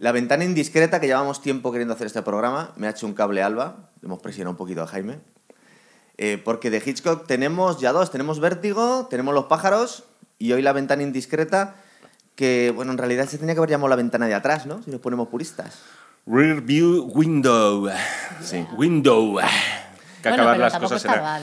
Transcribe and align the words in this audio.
La 0.00 0.12
ventana 0.12 0.46
indiscreta, 0.46 0.98
que 0.98 1.08
llevamos 1.08 1.42
tiempo 1.42 1.70
queriendo 1.70 1.92
hacer 1.92 2.06
este 2.06 2.22
programa, 2.22 2.72
me 2.76 2.86
ha 2.86 2.90
hecho 2.90 3.06
un 3.06 3.12
cable 3.12 3.42
alba. 3.42 3.90
Le 4.00 4.06
hemos 4.06 4.18
presionado 4.20 4.52
un 4.52 4.56
poquito 4.56 4.82
a 4.82 4.86
Jaime. 4.86 5.18
Eh, 6.16 6.40
porque 6.42 6.70
de 6.70 6.82
Hitchcock 6.84 7.26
tenemos 7.26 7.80
ya 7.80 7.92
dos. 7.92 8.10
Tenemos 8.10 8.40
Vértigo, 8.40 9.08
tenemos 9.10 9.34
Los 9.34 9.44
pájaros 9.44 10.04
y 10.38 10.52
hoy 10.52 10.62
la 10.62 10.72
ventana 10.72 11.02
indiscreta, 11.02 11.76
que, 12.34 12.72
bueno, 12.74 12.92
en 12.92 12.98
realidad 12.98 13.28
se 13.28 13.36
tenía 13.36 13.54
que 13.54 13.58
haber 13.58 13.68
llamado 13.68 13.90
la 13.90 13.96
ventana 13.96 14.26
de 14.26 14.32
atrás, 14.32 14.64
¿no? 14.64 14.82
Si 14.82 14.90
nos 14.90 15.02
ponemos 15.02 15.28
puristas. 15.28 15.80
Rear 16.26 16.62
View 16.62 17.10
Window. 17.14 17.90
Sí. 18.42 18.66
Window. 18.78 19.38
Que 20.22 20.28
Bueno, 20.28 20.42
acabar 20.44 20.70
pero 20.70 20.80
las 20.82 20.90
cosas 20.90 21.04
en- 21.04 21.22
mal. 21.22 21.42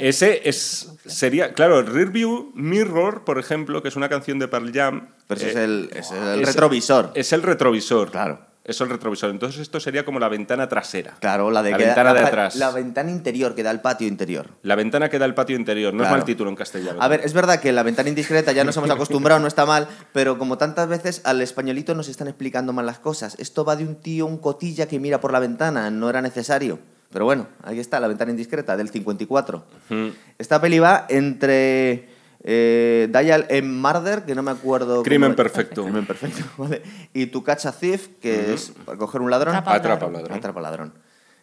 Ese 0.00 0.48
es, 0.48 0.92
sería, 1.06 1.52
claro, 1.54 1.82
Rear 1.82 2.10
View 2.10 2.52
Mirror, 2.54 3.24
por 3.24 3.38
ejemplo, 3.38 3.82
que 3.82 3.88
es 3.88 3.96
una 3.96 4.08
canción 4.08 4.38
de 4.38 4.48
Pearl 4.48 4.72
Jam. 4.72 5.08
Pero 5.26 5.40
eh, 5.40 5.48
es 5.50 5.56
el, 5.56 5.88
ese 5.92 6.00
es 6.00 6.22
el 6.22 6.40
es- 6.42 6.46
retrovisor. 6.48 7.12
Es 7.14 7.32
el 7.32 7.42
retrovisor. 7.42 8.10
Claro. 8.10 8.46
Es 8.64 8.82
el 8.82 8.90
retrovisor. 8.90 9.30
Entonces 9.30 9.62
esto 9.62 9.80
sería 9.80 10.04
como 10.04 10.18
la 10.20 10.28
ventana 10.28 10.68
trasera. 10.68 11.14
Claro, 11.20 11.50
la 11.50 11.62
de 11.62 11.70
La 11.70 11.78
que 11.78 11.84
da- 11.84 11.88
ventana 11.88 12.12
de 12.12 12.20
atrás. 12.20 12.56
La 12.56 12.70
ventana 12.70 13.10
interior 13.10 13.54
que 13.54 13.62
da 13.62 13.70
al 13.70 13.80
patio 13.80 14.06
interior. 14.06 14.48
La 14.62 14.74
ventana 14.74 15.08
que 15.08 15.18
da 15.18 15.24
al 15.24 15.34
patio 15.34 15.56
interior. 15.56 15.94
No 15.94 16.00
Claro. 16.00 16.16
es 16.16 16.18
mal 16.20 16.26
título 16.26 16.50
en 16.50 16.56
castellano. 16.56 17.00
A 17.00 17.08
ver, 17.08 17.22
es 17.24 17.32
verdad 17.32 17.60
que 17.60 17.72
la 17.72 17.82
ventana 17.82 18.10
indiscreta 18.10 18.52
ya 18.52 18.64
nos 18.64 18.76
hemos 18.76 18.90
acostumbrado, 18.90 19.40
no 19.40 19.46
está 19.48 19.64
mal, 19.64 19.88
pero 20.12 20.36
como 20.36 20.58
tantas 20.58 20.86
veces 20.86 21.22
al 21.24 21.40
españolito 21.40 21.94
nos 21.94 22.08
están 22.08 22.28
explicando 22.28 22.74
mal 22.74 22.84
las 22.84 22.98
cosas. 22.98 23.36
Esto 23.38 23.64
va 23.64 23.74
de 23.74 23.84
un 23.84 23.94
tío, 24.02 24.26
un 24.26 24.36
cotilla 24.36 24.86
que 24.86 25.00
mira 25.00 25.18
por 25.18 25.32
la 25.32 25.38
ventana, 25.40 25.90
no 25.90 26.10
era 26.10 26.20
necesario. 26.20 26.78
Pero 27.10 27.24
bueno, 27.24 27.46
ahí 27.62 27.80
está, 27.80 28.00
la 28.00 28.08
ventana 28.08 28.30
indiscreta, 28.30 28.76
del 28.76 28.90
54. 28.90 29.64
Ujú. 29.90 30.12
Esta 30.36 30.60
peli 30.60 30.78
va 30.78 31.06
entre 31.08 32.08
eh, 32.44 33.08
Dial 33.10 33.46
en 33.48 33.80
Murder, 33.80 34.24
que 34.24 34.34
no 34.34 34.42
me 34.42 34.50
acuerdo... 34.50 35.02
Crimen 35.02 35.34
perfecto. 35.34 35.84
Crimen 35.84 36.06
perfecto, 36.06 36.44
vale. 36.58 36.82
Y 37.14 37.26
Tu 37.26 37.42
Catch 37.42 37.66
a 37.66 37.72
Thief, 37.72 38.08
que 38.20 38.52
es 38.52 38.72
para 38.84 38.98
coger 38.98 39.20
un 39.22 39.30
ladrón. 39.30 39.54
Atrapa 39.54 39.72
al 39.72 39.76
Atrapa 39.78 40.06
ladrón. 40.06 40.12
ladrón. 40.22 40.38
Atrapa 40.38 40.58
al 40.60 40.64
ladrón. 40.64 40.92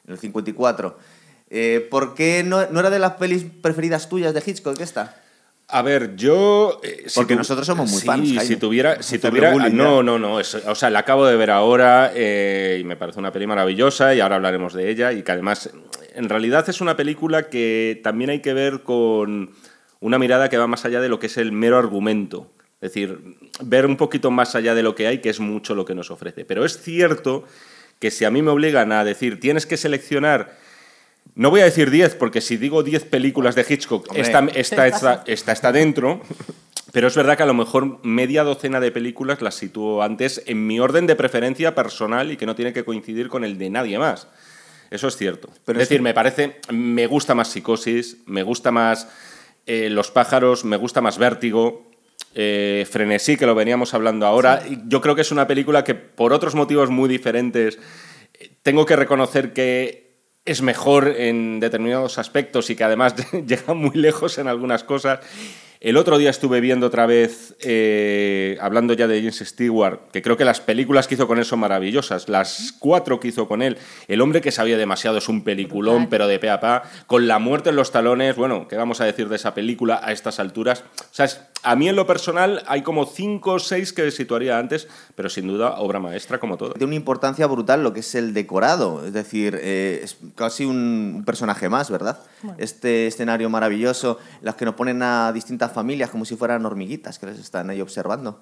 En 0.06 0.14
el 0.14 0.20
54. 0.20 0.98
Eh, 1.50 1.88
¿Por 1.92 2.14
qué 2.16 2.44
no, 2.44 2.66
no 2.70 2.80
era 2.80 2.90
de 2.90 3.00
las 3.00 3.14
pelis 3.14 3.46
preferidas 3.62 4.08
tuyas 4.10 4.34
de 4.34 4.44
Hitchcock 4.46 4.80
esta? 4.80 5.16
A 5.68 5.82
ver, 5.82 6.16
yo. 6.16 6.80
eh, 6.84 7.06
Porque 7.16 7.36
nosotros 7.36 7.66
somos 7.66 7.90
muy 7.90 8.00
sí, 8.00 8.06
fans, 8.06 8.28
Jaime. 8.30 8.46
Si 8.46 8.56
tuviera. 8.58 9.02
Si 9.02 9.18
tuviera 9.18 9.52
bullying 9.52 9.76
no, 9.76 10.04
no, 10.04 10.20
no. 10.20 10.40
es- 10.40 10.54
o 10.56 10.76
sea, 10.76 10.90
la 10.90 11.00
acabo 11.00 11.26
de 11.26 11.36
ver 11.36 11.50
ahora 11.52 12.12
eh, 12.14 12.78
y 12.80 12.84
me 12.84 12.96
parece 12.96 13.20
una 13.20 13.32
peli 13.32 13.48
maravillosa 13.48 14.14
y 14.14 14.20
ahora 14.20 14.36
hablaremos 14.36 14.74
de 14.74 14.90
ella. 14.92 15.12
Y 15.12 15.24
que 15.24 15.32
además, 15.32 15.72
en 16.14 16.30
realidad 16.30 16.70
es 16.70 16.82
una 16.82 16.96
película 16.96 17.50
que 17.50 18.00
también 18.04 18.30
hay 18.30 18.42
que 18.42 18.54
ver 18.54 18.84
con 18.84 19.52
una 20.02 20.20
mirada 20.20 20.50
que 20.50 20.58
va 20.58 20.68
más 20.68 20.86
allá 20.86 21.02
de 21.02 21.10
lo 21.10 21.20
que 21.20 21.28
es 21.28 21.38
el 21.38 21.52
mero 21.52 21.78
argumento. 21.80 22.52
Es 22.82 22.92
decir, 22.94 23.38
ver 23.62 23.88
un 23.88 23.98
poquito 23.98 24.30
más 24.30 24.54
allá 24.54 24.76
de 24.76 24.84
lo 24.84 24.94
que 24.94 25.08
hay, 25.08 25.18
que 25.20 25.30
es 25.32 25.40
mucho 25.40 25.74
lo 25.74 25.86
que 25.86 25.96
nos 25.96 26.12
ofrece. 26.12 26.46
Pero 26.46 26.64
es 26.64 26.80
cierto 26.80 27.44
que 28.00 28.12
si 28.12 28.24
a 28.26 28.30
mí 28.30 28.44
me 28.44 28.52
obligan 28.52 28.92
a 28.92 29.04
decir, 29.04 29.40
tienes 29.40 29.66
que 29.66 29.78
seleccionar. 29.78 30.64
No 31.34 31.50
voy 31.50 31.62
a 31.62 31.66
decir 31.66 31.90
10, 31.90 32.16
porque 32.16 32.40
si 32.40 32.58
digo 32.58 32.84
10 32.84 33.06
películas 33.06 33.56
de 33.56 33.66
Hitchcock, 33.68 34.08
Hombre. 34.10 34.22
esta, 34.22 34.48
Se 34.48 34.60
esta, 34.60 34.76
pasa. 34.76 35.14
esta, 35.14 35.24
esta 35.26 35.52
está 35.52 35.72
dentro. 35.72 36.22
Pero 36.94 37.08
es 37.10 37.16
verdad 37.16 37.36
que 37.36 37.44
a 37.44 37.48
lo 37.48 37.54
mejor 37.54 38.00
media 38.06 38.44
docena 38.46 38.80
de 38.80 38.90
películas 38.90 39.42
las 39.42 39.56
sitúo 39.56 40.02
antes 40.02 40.42
en 40.46 40.66
mi 40.66 40.80
orden 40.80 41.08
de 41.08 41.18
preferencia 41.18 41.76
personal 41.76 42.32
y 42.32 42.38
que 42.38 42.46
no 42.46 42.56
tiene 42.56 42.72
que 42.72 42.86
coincidir 42.86 43.28
con 43.28 43.44
el 43.44 43.58
de 43.58 43.70
nadie 43.70 44.00
más. 44.00 44.30
Eso 44.92 45.10
es 45.10 45.18
cierto. 45.18 45.50
Pero 45.66 45.78
es 45.82 45.90
decir, 45.90 46.02
me 46.02 46.14
parece, 46.14 46.62
me 46.72 47.06
gusta 47.08 47.36
más 47.36 47.50
Psicosis, 47.50 48.20
me 48.28 48.44
gusta 48.44 48.72
más 48.72 49.10
eh, 49.66 49.90
Los 49.90 50.10
pájaros, 50.12 50.64
me 50.64 50.78
gusta 50.78 51.02
más 51.02 51.18
Vértigo, 51.18 51.92
eh, 52.34 52.88
Frenesí, 52.90 53.36
que 53.36 53.46
lo 53.46 53.56
veníamos 53.56 53.94
hablando 53.94 54.26
ahora. 54.26 54.64
Y 54.70 54.80
Yo 54.88 55.02
creo 55.02 55.16
que 55.16 55.22
es 55.22 55.32
una 55.34 55.48
película 55.48 55.84
que 55.84 55.96
por 55.96 56.32
otros 56.32 56.56
motivos 56.56 56.90
muy 56.90 57.10
diferentes 57.10 57.78
eh, 58.36 58.52
tengo 58.62 58.86
que 58.86 58.96
reconocer 58.96 59.52
que 59.52 60.05
es 60.46 60.62
mejor 60.62 61.08
en 61.18 61.60
determinados 61.60 62.18
aspectos 62.20 62.70
y 62.70 62.76
que 62.76 62.84
además 62.84 63.16
llega 63.48 63.74
muy 63.74 63.96
lejos 63.96 64.38
en 64.38 64.48
algunas 64.48 64.84
cosas. 64.84 65.20
El 65.82 65.98
otro 65.98 66.18
día 66.18 66.32
estuve 66.32 66.62
viendo 66.62 66.88
otra 66.88 67.06
vez, 67.06 67.56
eh, 67.60 68.58
hablando 68.60 68.94
ya 68.94 69.08
de 69.08 69.20
James 69.20 69.38
Stewart, 69.46 70.00
que 70.12 70.22
creo 70.24 70.36
que 70.36 70.46
las 70.46 70.60
películas 70.60 71.06
que 71.08 71.14
hizo 71.14 71.28
con 71.28 71.38
él 71.38 71.46
son 71.46 71.60
maravillosas. 71.60 72.28
Las 72.28 72.74
cuatro 72.80 73.20
que 73.20 73.28
hizo 73.28 73.48
con 73.48 73.62
él, 73.62 73.78
El 74.08 74.22
hombre 74.22 74.42
que 74.42 74.52
sabía 74.52 74.78
demasiado 74.78 75.18
es 75.18 75.30
un 75.30 75.44
peliculón, 75.44 76.08
pero 76.10 76.28
de 76.28 76.40
pe 76.40 76.50
a 76.50 76.60
pa. 76.60 76.84
Con 77.06 77.28
la 77.28 77.38
muerte 77.38 77.70
en 77.70 77.76
los 77.76 77.92
talones, 77.92 78.36
bueno, 78.36 78.68
¿qué 78.68 78.78
vamos 78.78 79.00
a 79.02 79.06
decir 79.06 79.30
de 79.30 79.36
esa 79.36 79.54
película 79.54 80.00
a 80.02 80.12
estas 80.12 80.40
alturas? 80.40 80.84
O 81.02 81.04
sea, 81.14 81.26
es- 81.26 81.42
a 81.66 81.76
mí 81.76 81.90
en 81.90 81.96
lo 81.96 82.06
personal 82.06 82.64
hay 82.68 82.84
como 82.84 83.06
cinco 83.06 83.54
o 83.54 83.60
seis 83.60 83.92
que 83.92 84.12
situaría 84.12 84.58
antes, 84.58 84.88
pero 85.16 85.30
sin 85.30 85.48
duda 85.48 85.80
obra 85.80 86.00
maestra 86.00 86.40
como 86.40 86.58
todo. 86.58 86.74
Tiene 86.74 86.86
una 86.86 86.96
importancia 86.96 87.48
brutal 87.48 87.84
lo 87.84 87.92
que 87.92 88.02
es 88.02 88.16
el 88.16 88.34
decorado, 88.34 89.06
es 89.06 89.14
decir, 89.14 89.60
eh, 89.62 90.02
es 90.04 90.18
casi 90.36 90.66
un, 90.66 91.24
personaje 91.26 91.68
más, 91.68 91.90
¿verdad? 91.90 92.20
Bueno. 92.44 92.58
Este 92.60 93.08
escenario 93.08 93.50
maravilloso, 93.50 94.20
las 94.42 94.56
que 94.56 94.66
nos 94.66 94.76
ponen 94.76 95.02
a 95.02 95.32
distintas 95.34 95.72
familias 95.72 96.12
como 96.12 96.24
si 96.24 96.36
fueran 96.36 96.66
hormiguitas 96.66 97.18
que 97.18 97.26
les 97.26 97.40
están 97.40 97.70
ahí 97.70 97.82
observando. 97.82 98.40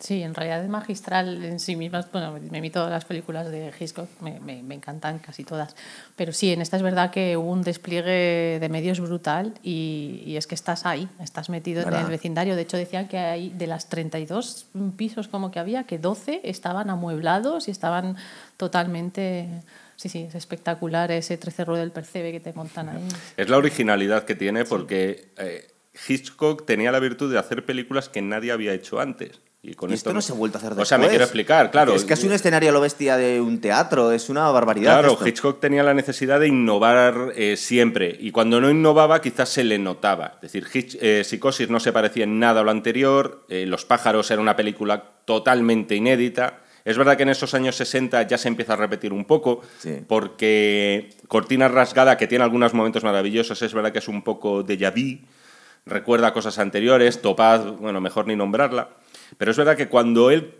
Sí, 0.00 0.22
en 0.22 0.32
realidad 0.32 0.62
es 0.62 0.68
magistral 0.68 1.42
en 1.44 1.58
sí 1.58 1.74
mismas. 1.74 2.10
Bueno, 2.12 2.38
me 2.50 2.60
vi 2.60 2.70
todas 2.70 2.88
las 2.88 3.04
películas 3.04 3.50
de 3.50 3.72
Hitchcock, 3.80 4.08
me, 4.20 4.38
me- 4.38 4.62
me 4.62 4.76
encantan 4.76 5.18
casi 5.18 5.42
todas. 5.42 5.74
Pero 6.14 6.32
sí, 6.32 6.52
en 6.52 6.60
esta 6.60 6.76
es 6.76 6.84
verdad 6.84 7.10
que 7.10 7.36
hubo 7.36 7.50
un 7.50 7.62
despliegue 7.62 8.58
de 8.60 8.68
medios 8.68 9.00
brutal 9.00 9.54
y, 9.62 10.22
y 10.24 10.36
es 10.36 10.46
que 10.46 10.54
estás 10.54 10.86
ahí, 10.86 11.08
estás 11.20 11.48
metido 11.48 11.80
en 11.80 11.86
¿Verdad? 11.86 12.02
el 12.04 12.10
vecindario. 12.10 12.54
De 12.54 12.62
hecho, 12.62 12.76
decían 12.76 13.08
que 13.08 13.18
hay 13.18 13.48
de 13.50 13.66
las 13.66 13.88
32 13.88 14.66
pisos 14.96 15.26
como 15.26 15.50
que 15.50 15.58
había, 15.58 15.82
que 15.82 15.98
12 15.98 16.42
estaban 16.44 16.90
amueblados 16.90 17.66
y 17.66 17.72
estaban 17.72 18.16
totalmente... 18.56 19.48
Sí, 19.96 20.08
sí, 20.08 20.26
es 20.28 20.36
espectacular 20.36 21.10
ese 21.10 21.36
13 21.38 21.64
ruedo 21.64 21.80
del 21.80 21.90
percebe 21.90 22.30
que 22.30 22.38
te 22.38 22.52
montan 22.52 22.88
ahí. 22.88 23.08
Es 23.36 23.48
la 23.48 23.56
originalidad 23.56 24.22
que 24.22 24.36
tiene 24.36 24.64
porque 24.64 25.30
eh, 25.38 25.66
Hitchcock 26.06 26.64
tenía 26.66 26.92
la 26.92 27.00
virtud 27.00 27.32
de 27.32 27.38
hacer 27.40 27.64
películas 27.64 28.08
que 28.08 28.22
nadie 28.22 28.52
había 28.52 28.72
hecho 28.74 29.00
antes. 29.00 29.40
Y, 29.70 29.74
con 29.74 29.90
y 29.90 29.94
esto 29.94 30.12
no 30.14 30.22
se 30.22 30.32
ha 30.32 30.34
vuelto 30.34 30.56
a 30.56 30.60
hacer 30.60 30.72
O 30.72 30.74
después. 30.76 30.88
sea, 30.88 30.96
me 30.98 31.08
quiero 31.08 31.24
explicar, 31.24 31.70
claro. 31.70 31.94
Es 31.94 32.04
casi 32.04 32.26
un 32.26 32.32
escenario 32.32 32.70
a 32.70 32.72
lo 32.72 32.80
bestia 32.80 33.16
de 33.16 33.40
un 33.40 33.60
teatro, 33.60 34.12
es 34.12 34.28
una 34.30 34.50
barbaridad. 34.50 34.98
Claro, 35.00 35.12
esto. 35.12 35.26
Hitchcock 35.28 35.60
tenía 35.60 35.82
la 35.82 35.92
necesidad 35.94 36.40
de 36.40 36.48
innovar 36.48 37.32
eh, 37.36 37.56
siempre 37.56 38.16
y 38.18 38.30
cuando 38.30 38.60
no 38.60 38.70
innovaba 38.70 39.20
quizás 39.20 39.48
se 39.50 39.64
le 39.64 39.78
notaba. 39.78 40.34
Es 40.36 40.52
decir, 40.52 40.64
Hitch- 40.72 40.96
eh, 41.00 41.22
Psicosis 41.24 41.68
no 41.68 41.80
se 41.80 41.92
parecía 41.92 42.24
en 42.24 42.38
nada 42.38 42.60
a 42.62 42.64
lo 42.64 42.70
anterior, 42.70 43.44
eh, 43.48 43.66
Los 43.66 43.84
pájaros 43.84 44.30
era 44.30 44.40
una 44.40 44.56
película 44.56 45.02
totalmente 45.26 45.94
inédita. 45.94 46.60
Es 46.84 46.96
verdad 46.96 47.18
que 47.18 47.24
en 47.24 47.28
esos 47.28 47.52
años 47.52 47.76
60 47.76 48.22
ya 48.22 48.38
se 48.38 48.48
empieza 48.48 48.72
a 48.72 48.76
repetir 48.76 49.12
un 49.12 49.26
poco, 49.26 49.60
Sí. 49.78 49.98
porque 50.08 51.10
Cortina 51.28 51.68
Rasgada, 51.68 52.16
que 52.16 52.26
tiene 52.26 52.44
algunos 52.44 52.72
momentos 52.72 53.04
maravillosos, 53.04 53.60
es 53.60 53.74
verdad 53.74 53.92
que 53.92 53.98
es 53.98 54.08
un 54.08 54.22
poco 54.22 54.64
déjà 54.64 54.90
vu, 54.90 55.18
recuerda 55.84 56.32
cosas 56.32 56.58
anteriores, 56.58 57.20
Topaz, 57.20 57.64
bueno, 57.78 58.00
mejor 58.00 58.26
ni 58.26 58.36
nombrarla. 58.36 58.88
Pero 59.36 59.50
es 59.50 59.56
verdad 59.56 59.76
que 59.76 59.88
cuando 59.88 60.30
él 60.30 60.54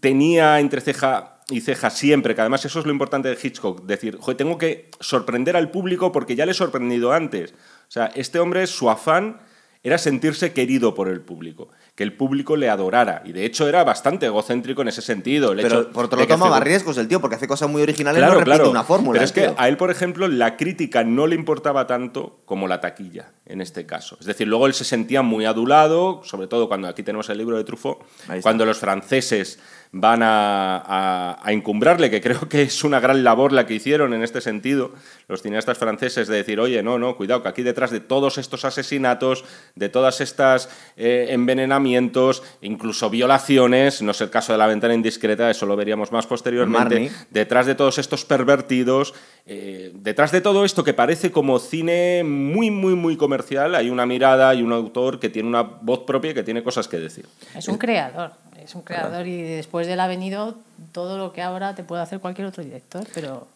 tenía 0.00 0.60
entre 0.60 0.80
ceja 0.80 1.38
y 1.48 1.60
ceja 1.60 1.90
siempre, 1.90 2.34
que 2.34 2.40
además 2.40 2.64
eso 2.64 2.80
es 2.80 2.86
lo 2.86 2.92
importante 2.92 3.28
de 3.28 3.38
Hitchcock, 3.42 3.84
decir, 3.84 4.16
"Joder, 4.18 4.36
tengo 4.36 4.58
que 4.58 4.90
sorprender 5.00 5.56
al 5.56 5.70
público 5.70 6.12
porque 6.12 6.36
ya 6.36 6.46
le 6.46 6.52
he 6.52 6.54
sorprendido 6.54 7.12
antes. 7.12 7.52
O 7.52 7.90
sea, 7.90 8.06
este 8.14 8.38
hombre, 8.38 8.66
su 8.66 8.88
afán 8.88 9.40
era 9.84 9.98
sentirse 9.98 10.54
querido 10.54 10.94
por 10.94 11.08
el 11.08 11.20
público, 11.20 11.68
que 11.94 12.04
el 12.04 12.14
público 12.14 12.56
le 12.56 12.70
adorara. 12.70 13.22
Y 13.26 13.32
de 13.32 13.44
hecho 13.44 13.68
era 13.68 13.84
bastante 13.84 14.24
egocéntrico 14.24 14.80
en 14.80 14.88
ese 14.88 15.02
sentido. 15.02 15.52
El 15.52 15.60
Pero 15.60 15.82
hecho 15.82 15.92
por 15.92 16.06
otro 16.06 16.18
lado 16.18 16.26
tomaba 16.26 16.58
riesgos 16.58 16.96
el 16.96 17.06
tío, 17.06 17.20
porque 17.20 17.36
hace 17.36 17.46
cosas 17.46 17.68
muy 17.68 17.82
originales 17.82 18.18
Claro, 18.18 18.32
no 18.32 18.38
repite 18.40 18.56
claro. 18.56 18.70
una 18.70 18.82
fórmula. 18.82 19.18
Pero 19.18 19.24
es 19.26 19.32
que 19.32 19.42
tío. 19.42 19.54
a 19.58 19.68
él, 19.68 19.76
por 19.76 19.90
ejemplo, 19.90 20.26
la 20.26 20.56
crítica 20.56 21.04
no 21.04 21.26
le 21.26 21.34
importaba 21.34 21.86
tanto 21.86 22.40
como 22.46 22.66
la 22.66 22.80
taquilla, 22.80 23.32
en 23.44 23.60
este 23.60 23.84
caso. 23.84 24.16
Es 24.18 24.24
decir, 24.24 24.48
luego 24.48 24.66
él 24.66 24.72
se 24.72 24.84
sentía 24.84 25.20
muy 25.20 25.44
adulado, 25.44 26.22
sobre 26.24 26.46
todo 26.46 26.66
cuando 26.66 26.88
aquí 26.88 27.02
tenemos 27.02 27.28
el 27.28 27.36
libro 27.36 27.58
de 27.58 27.64
Truffaut, 27.64 27.98
cuando 28.40 28.64
los 28.64 28.78
franceses 28.78 29.58
van 29.96 30.24
a, 30.24 30.76
a- 30.78 31.38
a 31.40 31.52
encumbrarle, 31.52 32.10
que 32.10 32.20
creo 32.20 32.48
que 32.48 32.62
es 32.62 32.82
una 32.82 32.98
gran 32.98 33.22
labor 33.22 33.52
la 33.52 33.64
que 33.64 33.74
hicieron 33.74 34.12
en 34.12 34.24
este 34.24 34.40
sentido, 34.40 34.92
los 35.28 35.40
cineastas 35.40 35.78
franceses, 35.78 36.26
de 36.26 36.34
decir, 36.36 36.58
oye, 36.58 36.82
no, 36.82 36.98
no, 36.98 37.16
cuidado, 37.16 37.42
que 37.44 37.48
aquí 37.48 37.62
detrás 37.62 37.92
de 37.92 38.00
todos 38.00 38.36
estos 38.38 38.64
asesinatos, 38.64 39.44
de 39.76 39.88
todas 39.88 40.20
estas 40.20 40.68
eh, 40.96 41.28
envenenamientos, 41.30 42.42
incluso 42.60 43.08
violaciones, 43.08 44.02
no 44.02 44.10
es 44.10 44.20
el 44.20 44.30
caso 44.30 44.52
de 44.52 44.58
la 44.58 44.66
ventana 44.66 44.94
indiscreta, 44.94 45.48
eso 45.50 45.64
lo 45.66 45.76
veríamos 45.76 46.10
más 46.12 46.26
posteriormente, 46.26 46.94
Marnie. 46.94 47.10
detrás 47.30 47.66
de 47.66 47.74
todos 47.74 47.98
estos 47.98 48.24
pervertidos, 48.24 49.14
eh, 49.46 49.92
detrás 49.94 50.32
de 50.32 50.40
todo 50.40 50.64
esto 50.64 50.82
que 50.84 50.94
parece 50.94 51.30
como 51.30 51.58
cine 51.58 52.22
muy, 52.24 52.70
muy, 52.70 52.94
muy 52.94 53.16
comercial, 53.16 53.74
hay 53.74 53.90
una 53.90 54.06
mirada 54.06 54.54
y 54.54 54.62
un 54.62 54.72
autor 54.72 55.20
que 55.20 55.28
tiene 55.28 55.48
una 55.48 55.62
voz 55.62 56.00
propia 56.06 56.32
y 56.32 56.34
que 56.34 56.42
tiene 56.42 56.62
cosas 56.62 56.88
que 56.88 56.98
decir. 56.98 57.26
Es 57.54 57.68
un 57.68 57.78
creador, 57.78 58.32
es 58.64 58.74
un 58.74 58.82
creador 58.82 59.26
y 59.26 59.42
después 59.42 59.86
de 59.86 59.92
él 59.94 60.00
ha 60.00 60.06
venido 60.06 60.56
todo 60.92 61.18
lo 61.18 61.32
que 61.32 61.42
ahora 61.42 61.74
te 61.74 61.84
puede 61.84 62.02
hacer 62.02 62.20
cualquier 62.20 62.46
otro 62.48 62.62
director, 62.64 63.04
pero 63.14 63.46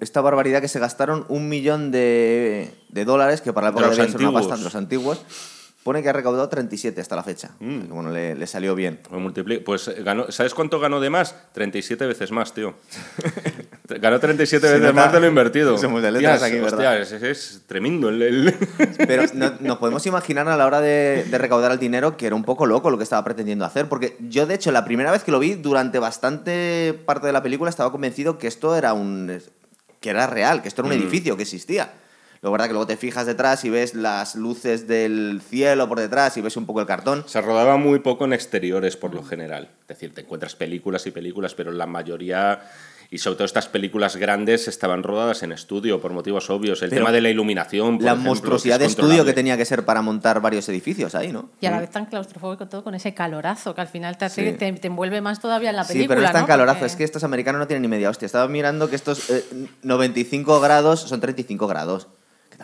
Esta 0.00 0.20
barbaridad 0.20 0.60
que 0.60 0.68
se 0.68 0.78
gastaron 0.78 1.24
un 1.28 1.48
millón 1.48 1.90
de, 1.90 2.72
de 2.88 3.04
dólares, 3.04 3.40
que 3.40 3.52
para 3.52 3.66
la 3.68 3.72
De 3.72 3.80
época 3.80 3.86
los 3.88 3.96
ser 3.96 4.06
una 4.06 4.14
antiguos. 4.28 4.42
pasta, 4.46 4.56
de 4.56 4.64
los 4.64 4.74
antiguos, 4.74 5.20
pone 5.82 6.02
que 6.02 6.08
ha 6.10 6.12
recaudado 6.12 6.48
37 6.48 7.00
hasta 7.00 7.16
la 7.16 7.22
fecha. 7.22 7.52
Mm. 7.60 7.88
Bueno, 7.88 8.10
le, 8.10 8.34
le 8.34 8.46
salió 8.46 8.74
bien. 8.74 9.00
Pues 9.64 9.88
eh, 9.88 10.02
ganó, 10.02 10.30
¿sabes 10.30 10.52
cuánto 10.54 10.78
ganó 10.78 11.00
de 11.00 11.08
más? 11.10 11.34
37 11.52 12.06
veces 12.06 12.30
más, 12.32 12.52
tío. 12.52 12.74
ganó 13.88 14.20
37 14.20 14.66
Se 14.66 14.72
veces 14.74 14.80
nota- 14.88 15.04
más 15.04 15.12
de 15.12 15.20
lo 15.20 15.26
invertido. 15.26 15.76
somos 15.78 16.02
de 16.02 16.12
letras 16.12 16.34
Hostias, 16.42 16.50
aquí, 16.52 16.60
¿verdad? 16.60 17.00
hostia, 17.00 17.16
es, 17.18 17.22
es 17.22 17.62
tremendo 17.66 18.08
el- 18.08 18.22
el... 18.22 18.54
Pero 19.06 19.24
no- 19.34 19.54
nos 19.60 19.78
podemos 19.78 20.04
imaginar 20.06 20.48
a 20.48 20.56
la 20.56 20.66
hora 20.66 20.80
de, 20.80 21.24
de 21.30 21.38
recaudar 21.38 21.72
el 21.72 21.78
dinero 21.78 22.16
que 22.16 22.26
era 22.26 22.36
un 22.36 22.44
poco 22.44 22.66
loco 22.66 22.90
lo 22.90 22.98
que 22.98 23.04
estaba 23.04 23.24
pretendiendo 23.24 23.64
hacer. 23.64 23.88
Porque 23.88 24.16
yo, 24.20 24.46
de 24.46 24.54
hecho, 24.54 24.70
la 24.72 24.84
primera 24.84 25.10
vez 25.10 25.24
que 25.24 25.32
lo 25.32 25.38
vi, 25.38 25.54
durante 25.54 25.98
bastante 25.98 26.94
parte 27.06 27.26
de 27.26 27.32
la 27.32 27.42
película, 27.42 27.70
estaba 27.70 27.90
convencido 27.90 28.38
que 28.38 28.46
esto 28.46 28.76
era 28.76 28.92
un. 28.92 29.40
que 30.00 30.10
era 30.10 30.26
real, 30.26 30.62
que 30.62 30.68
esto 30.68 30.82
era 30.82 30.90
un 30.92 30.98
Mm. 30.98 31.02
edificio, 31.02 31.36
que 31.36 31.42
existía. 31.42 31.92
Lo 32.42 32.50
verdad 32.50 32.66
que 32.68 32.72
luego 32.72 32.86
te 32.86 32.96
fijas 32.96 33.26
detrás 33.26 33.64
y 33.66 33.70
ves 33.70 33.94
las 33.94 34.34
luces 34.34 34.88
del 34.88 35.42
cielo 35.46 35.86
por 35.88 36.00
detrás 36.00 36.36
y 36.38 36.40
ves 36.40 36.56
un 36.56 36.64
poco 36.64 36.80
el 36.80 36.86
cartón. 36.86 37.22
Se 37.26 37.40
rodaba 37.42 37.76
muy 37.76 37.98
poco 37.98 38.24
en 38.24 38.32
exteriores 38.32 38.96
por 38.96 39.14
lo 39.14 39.22
general. 39.22 39.68
Es 39.82 39.88
decir, 39.88 40.14
te 40.14 40.22
encuentras 40.22 40.54
películas 40.54 41.06
y 41.06 41.10
películas, 41.10 41.52
pero 41.54 41.70
la 41.70 41.84
mayoría, 41.84 42.62
y 43.10 43.18
sobre 43.18 43.36
todo 43.36 43.44
estas 43.44 43.68
películas 43.68 44.16
grandes, 44.16 44.68
estaban 44.68 45.02
rodadas 45.02 45.42
en 45.42 45.52
estudio 45.52 46.00
por 46.00 46.12
motivos 46.14 46.48
obvios. 46.48 46.80
El 46.80 46.88
Pero 46.88 47.02
tema 47.02 47.12
de 47.12 47.20
la 47.20 47.28
iluminación. 47.28 47.96
por 47.98 48.04
La 48.06 48.12
ejemplo, 48.12 48.30
monstruosidad 48.30 48.78
de 48.78 48.86
es 48.86 48.92
estudio 48.92 49.22
que 49.26 49.34
tenía 49.34 49.58
que 49.58 49.66
ser 49.66 49.84
para 49.84 50.00
montar 50.00 50.40
varios 50.40 50.66
edificios 50.70 51.14
ahí, 51.14 51.32
¿no? 51.32 51.50
Y 51.60 51.66
a 51.66 51.72
la 51.72 51.80
vez 51.80 51.90
tan 51.90 52.06
claustrofóbico 52.06 52.68
todo 52.68 52.82
con 52.82 52.94
ese 52.94 53.12
calorazo 53.12 53.74
que 53.74 53.82
al 53.82 53.88
final 53.88 54.16
te, 54.16 54.24
hace, 54.24 54.52
Sí. 54.52 54.56
te, 54.56 54.72
te 54.72 54.86
envuelve 54.86 55.20
más 55.20 55.40
todavía 55.40 55.68
en 55.68 55.76
la 55.76 55.84
Sí, 55.84 55.92
película. 55.92 56.08
pero 56.14 56.20
no 56.22 56.26
es 56.28 56.32
tan 56.32 56.42
¿no? 56.42 56.48
calorazo, 56.48 56.78
Porque- 56.78 56.86
es 56.92 56.96
que 56.96 57.04
estos 57.04 57.22
americanos 57.22 57.58
no 57.58 57.66
tienen 57.66 57.82
ni 57.82 57.88
media 57.88 58.08
hostia. 58.08 58.24
Estaba 58.24 58.48
mirando 58.48 58.88
que 58.88 58.96
estos 58.96 59.28
eh, 59.28 59.44
95 59.82 60.58
grados 60.60 61.00
son 61.00 61.20
35 61.20 61.66
grados. 61.66 62.08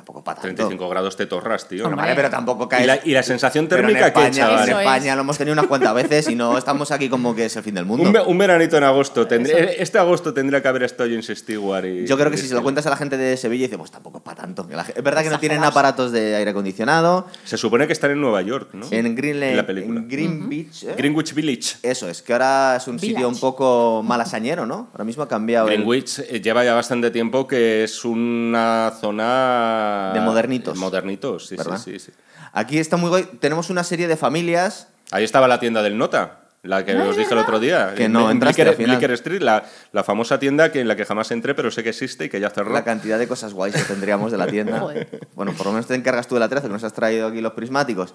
Que 0.07 0.13
tampoco 0.13 0.23
para 0.25 0.41
tanto. 0.41 0.55
35 0.55 0.89
grados 0.89 1.17
te 1.17 1.27
torras, 1.27 1.67
tío. 1.69 1.85
Hombre. 1.85 2.01
Vale, 2.03 2.15
pero 2.15 2.31
tampoco 2.31 2.69
caes. 2.69 2.85
¿Y 2.85 2.87
la, 2.87 2.99
y 3.05 3.11
la 3.11 3.23
sensación 3.25 3.65
en 3.65 3.69
térmica 3.69 4.07
España, 4.07 4.31
chaval? 4.31 4.55
en 4.59 4.63
Eso 4.69 4.79
es. 4.79 4.87
España 4.87 5.15
lo 5.17 5.23
hemos 5.23 5.37
tenido 5.39 5.53
unas 5.55 5.67
cuantas 5.67 5.95
veces 5.95 6.29
y 6.29 6.37
no 6.37 6.57
estamos 6.57 6.93
aquí 6.93 7.09
como 7.09 7.35
que 7.35 7.47
es 7.47 7.57
el 7.57 7.63
fin 7.65 7.75
del 7.75 7.85
mundo. 7.87 8.05
Un, 8.05 8.13
ve- 8.13 8.21
un 8.21 8.39
veranito 8.39 8.77
en 8.77 8.85
agosto. 8.85 9.27
Tendría- 9.27 9.59
este 9.65 9.99
agosto 9.99 10.33
tendría 10.33 10.63
que 10.63 10.69
haber 10.69 10.85
estado 10.85 11.11
James 11.11 11.27
Stewart. 11.27 11.85
Y, 11.85 12.07
Yo 12.07 12.17
creo 12.17 12.31
que 12.31 12.37
y 12.37 12.39
si 12.41 12.47
se 12.47 12.55
lo 12.55 12.59
este- 12.61 12.63
cuentas 12.65 12.87
a 12.87 12.91
la 12.91 12.97
gente 12.97 13.17
de 13.17 13.37
Sevilla, 13.37 13.65
dice, 13.67 13.79
pues 13.79 13.91
tampoco 13.91 14.21
para 14.23 14.43
tanto. 14.43 14.69
Que 14.69 14.77
la 14.77 14.83
Es 14.83 15.03
verdad 15.03 15.25
que 15.25 15.31
no 15.31 15.41
tienen 15.41 15.65
aparatos 15.65 16.13
de 16.13 16.37
aire 16.37 16.51
acondicionado. 16.53 17.27
Se 17.45 17.57
supone 17.57 17.87
que 17.89 17.93
están 17.93 18.13
en 18.13 18.21
Nueva 18.21 18.43
York, 18.43 18.69
¿no? 18.75 18.87
En 18.93 19.15
Green, 19.17 19.43
En 19.43 19.57
la 19.57 19.67
película. 19.67 19.99
en 20.01 20.09
Green 20.09 20.49
Beach. 20.49 20.85
¿eh? 20.85 20.95
Greenwich 20.97 21.35
Village. 21.35 21.79
Eso 21.83 22.09
es, 22.09 22.23
que 22.23 22.33
ahora 22.33 22.77
es 22.77 22.87
un 22.87 22.99
sitio 23.01 23.29
un 23.29 23.39
poco 23.41 24.03
malasañero, 24.05 24.67
¿no? 24.67 24.89
Ahora 24.93 25.05
mismo 25.05 25.25
ha 25.25 25.29
cambiado. 25.29 25.67
Greenwich 25.67 26.21
eh, 26.21 26.41
lleva 26.41 26.65
ya 26.65 26.75
bastante 26.75 27.11
tiempo 27.11 27.47
que 27.49 27.83
es 27.85 28.05
una 28.05 28.93
zona... 29.01 29.96
De 30.15 30.21
modernitos. 30.21 30.77
Modernitos, 30.77 31.47
sí, 31.47 31.57
¿Verdad? 31.57 31.79
sí, 31.79 31.99
sí, 31.99 32.07
sí. 32.07 32.13
Aquí 32.53 32.79
está 32.79 32.97
muy 32.97 33.11
guay. 33.11 33.25
Tenemos 33.41 33.71
una 33.71 33.85
serie 33.85 34.09
de 34.09 34.17
familias. 34.17 34.89
Ahí 35.11 35.25
estaba 35.25 35.47
la 35.47 35.61
tienda 35.61 35.83
del 35.83 35.99
Nota, 35.99 36.41
la 36.63 36.85
que 36.85 36.97
os 36.97 37.17
dije 37.17 37.33
el 37.33 37.39
otro 37.39 37.61
día. 37.61 37.95
Que 37.95 38.09
no 38.09 38.31
en 38.31 38.37
entraste 38.37 38.63
Blicker, 38.63 38.69
al 38.69 38.77
final. 38.77 38.97
Blicker 38.97 39.11
Street, 39.13 39.41
la, 39.43 39.65
la 39.93 40.05
famosa 40.05 40.39
tienda 40.39 40.73
que, 40.73 40.81
en 40.81 40.89
la 40.89 40.97
que 40.97 41.05
jamás 41.05 41.31
entré, 41.31 41.55
pero 41.55 41.71
sé 41.71 41.83
que 41.83 41.91
existe 41.91 42.25
y 42.25 42.29
que 42.29 42.41
ya 42.41 42.51
cerró. 42.51 42.73
La 42.73 42.85
cantidad 42.85 43.19
de 43.19 43.29
cosas 43.29 43.53
guays 43.53 43.75
que 43.75 43.83
tendríamos 43.83 44.33
de 44.33 44.39
la 44.39 44.47
tienda. 44.47 44.85
Bueno, 45.35 45.53
por 45.53 45.67
lo 45.67 45.73
menos 45.73 45.87
te 45.87 45.95
encargas 45.95 46.27
tú 46.27 46.35
de 46.35 46.41
la 46.41 46.49
13, 46.49 46.67
que 46.67 46.73
nos 46.73 46.83
has 46.83 46.95
traído 46.95 47.29
aquí 47.29 47.41
los 47.41 47.53
prismáticos. 47.53 48.15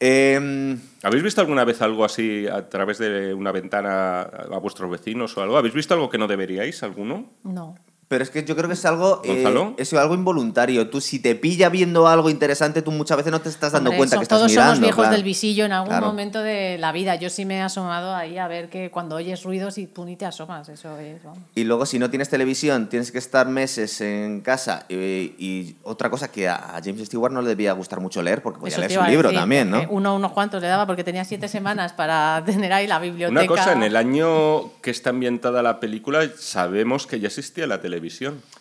Eh, 0.00 0.76
¿Habéis 1.02 1.22
visto 1.22 1.40
alguna 1.40 1.64
vez 1.64 1.80
algo 1.80 2.04
así 2.04 2.46
a 2.46 2.68
través 2.68 2.98
de 2.98 3.32
una 3.32 3.52
ventana 3.52 4.22
a 4.22 4.58
vuestros 4.58 4.90
vecinos 4.90 5.36
o 5.38 5.42
algo? 5.42 5.56
¿Habéis 5.56 5.74
visto 5.74 5.94
algo 5.94 6.10
que 6.10 6.18
no 6.18 6.26
deberíais, 6.26 6.82
alguno? 6.82 7.30
No. 7.42 7.76
Pero 8.08 8.22
es 8.24 8.30
que 8.30 8.44
yo 8.44 8.54
creo 8.56 8.68
que 8.68 8.74
es 8.74 8.84
algo, 8.84 9.22
eh, 9.24 9.74
es 9.78 9.92
algo 9.94 10.14
involuntario. 10.14 10.88
Tú, 10.90 11.00
si 11.00 11.18
te 11.18 11.34
pilla 11.34 11.68
viendo 11.68 12.06
algo 12.08 12.30
interesante, 12.30 12.82
tú 12.82 12.90
muchas 12.90 13.16
veces 13.16 13.32
no 13.32 13.40
te 13.40 13.48
estás 13.48 13.72
dando 13.72 13.90
Hombre, 13.90 13.98
cuenta 13.98 14.16
que 14.18 14.22
estás 14.22 14.38
todos 14.38 14.50
mirando. 14.50 14.70
somos 14.74 14.80
viejos 14.80 15.02
claro. 15.02 15.14
del 15.14 15.24
visillo 15.24 15.64
en 15.64 15.72
algún 15.72 15.88
Claro. 15.90 16.06
momento 16.06 16.42
de 16.42 16.76
la 16.78 16.92
vida. 16.92 17.14
Yo 17.16 17.30
sí 17.30 17.44
me 17.44 17.56
he 17.56 17.60
asomado 17.62 18.14
ahí 18.14 18.38
a 18.38 18.48
ver 18.48 18.68
que 18.68 18.90
cuando 18.90 19.16
oyes 19.16 19.42
ruidos 19.42 19.78
y 19.78 19.86
tú 19.86 20.04
ni 20.04 20.16
te 20.16 20.26
asomas. 20.26 20.68
Eso 20.68 20.98
es. 20.98 21.22
vamos. 21.22 21.38
Y 21.54 21.64
luego, 21.64 21.86
si 21.86 21.98
no 21.98 22.10
tienes 22.10 22.28
televisión, 22.28 22.88
tienes 22.88 23.10
que 23.12 23.18
estar 23.18 23.48
meses 23.48 24.00
en 24.00 24.40
casa. 24.40 24.86
Y, 24.88 24.96
y 25.38 25.76
otra 25.82 26.10
cosa 26.10 26.30
que 26.30 26.48
a 26.48 26.54
a 26.74 26.80
James 26.82 27.06
Stewart 27.06 27.32
no 27.32 27.42
le 27.42 27.48
debía 27.48 27.72
gustar 27.72 28.00
mucho 28.00 28.22
leer, 28.22 28.42
porque 28.42 28.58
podía 28.60 28.72
Eso 28.72 28.80
leer 28.80 28.92
su 28.92 29.02
libro 29.02 29.28
decir, 29.28 29.40
también, 29.40 29.70
¿no? 29.70 29.78
porque 29.78 29.94
Uno, 29.94 30.14
unos 30.16 30.32
cuantos 30.32 30.60
le 30.62 30.68
daba 30.68 30.86
porque 30.86 31.04
tenía 31.04 31.24
siete 31.24 31.46
semanas 31.48 31.92
para 31.92 32.42
tener 32.46 32.72
ahí 32.72 32.86
la 32.86 32.98
biblioteca. 32.98 33.40
Una 33.40 33.46
cosa, 33.48 33.72
en 33.72 33.82
el 33.82 33.96
año 33.96 34.72
que 34.82 34.90
está 34.90 35.10
ambientada 35.10 35.62
la 35.62 35.80
película, 35.80 36.20
sabemos 36.38 37.06
que 37.06 37.20
ya 37.20 37.28
existía 37.28 37.66
la 37.66 37.80
televisión. 37.80 38.03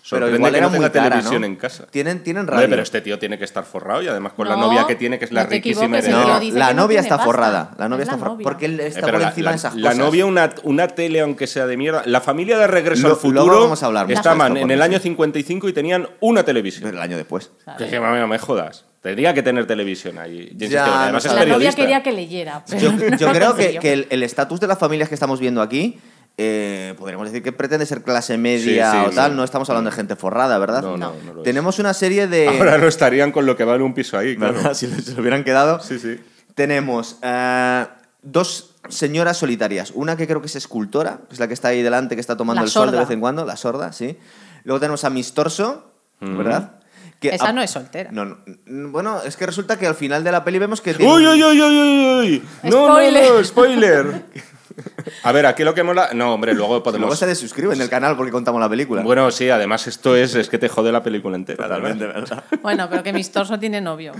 Pero 0.09 0.27
Sorprende 0.27 0.35
igual 0.37 0.51
que 0.51 0.57
era 0.57 0.67
no 0.67 0.71
tenga 0.73 0.81
muy 0.87 0.91
cara, 0.91 1.09
televisión 1.09 1.41
¿no? 1.41 1.47
en 1.47 1.55
casa. 1.55 1.85
Tienen, 1.89 2.23
tienen 2.23 2.45
radio. 2.45 2.67
pero 2.69 2.81
este 2.81 2.99
tío 3.01 3.17
tiene 3.19 3.37
que 3.37 3.45
estar 3.45 3.63
forrado 3.63 4.01
y 4.03 4.07
además 4.07 4.33
con 4.33 4.49
la 4.49 4.55
No, 4.57 4.67
novia 4.67 4.85
que 4.85 4.95
tiene, 4.95 5.17
que 5.17 5.25
es 5.25 5.31
la 5.31 5.45
riquísima 5.45 5.97
dice 6.01 6.11
la 6.57 6.73
no 6.73 6.81
novia 6.83 6.99
está 6.99 7.15
pasta. 7.15 7.25
forrada. 7.25 7.71
La 7.77 7.87
novia 7.87 8.03
Es 8.03 8.09
está 8.09 8.17
la 8.17 8.19
forrada. 8.19 8.39
Porque 8.43 8.65
él 8.65 8.79
Eh, 8.81 8.87
está 8.87 8.99
pero 9.01 9.13
por 9.13 9.21
la, 9.21 9.27
encima 9.29 9.45
la- 9.45 9.51
de 9.51 9.55
esas 9.57 9.75
la 9.75 9.89
cosas. 9.91 9.97
novia, 10.05 10.25
una, 10.25 10.49
una 10.63 10.87
tele, 10.89 11.21
aunque 11.21 11.47
sea 11.47 11.65
de 11.67 11.77
mierda. 11.77 12.03
La 12.05 12.19
familia 12.19 12.57
de 12.57 12.67
Regreso 12.67 13.07
Lo- 13.07 13.13
al 13.13 13.19
Futuro 13.19 13.61
vamos 13.61 13.81
a 13.81 13.85
hablar 13.85 14.11
estaban 14.11 14.53
de 14.55 14.61
en 14.61 14.71
el 14.71 14.81
año 14.81 14.97
sí. 14.97 15.03
55 15.03 15.69
y 15.69 15.73
tenían 15.73 16.07
una 16.19 16.43
televisión. 16.43 16.83
Pero 16.83 16.97
el 16.97 17.03
año 17.03 17.15
después. 17.17 17.51
Que, 17.77 17.99
no 17.99 18.27
me 18.27 18.37
jodas. 18.39 18.85
Tendría 19.01 19.33
que 19.33 19.43
tener 19.43 19.65
televisión 19.67 20.17
ahí. 20.17 20.49
Ya. 20.55 21.03
Además 21.03 21.25
no 21.25 21.31
es. 21.31 21.35
La 21.37 21.45
novia 21.45 21.71
quería 21.73 22.03
que 22.03 22.11
leyera. 22.11 22.63
pero 22.67 22.81
Yo, 22.81 22.91
no 23.09 23.17
yo 23.17 23.31
creo 23.31 23.55
que, 23.55 24.07
el 24.09 24.23
estatus 24.23 24.59
de 24.59 24.67
las 24.67 24.77
familias 24.79 25.09
que 25.09 25.15
estamos 25.15 25.39
viendo 25.39 25.61
aquí, 25.61 25.99
eh, 26.37 26.95
podríamos 26.97 27.27
decir 27.27 27.43
que 27.43 27.51
pretende 27.51 27.85
ser 27.85 28.01
clase 28.03 28.37
media 28.37 28.91
Sí, 28.91 28.97
sí, 28.99 29.05
o 29.07 29.09
tal. 29.11 29.31
sí. 29.31 29.37
No 29.37 29.43
estamos 29.43 29.69
hablando 29.69 29.89
de 29.91 29.95
gente 29.95 30.15
forrada, 30.15 30.57
¿verdad? 30.57 30.81
No, 30.81 30.97
no, 30.97 31.13
No. 31.13 31.15
no 31.25 31.33
lo 31.33 31.39
es. 31.41 31.43
Tenemos 31.43 31.79
una 31.79 31.93
serie 31.93 32.27
de. 32.27 32.47
Ahora 32.47 32.77
no 32.77 32.87
estarían 32.87 33.31
con 33.31 33.45
lo 33.45 33.55
que 33.55 33.63
vale 33.63 33.83
un 33.83 33.93
piso 33.93 34.17
ahí, 34.17 34.35
claro. 34.35 34.53
¿verdad? 34.55 34.73
Si 34.75 34.87
se 34.87 35.13
lo 35.13 35.21
hubieran 35.21 35.43
quedado. 35.43 35.79
Sí, 35.79 35.99
sí. 35.99 36.19
Tenemos 36.55 37.17
eh, 37.21 37.85
dos 38.21 38.71
señoras 38.89 39.37
solitarias. 39.37 39.91
Una 39.95 40.17
que 40.17 40.27
creo 40.27 40.41
que 40.41 40.47
es 40.47 40.55
escultora, 40.55 41.19
que 41.27 41.33
es 41.33 41.39
la 41.39 41.47
que 41.47 41.53
está 41.53 41.69
ahí 41.69 41.81
delante, 41.81 42.15
que 42.15 42.21
está 42.21 42.35
tomando 42.37 42.61
La 42.61 42.65
el 42.65 42.71
sol 42.71 42.91
de 42.91 42.97
vez 42.99 43.09
en 43.11 43.19
cuando, 43.19 43.45
la 43.45 43.55
sorda, 43.55 43.91
sí. 43.93 44.17
Luego 44.63 44.79
tenemos 44.79 45.03
a 45.03 45.09
Miss 45.09 45.33
Torso, 45.33 45.91
¿verdad? 46.19 46.71
Que 47.19 47.29
Esa 47.29 47.47
a- 47.49 47.53
no 47.53 47.61
es 47.61 47.71
soltera. 47.71 48.11
No, 48.11 48.25
no, 48.25 48.37
n- 48.45 48.87
bueno, 48.89 49.21
es 49.25 49.37
que 49.37 49.45
resulta 49.45 49.77
que 49.79 49.87
al 49.87 49.95
final 49.95 50.23
de 50.25 50.31
la 50.31 50.43
peli 50.43 50.59
vemos 50.59 50.81
que 50.81 50.93
tiene. 50.93 51.11
¡Uy, 51.13 51.25
uy, 51.25 51.41
uy, 51.43 51.61
uy, 51.61 51.77
uy, 51.79 52.19
uy! 52.19 52.43
No, 52.63 52.87
Spoiler. 52.87 53.23
no, 53.29 53.37
no, 53.37 53.43
spoiler. 53.43 54.25
A 55.23 55.31
ver, 55.31 55.45
aquí 55.45 55.63
lo 55.63 55.73
que 55.73 55.83
mola. 55.83 56.09
No, 56.13 56.33
hombre, 56.33 56.53
luego 56.53 56.81
podemos. 56.83 57.01
Luego 57.01 57.15
se 57.15 57.25
desuscriben 57.25 57.79
el 57.81 57.89
canal 57.89 58.15
porque 58.17 58.31
contamos 58.31 58.59
la 58.59 58.69
película. 58.69 59.01
Bueno, 59.03 59.29
sí, 59.31 59.49
además 59.49 59.87
esto 59.87 60.15
es, 60.15 60.35
es 60.35 60.49
que 60.49 60.57
te 60.57 60.69
jode 60.69 60.91
la 60.91 61.03
película 61.03 61.35
entera. 61.35 61.63
totalmente. 61.63 62.05
¿verdad? 62.05 62.43
Bueno, 62.61 62.87
pero 62.89 63.03
que 63.03 63.13
Mistorso 63.13 63.59
tiene 63.59 63.79
novio. 63.81 64.13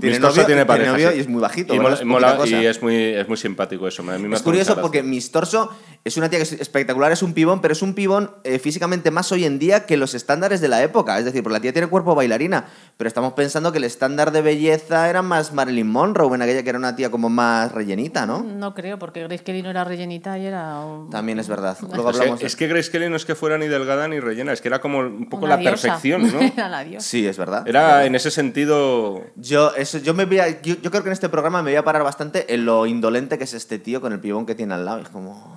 Tiene 0.00 0.18
Mistoso 0.18 0.28
novio, 0.28 0.46
tiene 0.46 0.46
tiene 0.46 0.66
pareja, 0.66 0.92
novio 0.92 1.10
sí. 1.10 1.16
y 1.16 1.20
es 1.20 1.28
muy 1.28 1.40
bajito, 1.40 1.74
Y, 1.74 1.78
mola- 1.80 1.94
Es 1.96 2.04
mola- 2.04 2.38
y 2.46 2.54
es 2.66 2.82
muy, 2.82 2.94
es 2.96 3.28
muy 3.28 3.36
simpático 3.36 3.86
eso. 3.88 4.02
a 4.02 4.18
mí 4.18 4.28
me 4.28 4.36
Es 4.36 4.42
curioso 4.42 4.80
porque 4.80 5.02
Miss 5.02 5.30
Torso 5.32 5.70
es 6.04 6.16
una 6.16 6.28
tía 6.30 6.38
que 6.38 6.44
es 6.44 6.52
espectacular, 6.52 7.10
es 7.12 7.22
un 7.22 7.32
pibón, 7.34 7.60
pero 7.60 7.72
es 7.72 7.82
un 7.82 7.94
pibón 7.94 8.30
eh, 8.44 8.58
físicamente 8.58 9.10
más 9.10 9.32
hoy 9.32 9.44
en 9.44 9.58
día 9.58 9.86
que 9.86 9.96
los 9.96 10.14
estándares 10.14 10.60
de 10.60 10.68
la 10.68 10.82
época. 10.82 11.18
Es 11.18 11.24
decir, 11.24 11.42
porque 11.42 11.54
la 11.54 11.60
tía 11.60 11.72
tiene 11.72 11.88
cuerpo 11.88 12.14
bailarina, 12.14 12.66
pero 12.96 13.08
estamos 13.08 13.32
pensando 13.32 13.72
que 13.72 13.78
el 13.78 13.84
estándar 13.84 14.30
de 14.32 14.42
belleza 14.42 15.08
era 15.10 15.22
más 15.22 15.52
Marilyn 15.52 15.88
Monroe, 15.88 16.34
en 16.34 16.42
aquella 16.42 16.62
que 16.62 16.68
era 16.70 16.78
una 16.78 16.94
tía 16.94 17.10
como 17.10 17.28
más 17.28 17.72
rellenita, 17.72 18.24
¿no? 18.26 18.42
No 18.44 18.74
creo, 18.74 18.98
porque 18.98 19.22
Grace 19.26 19.42
Kelly 19.42 19.62
no 19.62 19.70
era 19.70 19.82
rellenita 19.84 19.95
y 20.04 20.46
era. 20.46 20.80
un- 20.80 21.10
También 21.10 21.38
es 21.38 21.48
verdad. 21.48 21.76
Luego 21.94 22.10
Es 22.10 22.18
que, 22.18 22.26
de- 22.34 22.46
es 22.46 22.56
que 22.56 22.66
Grace 22.68 22.90
Kelly 22.90 23.08
no 23.08 23.16
es 23.16 23.24
que 23.24 23.34
fuera 23.34 23.58
ni 23.58 23.66
delgada 23.66 24.06
ni 24.08 24.20
rellena, 24.20 24.52
es 24.52 24.60
que 24.60 24.68
era 24.68 24.80
como 24.80 24.98
un 25.00 25.28
poco 25.28 25.44
una 25.46 25.56
la 25.56 25.60
diosa. 25.60 25.82
perfección, 25.88 26.32
¿no? 26.32 26.40
era 26.56 26.68
la 26.68 26.84
diosa. 26.84 27.06
Sí, 27.06 27.26
es 27.26 27.36
verdad. 27.38 27.66
Era 27.66 28.04
en 28.04 28.14
ese 28.14 28.30
sentido. 28.30 29.22
Yo, 29.36 29.72
eso, 29.76 29.98
yo, 29.98 30.14
me 30.14 30.24
voy 30.24 30.38
a- 30.40 30.60
yo, 30.62 30.76
yo 30.82 30.90
creo 30.90 31.02
que 31.02 31.08
en 31.08 31.12
este 31.14 31.28
programa 31.28 31.62
me 31.62 31.70
voy 31.70 31.76
a 31.76 31.84
parar 31.84 32.02
bastante 32.02 32.52
en 32.54 32.64
lo 32.64 32.86
indolente 32.86 33.38
que 33.38 33.44
es 33.44 33.54
este 33.54 33.78
tío 33.78 34.00
con 34.00 34.12
el 34.12 34.20
pibón 34.20 34.46
que 34.46 34.54
tiene 34.54 34.74
al 34.74 34.84
lado. 34.84 35.00
Es 35.00 35.08
como... 35.08 35.55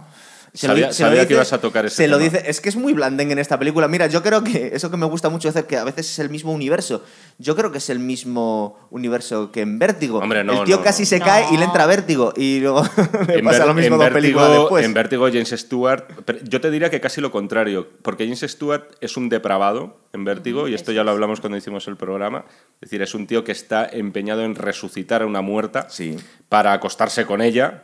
Se 0.54 0.68
Sabía- 0.68 0.88
di- 0.88 0.94
sabía 0.94 1.28
que 1.28 1.34
ibas 1.36 1.54
a 1.54 1.62
tocar 1.62 1.86
ese 1.86 1.96
Se 1.96 2.08
lo 2.08 2.18
dice, 2.18 2.44
es 2.48 2.60
que 2.60 2.70
es 2.70 2.76
muy 2.76 2.94
blandengue 2.94 3.34
en 3.34 3.40
esta 3.40 3.60
película. 3.60 3.88
Mira, 3.88 4.08
yo 4.08 4.24
creo 4.24 4.44
que 4.44 4.72
eso 4.74 4.90
que 4.90 4.98
me 4.98 5.06
gusta 5.06 5.30
mucho 5.30 5.48
hacer, 5.50 5.66
que 5.68 5.78
a 5.78 5.84
veces 5.84 6.10
es 6.10 6.20
el 6.20 6.30
mismo 6.30 6.52
universo. 6.52 7.04
Yo 7.38 7.56
creo 7.56 7.72
que 7.72 7.78
es 7.78 7.90
el 7.90 8.00
mismo 8.00 8.80
universo 8.90 9.52
que 9.52 9.62
en 9.62 9.78
Vértigo. 9.80 10.20
Hombre, 10.20 10.44
no, 10.44 10.60
el 10.62 10.66
tío 10.66 10.78
no, 10.78 10.84
casi 10.84 11.04
no. 11.04 11.08
se 11.10 11.20
cae 11.20 11.46
y 11.54 11.58
le 11.58 11.66
entra 11.66 11.86
Vértigo. 11.86 12.34
Y 12.36 12.60
luego 12.62 12.84
le 13.28 13.44
pasa 13.44 13.66
lo 13.66 13.74
mismo 13.74 13.96
en 13.96 14.00
dos 14.02 14.10
películas 14.10 14.48
Vértigo, 14.48 14.64
después. 14.64 14.86
en 14.86 14.94
Vértigo, 14.94 15.28
James 15.28 15.50
Stewart. 15.50 16.04
Yo 16.44 16.60
te 16.62 16.72
diría 16.72 16.90
que 16.90 17.00
casi 17.00 17.22
lo 17.22 17.32
contrario, 17.32 17.88
porque 18.02 18.24
James 18.26 18.42
Stewart 18.42 18.84
es 19.02 19.18
un 19.18 19.30
depravado 19.30 19.98
en 20.14 20.26
Vértigo, 20.26 20.68
y 20.68 20.74
esto 20.74 20.92
ya 20.92 21.04
lo 21.04 21.12
hablamos 21.12 21.40
cuando 21.42 21.58
hicimos 21.58 21.88
el 21.88 21.96
programa. 21.96 22.46
Es 22.82 22.90
decir, 22.90 23.02
es 23.04 23.14
un 23.14 23.28
tío 23.28 23.44
que 23.44 23.52
está 23.52 23.86
empeñado 23.86 24.42
en 24.44 24.56
resucitar 24.56 25.22
a 25.22 25.26
una 25.28 25.42
muerta 25.42 25.88
Sí. 25.90 26.16
para 26.50 26.74
acostarse 26.74 27.26
con 27.26 27.42
ella. 27.42 27.84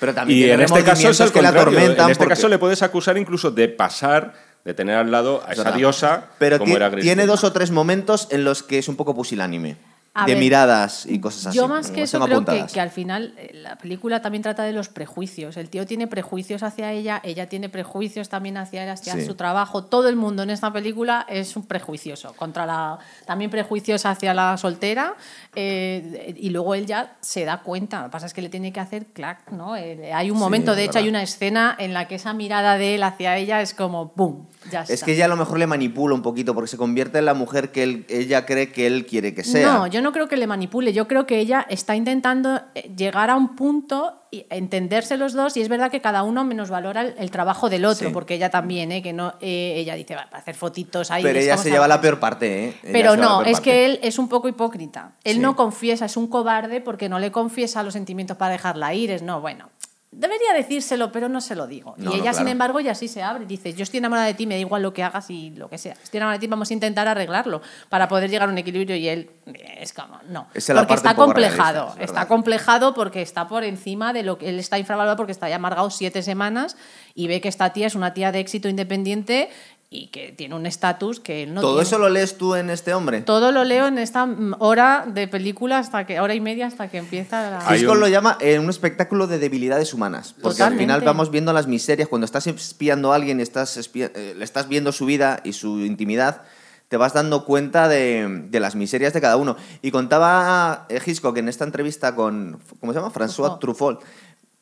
Pero 0.00 0.14
también 0.14 0.38
Y 0.38 0.50
en 0.50 0.60
este 0.60 0.82
caso 0.84 1.10
es 1.10 1.20
el 1.20 1.32
que 1.32 1.40
contrario. 1.40 1.78
En 1.78 1.90
este 1.92 2.14
porque- 2.16 2.28
caso 2.28 2.48
le 2.48 2.58
puedes 2.58 2.82
acusar 2.82 3.16
incluso 3.18 3.50
de 3.50 3.68
pasar, 3.68 4.34
de 4.64 4.74
tener 4.74 4.96
al 4.96 5.10
lado 5.10 5.42
a 5.46 5.52
esa 5.52 5.72
diosa 5.72 6.28
Pero 6.38 6.58
como 6.58 6.76
era 6.76 6.88
Grace 6.88 7.02
tiene 7.02 7.26
dos 7.26 7.44
o 7.44 7.52
tres 7.52 7.70
momentos 7.70 8.28
en 8.30 8.44
los 8.44 8.62
que 8.62 8.78
es 8.78 8.88
un 8.88 8.96
poco 8.96 9.14
pusilánime. 9.14 9.76
A 10.22 10.26
de 10.26 10.32
ver, 10.34 10.40
miradas 10.42 11.06
y 11.06 11.20
cosas 11.20 11.46
así. 11.46 11.56
Yo 11.56 11.68
más 11.68 11.90
que 11.90 12.02
eso 12.02 12.20
creo 12.20 12.44
que, 12.44 12.66
que 12.72 12.80
al 12.80 12.90
final 12.90 13.34
eh, 13.36 13.50
la 13.54 13.76
película 13.76 14.20
también 14.22 14.42
trata 14.42 14.62
de 14.64 14.72
los 14.72 14.88
prejuicios. 14.88 15.56
El 15.56 15.68
tío 15.70 15.86
tiene 15.86 16.06
prejuicios 16.06 16.62
hacia 16.62 16.92
ella, 16.92 17.20
ella 17.24 17.48
tiene 17.48 17.68
prejuicios 17.68 18.28
también 18.28 18.56
hacia 18.56 18.82
él, 18.84 18.90
hacia 18.90 19.14
Sí. 19.14 19.24
su 19.24 19.34
trabajo. 19.34 19.84
Todo 19.84 20.08
el 20.08 20.16
mundo 20.16 20.42
en 20.42 20.50
esta 20.50 20.72
película 20.72 21.24
es 21.28 21.56
un 21.56 21.66
prejuicioso. 21.66 22.32
Contra 22.34 22.66
la, 22.66 22.98
también 23.26 23.50
prejuicios 23.50 24.04
hacia 24.06 24.34
la 24.34 24.56
soltera. 24.56 25.14
eh, 25.60 26.34
y 26.38 26.50
luego 26.50 26.74
él 26.74 26.86
ya 26.86 27.16
se 27.20 27.44
da 27.44 27.62
cuenta. 27.62 27.98
Lo 28.00 28.04
que 28.06 28.10
pasa 28.12 28.26
es 28.26 28.34
que 28.34 28.42
le 28.42 28.48
tiene 28.48 28.72
que 28.72 28.80
hacer 28.80 29.06
clac, 29.06 29.50
¿no? 29.50 29.76
Eh, 29.76 30.12
hay 30.12 30.30
un 30.30 30.36
Sí, 30.36 30.40
momento, 30.42 30.74
de 30.74 30.84
hecho, 30.84 30.98
hay 30.98 31.08
una 31.08 31.22
escena 31.22 31.74
en 31.78 31.92
la 31.94 32.06
que 32.06 32.14
esa 32.14 32.32
mirada 32.32 32.78
de 32.78 32.94
él 32.94 33.02
hacia 33.02 33.36
ella 33.36 33.60
es 33.60 33.74
como 33.74 34.12
¡boom! 34.14 34.46
Ya 34.70 34.82
está. 34.82 34.92
Es 34.94 35.02
que 35.02 35.12
ella 35.14 35.24
a 35.24 35.28
lo 35.28 35.36
mejor 35.36 35.58
le 35.58 35.66
manipula 35.66 36.14
un 36.14 36.22
poquito 36.22 36.54
porque 36.54 36.68
se 36.68 36.76
convierte 36.76 37.18
en 37.18 37.24
la 37.24 37.34
mujer 37.34 37.72
que 37.72 37.82
él- 37.82 38.06
ella 38.08 38.44
cree 38.46 38.70
que 38.72 38.86
él 38.86 39.06
quiere 39.06 39.34
que 39.34 39.42
sea. 39.42 39.72
No, 39.72 39.86
yo 39.86 40.00
no 40.02 40.07
creo 40.12 40.28
que 40.28 40.36
le 40.36 40.46
manipule. 40.46 40.92
Yo 40.92 41.06
creo 41.08 41.26
que 41.26 41.38
ella 41.38 41.66
está 41.68 41.94
intentando 41.96 42.60
eh, 42.74 42.90
llegar 42.96 43.30
a 43.30 43.36
un 43.36 43.54
punto 43.56 44.14
y 44.30 44.44
entenderse 44.50 45.16
los 45.16 45.32
dos 45.32 45.56
y 45.56 45.62
es 45.62 45.68
verdad 45.70 45.90
que 45.90 46.00
cada 46.02 46.22
uno 46.22 46.44
menos 46.44 46.68
valora 46.68 47.00
el, 47.00 47.14
el 47.18 47.30
trabajo 47.30 47.70
del 47.70 47.84
otro, 47.86 48.08
Sí. 48.08 48.12
porque 48.12 48.34
ella 48.34 48.50
también, 48.50 48.92
¿eh? 48.92 49.02
que 49.02 49.12
no, 49.14 49.34
eh, 49.40 49.74
ella 49.76 49.94
dice, 49.94 50.14
va, 50.16 50.26
para 50.26 50.38
hacer 50.42 50.54
fotitos 50.54 51.10
ahí. 51.10 51.22
Pero 51.22 51.38
ella 51.38 51.56
se 51.56 51.70
a- 51.70 51.72
lleva 51.72 51.88
la 51.88 52.00
peor 52.00 52.20
parte, 52.20 52.64
¿eh? 52.66 52.74
Ella 52.82 52.92
Pero 52.92 53.16
no, 53.16 53.40
es 53.42 53.52
parte. 53.52 53.62
que 53.70 53.84
él 53.86 54.00
es 54.02 54.18
un 54.18 54.28
poco 54.28 54.48
hipócrita. 54.48 55.12
Él 55.24 55.34
Sí. 55.36 55.38
no 55.40 55.56
confiesa, 55.56 56.04
es 56.04 56.16
un 56.18 56.26
cobarde 56.26 56.80
porque 56.82 57.08
no 57.08 57.18
le 57.18 57.32
confiesa 57.32 57.82
los 57.82 57.94
sentimientos 57.94 58.36
para 58.36 58.52
dejarla 58.52 58.92
ir. 58.92 59.10
Es 59.10 59.22
no, 59.22 59.40
bueno. 59.40 59.70
Debería 60.10 60.54
decírselo, 60.54 61.12
pero 61.12 61.28
no 61.28 61.40
se 61.40 61.54
lo 61.54 61.66
digo. 61.66 61.94
No, 61.98 62.14
y 62.14 62.16
no, 62.16 62.22
ella, 62.22 62.32
sin 62.32 62.48
embargo, 62.48 62.80
ya 62.80 62.94
sí 62.94 63.08
se 63.08 63.22
abre. 63.22 63.44
Dice, 63.44 63.74
yo 63.74 63.82
estoy 63.82 63.98
enamorada 63.98 64.26
de 64.26 64.34
ti, 64.34 64.46
me 64.46 64.54
da 64.54 64.60
igual 64.60 64.82
lo 64.82 64.94
que 64.94 65.02
hagas 65.02 65.28
y 65.28 65.50
lo 65.50 65.68
que 65.68 65.76
sea. 65.76 65.92
Estoy 66.02 66.16
enamorada 66.16 66.38
de 66.38 66.40
ti, 66.40 66.46
vamos 66.46 66.70
a 66.70 66.74
intentar 66.74 67.06
arreglarlo 67.06 67.60
para 67.90 68.08
poder 68.08 68.30
llegar 68.30 68.48
a 68.48 68.52
un 68.52 68.56
equilibrio. 68.56 68.96
Y 68.96 69.06
él 69.06 69.30
es 69.78 69.92
como, 69.92 70.18
no. 70.28 70.48
Esa 70.54 70.74
porque 70.74 70.94
está 70.94 71.14
complejado. 71.14 71.94
es 71.98 72.04
está 72.04 72.26
complejado 72.26 72.94
porque 72.94 73.20
está 73.20 73.48
por 73.48 73.64
encima 73.64 74.14
de 74.14 74.22
lo 74.22 74.38
que 74.38 74.48
él 74.48 74.58
está 74.58 74.78
infravalorado 74.78 75.16
porque 75.16 75.32
está 75.32 75.48
ya 75.50 75.56
amargado 75.56 75.90
siete 75.90 76.22
semanas 76.22 76.76
y 77.14 77.28
ve 77.28 77.42
que 77.42 77.48
esta 77.48 77.74
tía 77.74 77.86
es 77.86 77.94
una 77.94 78.14
tía 78.14 78.32
de 78.32 78.40
éxito 78.40 78.68
independiente 78.68 79.50
y 79.90 80.08
que 80.08 80.32
tiene 80.32 80.54
un 80.54 80.66
estatus 80.66 81.18
que 81.18 81.44
él 81.44 81.54
no 81.54 81.62
¿Todo 81.62 81.76
tiene. 81.76 81.82
eso 81.84 81.98
lo 81.98 82.08
lees 82.10 82.36
tú 82.36 82.54
en 82.54 82.68
este 82.68 82.92
hombre? 82.92 83.22
Todo 83.22 83.52
lo 83.52 83.64
leo 83.64 83.86
en 83.86 83.96
esta 83.96 84.28
hora 84.58 85.04
de 85.08 85.28
película 85.28 85.78
hasta 85.78 86.04
que 86.04 86.20
hora 86.20 86.34
y 86.34 86.40
media 86.42 86.66
hasta 86.66 86.88
que 86.90 86.98
empieza 86.98 87.50
la... 87.50 87.74
Hitchcock 87.76 87.94
un- 87.94 88.00
lo 88.00 88.08
llama 88.08 88.36
eh, 88.40 88.58
un 88.58 88.68
espectáculo 88.68 89.26
de 89.26 89.38
debilidades 89.38 89.94
humanas. 89.94 90.34
Porque 90.34 90.62
al 90.62 90.70
Totalmente. 90.70 90.84
final 90.84 91.00
vamos 91.02 91.30
viendo 91.30 91.54
las 91.54 91.66
miserias. 91.66 92.06
Cuando 92.08 92.26
estás 92.26 92.46
espiando 92.46 93.12
a 93.12 93.16
alguien 93.16 93.40
y 93.40 93.42
estás 93.42 93.78
espia- 93.78 94.12
eh, 94.14 94.34
le 94.36 94.44
estás 94.44 94.68
viendo 94.68 94.92
su 94.92 95.06
vida 95.06 95.40
y 95.42 95.54
su 95.54 95.78
intimidad, 95.80 96.42
te 96.88 96.98
vas 96.98 97.14
dando 97.14 97.46
cuenta 97.46 97.88
de, 97.88 98.44
de 98.50 98.60
las 98.60 98.74
miserias 98.74 99.14
de 99.14 99.22
cada 99.22 99.38
uno. 99.38 99.56
Y 99.80 99.90
contaba 99.90 100.84
eh, 100.90 101.00
Hitchcock 101.04 101.38
en 101.38 101.48
esta 101.48 101.64
entrevista 101.64 102.14
con, 102.14 102.58
¿cómo 102.80 102.92
se 102.92 102.98
llama? 102.98 103.10
François 103.12 103.58
Truffaut, 103.58 104.02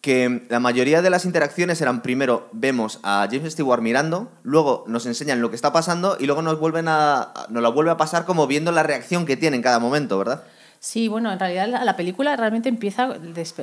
que 0.07 0.47
la 0.51 0.61
mayoría 0.61 1.03
de 1.03 1.11
las 1.11 1.25
interacciones 1.25 1.81
eran 1.81 2.01
primero 2.01 2.49
vemos 2.53 3.01
a 3.03 3.27
James 3.29 3.55
Stewart 3.55 3.83
mirando, 3.83 4.31
luego 4.45 4.85
nos 4.87 5.05
enseñan 5.05 5.41
lo 5.41 5.51
que 5.51 5.57
está 5.57 5.73
pasando 5.73 6.17
y 6.21 6.27
luego 6.27 6.43
nos 6.43 6.61
vuelven 6.61 6.87
a, 6.87 7.33
nos 7.49 7.61
la 7.61 7.71
vuelve 7.71 7.91
a 7.91 7.97
pasar 7.97 8.25
como 8.25 8.47
viendo 8.47 8.71
la 8.71 8.85
reacción 8.85 9.27
que 9.27 9.37
tiene 9.37 9.57
en 9.57 9.65
cada 9.65 9.81
momento, 9.81 10.17
¿verdad? 10.17 10.45
Sí, 10.79 11.09
bueno, 11.09 11.33
en 11.33 11.41
realidad 11.41 11.67
la, 11.67 11.85
la 11.85 11.97
película 11.97 12.37
realmente 12.37 12.69
empieza 12.69 13.17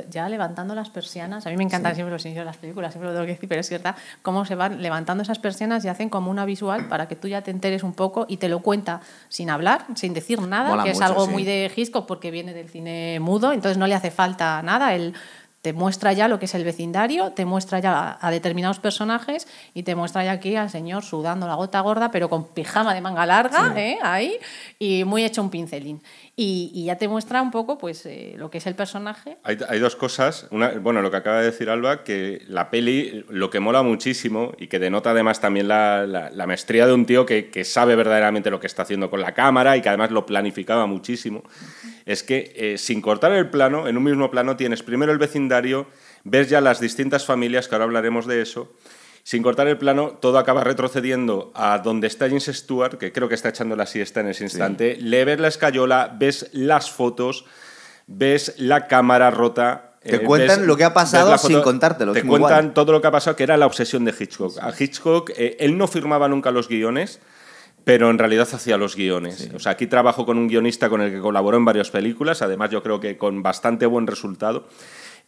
ya 0.10 0.28
levantando 0.28 0.76
las 0.76 0.90
persianas. 0.90 1.48
A 1.48 1.50
mí 1.50 1.56
me 1.56 1.64
encantan 1.64 1.96
siempre 1.96 2.12
los 2.12 2.26
inicios 2.26 2.42
de 2.42 2.46
las 2.48 2.58
películas, 2.58 2.92
siempre 2.92 3.08
lo 3.08 3.14
tengo 3.14 3.26
que 3.26 3.34
decir, 3.34 3.48
pero 3.48 3.62
es 3.62 3.68
cierta, 3.70 3.96
cómo 4.22 4.44
se 4.44 4.56
van 4.56 4.82
levantando 4.82 5.24
esas 5.24 5.40
persianas 5.40 5.86
y 5.86 5.88
hacen 5.88 6.10
como 6.10 6.30
una 6.30 6.44
visual 6.44 6.90
para 6.90 7.08
que 7.08 7.16
tú 7.16 7.30
ya 7.30 7.42
te 7.42 7.52
enteres 7.52 7.84
un 7.84 7.94
poco 7.94 8.26
y 8.28 8.36
te 8.36 8.50
lo 8.50 8.60
cuenta 8.60 9.00
sin 9.30 9.50
hablar, 9.50 9.86
sin 9.96 10.14
decir 10.14 10.42
nada, 10.42 10.72
Mola 10.72 10.84
que 10.84 10.90
es 10.90 10.98
mucho, 10.98 11.06
algo 11.06 11.26
sí. 11.26 11.32
muy 11.32 11.46
de 11.46 11.72
Hitchcock 11.74 12.06
porque 12.06 12.32
viene 12.32 12.54
del 12.54 12.68
cine 12.68 13.20
mudo, 13.22 13.54
entonces 13.54 13.78
no 13.78 13.88
le 13.88 13.96
hace 13.96 14.12
falta 14.12 14.62
nada. 14.62 14.94
Él 14.94 15.14
te 15.64 15.72
muestra 15.72 16.12
ya 16.12 16.28
lo 16.28 16.40
que 16.40 16.46
es 16.46 16.54
el 16.56 16.66
vecindario, 16.66 17.32
te 17.32 17.46
muestra 17.46 17.80
ya 17.80 18.18
a, 18.22 18.32
determinados 18.32 18.80
personajes 18.80 19.48
y 19.74 19.84
te 19.84 19.96
muestra 19.96 20.24
ya 20.26 20.34
aquí 20.34 20.58
al 20.58 20.70
señor 20.70 21.04
sudando 21.06 21.48
la 21.48 21.56
gota 21.56 21.80
gorda, 21.80 22.12
pero 22.12 22.30
con 22.30 22.50
pijama 22.54 22.94
de 22.94 23.00
manga 23.00 23.26
larga, 23.26 23.74
¿eh? 23.78 23.98
ahí, 24.04 24.38
y 24.78 25.06
muy 25.06 25.24
hecho 25.24 25.42
un 25.42 25.50
pincelín. 25.50 26.02
Y, 26.36 26.72
y 26.74 26.86
ya 26.86 26.98
te 26.98 27.08
muestra 27.08 27.42
un 27.42 27.50
poco 27.52 27.78
pues 27.78 28.06
eh, 28.06 28.34
lo 28.38 28.50
que 28.50 28.58
es 28.58 28.68
el 28.68 28.76
personaje. 28.76 29.38
Hay, 29.44 29.58
hay 29.70 29.80
dos 29.80 29.96
cosas. 29.96 30.48
Una, 30.52 30.70
bueno, 30.72 31.02
lo 31.02 31.10
que 31.12 31.18
acaba 31.18 31.38
de 31.40 31.46
decir 31.46 31.70
Alba, 31.70 32.04
que 32.04 32.42
la 32.48 32.70
peli 32.70 33.24
lo 33.30 33.50
que 33.50 33.62
mola 33.62 33.84
muchísimo 33.84 34.52
y 34.58 34.68
que 34.68 34.80
denota 34.80 35.12
además 35.12 35.40
también 35.40 35.70
la, 35.70 36.06
la- 36.06 36.30
la 36.30 36.46
maestría 36.46 36.88
de 36.88 36.94
un 36.94 37.06
tío 37.06 37.26
que, 37.26 37.50
que 37.50 37.64
sabe 37.64 37.96
verdaderamente 37.96 38.50
lo 38.50 38.60
que 38.60 38.68
está 38.68 38.82
haciendo 38.82 39.10
con 39.10 39.22
la 39.22 39.34
cámara 39.34 39.78
y 39.78 39.82
que 39.82 39.88
además 39.88 40.12
lo 40.12 40.26
planificaba 40.26 40.86
muchísimo, 40.88 41.44
es 42.06 42.24
que 42.24 42.54
eh, 42.56 42.78
sin 42.78 43.02
cortar 43.02 43.32
el 43.32 43.50
plano, 43.50 43.88
en 43.88 43.98
un 43.98 44.04
mismo 44.04 44.30
plano 44.30 44.56
tienes 44.58 44.84
primero 44.84 45.12
el 45.12 45.18
vecindario, 45.18 45.88
ves 46.24 46.50
ya 46.50 46.62
las 46.62 46.80
distintas 46.80 47.26
familias, 47.26 47.68
que 47.68 47.76
ahora 47.76 47.86
hablaremos 47.86 48.26
de 48.28 48.42
eso, 48.42 48.74
sin 49.24 49.42
cortar 49.42 49.68
el 49.68 49.78
plano, 49.78 50.18
todo 50.20 50.38
acaba 50.38 50.64
retrocediendo 50.64 51.52
a 51.56 51.80
donde 51.80 52.08
está 52.08 52.28
James 52.28 52.46
Stewart, 52.46 52.98
que 52.98 53.14
creo 53.14 53.30
que 53.30 53.36
está 53.36 53.50
echando 53.50 53.76
la 53.76 53.86
siesta 53.86 54.20
en 54.20 54.28
ese 54.28 54.44
instante. 54.44 54.98
Le 55.00 55.24
ves 55.24 55.40
la 55.40 55.48
escayola, 55.48 56.14
ves 56.18 56.50
las 56.52 56.92
fotos, 56.92 57.46
ves 58.08 58.56
la 58.58 58.88
cámara 58.88 59.32
rota. 59.32 59.92
Te 60.04 60.18
eh, 60.18 60.24
cuentan 60.24 60.60
ves- 60.60 60.68
lo 60.68 60.76
que 60.76 60.84
ha 60.84 60.94
pasado 60.94 61.32
la 61.32 61.38
sin 61.38 61.62
contártelo, 61.62 62.12
Te 62.12 62.24
cuentan 62.24 62.74
todo 62.74 62.92
lo 62.92 63.00
que 63.00 63.08
ha 63.08 63.12
pasado, 63.12 63.38
que 63.38 63.44
era 63.44 63.56
la 63.56 63.66
obsesión 63.66 64.04
de 64.04 64.14
Hitchcock. 64.18 64.58
A 64.60 64.74
Hitchcock, 64.78 65.32
eh, 65.38 65.56
él 65.60 65.78
no 65.78 65.88
firmaba 65.88 66.28
nunca 66.28 66.52
los 66.52 66.68
guiones, 66.68 67.22
pero 67.84 68.10
en 68.10 68.18
realidad 68.18 68.48
hacía 68.52 68.78
los 68.78 68.96
guiones. 68.96 69.50
O 69.56 69.60
sea, 69.60 69.74
aquí 69.74 69.88
trabajo 69.88 70.26
con 70.26 70.38
un 70.38 70.48
guionista 70.48 70.90
con 70.90 71.02
el 71.02 71.12
que 71.12 71.20
colaboró 71.20 71.58
en 71.58 71.66
varias 71.66 71.90
películas, 71.92 72.42
además 72.42 72.70
yo 72.72 72.82
creo 72.84 73.00
que 73.00 73.18
con 73.18 73.44
bastante 73.44 73.86
buen 73.86 74.08
resultado. 74.08 74.68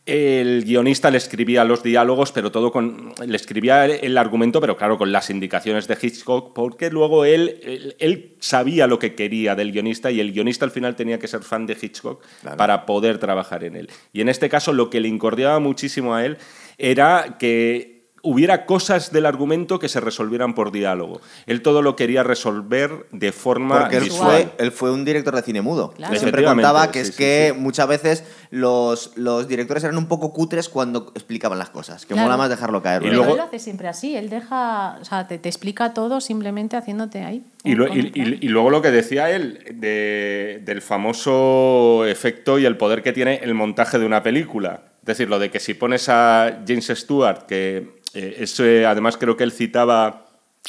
El 0.05 0.63
guionista 0.65 1.09
le 1.09 1.17
escribía 1.17 1.63
los 1.63 1.81
diálogos, 1.81 2.31
pero 2.31 2.51
todo 2.51 2.71
con. 2.71 3.11
Le 3.25 3.35
escribía 3.35 3.85
el 3.87 4.19
argumento, 4.19 4.61
pero 4.61 4.77
claro, 4.77 4.99
con 4.99 5.11
las 5.11 5.31
indicaciones 5.31 5.87
de 5.87 5.97
Hitchcock, 5.99 6.53
porque 6.53 6.91
luego 6.91 7.25
él, 7.25 7.59
él, 7.63 7.95
él 7.97 8.35
sabía 8.39 8.85
lo 8.85 8.99
que 8.99 9.15
quería 9.15 9.55
del 9.55 9.71
guionista 9.71 10.11
y 10.11 10.19
el 10.19 10.31
guionista 10.31 10.63
al 10.63 10.69
final 10.69 10.95
tenía 10.95 11.17
que 11.17 11.27
ser 11.27 11.41
fan 11.41 11.65
de 11.65 11.75
Hitchcock 11.81 12.23
Claro. 12.41 12.55
para 12.55 12.85
poder 12.85 13.17
trabajar 13.17 13.63
en 13.63 13.77
él. 13.77 13.89
Y 14.13 14.21
en 14.21 14.29
este 14.29 14.47
caso, 14.47 14.73
lo 14.73 14.91
que 14.91 14.99
le 14.99 15.07
incordiaba 15.07 15.59
muchísimo 15.59 16.13
a 16.13 16.23
él 16.23 16.37
era 16.77 17.37
que 17.39 17.94
hubiera 18.25 18.65
cosas 18.65 19.11
del 19.13 19.25
argumento 19.25 19.79
que 19.79 19.87
se 19.87 19.99
resolvieran 20.01 20.53
por 20.55 20.71
diálogo. 20.71 21.21
Él 21.45 21.61
todo 21.61 21.81
lo 21.81 21.95
quería 21.95 22.23
resolver 22.23 23.05
de 23.11 23.31
forma 23.31 23.79
Porque 23.81 23.97
él 23.97 24.03
visual. 24.05 24.51
fue, 24.57 24.65
él 24.65 24.71
fue 24.71 24.91
un 24.91 25.05
director 25.05 25.35
de 25.35 25.41
cine 25.43 25.61
mudo. 25.61 25.91
Claro. 25.95 26.15
Siempre 26.17 26.43
contaba 26.43 26.91
que 26.91 27.03
sí, 27.03 27.09
es 27.09 27.15
sí, 27.15 27.23
que 27.23 27.51
sí. 27.53 27.59
muchas 27.61 27.87
veces 27.87 28.23
los, 28.51 29.11
los 29.15 29.47
directores 29.47 29.83
eran 29.83 29.97
un 29.97 30.07
poco 30.07 30.33
cutres 30.33 30.67
cuando 30.69 31.11
explicaban 31.15 31.59
las 31.59 31.69
cosas. 31.69 32.05
Que 32.05 32.13
Claro. 32.15 32.27
mola 32.27 32.37
más 32.37 32.49
dejarlo 32.49 32.81
caer. 32.81 33.01
Y 33.03 33.05
Pero 33.05 33.17
luego- 33.17 33.31
él 33.33 33.37
lo 33.37 33.43
hace 33.43 33.59
siempre 33.59 33.87
así, 33.87 34.15
él 34.15 34.29
deja, 34.29 34.97
o 34.99 35.05
sea, 35.05 35.27
te, 35.27 35.37
te 35.37 35.47
explica 35.47 35.93
todo 35.93 36.19
simplemente 36.19 36.75
haciéndote 36.75 37.23
ahí. 37.23 37.45
Y, 37.63 37.75
lo- 37.75 37.85
y- 37.85 37.89
conectar. 38.11 38.27
y- 38.27 38.37
y 38.41 38.47
luego 38.49 38.69
lo 38.71 38.81
que 38.81 38.91
decía 38.91 39.29
él 39.31 39.59
de- 39.75 40.61
del 40.65 40.81
famoso 40.81 42.05
efecto 42.05 42.59
y 42.59 42.65
el 42.65 42.77
poder 42.77 43.01
que 43.03 43.13
tiene 43.13 43.39
el 43.43 43.53
montaje 43.53 43.99
de 43.99 44.05
una 44.05 44.23
película. 44.23 44.81
Es 45.01 45.05
decir, 45.07 45.29
lo 45.29 45.37
de 45.39 45.51
que 45.51 45.59
si 45.59 45.73
pones 45.75 46.09
a 46.09 46.63
James 46.67 46.87
Stewart, 46.87 47.45
que 47.45 47.94
eh, 48.15 48.37
es, 48.39 48.59
además 48.59 49.17
creo 49.17 49.37
que 49.37 49.43
él 49.43 49.51
citaba 49.51 50.25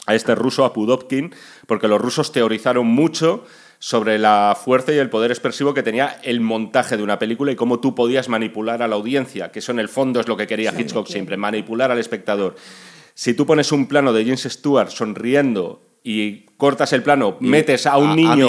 a 0.06 0.14
este 0.14 0.34
ruso, 0.34 0.64
a 0.64 0.72
Pudovkin, 0.72 1.34
porque 1.66 1.88
los 1.88 2.00
rusos 2.00 2.30
teorizaron 2.32 2.86
mucho 2.86 3.44
sobre 3.78 4.18
la 4.18 4.56
fuerza 4.62 4.92
y 4.92 4.98
el 4.98 5.10
poder 5.10 5.30
expresivo 5.30 5.74
que 5.74 5.82
tenía 5.82 6.18
el 6.22 6.40
montaje 6.40 6.96
de 6.96 7.02
una 7.02 7.18
película 7.18 7.52
y 7.52 7.56
cómo 7.56 7.78
tú 7.80 7.94
podías 7.94 8.28
manipular 8.28 8.82
a 8.82 8.88
la 8.88 8.96
audiencia, 8.96 9.50
que 9.52 9.58
eso 9.60 9.72
en 9.72 9.78
el 9.78 9.88
fondo 9.88 10.20
es 10.20 10.28
lo 10.28 10.36
que 10.36 10.46
quería 10.46 10.72
Hitchcock 10.78 11.06
siempre, 11.08 11.36
manipular 11.36 11.90
al 11.90 11.98
espectador. 11.98 12.56
Si 13.14 13.34
tú 13.34 13.46
pones 13.46 13.72
un 13.72 13.86
plano 13.86 14.12
de 14.12 14.24
James 14.24 14.42
Stewart 14.44 14.90
sonriendo 14.90 15.80
y 16.04 16.46
cortas 16.56 16.92
el 16.92 17.02
plano, 17.02 17.36
Y 17.40 17.46
metes 17.48 17.86
a 17.86 17.96
un 17.98 18.08
a- 18.08 18.12
a 18.12 18.16
niño, 18.16 18.46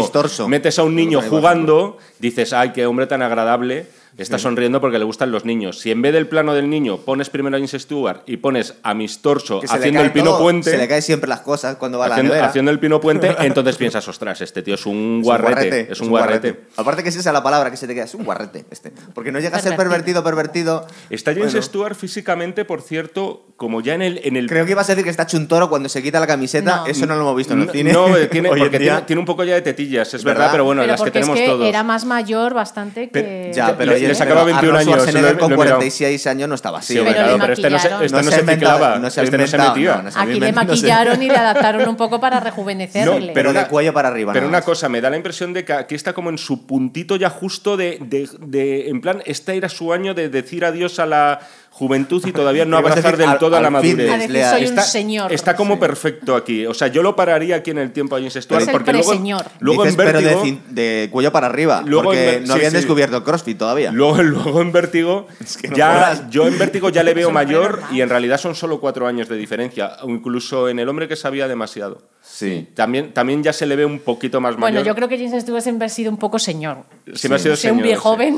metes 0.47 0.77
a 0.79 0.83
un 0.83 0.95
niño 0.95 1.19
jugando, 1.29 1.97
dices, 2.19 2.53
ay, 2.53 2.71
qué 2.71 2.85
hombre 2.85 3.07
tan 3.07 3.21
agradable, 3.21 3.87
está 4.17 4.39
sonriendo 4.39 4.81
porque 4.81 4.97
le 4.99 5.05
gustan 5.05 5.31
los 5.31 5.45
niños. 5.45 5.79
Si 5.79 5.91
en 5.91 6.01
vez 6.01 6.13
del 6.13 6.27
plano 6.27 6.53
del 6.53 6.69
niño 6.69 6.97
pones 6.97 7.29
primero 7.29 7.55
a 7.55 7.59
James 7.59 7.71
Stewart 7.81 8.21
y 8.25 8.37
pones 8.37 8.75
a 8.83 8.93
Mistorso 8.93 9.59
Que 9.61 9.67
se 9.67 9.73
le 9.73 9.79
haciendo 9.79 9.99
cae 9.99 10.05
el 10.07 10.11
pino 10.13 10.31
todo, 10.31 10.39
puente, 10.39 10.71
Se 10.71 10.77
le 10.77 10.87
caen 10.87 11.01
siempre 11.01 11.29
las 11.29 11.41
cosas 11.41 11.75
cuando 11.77 11.99
va 11.99 12.05
a 12.05 12.07
la 12.09 12.15
haciendo, 12.15 12.33
nevera. 12.33 12.49
haciendo 12.49 12.71
el 12.71 12.79
pino 12.79 12.99
puente, 12.99 13.35
entonces 13.39 13.75
piensas, 13.77 14.07
ostras, 14.07 14.41
este 14.41 14.61
tío 14.63 14.75
es 14.75 14.85
un 14.85 14.97
Es 14.97 14.97
un 14.97 15.21
guarrete, 15.23 15.91
es 15.91 16.01
un 16.01 16.09
guarrete. 16.09 16.59
Aparte 16.77 17.03
que 17.03 17.09
es 17.09 17.15
esa 17.15 17.31
la 17.31 17.43
palabra 17.43 17.69
que 17.71 17.77
se 17.77 17.87
te 17.87 17.93
queda, 17.93 18.05
es 18.05 18.13
un 18.15 18.23
guarrete 18.25 18.65
este. 18.71 18.91
Porque 19.13 19.31
no 19.31 19.39
llega 19.39 19.57
a 19.57 19.61
ser 19.61 19.75
Pervertido. 19.75 20.23
pervertido. 20.23 20.85
Está 21.09 21.31
James 21.33 21.53
Bueno, 21.53 21.61
Stewart 21.61 21.95
físicamente, 21.95 22.65
por 22.65 22.81
cierto, 22.81 23.45
como 23.55 23.81
ya 23.81 23.93
en 23.93 24.01
el, 24.01 24.19
en 24.23 24.35
el 24.35 24.47
Creo 24.47 24.65
que 24.65 24.71
ibas 24.71 24.89
a 24.89 24.93
decir 24.93 25.03
que 25.03 25.09
está 25.11 25.23
hecho 25.23 25.37
un 25.37 25.47
toro 25.47 25.69
cuando 25.69 25.89
se 25.89 26.01
quita 26.01 26.19
la 26.19 26.27
camiseta. 26.27 26.77
No. 26.77 26.85
Eso 26.87 27.05
no 27.05 27.15
lo 27.15 27.21
hemos 27.21 27.35
visto 27.37 27.53
en 27.53 27.61
el 27.61 27.69
cine. 27.69 27.93
No, 27.93 28.15
eh, 28.17 28.27
tiene, 28.31 28.49
hoy 28.49 28.59
en 28.59 28.65
porque 28.65 28.79
día. 28.79 28.91
tiene, 28.93 29.05
tiene 29.07 29.19
un 29.19 29.25
poco 29.25 29.43
ya 29.43 29.53
de 29.55 29.61
tetillas, 29.61 30.13
es 30.13 30.23
verdad, 30.23 30.39
¿Verdad? 30.39 30.51
pero 30.51 30.63
bueno, 30.65 30.81
pero 30.81 30.91
las 30.91 30.99
que 31.01 31.05
porque 31.05 31.11
tenemos 31.19 31.37
es 31.37 31.41
que 31.43 31.49
todos. 31.49 31.65
era 31.67 31.83
más 31.83 32.05
mayor 32.05 32.53
bastante 32.53 33.09
que... 33.09 33.51
Ya, 33.53 33.77
pero 33.77 33.93
oye, 33.93 34.06
le 34.07 34.15
sacaba 34.15 34.43
pero 34.43 34.45
21 34.45 34.77
Arnold 34.77 34.87
años, 34.89 35.01
Schwarzenegger 35.01 35.37
con 35.37 35.49
lo 35.49 35.55
he 35.55 35.57
mirado. 35.59 35.77
46 35.79 36.27
años 36.27 36.49
no 36.49 36.55
estaba 36.55 36.79
así. 36.79 36.93
Sí, 36.93 36.99
Pero 37.03 37.13
claro, 37.13 37.37
pero 37.39 37.53
este 37.53 37.69
no 37.69 37.79
se, 37.79 37.87
este 37.87 38.09
No 38.23 38.23
se 38.31 38.45
ciclaba, 38.45 38.99
no 38.99 39.09
se 39.09 39.23
este 39.23 39.37
no 39.37 39.47
se 39.47 39.57
metía. 39.57 39.95
no, 39.97 40.03
no 40.03 40.11
se 40.11 40.19
Aquí 40.19 40.39
le 40.39 40.51
maquillaron 40.53 41.21
y 41.23 41.27
le 41.27 41.35
adaptaron 41.35 41.87
un 41.87 41.95
poco 41.95 42.19
para 42.19 42.39
rejuvenecerle. 42.67 43.31
Pero 43.33 43.53
de 43.53 43.65
cuello 43.67 43.93
para 43.93 44.09
arriba. 44.09 44.33
Pero 44.33 44.47
una 44.47 44.61
cosa, 44.61 44.89
me 44.89 45.01
da 45.01 45.09
la 45.09 45.17
impresión 45.17 45.53
de 45.53 45.65
que 45.65 45.73
aquí 45.73 45.95
está 45.95 46.13
como 46.13 46.29
en 46.29 46.37
su 46.37 46.65
puntito 46.65 47.15
ya 47.15 47.29
justo 47.29 47.77
de, 47.77 47.97
de- 48.01 48.29
de- 48.39 48.89
en 48.89 49.01
plan, 49.01 49.21
este 49.25 49.55
era 49.57 49.69
su 49.69 49.91
año 49.93 50.13
de 50.13 50.29
decir 50.29 50.65
adiós 50.65 50.99
a 50.99 51.05
la 51.05 51.39
juventud 51.77 52.23
y 52.25 52.31
todavía 52.31 52.65
no 52.65 52.77
abrazar 52.77 53.03
decir 53.03 53.17
del 53.17 53.29
al- 53.29 53.37
todo 53.39 53.55
a 53.55 53.61
la 53.61 53.69
madurez. 53.69 53.91
fitness, 53.95 54.11
A 54.11 54.17
decir, 54.17 54.31
Lea. 54.31 54.49
soy 54.51 54.61
un 54.61 54.65
está, 54.69 54.81
señor. 54.81 55.31
está 55.33 55.55
como 55.55 55.79
perfecto 55.79 56.35
aquí. 56.35 56.65
O 56.65 56.73
sea, 56.73 56.87
yo 56.87 57.03
lo 57.03 57.15
pararía 57.15 57.57
aquí 57.57 57.71
en 57.71 57.77
el 57.77 57.91
tiempo 57.91 58.15
a 58.15 58.19
James 58.19 58.33
Stewart 58.33 58.63
Es 58.63 58.67
el 58.67 58.73
porque 58.73 58.93
luego, 58.93 59.13
luego 59.59 59.83
Dices, 59.83 59.99
en 59.99 60.05
pero 60.05 60.19
de, 60.19 60.25
Vértigo, 60.25 60.43
cin- 60.45 60.61
de 60.69 61.09
cuello 61.11 61.31
para 61.31 61.47
arriba. 61.47 61.83
Luego 61.85 62.05
porque 62.05 62.35
en 62.37 62.45
no 62.45 62.53
habían 62.55 62.71
sí. 62.71 62.77
descubierto 62.77 63.17
el 63.17 63.23
CrossFit 63.23 63.57
todavía. 63.57 63.91
Luego, 63.91 64.21
luego 64.23 64.61
en 64.61 64.71
Vértigo, 64.71 65.27
que 65.61 65.67
no 65.67 65.77
ya, 65.77 65.93
jodas. 65.93 66.29
yo 66.31 66.47
en 66.47 66.57
Vértigo 66.57 66.89
ya 66.89 67.03
le 67.03 67.13
veo 67.13 67.29
mayor 67.31 67.81
y 67.91 68.01
en 68.01 68.09
realidad 68.09 68.39
son 68.39 68.55
solo 68.55 68.79
cuatro 68.79 69.05
años 69.07 69.29
de 69.29 69.35
diferencia. 69.37 69.97
O 70.01 70.09
incluso 70.09 70.69
en 70.69 70.79
El 70.79 70.89
hombre 70.89 71.07
que 71.07 71.15
sabía 71.15 71.47
demasiado. 71.47 72.01
Sí. 72.21 72.67
También, 72.75 73.13
también 73.13 73.41
ya 73.41 73.53
se 73.53 73.65
le 73.65 73.75
ve 73.75 73.85
un 73.85 73.99
poquito 73.99 74.41
más 74.41 74.55
Bueno, 74.57 74.75
mayor. 74.79 74.85
yo 74.87 74.95
creo 74.95 75.07
que 75.07 75.17
James 75.17 75.41
Stewart 75.43 75.61
siempre 75.63 75.85
ha 75.85 75.89
sido 75.89 76.11
un 76.11 76.17
poco 76.17 76.37
señor. 76.39 76.83
Siempre 77.13 77.37
ha 77.37 77.39
sido 77.39 77.53
un 77.53 77.57
señor, 77.57 77.83
viejo 77.83 78.01
sí. 78.01 78.03
joven. 78.09 78.37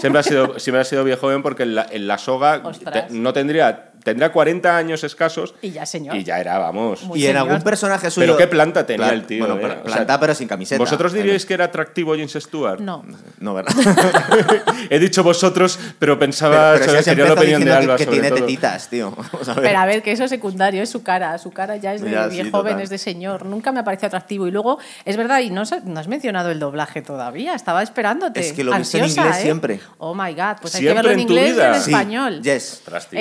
Siempre 0.00 0.18
ha 0.18 0.22
sido, 0.22 0.58
siempre 0.58 0.80
ha 0.80 0.84
sido 0.84 1.02
viejo 1.02 1.22
joven 1.22 1.42
porque 1.42 1.62
en 1.62 1.74
la, 1.74 1.86
en 1.90 2.06
la 2.06 2.18
soga 2.18 2.62
No 3.10 3.32
tendría, 3.32 3.91
tendría 4.02 4.32
40 4.32 4.76
años 4.76 5.04
escasos 5.04 5.54
y 5.62 5.70
ya 5.72 5.84
señor. 5.86 6.16
y 6.16 6.24
ya 6.24 6.38
era, 6.40 6.58
vamos. 6.58 7.02
Muy 7.04 7.18
y 7.20 7.26
en 7.26 7.32
señor. 7.32 7.48
algún 7.48 7.62
personaje 7.62 8.10
suyo. 8.10 8.26
Pero 8.26 8.36
qué 8.38 8.46
planta 8.46 8.86
tenía 8.86 9.06
Pla- 9.08 9.14
el 9.14 9.26
tío. 9.26 9.46
Bueno, 9.46 9.60
eh. 9.60 9.64
pla- 9.64 9.80
O 9.82 9.86
sea, 9.88 9.96
planta, 9.96 10.20
pero 10.20 10.34
sin 10.34 10.48
camiseta. 10.48 10.78
¿Vosotros 10.78 11.12
diríais 11.12 11.44
que 11.46 11.54
era 11.54 11.64
atractivo 11.66 12.12
James 12.12 12.32
Stewart? 12.32 12.80
No. 12.80 13.04
No, 13.40 13.54
¿verdad? 13.54 13.72
He 14.90 14.98
dicho 14.98 15.22
vosotros, 15.22 15.78
pero 15.98 16.12
pero, 16.12 16.18
pensaba, 16.18 16.74
pero 16.78 16.92
si 16.92 16.98
has 16.98 17.04
quería 17.06 17.24
la 17.26 17.32
opinión 17.34 17.64
de 17.64 17.72
Alba 17.72 17.96
que, 17.96 17.98
que 17.98 18.04
sobre 18.04 18.20
tiene 18.20 18.36
todo. 18.36 18.46
tetitas, 18.46 18.88
tío. 18.90 19.10
Vamos 19.32 19.48
a 19.48 19.54
ver. 19.54 19.62
Pero 19.64 19.78
a 19.78 19.86
ver, 19.86 20.02
que 20.02 20.12
eso 20.12 20.24
es 20.24 20.30
secundario, 20.30 20.82
es 20.82 20.90
su 20.90 21.02
cara. 21.02 21.38
Su 21.38 21.50
cara 21.52 21.76
ya 21.76 21.94
es 21.94 22.02
de 22.02 22.10
Ya, 22.10 22.28
sí, 22.28 22.36
joven, 22.50 22.50
total. 22.72 22.80
es 22.82 22.90
de 22.90 22.98
señor. 22.98 23.46
Nunca 23.46 23.72
me 23.72 23.80
ha 23.80 23.84
parecido 23.84 24.08
atractivo. 24.08 24.46
Y 24.46 24.50
luego, 24.50 24.78
es 25.06 25.16
verdad, 25.16 25.40
y 25.40 25.48
no, 25.50 25.62
has- 25.62 25.84
no 25.84 25.98
has 25.98 26.08
mencionado 26.08 26.50
el 26.50 26.58
doblaje 26.58 27.00
todavía. 27.02 27.54
Estaba 27.54 27.82
esperándote. 27.82 28.40
Es 28.40 28.52
que 28.52 28.62
lo 28.64 28.76
visto 28.76 28.98
en 28.98 29.04
ansiosa, 29.04 29.22
inglés 29.22 29.38
¿eh? 29.38 29.42
siempre. 29.42 29.80
Oh 29.98 30.14
my 30.14 30.34
god, 30.34 30.56
pues 30.60 30.74
hay 30.74 30.82
que 30.82 30.88
¿Siempre 30.88 30.94
verlo 30.94 31.10
en 31.12 31.20
en 31.20 31.26
tu 31.26 31.32
inglés 31.32 31.56
y 31.56 31.60
en 31.60 31.74
español. 31.74 32.42
yes. 32.42 32.72
Ostras, 32.74 33.08
tío. 33.08 33.20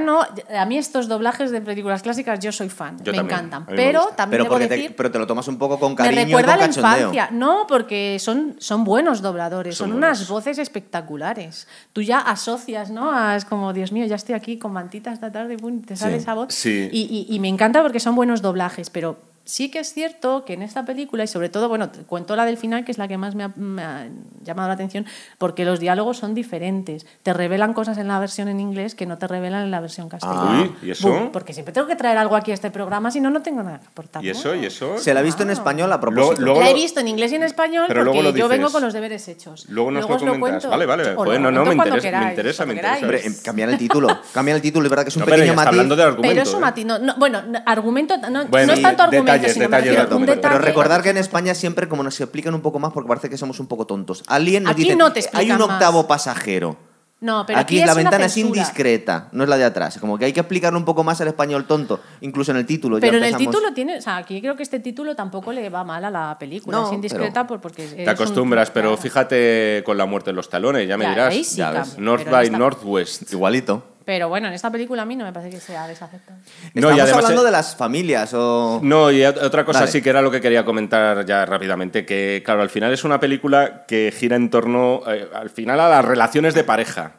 Castellano, 0.00 0.26
a 0.58 0.64
mí 0.66 0.76
estos 0.78 1.08
doblajes 1.08 1.50
de 1.50 1.60
películas 1.60 2.02
clásicas 2.02 2.38
yo 2.40 2.52
soy 2.52 2.68
fan, 2.68 2.96
Yo 3.02 3.12
me 3.12 3.18
también, 3.18 3.38
encantan. 3.38 3.66
me 3.68 3.76
Pero 3.76 4.00
gusta. 4.00 4.16
también 4.16 4.30
Pero, 4.38 4.44
debo 4.44 4.54
porque 4.54 4.68
te, 4.68 4.74
decir, 4.76 4.96
pero 4.96 5.10
te 5.10 5.18
lo 5.18 5.26
tomas 5.26 5.46
un 5.48 5.58
poco 5.58 5.78
con 5.78 5.92
me 5.92 5.96
cariño 5.96 6.20
y 6.22 6.24
recuerda 6.26 6.54
a 6.54 6.56
con 6.56 6.60
la 6.62 6.66
cachondeo. 6.68 6.98
infancia. 7.12 7.28
No, 7.32 7.66
porque 7.68 8.18
son, 8.20 8.56
son 8.58 8.84
buenos 8.84 9.22
dobladores, 9.22 9.76
Son 9.76 9.90
son, 9.90 9.98
buenos. 10.00 10.18
unas 10.20 10.28
voces 10.28 10.58
espectaculares. 10.58 11.66
Tú 11.92 12.02
ya 12.02 12.18
asocias, 12.18 12.90
¿no? 12.90 13.12
A- 13.12 13.36
es 13.36 13.44
como, 13.44 13.72
Dios 13.72 13.92
mío, 13.92 14.06
ya 14.06 14.16
estoy 14.16 14.34
aquí 14.34 14.58
con 14.58 14.72
mantita 14.72 15.12
esta 15.12 15.30
tarde, 15.30 15.56
pum, 15.58 15.82
te 15.82 15.96
sale 15.96 16.16
Sí, 16.16 16.22
esa 16.22 16.34
voz. 16.34 16.52
sí. 16.54 16.88
Y, 16.92 17.26
y- 17.30 17.34
y 17.34 17.40
me 17.40 17.48
encanta 17.48 17.82
porque 17.82 18.00
son 18.00 18.14
buenos 18.14 18.42
doblajes, 18.42 18.90
pero 18.90 19.18
sí 19.44 19.70
que 19.70 19.78
es 19.80 19.92
cierto 19.92 20.44
que 20.44 20.54
en 20.54 20.62
esta 20.62 20.84
película, 20.84 21.24
y 21.24 21.26
sobre 21.26 21.48
todo, 21.48 21.68
bueno, 21.68 21.90
te 21.90 22.00
cuento 22.00 22.34
la 22.36 22.44
del 22.46 22.56
final, 22.56 22.84
que 22.84 22.92
es 22.92 22.98
la 22.98 23.08
que 23.08 23.18
más 23.18 23.34
me 23.34 23.44
ha, 23.44 23.48
me 23.56 23.82
ha 23.82 24.06
llamado 24.42 24.68
la 24.68 24.74
atención, 24.74 25.04
porque 25.38 25.64
los 25.64 25.80
diálogos 25.80 26.16
son 26.18 26.34
diferentes. 26.34 27.06
Te 27.22 27.32
revelan 27.32 27.72
cosas 27.74 27.98
en 27.98 28.08
la 28.08 28.18
versión 28.18 28.48
en 28.48 28.60
inglés 28.60 28.94
que 28.94 29.06
no 29.06 29.18
te 29.18 29.26
revelan 29.26 29.64
en 29.64 29.70
la 29.70 29.80
versión 29.80 30.08
castellana. 30.08 30.62
Uy, 30.62 30.88
¿y 30.88 30.90
eso? 30.92 31.08
Bum, 31.10 31.30
porque 31.32 31.52
siempre 31.52 31.72
tengo 31.72 31.86
que 31.86 31.96
traer 31.96 32.16
algo 32.18 32.36
aquí 32.36 32.50
a 32.50 32.54
este 32.54 32.70
programa, 32.70 33.10
si 33.10 33.20
no, 33.20 33.30
no 33.30 33.42
tengo 33.42 33.62
nada 33.62 33.80
que 33.80 33.86
aportar. 33.86 34.24
¿Y 34.24 34.30
eso? 34.30 34.54
¿Y 34.54 34.66
eso? 34.66 34.98
Se 34.98 35.12
la 35.14 35.20
ha 35.20 35.22
visto 35.22 35.42
en 35.42 35.50
español 35.50 35.92
a 35.92 36.00
propósito. 36.00 36.40
Luego 36.40 36.60
la 36.60 36.68
he 36.68 36.70
lo- 36.70 36.76
visto 36.76 37.00
en 37.00 37.08
inglés 37.08 37.32
y 37.32 37.34
en 37.36 37.42
español 37.42 37.84
Pero 37.88 38.00
porque 38.04 38.12
luego 38.22 38.30
lo 38.30 38.36
yo 38.36 38.48
vengo 38.48 38.70
con 38.70 38.82
los 38.82 38.92
deberes 38.92 39.26
hechos. 39.28 39.66
Luego 39.68 39.90
nos 39.90 40.08
lo 40.08 40.14
os 40.14 40.22
comentas. 40.22 40.40
cuento. 40.40 40.70
Vale, 40.70 40.86
vale. 40.86 41.04
Lo 41.14 41.38
no, 41.38 41.50
no, 41.50 41.64
me 41.64 41.74
interesa, 41.74 42.20
me 42.20 42.30
interesa, 42.30 42.66
me 42.66 42.74
interesa. 42.74 42.98
Hombre, 43.02 43.26
em, 43.26 43.34
cambian 43.44 43.70
el 43.70 43.78
título. 43.78 44.08
Cambian 44.32 44.56
el 44.56 44.62
título, 44.62 44.86
es 44.86 44.90
verdad 44.90 45.02
que 45.04 45.10
es 45.10 45.16
un 45.16 45.20
No, 45.20 45.26
pequeño 45.26 45.54
matiz. 45.54 45.68
hablando 45.68 45.96
del 45.96 46.06
argumento. 46.06 46.32
Pero 46.34 46.42
es 46.42 46.52
un 46.54 46.58
¿eh? 46.58 46.60
matiz. 46.60 46.86
No, 46.86 46.98
no, 46.98 47.14
bueno, 47.16 47.42
no, 47.42 47.58
argumento. 47.66 48.16
No, 48.18 48.46
Bueno, 48.46 48.66
no 48.68 48.72
es 48.72 48.82
tanto 48.82 49.02
argumento, 49.02 49.32
detalles, 49.40 49.52
sino 49.54 49.68
me 49.68 50.26
detalles. 50.26 50.40
Pero 50.42 50.58
recordar 50.58 51.02
que 51.02 51.10
en 51.10 51.16
España 51.18 51.54
siempre 51.54 51.88
como 51.88 52.02
nos 52.02 52.20
explican 52.20 52.54
un 52.54 52.60
poco 52.62 52.78
más 52.78 52.92
porque 52.92 53.08
parece 53.08 53.28
que 53.30 53.36
somos 53.36 53.60
un 53.60 53.66
poco 53.66 53.86
tontos. 53.86 54.22
Alguien 54.26 54.64
nos 54.64 54.72
Aquí 54.72 54.82
dice, 54.84 54.96
no 54.96 55.12
te 55.12 55.24
hay 55.32 55.50
un 55.50 55.58
más". 55.58 55.68
octavo 55.70 56.06
pasajero. 56.06 56.76
No, 57.20 57.44
pero 57.46 57.58
aquí 57.58 57.76
aquí, 57.78 57.86
la 57.86 57.92
es 57.92 57.92
una 57.92 58.02
ventana 58.02 58.24
es 58.26 58.36
indiscreta, 58.36 59.28
no 59.32 59.44
es 59.44 59.48
la 59.48 59.56
de 59.56 59.64
atrás. 59.64 59.96
Como 59.98 60.18
que 60.18 60.26
hay 60.26 60.32
que 60.34 60.40
explicarle 60.40 60.76
un 60.78 60.84
poco 60.84 61.04
más 61.04 61.18
al 61.22 61.28
español 61.28 61.64
tonto, 61.64 62.00
incluso 62.20 62.50
en 62.50 62.58
el 62.58 62.66
título. 62.66 62.98
ya 62.98 63.00
Pero 63.00 63.16
en 63.16 63.24
el 63.24 63.36
título 63.36 63.72
tiene. 63.72 63.96
O 63.96 64.02
sea, 64.02 64.18
aquí 64.18 64.42
creo 64.42 64.56
que 64.56 64.62
este 64.62 64.78
título 64.80 65.16
tampoco 65.16 65.50
le 65.50 65.70
va 65.70 65.84
mal 65.84 66.04
a 66.04 66.10
la 66.10 66.36
película. 66.38 66.76
No, 66.76 66.86
es 66.88 66.92
indiscreta 66.92 67.46
pero- 67.46 67.60
por- 67.60 67.72
porque. 67.72 67.86
Te 67.86 68.10
acostumbras, 68.10 68.70
pero 68.70 68.94
fíjate 68.98 69.82
con 69.86 69.96
la 69.96 70.04
muerte 70.04 70.30
en 70.30 70.36
los 70.36 70.50
talones, 70.50 70.86
ya 70.86 70.98
me 70.98 71.04
Ya, 71.04 71.10
dirás. 71.10 71.30
ahí 71.32 71.44
sí 71.44 71.56
Ya 71.56 71.70
ves. 71.70 71.96
North 71.98 72.24
pero 72.24 72.36
by 72.36 72.50
Northwest. 72.50 73.32
Igualito. 73.32 73.82
Pero 74.04 74.28
bueno, 74.28 74.48
en 74.48 74.54
esta 74.54 74.70
película 74.70 75.02
a 75.02 75.04
mí 75.06 75.16
no 75.16 75.24
me 75.24 75.32
parece 75.32 75.50
que 75.50 75.60
sea 75.60 75.86
desaceptable. 75.88 76.42
No, 76.74 76.88
y 76.88 76.92
Estamos 76.92 77.00
además 77.02 77.16
hablando 77.24 77.42
eh, 77.42 77.44
de 77.46 77.50
las 77.50 77.74
familias 77.76 78.34
o... 78.34 78.80
No, 78.82 79.10
y 79.10 79.20
ot- 79.20 79.42
otra 79.42 79.64
cosa 79.64 79.80
Dale. 79.80 79.90
sí 79.92 80.02
que 80.02 80.10
era 80.10 80.20
lo 80.20 80.30
que 80.30 80.40
quería 80.42 80.64
comentar 80.64 81.24
ya 81.24 81.46
rápidamente, 81.46 82.04
que 82.04 82.42
claro, 82.44 82.60
al 82.62 82.68
final 82.70 82.92
es 82.92 83.04
una 83.04 83.18
película 83.18 83.84
que 83.88 84.12
gira 84.16 84.36
en 84.36 84.50
torno, 84.50 85.00
eh, 85.06 85.28
al 85.34 85.48
final, 85.50 85.80
a 85.80 85.88
las 85.88 86.04
relaciones 86.04 86.52
de 86.54 86.64
pareja. 86.64 87.12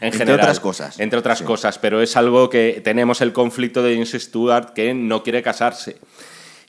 En 0.00 0.06
Entre 0.06 0.20
general. 0.20 0.40
otras 0.40 0.60
cosas. 0.60 0.98
Entre 1.00 1.18
otras 1.18 1.38
Sí. 1.38 1.44
cosas, 1.44 1.78
pero 1.78 2.00
es 2.00 2.16
algo 2.16 2.48
que 2.48 2.80
tenemos 2.82 3.20
el 3.20 3.34
conflicto 3.34 3.82
de 3.82 3.92
James 3.94 4.12
Stewart 4.12 4.70
que 4.72 4.94
no 4.94 5.22
quiere 5.22 5.42
casarse. 5.42 5.98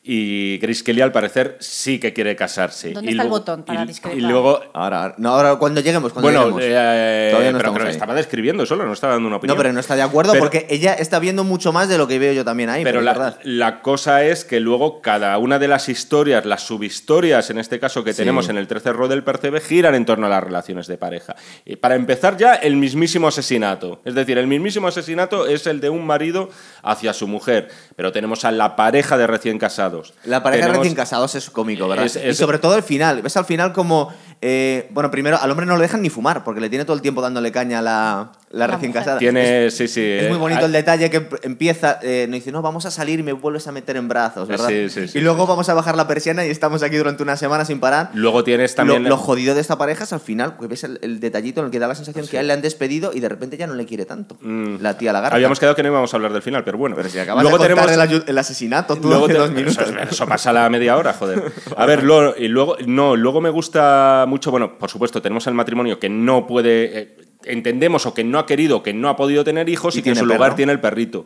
Y 0.03 0.57
Grace 0.57 0.83
Kelly, 0.83 1.01
al 1.01 1.11
parecer, 1.11 1.57
sí 1.59 1.99
que 1.99 2.11
quiere 2.11 2.35
casarse. 2.35 2.89
¿Dónde 2.91 3.11
Y 3.11 3.13
está 3.13 3.21
el 3.23 3.29
botón 3.29 3.61
para 3.63 3.83
y- 3.83 3.87
discrepar? 3.87 4.17
Y 4.17 4.21
luego, 4.21 4.59
Ahora, 4.73 5.13
no, 5.19 5.29
ahora 5.29 5.57
cuando 5.57 5.79
lleguemos, 5.81 6.11
cuando 6.11 6.25
bueno, 6.31 6.57
lleguemos. 6.57 6.63
eh, 6.65 7.27
Todavía 7.29 7.51
no 7.51 7.57
pero 7.59 7.85
ahí. 7.85 7.91
estaba 7.91 8.15
describiendo 8.15 8.65
solo, 8.65 8.83
no 8.87 8.93
estaba 8.93 9.13
dando 9.13 9.27
una 9.27 9.37
opinión. 9.37 9.55
No, 9.55 9.61
pero 9.61 9.71
no 9.73 9.79
está 9.79 9.95
de 9.95 10.01
acuerdo 10.01 10.31
Pero- 10.31 10.43
porque 10.43 10.65
ella 10.71 10.93
está 10.95 11.19
viendo 11.19 11.43
mucho 11.43 11.71
más 11.71 11.87
de 11.87 11.99
lo 11.99 12.07
que 12.07 12.17
veo 12.17 12.33
yo 12.33 12.43
también 12.43 12.69
ahí. 12.69 12.83
Pero 12.83 12.99
Pero, 12.99 13.05
la, 13.05 13.11
es 13.11 13.17
verdad. 13.19 13.39
la 13.43 13.81
cosa 13.83 14.23
es 14.23 14.43
que 14.43 14.59
luego 14.59 15.01
cada 15.01 15.37
una 15.37 15.59
de 15.59 15.67
las 15.67 15.87
historias, 15.87 16.45
las 16.47 16.63
subhistorias 16.63 17.51
en 17.51 17.59
este 17.59 17.79
caso 17.79 18.03
que 18.03 18.13
Sí. 18.13 18.17
tenemos 18.17 18.49
en 18.49 18.57
el 18.57 18.65
tercer 18.67 18.95
rol 18.95 19.07
del 19.09 19.23
Percebe, 19.23 19.61
giran 19.61 19.93
en 19.93 20.05
torno 20.05 20.25
a 20.25 20.29
las 20.29 20.43
relaciones 20.43 20.87
de 20.87 20.97
pareja. 20.97 21.35
Y 21.63 21.75
para 21.75 21.93
empezar 21.93 22.37
ya, 22.37 22.55
el 22.55 22.75
mismísimo 22.75 23.27
asesinato. 23.27 24.01
Es 24.03 24.15
decir, 24.15 24.39
el 24.39 24.47
mismísimo 24.47 24.87
asesinato 24.87 25.45
es 25.45 25.67
el 25.67 25.79
de 25.79 25.91
un 25.91 26.07
marido 26.07 26.49
hacia 26.81 27.13
su 27.13 27.27
mujer. 27.27 27.69
Pero 27.95 28.11
tenemos 28.11 28.45
a 28.45 28.51
la 28.51 28.75
pareja 28.75 29.15
de 29.17 29.27
recién 29.27 29.59
casados. 29.59 29.90
La 30.25 30.41
pareja 30.43 30.61
de 30.65 30.67
Tenemos- 30.67 30.83
recién 30.85 30.95
casados 30.95 31.35
es 31.35 31.49
cómico, 31.49 31.87
¿verdad? 31.87 32.05
Es- 32.05 32.15
y 32.15 32.33
sobre 32.33 32.57
todo 32.59 32.75
el 32.75 32.83
final. 32.83 33.21
Ves 33.21 33.35
al 33.37 33.45
final 33.45 33.73
como. 33.73 34.13
Eh, 34.41 34.87
bueno, 34.91 35.11
primero 35.11 35.37
al 35.39 35.49
hombre 35.51 35.65
no 35.65 35.75
lo 35.75 35.81
dejan 35.81 36.01
ni 36.01 36.09
fumar 36.09 36.43
porque 36.43 36.59
le 36.61 36.69
tiene 36.69 36.83
todo 36.85 36.95
el 36.95 37.01
tiempo 37.01 37.21
dándole 37.21 37.51
caña 37.51 37.79
a 37.79 37.81
la, 37.83 38.31
la 38.49 38.67
La 38.67 38.73
recién 38.73 38.89
mujer. 38.89 39.01
casada. 39.03 39.19
Tiene, 39.19 39.69
sí, 39.69 39.87
sí. 39.87 40.01
Es 40.03 40.27
muy 40.29 40.37
eh, 40.37 40.39
bonito 40.39 40.61
ah, 40.63 40.65
el 40.65 40.71
detalle 40.71 41.09
que 41.11 41.27
empieza, 41.43 41.99
eh, 42.01 42.25
nos 42.27 42.35
dice, 42.39 42.51
no, 42.51 42.61
vamos 42.61 42.85
a 42.85 42.91
salir 42.91 43.19
y 43.19 43.23
me 43.23 43.33
vuelves 43.33 43.67
a 43.67 43.71
meter 43.71 43.97
en 43.97 44.07
brazos, 44.07 44.47
¿verdad? 44.47 44.67
Sí, 44.67 44.89
sí, 44.89 45.07
sí. 45.07 45.19
y 45.19 45.21
luego 45.21 45.45
vamos 45.45 45.69
a 45.69 45.73
bajar 45.75 45.95
la 45.95 46.07
persiana 46.07 46.45
y 46.45 46.49
estamos 46.49 46.81
aquí 46.83 46.97
durante 46.97 47.21
una 47.23 47.37
semana 47.37 47.65
sin 47.65 47.79
parar. 47.79 48.09
Luego 48.13 48.43
tienes 48.43 48.71
Lo, 48.71 48.75
también. 48.77 49.03
lo 49.03 49.17
jodido 49.17 49.53
de 49.53 49.61
esta 49.61 49.77
pareja 49.77 50.03
es 50.05 50.13
al 50.13 50.19
final, 50.19 50.57
que 50.59 50.67
ves 50.67 50.83
el, 50.83 50.99
el 51.03 51.19
detallito 51.19 51.61
en 51.61 51.67
el 51.67 51.71
que 51.71 51.79
da 51.79 51.87
la 51.87 51.95
sensación 51.95 52.27
que 52.27 52.37
a 52.37 52.41
él 52.41 52.47
le 52.47 52.53
han 52.53 52.61
despedido 52.61 53.11
y 53.13 53.19
de 53.19 53.29
repente 53.29 53.57
ya 53.57 53.67
no 53.67 53.75
le 53.75 53.85
quiere 53.85 54.05
tanto. 54.05 54.37
Mm. 54.41 54.77
La 54.81 54.97
tía 54.97 55.13
lagarta. 55.13 55.35
Habíamos 55.35 55.59
quedado 55.59 55.75
que 55.75 55.83
no 55.83 55.89
íbamos 55.89 56.11
a 56.13 56.17
hablar 56.17 56.33
del 56.33 56.41
final, 56.41 56.63
pero 56.63 56.77
bueno. 56.79 56.95
Pero 56.95 57.09
si 57.09 57.19
acabas 57.19 57.43
luego 57.43 57.57
de 57.59 57.69
contar 57.69 57.87
tenemos 57.87 58.11
el, 58.11 58.23
el 58.27 58.37
asesinato 58.39 58.95
tú 58.95 59.07
Luego 59.09 59.25
hace 59.25 59.33
te- 59.35 59.39
dos 59.39 59.51
minutos. 59.51 59.87
Eso, 59.87 59.99
eso 59.99 60.27
pasa 60.27 60.49
a 60.49 60.53
la 60.53 60.69
media 60.69 60.97
hora, 60.97 61.13
joder. 61.13 61.43
A 61.77 61.85
ver, 61.85 62.03
lo- 62.03 62.35
y 62.35 62.47
luego, 62.47 62.75
no, 62.87 63.15
luego 63.15 63.39
me 63.39 63.49
gusta 63.51 64.25
mucho, 64.31 64.49
bueno, 64.49 64.77
por 64.79 64.89
supuesto, 64.89 65.21
tenemos 65.21 65.45
el 65.47 65.53
matrimonio 65.53 65.99
que 65.99 66.09
no 66.09 66.47
puede, 66.47 66.99
eh, 66.99 67.17
entendemos 67.45 68.05
o 68.07 68.13
que 68.13 68.23
no 68.23 68.39
ha 68.39 68.45
querido, 68.47 68.81
que 68.81 68.93
no 68.93 69.09
ha 69.09 69.15
podido 69.15 69.43
tener 69.43 69.69
hijos 69.69 69.95
Y 69.95 69.99
y, 69.99 70.01
que 70.01 70.09
en 70.09 70.15
su 70.15 70.25
lugar 70.25 70.41
perro. 70.51 70.55
tiene 70.55 70.71
el 70.71 70.79
perrito. 70.79 71.25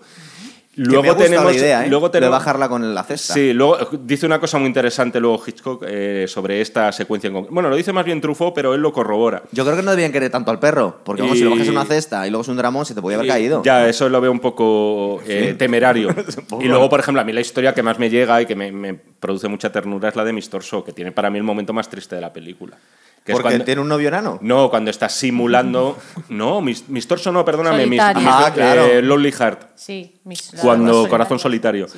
Que 0.77 0.81
Luego 0.81 1.03
me 1.03 1.09
gusta 1.11 1.23
tenemos, 1.23 1.45
la 1.45 1.57
idea, 1.57 1.85
¿eh? 1.85 1.89
luego 1.89 2.09
de 2.09 2.11
tenemos, 2.11 2.31
bajarla 2.37 2.67
con 2.67 2.93
la 2.93 3.01
cesta. 3.05 3.33
Sí, 3.33 3.53
luego 3.53 3.77
dice 4.01 4.25
una 4.25 4.39
cosa 4.41 4.57
muy 4.59 4.67
interesante 4.67 5.21
luego 5.21 5.41
Hitchcock 5.47 5.85
eh, 5.87 6.25
sobre 6.27 6.59
esta 6.59 6.91
secuencia 6.91 7.29
en 7.29 7.33
concreto. 7.33 7.53
Bueno, 7.53 7.69
lo 7.69 7.77
dice 7.77 7.93
más 7.93 8.03
bien 8.03 8.19
Truffaut, 8.19 8.53
pero 8.53 8.73
él 8.73 8.81
lo 8.81 8.91
corrobora. 8.91 9.41
Yo 9.53 9.63
creo 9.63 9.77
que 9.77 9.83
no 9.83 9.91
debían 9.91 10.11
querer 10.11 10.31
tanto 10.31 10.51
al 10.51 10.59
perro, 10.59 10.99
porque 11.05 11.23
Y- 11.25 11.37
si 11.37 11.43
lo 11.45 11.51
bajas 11.51 11.67
en 11.67 11.71
una 11.71 11.85
cesta 11.85 12.27
y 12.27 12.29
luego 12.29 12.41
es 12.41 12.49
un 12.49 12.57
dramón, 12.57 12.85
se 12.85 12.93
te 12.93 13.01
podía 13.01 13.15
haber 13.15 13.27
Y 13.27 13.29
caído. 13.29 13.63
Ya, 13.63 13.87
eso 13.87 14.09
lo 14.09 14.19
veo 14.19 14.33
un 14.33 14.41
poco 14.41 15.21
eh, 15.25 15.55
temerario. 15.57 16.09
y 16.59 16.65
luego, 16.65 16.89
por 16.89 16.99
ejemplo, 16.99 17.21
a 17.21 17.23
mí 17.23 17.31
la 17.31 17.39
historia 17.39 17.73
que 17.73 17.81
más 17.81 17.97
me 17.97 18.09
llega 18.09 18.41
y 18.41 18.45
que 18.45 18.57
me, 18.57 18.73
me 18.73 18.99
produce 19.25 19.47
mucha 19.47 19.71
ternura 19.71 20.09
es 20.09 20.15
la 20.15 20.23
de 20.23 20.31
Mr. 20.33 20.61
So, 20.61 20.83
que 20.83 20.91
tiene 20.93 21.11
para 21.11 21.29
mí 21.31 21.37
el 21.39 21.43
momento 21.43 21.73
más 21.73 21.89
triste 21.89 22.13
de 22.15 22.21
la 22.21 22.31
película. 22.31 22.77
Que 23.23 23.31
porque 23.33 23.47
cuando- 23.49 23.65
tiene 23.65 23.81
un 23.81 23.87
novio 23.87 24.07
enano. 24.09 24.37
No, 24.41 24.69
cuando 24.69 24.91
está 24.91 25.09
simulando. 25.09 25.97
No, 26.29 26.61
mis 26.61 27.07
torso 27.07 27.31
no, 27.31 27.43
perdóname. 27.43 27.87
Mis, 27.87 27.99
Ah, 27.99 28.51
claro. 28.53 28.85
eh, 28.85 29.01
Lonely 29.01 29.31
Heart. 29.31 29.69
Sí, 29.75 30.19
mis- 30.25 30.51
Cuando 30.61 30.91
solitario. 30.93 31.09
Corazón 31.09 31.39
Solitario. 31.39 31.87
Sí. 31.87 31.97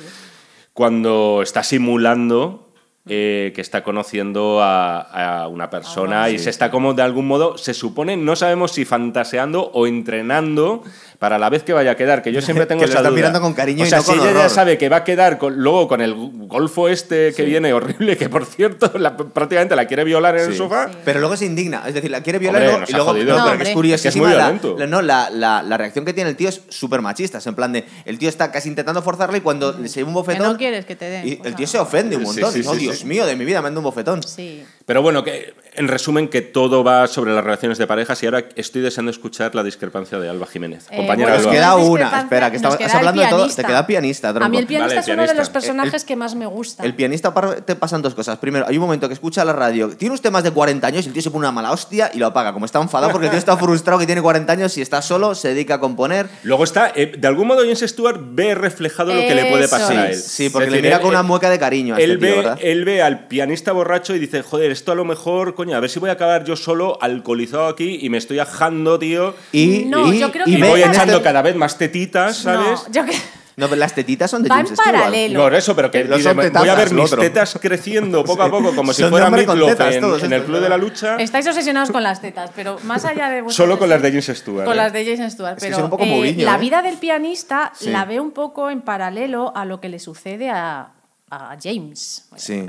Cuando 0.72 1.40
está 1.42 1.62
simulando 1.62 2.67
eh, 3.08 3.52
que 3.54 3.60
está 3.60 3.82
conociendo 3.82 4.60
a, 4.62 5.42
a 5.42 5.48
una 5.48 5.70
persona 5.70 6.24
Ah, 6.24 6.30
y 6.30 6.38
se 6.38 6.50
está 6.50 6.70
como 6.70 6.94
de 6.94 7.02
algún 7.02 7.26
modo, 7.26 7.58
se 7.58 7.74
supone, 7.74 8.16
no 8.16 8.34
sabemos 8.36 8.72
si 8.72 8.84
fantaseando 8.84 9.70
o 9.74 9.86
entrenando 9.86 10.82
para 11.18 11.38
la 11.38 11.50
vez 11.50 11.64
que 11.64 11.72
vaya 11.72 11.92
a 11.92 11.96
quedar, 11.96 12.22
que 12.22 12.32
yo 12.32 12.40
siempre 12.40 12.66
tengo 12.66 12.80
Que 12.80 12.86
lo 12.86 12.90
esa 12.92 12.98
está 13.00 13.08
duda. 13.10 13.16
mirando 13.16 13.40
con 13.40 13.52
cariño 13.54 13.82
o 13.82 13.86
y 13.86 13.88
sea, 13.90 13.98
no 13.98 14.04
si 14.04 14.10
con 14.12 14.20
ella 14.20 14.30
ya 14.32 14.38
horror. 14.38 14.50
sabe 14.50 14.78
que 14.78 14.88
va 14.88 14.98
a 14.98 15.04
quedar 15.04 15.38
con- 15.38 15.56
luego 15.56 15.88
con 15.88 16.00
el 16.00 16.14
golfo 16.14 16.88
este 16.88 17.32
que 17.34 17.42
viene 17.44 17.72
horrible, 17.72 18.16
que 18.16 18.28
por 18.28 18.44
cierto 18.46 18.90
la- 18.98 19.16
prácticamente 19.16 19.74
la 19.76 19.86
quiere 19.86 20.04
violar 20.04 20.36
en 20.36 20.44
el 20.46 20.52
Sí. 20.52 20.58
sofá. 20.58 20.90
Pero 21.04 21.20
luego 21.20 21.36
se 21.36 21.46
indigna, 21.46 21.82
es 21.86 21.94
decir, 21.94 22.10
la 22.10 22.22
quiere 22.22 22.38
violar 22.38 22.62
Hombre, 22.62 22.86
y 22.88 22.92
luego- 22.92 23.16
y 23.18 23.24
no, 23.24 23.58
que 23.58 23.64
es 23.64 23.68
curiosísima. 23.70 24.08
Es 24.30 24.36
que 24.36 24.40
es 24.54 24.62
muy 24.70 24.78
la- 24.80 24.86
no, 24.86 25.02
la, 25.02 25.30
la- 25.30 25.62
la 25.62 25.76
reacción 25.76 26.04
que 26.04 26.12
tiene 26.12 26.30
el 26.30 26.36
tío 26.36 26.48
es 26.48 26.62
súper 26.68 27.00
machista. 27.02 27.38
Es 27.38 27.46
en 27.46 27.54
plan 27.54 27.72
de. 27.72 27.84
El 28.04 28.18
tío 28.18 28.28
está 28.28 28.50
casi 28.52 28.68
intentando 28.68 29.02
forzarle 29.02 29.38
y 29.38 29.40
cuando 29.40 29.72
se 29.72 29.88
lleva 29.88 30.08
un 30.08 30.14
bofetón. 30.14 30.52
no 30.52 30.56
quieres 30.56 30.84
que 30.86 30.94
te 30.96 31.06
den, 31.10 31.26
Y 31.26 31.40
el 31.44 31.54
tío 31.54 31.66
se 31.66 31.78
ofende 31.78 32.16
un 32.16 32.26
Sí, 32.26 32.40
montón. 32.40 32.52
sí, 32.52 32.62
sí, 32.62 32.97
Dios 32.98 33.08
mío, 33.08 33.26
de 33.26 33.36
mi 33.36 33.44
vida 33.44 33.60
dado 33.60 33.78
un 33.78 33.84
bofetón. 33.84 34.22
Sí. 34.22 34.64
Pero 34.86 35.02
bueno, 35.02 35.22
que 35.22 35.52
en 35.74 35.86
resumen 35.86 36.28
que 36.28 36.40
todo 36.40 36.82
va 36.82 37.06
sobre 37.06 37.32
las 37.34 37.44
relaciones 37.44 37.76
de 37.78 37.86
parejas 37.86 38.20
y 38.22 38.26
ahora 38.26 38.44
estoy 38.56 38.80
deseando 38.82 39.10
escuchar 39.10 39.54
la 39.54 39.62
discrepancia 39.62 40.18
de 40.18 40.28
Alba 40.28 40.46
Jiménez. 40.46 40.86
Eh, 40.90 40.96
Compañera 40.96 41.32
bueno, 41.34 41.44
Nos 41.44 41.52
queda 41.52 41.76
Una 41.76 42.20
Espera, 42.20 42.50
que 42.50 42.56
estamos 42.56 42.78
hablando 42.94 43.22
de 43.22 43.28
todo. 43.28 43.38
Te 43.38 43.44
pianista. 43.54 43.66
queda 43.66 43.86
pianista, 43.86 44.28
A 44.30 44.32
mí 44.32 44.38
tronco. 44.38 44.58
el 44.58 44.66
pianista 44.66 44.94
Vale, 44.94 45.00
es 45.00 45.06
uno 45.08 45.14
de 45.22 45.26
los 45.26 45.32
pianista. 45.34 45.52
personajes 45.52 46.04
que 46.04 46.16
más 46.16 46.34
me 46.34 46.46
gusta. 46.46 46.84
El 46.84 46.94
pianista 46.94 47.32
te 47.64 47.76
pasan 47.76 48.00
dos 48.02 48.14
cosas. 48.14 48.38
Primero, 48.38 48.66
hay 48.66 48.76
un 48.76 48.82
momento 48.82 49.06
que 49.08 49.14
escucha 49.14 49.44
la 49.44 49.52
radio, 49.52 49.90
tiene 49.90 50.14
usted 50.14 50.30
más 50.30 50.42
de 50.42 50.50
40 50.50 50.86
años 50.86 51.04
y 51.04 51.08
el 51.08 51.12
tío 51.12 51.22
se 51.22 51.30
pone 51.30 51.40
una 51.40 51.52
mala 51.52 51.70
hostia 51.70 52.10
y 52.14 52.18
lo 52.18 52.26
apaga. 52.26 52.52
Como 52.54 52.64
está 52.64 52.80
enfadado 52.80 53.12
porque 53.12 53.26
el 53.26 53.30
tío 53.30 53.38
está 53.38 53.56
frustrado 53.58 53.98
que 54.00 54.06
tiene 54.06 54.22
40 54.22 54.50
años 54.52 54.76
y 54.78 54.82
está 54.82 55.02
solo, 55.02 55.34
se 55.34 55.48
dedica 55.48 55.74
a 55.74 55.80
componer. 55.80 56.28
Luego 56.44 56.64
está, 56.64 56.92
eh, 56.96 57.12
de 57.16 57.28
algún 57.28 57.46
modo 57.46 57.60
James 57.60 57.80
Stewart 57.80 58.18
ve 58.32 58.54
reflejado 58.54 59.14
lo 59.14 59.20
que 59.20 59.34
le 59.34 59.44
puede 59.46 59.68
pasar 59.68 59.96
a 59.96 60.10
él. 60.10 60.16
Sí, 60.16 60.48
porque 60.48 60.70
le 60.70 60.80
mira 60.82 60.96
él- 60.96 61.02
con 61.02 61.10
una 61.10 61.22
mueca 61.22 61.50
de 61.50 61.58
cariño 61.58 61.94
a 61.94 61.98
este 61.98 62.10
Él 62.12 62.18
tío, 62.18 62.28
ve, 62.30 62.36
¿verdad? 62.36 62.58
él 62.62 62.84
ve 62.88 63.02
al 63.02 63.26
pianista 63.28 63.72
borracho 63.72 64.14
y 64.14 64.18
dice, 64.18 64.42
joder, 64.42 64.70
esto 64.70 64.92
a 64.92 64.94
lo 64.94 65.04
mejor, 65.04 65.54
coño, 65.54 65.76
a 65.76 65.80
ver 65.80 65.90
si 65.90 65.98
voy 65.98 66.10
a 66.10 66.14
acabar 66.14 66.44
yo 66.44 66.56
solo 66.56 66.98
alcoholizado 67.00 67.66
aquí 67.66 67.98
y 68.00 68.08
me 68.10 68.18
estoy 68.18 68.38
ajando, 68.38 68.98
tío. 68.98 69.34
Y, 69.52 69.84
No, 69.86 70.12
y- 70.12 70.18
yo 70.18 70.30
creo 70.32 70.46
y 70.46 70.52
que 70.52 70.58
Y 70.58 70.62
ve 70.62 70.68
voy 70.68 70.80
echando 70.82 71.14
este- 71.14 71.22
cada 71.24 71.42
vez 71.42 71.54
más 71.56 71.76
tetitas, 71.76 72.38
¿sabes? 72.38 72.84
No, 72.86 72.92
yo 72.92 73.04
que- 73.04 73.16
No, 73.56 73.66
pero 73.66 73.80
las 73.80 73.92
tetitas 73.92 74.30
son 74.30 74.44
de 74.44 74.48
Va 74.48 74.54
James 74.54 74.70
en 74.70 74.76
Stewart. 74.76 74.96
paralelo. 74.98 75.50
No, 75.50 75.56
eso, 75.56 75.74
pero 75.74 75.90
que 75.90 76.04
No 76.04 76.16
dice, 76.16 76.28
son 76.28 76.36
voy 76.52 76.68
a 76.68 76.74
ver 76.76 76.92
mis 76.94 77.10
tetas 77.10 77.58
creciendo 77.60 78.22
poco 78.24 78.42
a 78.44 78.48
poco, 78.50 78.72
como 78.74 78.92
si 78.92 79.02
fuera 79.02 79.28
tetas 79.34 79.96
en, 79.96 80.04
en 80.26 80.32
el 80.32 80.44
Club 80.44 80.60
de 80.60 80.68
la 80.68 80.76
Lucha. 80.76 81.16
Estáis 81.16 81.44
obsesionados 81.48 81.90
con 81.90 82.04
las 82.04 82.20
tetas, 82.20 82.50
pero 82.54 82.78
más 82.84 83.04
allá 83.04 83.28
de 83.30 83.42
vosotros- 83.42 83.56
Solo 83.56 83.76
con 83.78 83.88
las 83.88 84.00
de 84.00 84.10
James 84.10 84.26
Stewart. 84.26 84.64
Con 84.64 84.74
¿eh? 84.74 84.76
las 84.76 84.92
de 84.92 85.04
Jason 85.04 85.28
Stewart. 85.28 85.54
Es 85.56 85.62
que 85.62 85.66
Pero 85.66 85.76
son 85.76 85.84
un 85.86 85.90
poco 85.90 86.04
eh, 86.04 86.06
Mourinho, 86.06 86.44
la 86.44 86.54
¿eh? 86.54 86.60
vida 86.60 86.82
del 86.82 86.98
pianista 86.98 87.72
Sí. 87.76 87.90
la 87.90 88.04
veo 88.04 88.22
un 88.22 88.30
poco 88.30 88.70
en 88.70 88.80
paralelo 88.80 89.52
a 89.56 89.64
lo 89.64 89.80
que 89.80 89.88
le 89.88 89.98
sucede 89.98 90.50
a, 90.50 90.90
a 91.30 91.56
James. 91.60 92.28
Sí. 92.36 92.66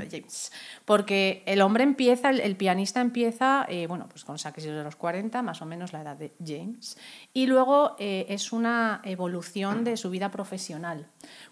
Porque 0.84 1.42
el 1.46 1.60
hombre 1.62 1.84
empieza, 1.84 2.30
el, 2.30 2.40
el 2.40 2.56
pianista 2.56 3.00
empieza, 3.00 3.66
eh, 3.68 3.86
bueno, 3.86 4.08
pues 4.08 4.24
con 4.24 4.38
sacrificios 4.38 4.76
de 4.76 4.84
los 4.84 4.96
40, 4.96 5.42
más 5.42 5.62
o 5.62 5.66
menos 5.66 5.92
la 5.92 6.02
edad 6.02 6.16
de 6.16 6.32
James. 6.44 6.96
Y 7.32 7.46
luego 7.46 7.94
eh, 8.00 8.26
es 8.28 8.50
una 8.52 9.00
evolución 9.04 9.84
de 9.84 9.96
su 9.96 10.10
vida 10.10 10.30
profesional. 10.32 11.06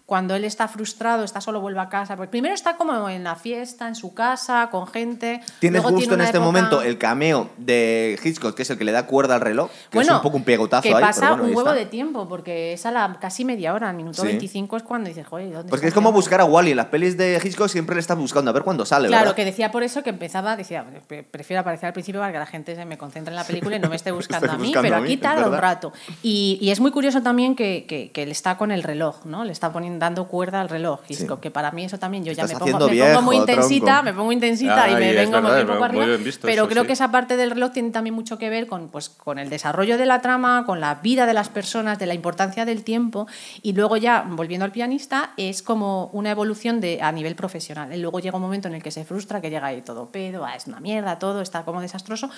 Cuando 0.05 0.35
él 0.35 0.43
está 0.43 0.67
frustrado, 0.67 1.23
está 1.23 1.39
solo, 1.39 1.61
vuelve 1.61 1.79
a 1.79 1.87
casa. 1.87 2.17
Porque 2.17 2.31
primero 2.31 2.53
está 2.53 2.75
como 2.75 3.07
en 3.07 3.23
la 3.23 3.35
fiesta, 3.35 3.87
en 3.87 3.95
su 3.95 4.13
casa, 4.13 4.67
con 4.71 4.87
gente. 4.87 5.39
Tienes 5.59 5.81
luego 5.83 5.95
justo 5.95 6.09
tiene 6.09 6.23
en 6.23 6.27
este 6.27 6.37
época- 6.37 6.45
momento 6.45 6.81
el 6.81 6.97
cameo 6.97 7.49
de 7.57 8.19
Hitchcock, 8.21 8.55
que 8.55 8.63
es 8.63 8.69
el 8.71 8.77
que 8.77 8.83
le 8.83 8.91
da 8.91 9.05
cuerda 9.05 9.35
al 9.35 9.41
reloj, 9.41 9.69
que 9.91 9.99
es 9.99 10.09
un 10.09 10.21
poco 10.21 10.35
un 10.35 10.43
pegotazo 10.43 10.81
que 10.81 10.93
ahí. 10.95 10.99
pasa 11.01 11.21
pero 11.21 11.31
bueno, 11.37 11.49
un 11.51 11.55
huevo 11.55 11.71
de 11.71 11.85
tiempo, 11.85 12.27
porque 12.27 12.73
es 12.73 12.85
a 12.85 12.91
la 12.91 13.17
casi 13.21 13.45
media 13.45 13.73
hora, 13.73 13.89
al 13.89 13.95
minuto 13.95 14.21
Sí. 14.23 14.27
25 14.29 14.75
es 14.77 14.83
cuando 14.83 15.07
dices, 15.07 15.25
joder, 15.27 15.53
¿dónde 15.53 15.69
Porque 15.69 15.87
es 15.87 15.93
como 15.93 16.09
el 16.09 16.13
tiempo?". 16.13 16.17
buscar 16.17 16.41
a 16.41 16.45
Wally. 16.45 16.71
En 16.71 16.77
las 16.77 16.87
pelis 16.87 17.15
de 17.15 17.39
Hitchcock 17.41 17.69
siempre 17.69 17.95
le 17.95 18.01
estás 18.01 18.17
buscando 18.17 18.49
a 18.49 18.53
ver 18.53 18.63
cuándo 18.63 18.85
sale, 18.85 19.07
Claro, 19.07 19.21
¿verdad? 19.25 19.35
que 19.35 19.45
decía 19.45 19.71
por 19.71 19.83
eso 19.83 20.01
que 20.03 20.09
empezaba, 20.09 20.57
decía, 20.57 20.83
"Pre- 21.07 21.23
prefiero 21.23 21.61
aparecer 21.61 21.85
al 21.87 21.93
principio 21.93 22.19
para 22.19 22.33
que 22.33 22.39
la 22.39 22.47
gente 22.47 22.75
se 22.75 22.83
me 22.83 22.97
concentre 22.97 23.31
en 23.31 23.35
la 23.37 23.43
película 23.45 23.75
y 23.75 23.79
no 23.79 23.87
me 23.89 23.95
esté 23.95 24.11
buscando 24.41 24.51
a 24.51 24.57
mí, 24.57 24.63
buscando 24.69 24.81
pero 24.81 24.95
a 24.95 24.99
mí, 25.01 25.05
aquí 25.05 25.13
es 25.13 25.21
tarda 25.21 25.45
un 25.45 25.51
verdad. 25.51 25.68
Rato. 25.69 25.93
Y, 26.23 26.57
y 26.61 26.71
es 26.71 26.79
muy 26.79 26.91
curioso 26.91 27.21
también 27.21 27.55
que, 27.55 27.85
que, 27.87 28.11
que 28.11 28.23
él 28.23 28.31
está 28.31 28.57
con 28.57 28.71
el 28.71 28.83
reloj, 28.83 29.25
¿no? 29.25 29.43
Le 29.43 29.51
está 29.51 29.71
poniendo, 29.71 29.99
dando 29.99 30.27
cuerda 30.27 30.61
al 30.61 30.69
reloj, 30.69 31.01
Hitchcock, 31.07 31.39
que 31.39 31.51
para 31.51 31.71
mí 31.71 31.83
eso 31.85 31.97
también, 31.99 32.23
yo 32.23 32.31
ya 32.31 32.45
me 32.45 32.55
pongo, 32.55 32.89
me 32.89 33.21
muy 33.21 33.37
intensita, 33.37 33.85
tronco. 33.85 34.03
me 34.03 34.13
pongo 34.13 34.31
intensita 34.31 34.89
y 34.89 34.95
me 34.95 35.09
es 35.11 35.15
vengo 35.15 35.33
verdad, 35.33 35.49
muy 35.49 35.59
es 35.59 35.65
poco 35.65 35.77
muy 35.77 35.85
arriba, 35.85 36.05
bien 36.05 36.23
visto 36.23 36.47
pero 36.47 36.63
eso, 36.63 36.69
creo 36.69 36.83
sí. 36.83 36.87
que 36.87 36.93
esa 36.93 37.11
parte 37.11 37.37
del 37.37 37.51
reloj 37.51 37.71
tiene 37.71 37.91
también 37.91 38.15
mucho 38.15 38.37
que 38.37 38.49
ver 38.49 38.67
con, 38.67 38.89
pues, 38.89 39.09
con 39.09 39.39
el 39.39 39.49
desarrollo 39.49 39.97
de 39.97 40.05
la 40.05 40.21
trama, 40.21 40.65
con 40.65 40.79
la 40.79 40.95
vida 40.95 41.25
de 41.25 41.33
las 41.33 41.49
personas, 41.49 41.99
de 41.99 42.05
la 42.05 42.13
importancia 42.13 42.65
del 42.65 42.83
tiempo 42.83 43.27
y 43.61 43.73
luego 43.73 43.97
ya, 43.97 44.25
volviendo 44.27 44.65
al 44.65 44.71
pianista, 44.71 45.31
es 45.37 45.61
como 45.61 46.09
una 46.13 46.31
evolución 46.31 46.81
de, 46.81 47.01
a 47.01 47.11
nivel 47.11 47.35
profesional. 47.35 47.93
Y 47.93 47.97
luego 47.97 48.19
llega 48.19 48.35
un 48.37 48.41
momento 48.41 48.67
en 48.67 48.75
el 48.75 48.83
que 48.83 48.91
se 48.91 49.03
frustra, 49.05 49.41
que 49.41 49.49
llega 49.49 49.67
ahí 49.67 49.81
todo 49.81 50.07
pedo, 50.07 50.45
ah, 50.45 50.55
es 50.55 50.67
una 50.67 50.79
mierda, 50.79 51.19
todo 51.19 51.41
está 51.41 51.63
como 51.63 51.81
desastroso 51.81 52.29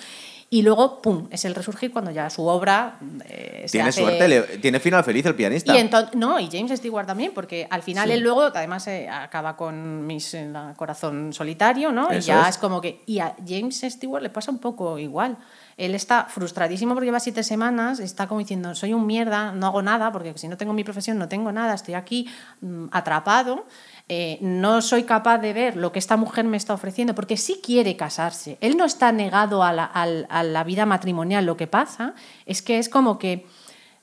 y 0.52 0.60
luego, 0.60 1.00
¡pum!, 1.00 1.28
es 1.30 1.46
el 1.46 1.54
resurgir 1.54 1.92
cuando 1.92 2.10
ya 2.10 2.28
su 2.28 2.46
obra 2.46 2.98
eh, 3.28 3.66
Tiene 3.70 3.88
hace- 3.88 4.00
suerte, 4.00 4.28
le- 4.28 4.42
tiene 4.58 4.80
final 4.80 5.02
feliz 5.04 5.24
el 5.26 5.34
pianista. 5.34 5.72
y 5.78 5.90
no, 6.14 6.38
y 6.40 6.48
James 6.50 6.70
Stewart 6.78 7.06
también, 7.06 7.32
porque 7.34 7.66
al 7.70 7.82
final 7.82 8.08
Sí. 8.08 8.14
él 8.14 8.20
luego, 8.20 8.42
además, 8.42 8.86
eh, 8.88 9.08
acaba 9.08 9.56
con 9.56 10.06
mis 10.06 10.34
en 10.34 10.52
la 10.52 10.74
corazón 10.76 11.32
solitario, 11.32 11.92
¿no? 11.92 12.12
y 12.12 12.16
Eso 12.16 12.28
ya 12.28 12.42
es. 12.42 12.48
es. 12.50 12.58
como 12.58 12.80
que. 12.80 13.02
Y 13.06 13.18
a 13.20 13.34
James 13.46 13.80
Stewart 13.80 14.22
le 14.22 14.30
pasa 14.30 14.50
un 14.50 14.58
poco 14.58 14.98
igual. 14.98 15.36
Él 15.78 15.94
está 15.94 16.26
frustradísimo 16.26 16.92
porque 16.94 17.06
lleva 17.06 17.18
siete 17.18 17.42
semanas, 17.42 17.98
está 17.98 18.26
como 18.28 18.40
diciendo, 18.40 18.74
soy 18.74 18.92
un 18.92 19.06
mierda, 19.06 19.52
no 19.52 19.66
hago 19.66 19.80
nada, 19.82 20.12
porque 20.12 20.34
si 20.36 20.46
no 20.46 20.56
tengo 20.58 20.74
mi 20.74 20.84
profesión 20.84 21.18
no 21.18 21.28
tengo 21.28 21.50
nada, 21.50 21.74
estoy 21.74 21.94
aquí 21.94 22.28
mm, 22.60 22.86
atrapado. 22.92 23.66
Eh, 24.08 24.38
no 24.40 24.82
soy 24.82 25.04
capaz 25.04 25.38
de 25.38 25.52
ver 25.52 25.76
lo 25.76 25.92
que 25.92 25.98
esta 25.98 26.16
mujer 26.16 26.44
me 26.44 26.56
está 26.56 26.74
ofreciendo, 26.74 27.14
porque 27.14 27.36
sí 27.36 27.60
quiere 27.64 27.96
casarse. 27.96 28.58
Él 28.60 28.76
no 28.76 28.84
está 28.84 29.10
negado 29.12 29.62
a 29.62 29.72
la, 29.72 29.84
a 29.84 30.42
la 30.42 30.64
vida 30.64 30.86
matrimonial. 30.86 31.46
Lo 31.46 31.56
que 31.56 31.66
pasa 31.66 32.14
es 32.46 32.62
que 32.62 32.78
es 32.78 32.88
como 32.88 33.18
que 33.18 33.46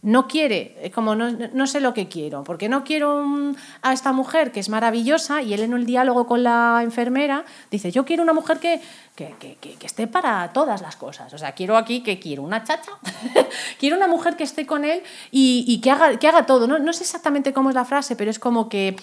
no 0.02 0.30
quiere, 0.30 0.90
como 0.96 1.14
no, 1.14 1.30
no 1.30 1.68
sé 1.68 1.82
lo 1.82 1.94
que 1.94 2.08
quiero, 2.08 2.46
porque 2.46 2.70
no 2.70 2.86
quiero 2.86 3.18
un- 3.18 3.58
a 3.82 3.92
esta 3.92 4.14
mujer 4.14 4.54
que 4.54 4.62
es 4.62 4.70
maravillosa 4.70 5.42
y 5.42 5.54
él 5.54 5.60
en 5.60 5.74
el 5.74 5.86
diálogo 5.86 6.26
con 6.26 6.42
la 6.42 6.80
enfermera 6.84 7.44
dice, 7.70 7.92
yo 7.92 8.06
quiero 8.06 8.24
una 8.24 8.32
mujer 8.32 8.60
que, 8.60 8.80
que- 9.18 9.36
que- 9.38 9.58
que 9.76 9.86
esté 9.86 10.08
para 10.08 10.54
todas 10.54 10.82
las 10.82 10.96
cosas, 10.96 11.34
o 11.34 11.38
sea, 11.38 11.52
quiero 11.52 11.76
aquí 11.76 12.02
que 12.02 12.18
quiero 12.18 12.44
una 12.44 12.64
chacha, 12.64 12.94
quiero 13.78 13.98
una 13.98 14.08
mujer 14.08 14.38
que 14.38 14.46
esté 14.46 14.66
con 14.66 14.86
él 14.86 15.04
y, 15.32 15.66
y 15.68 15.82
que, 15.82 15.92
haga, 15.92 16.18
que 16.18 16.30
haga 16.30 16.46
todo, 16.46 16.66
no, 16.66 16.80
no 16.80 16.94
sé 16.94 17.04
exactamente 17.04 17.52
cómo 17.52 17.68
es 17.68 17.76
la 17.76 17.84
frase, 17.84 18.16
pero 18.16 18.32
es 18.32 18.40
como 18.40 18.70
que 18.70 18.96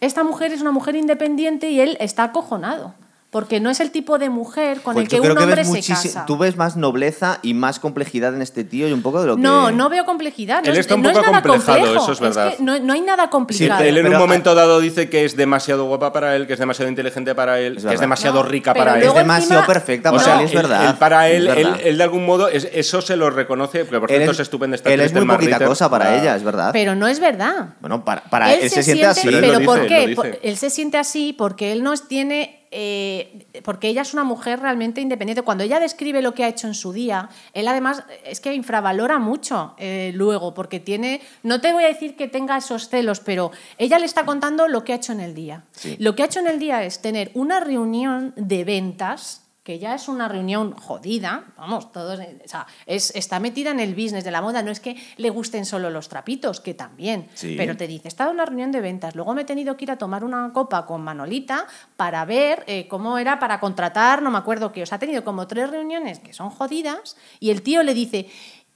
esta 0.00 0.24
mujer 0.24 0.52
es 0.52 0.60
una 0.60 0.72
mujer 0.72 0.96
independiente 0.96 1.70
y 1.70 1.80
él 1.80 1.96
está 2.00 2.24
acojonado. 2.24 2.94
Porque 3.30 3.60
no 3.60 3.70
es 3.70 3.78
el 3.78 3.92
tipo 3.92 4.18
de 4.18 4.28
mujer 4.28 4.80
con 4.80 4.94
Pues 4.94 5.04
el 5.04 5.08
que 5.08 5.20
un 5.20 5.38
hombre 5.38 5.64
se 5.64 5.80
casa. 5.86 6.26
Tú 6.26 6.36
ves 6.36 6.56
más 6.56 6.76
nobleza 6.76 7.38
y 7.42 7.54
más 7.54 7.78
complejidad 7.78 8.34
en 8.34 8.42
este 8.42 8.64
tío 8.64 8.88
y 8.88 8.92
un 8.92 9.02
poco 9.02 9.20
de 9.20 9.28
lo 9.28 9.36
que. 9.36 9.42
No, 9.42 9.70
no 9.70 9.88
veo 9.88 10.04
complejidad. 10.04 10.62
No 10.64 10.66
Él 10.66 10.72
es- 10.72 10.80
está 10.80 10.96
un 10.96 11.02
no 11.02 11.10
es 11.10 11.16
poco 11.16 11.28
acomplejado, 11.30 11.78
complejo. 11.78 12.02
eso 12.02 12.12
es 12.12 12.18
verdad. 12.18 12.56
que 12.56 12.62
no, 12.64 12.80
no 12.80 12.92
hay 12.92 13.00
nada 13.02 13.30
complicado. 13.30 13.84
él 13.84 13.98
en 13.98 14.02
Pero- 14.06 14.16
un 14.16 14.20
momento 14.20 14.52
dado 14.56 14.80
dice 14.80 15.08
que 15.08 15.24
es 15.24 15.36
demasiado 15.36 15.84
guapa 15.84 16.12
para 16.12 16.34
él, 16.34 16.48
que 16.48 16.54
es 16.54 16.58
demasiado 16.58 16.88
inteligente 16.88 17.36
para 17.36 17.60
él, 17.60 17.76
Es 17.76 17.84
que 17.84 17.94
es 17.94 18.00
demasiado 18.00 18.42
No, 18.42 18.48
rica 18.48 18.74
para 18.74 18.96
él. 18.98 19.04
Es 19.04 19.14
demasiado 19.14 19.60
encima- 19.60 19.66
perfecta 19.74 20.10
O 20.10 20.14
para 20.14 20.24
sea, 20.24 20.40
él, 20.40 20.46
es 20.46 20.52
verdad. 20.52 20.88
él 20.90 20.94
para 20.98 21.28
es 21.28 21.36
él, 21.36 21.46
él, 21.46 21.54
verdad. 21.54 21.80
él 21.84 21.98
de 21.98 22.02
algún 22.02 22.26
modo, 22.26 22.48
es- 22.48 22.68
eso 22.72 23.00
se 23.00 23.14
lo 23.14 23.30
reconoce, 23.30 23.86
que 23.86 24.00
por 24.00 24.08
cierto 24.08 24.32
es- 24.32 24.38
es 24.38 24.40
estupenda 24.40 24.74
esta 24.74 24.92
Él 24.92 25.00
es 25.02 25.12
muy 25.14 25.24
poquita 25.24 25.52
Ritter. 25.54 25.68
cosa 25.68 25.88
para 25.88 26.06
La- 26.10 26.16
ella, 26.20 26.34
es 26.34 26.42
verdad. 26.42 26.70
Pero 26.72 26.96
no 26.96 27.06
es 27.06 27.20
verdad. 27.20 27.74
bueno, 27.80 28.04
para, 28.04 28.22
para 28.24 28.52
él, 28.54 28.68
se, 28.68 28.82
siente 28.82 29.06
así. 29.06 29.28
Pero 29.30 29.60
¿por 29.64 29.86
qué? 29.86 30.16
él 30.42 30.56
se 30.56 30.68
siente 30.68 30.98
así 30.98 31.32
porque 31.32 31.70
él 31.70 31.84
no 31.84 31.92
es- 31.92 32.08
tiene. 32.08 32.56
Eh, 32.70 33.46
porque 33.64 33.88
ella 33.88 34.02
es 34.02 34.14
una 34.14 34.24
mujer 34.24 34.60
realmente 34.60 35.00
independiente. 35.00 35.42
Cuando 35.42 35.64
ella 35.64 35.80
describe 35.80 36.22
lo 36.22 36.34
que 36.34 36.44
ha 36.44 36.48
hecho 36.48 36.66
en 36.66 36.74
su 36.74 36.92
día, 36.92 37.28
él 37.52 37.66
además 37.66 38.04
es 38.24 38.40
que 38.40 38.54
infravalora 38.54 39.18
mucho 39.18 39.74
eh, 39.78 40.12
luego, 40.14 40.54
porque 40.54 40.78
tiene. 40.78 41.20
No 41.42 41.60
te 41.60 41.72
voy 41.72 41.84
a 41.84 41.88
decir 41.88 42.16
que 42.16 42.28
tenga 42.28 42.56
esos 42.56 42.88
celos, 42.88 43.20
pero 43.20 43.50
ella 43.78 43.98
le 43.98 44.06
está 44.06 44.24
contando 44.24 44.68
lo 44.68 44.84
que 44.84 44.92
ha 44.92 44.96
hecho 44.96 45.12
en 45.12 45.20
el 45.20 45.34
día. 45.34 45.64
Sí. 45.72 45.96
Lo 45.98 46.14
que 46.14 46.22
ha 46.22 46.26
hecho 46.26 46.40
en 46.40 46.46
el 46.46 46.58
día 46.58 46.84
es 46.84 47.02
tener 47.02 47.30
una 47.34 47.60
reunión 47.60 48.32
de 48.36 48.64
ventas 48.64 49.39
que 49.62 49.78
ya 49.78 49.94
es 49.94 50.08
una 50.08 50.26
reunión 50.26 50.72
jodida, 50.72 51.44
vamos, 51.56 51.92
todos, 51.92 52.18
o 52.18 52.48
sea, 52.48 52.66
es, 52.86 53.14
está 53.14 53.38
metida 53.40 53.70
en 53.70 53.78
el 53.80 53.94
business 53.94 54.24
de 54.24 54.30
la 54.30 54.40
moda, 54.40 54.62
no 54.62 54.70
es 54.70 54.80
que 54.80 54.96
le 55.18 55.28
gusten 55.30 55.66
solo 55.66 55.90
los 55.90 56.08
trapitos, 56.08 56.60
que 56.60 56.72
también, 56.74 57.28
Sí. 57.34 57.54
pero 57.58 57.76
te 57.76 57.86
dice, 57.86 58.06
he 58.06 58.08
estado 58.08 58.30
en 58.30 58.36
una 58.36 58.46
reunión 58.46 58.72
de 58.72 58.80
ventas, 58.80 59.14
luego 59.14 59.34
me 59.34 59.42
he 59.42 59.44
tenido 59.44 59.76
que 59.76 59.84
ir 59.84 59.90
a 59.90 59.98
tomar 59.98 60.24
una 60.24 60.50
copa 60.54 60.86
con 60.86 61.02
Manolita 61.02 61.66
para 61.96 62.24
ver 62.24 62.64
eh, 62.66 62.88
cómo 62.88 63.18
era 63.18 63.38
para 63.38 63.60
contratar, 63.60 64.22
no 64.22 64.30
me 64.30 64.38
acuerdo 64.38 64.72
qué, 64.72 64.82
o 64.82 64.86
sea, 64.86 64.96
ha 64.96 64.98
tenido 64.98 65.24
como 65.24 65.46
tres 65.46 65.70
reuniones 65.70 66.20
que 66.20 66.32
son 66.32 66.48
jodidas 66.50 67.16
y 67.38 67.50
el 67.50 67.62
tío 67.62 67.82
le 67.82 67.92
dice, 67.92 68.28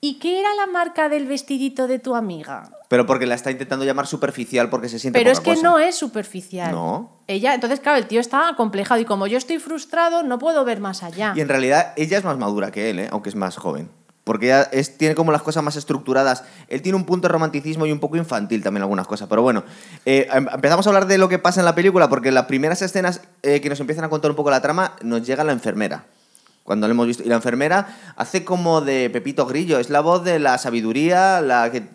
¿y 0.07 0.19
qué 0.19 0.38
era 0.40 0.49
la 0.55 0.67
marca 0.67 1.09
del 1.09 1.27
vestidito 1.27 1.87
de 1.87 1.99
tu 1.99 2.14
amiga? 2.14 2.71
Pero 2.88 3.07
porque 3.07 3.25
la 3.27 3.35
está 3.35 3.51
intentando 3.51 3.85
llamar 3.87 4.07
superficial 4.07 4.69
porque 4.69 4.88
se 4.90 4.99
siente 4.99 5.19
Pero 5.19 5.31
es 5.31 5.38
poca 5.38 5.51
que 5.53 5.57
cosa. 5.57 5.69
no 5.69 5.79
es 5.79 5.95
superficial. 5.97 6.73
No. 6.73 7.11
Ella, 7.27 7.55
entonces, 7.55 7.81
claro, 7.81 7.97
el 7.99 8.07
tío 8.07 8.21
está 8.21 8.49
acomplejado 8.49 9.01
y 9.01 9.07
como 9.07 9.27
yo 9.27 9.38
estoy 9.38 9.59
frustrado, 9.59 10.23
no 10.23 10.38
puedo 10.38 10.64
ver 10.64 10.81
más 10.81 11.03
allá. 11.03 11.33
Y 11.35 11.40
en 11.40 11.49
realidad 11.49 11.93
ella 11.97 12.19
es 12.19 12.25
más 12.25 12.37
madura 12.37 12.71
que 12.71 12.90
él, 12.90 12.99
¿eh? 12.99 13.09
aunque 13.12 13.31
es 13.31 13.35
más 13.35 13.57
joven. 13.57 13.88
porque 14.25 14.47
ya 14.49 14.62
es, 14.62 14.97
tiene 14.97 15.14
como 15.14 15.33
las 15.33 15.43
cosas 15.43 15.62
más 15.62 15.77
estructuradas. 15.77 16.45
Él 16.69 16.81
tiene 16.83 16.97
un 16.97 17.05
punto 17.05 17.29
de 17.29 17.33
romanticismo 17.33 17.85
y 17.87 17.93
un 17.93 17.99
poco 18.01 18.17
infantil 18.17 18.62
también 18.62 18.83
algunas 18.83 19.07
cosas. 19.07 19.29
Pero 19.29 19.43
bueno, 19.43 19.64
eh, 20.07 20.29
em- 20.33 20.49
empezamos 20.53 20.87
a 20.87 20.90
hablar 20.90 21.07
de 21.07 21.19
lo 21.19 21.29
que 21.29 21.38
pasa 21.38 21.61
en 21.61 21.67
la 21.67 21.75
película, 21.75 22.09
porque 22.09 22.31
las 22.31 22.45
primeras 22.47 22.81
escenas 22.83 23.21
eh, 23.43 23.61
que 23.61 23.69
nos 23.71 23.81
empiezan 23.81 24.05
a 24.05 24.09
contar 24.11 24.31
un 24.31 24.37
poco 24.37 24.51
la 24.51 24.61
trama, 24.62 24.97
nos 25.03 25.27
llega 25.27 25.45
la 25.45 25.53
enfermera. 25.53 26.05
Cuando 26.64 26.88
lo 26.88 26.92
hemos 26.92 27.07
visto. 27.07 27.22
Y 27.22 27.29
la 27.29 27.37
enfermera 27.37 28.14
hace 28.16 28.42
como 28.42 28.81
de 28.81 29.11
Pepito 29.11 29.46
Grillo. 29.46 29.79
Es 29.79 29.90
la 29.90 30.00
voz 30.00 30.24
de 30.24 30.38
la 30.38 30.59
sabiduría, 30.59 31.40
la 31.42 31.70
que 31.70 31.87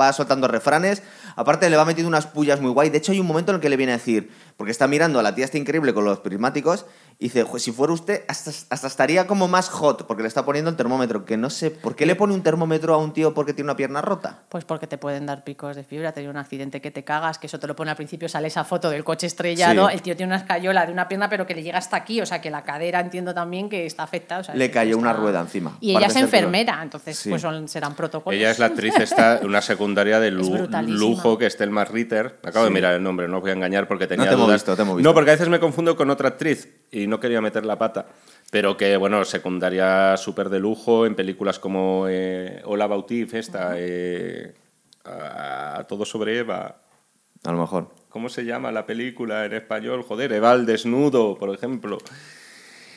va 0.00 0.12
soltando 0.12 0.46
refranes. 0.46 1.02
Aparte, 1.36 1.68
le 1.70 1.76
va 1.76 1.84
metiendo 1.84 2.08
unas 2.08 2.26
pullas 2.26 2.60
muy 2.60 2.70
guay. 2.70 2.90
De 2.90 2.98
hecho, 2.98 3.12
hay 3.12 3.20
un 3.20 3.26
momento 3.26 3.52
en 3.52 3.56
el 3.56 3.60
que 3.60 3.68
le 3.68 3.76
viene 3.76 3.92
a 3.92 3.96
decir, 3.96 4.30
porque 4.56 4.70
está 4.72 4.86
mirando 4.86 5.18
a 5.18 5.22
la 5.22 5.34
tía 5.34 5.44
está 5.44 5.58
increíble 5.58 5.94
con 5.94 6.04
los 6.04 6.20
prismáticos, 6.20 6.86
y 7.18 7.24
dice, 7.24 7.42
"Jo, 7.44 7.58
si 7.58 7.70
fuera 7.70 7.92
usted, 7.92 8.24
hasta, 8.28 8.50
hasta 8.70 8.86
estaría 8.86 9.26
como 9.26 9.46
más 9.46 9.68
hot, 9.68 10.06
porque 10.06 10.22
le 10.22 10.28
está 10.28 10.44
poniendo 10.46 10.70
el 10.70 10.76
termómetro. 10.76 11.26
Que 11.26 11.36
no 11.36 11.50
sé, 11.50 11.70
¿por 11.70 11.94
qué 11.94 12.06
le 12.06 12.14
pone 12.16 12.32
un 12.32 12.42
termómetro 12.42 12.94
a 12.94 12.96
un 12.96 13.12
tío 13.12 13.34
porque 13.34 13.52
tiene 13.52 13.66
una 13.70 13.76
pierna 13.76 14.00
rota? 14.00 14.38
Pues 14.48 14.64
porque 14.64 14.86
te 14.86 14.96
pueden 14.96 15.26
dar 15.26 15.44
picos 15.44 15.76
de 15.76 15.84
fibra, 15.84 16.12
tener 16.12 16.30
un 16.30 16.38
accidente 16.38 16.80
que 16.80 16.90
te 16.90 17.04
cagas, 17.04 17.38
que 17.38 17.46
eso 17.46 17.58
te 17.58 17.66
lo 17.66 17.76
pone 17.76 17.90
al 17.90 17.96
principio, 17.98 18.26
sale 18.28 18.48
esa 18.48 18.64
foto 18.64 18.88
del 18.88 19.04
coche 19.04 19.26
estrellado, 19.26 19.88
Sí. 19.88 19.94
el 19.94 20.02
tío 20.02 20.16
tiene 20.16 20.32
una 20.32 20.40
escayola 20.40 20.86
de 20.86 20.92
una 20.92 21.08
pierna, 21.08 21.28
pero 21.28 21.46
que 21.46 21.54
le 21.54 21.62
llega 21.62 21.76
hasta 21.76 21.96
aquí, 21.98 22.22
o 22.22 22.26
sea 22.26 22.40
que 22.40 22.50
la 22.50 22.62
cadera 22.62 23.00
entiendo 23.00 23.34
también 23.34 23.68
que 23.68 23.84
está 23.84 24.02
afectada. 24.04 24.40
o 24.40 24.44
sea, 24.44 24.54
Le 24.54 24.70
cayó 24.70 24.96
una 24.96 25.12
rueda 25.12 25.40
encima. 25.40 25.76
Y 25.80 25.90
ella 25.96 26.06
es 26.06 26.14
que 26.14 26.20
enfermera, 26.20 26.80
entonces 26.82 27.18
Sí. 27.18 27.28
pues 27.28 27.42
son- 27.42 27.68
serán 27.68 27.94
protocolos. 27.94 28.38
Ella 28.38 28.50
es 28.50 28.58
la 28.58 28.66
actriz, 28.66 28.94
una 29.42 29.60
secundaria 29.60 30.20
de 30.20 30.30
lu-. 30.30 30.66
Lujo, 31.22 31.38
que 31.38 31.46
es 31.46 31.56
Thelma 31.56 31.84
Ritter. 31.84 32.36
Acabo 32.42 32.64
de 32.64 32.70
Sí. 32.70 32.74
mirar 32.74 32.94
el 32.94 33.02
nombre, 33.02 33.28
no 33.28 33.36
os 33.36 33.42
voy 33.42 33.50
a 33.50 33.54
engañar 33.54 33.86
porque 33.88 34.06
tenía 34.06 34.26
te 34.28 34.34
hemos 34.34 34.46
dudas. 34.46 34.60
visto, 34.60 34.76
te 34.76 34.82
visto. 34.82 35.00
No, 35.00 35.14
porque 35.14 35.30
a 35.30 35.34
veces 35.34 35.48
me 35.48 35.60
confundo 35.60 35.96
con 35.96 36.10
otra 36.10 36.28
actriz 36.28 36.68
y 36.90 37.06
no 37.06 37.20
quería 37.20 37.40
meter 37.40 37.64
la 37.64 37.76
pata. 37.78 38.06
Pero 38.50 38.76
que, 38.76 38.96
bueno, 38.96 39.24
secundaria 39.24 40.16
súper 40.16 40.48
de 40.48 40.58
lujo 40.58 41.06
en 41.06 41.14
películas 41.14 41.58
como 41.58 42.06
eh, 42.08 42.62
Hola 42.64 42.86
Bautif, 42.88 43.34
esta, 43.34 43.74
eh, 43.76 44.54
a- 45.04 45.84
Todo 45.88 46.04
sobre 46.04 46.38
Eva. 46.38 46.76
A 47.44 47.52
lo 47.52 47.58
mejor. 47.58 47.88
¿Cómo 48.10 48.28
se 48.28 48.44
llama 48.44 48.72
la 48.72 48.86
película 48.86 49.44
en 49.46 49.52
español? 49.54 50.02
Joder, 50.02 50.32
Eva 50.32 50.50
al 50.50 50.66
desnudo, 50.66 51.36
por 51.38 51.54
ejemplo. 51.54 51.98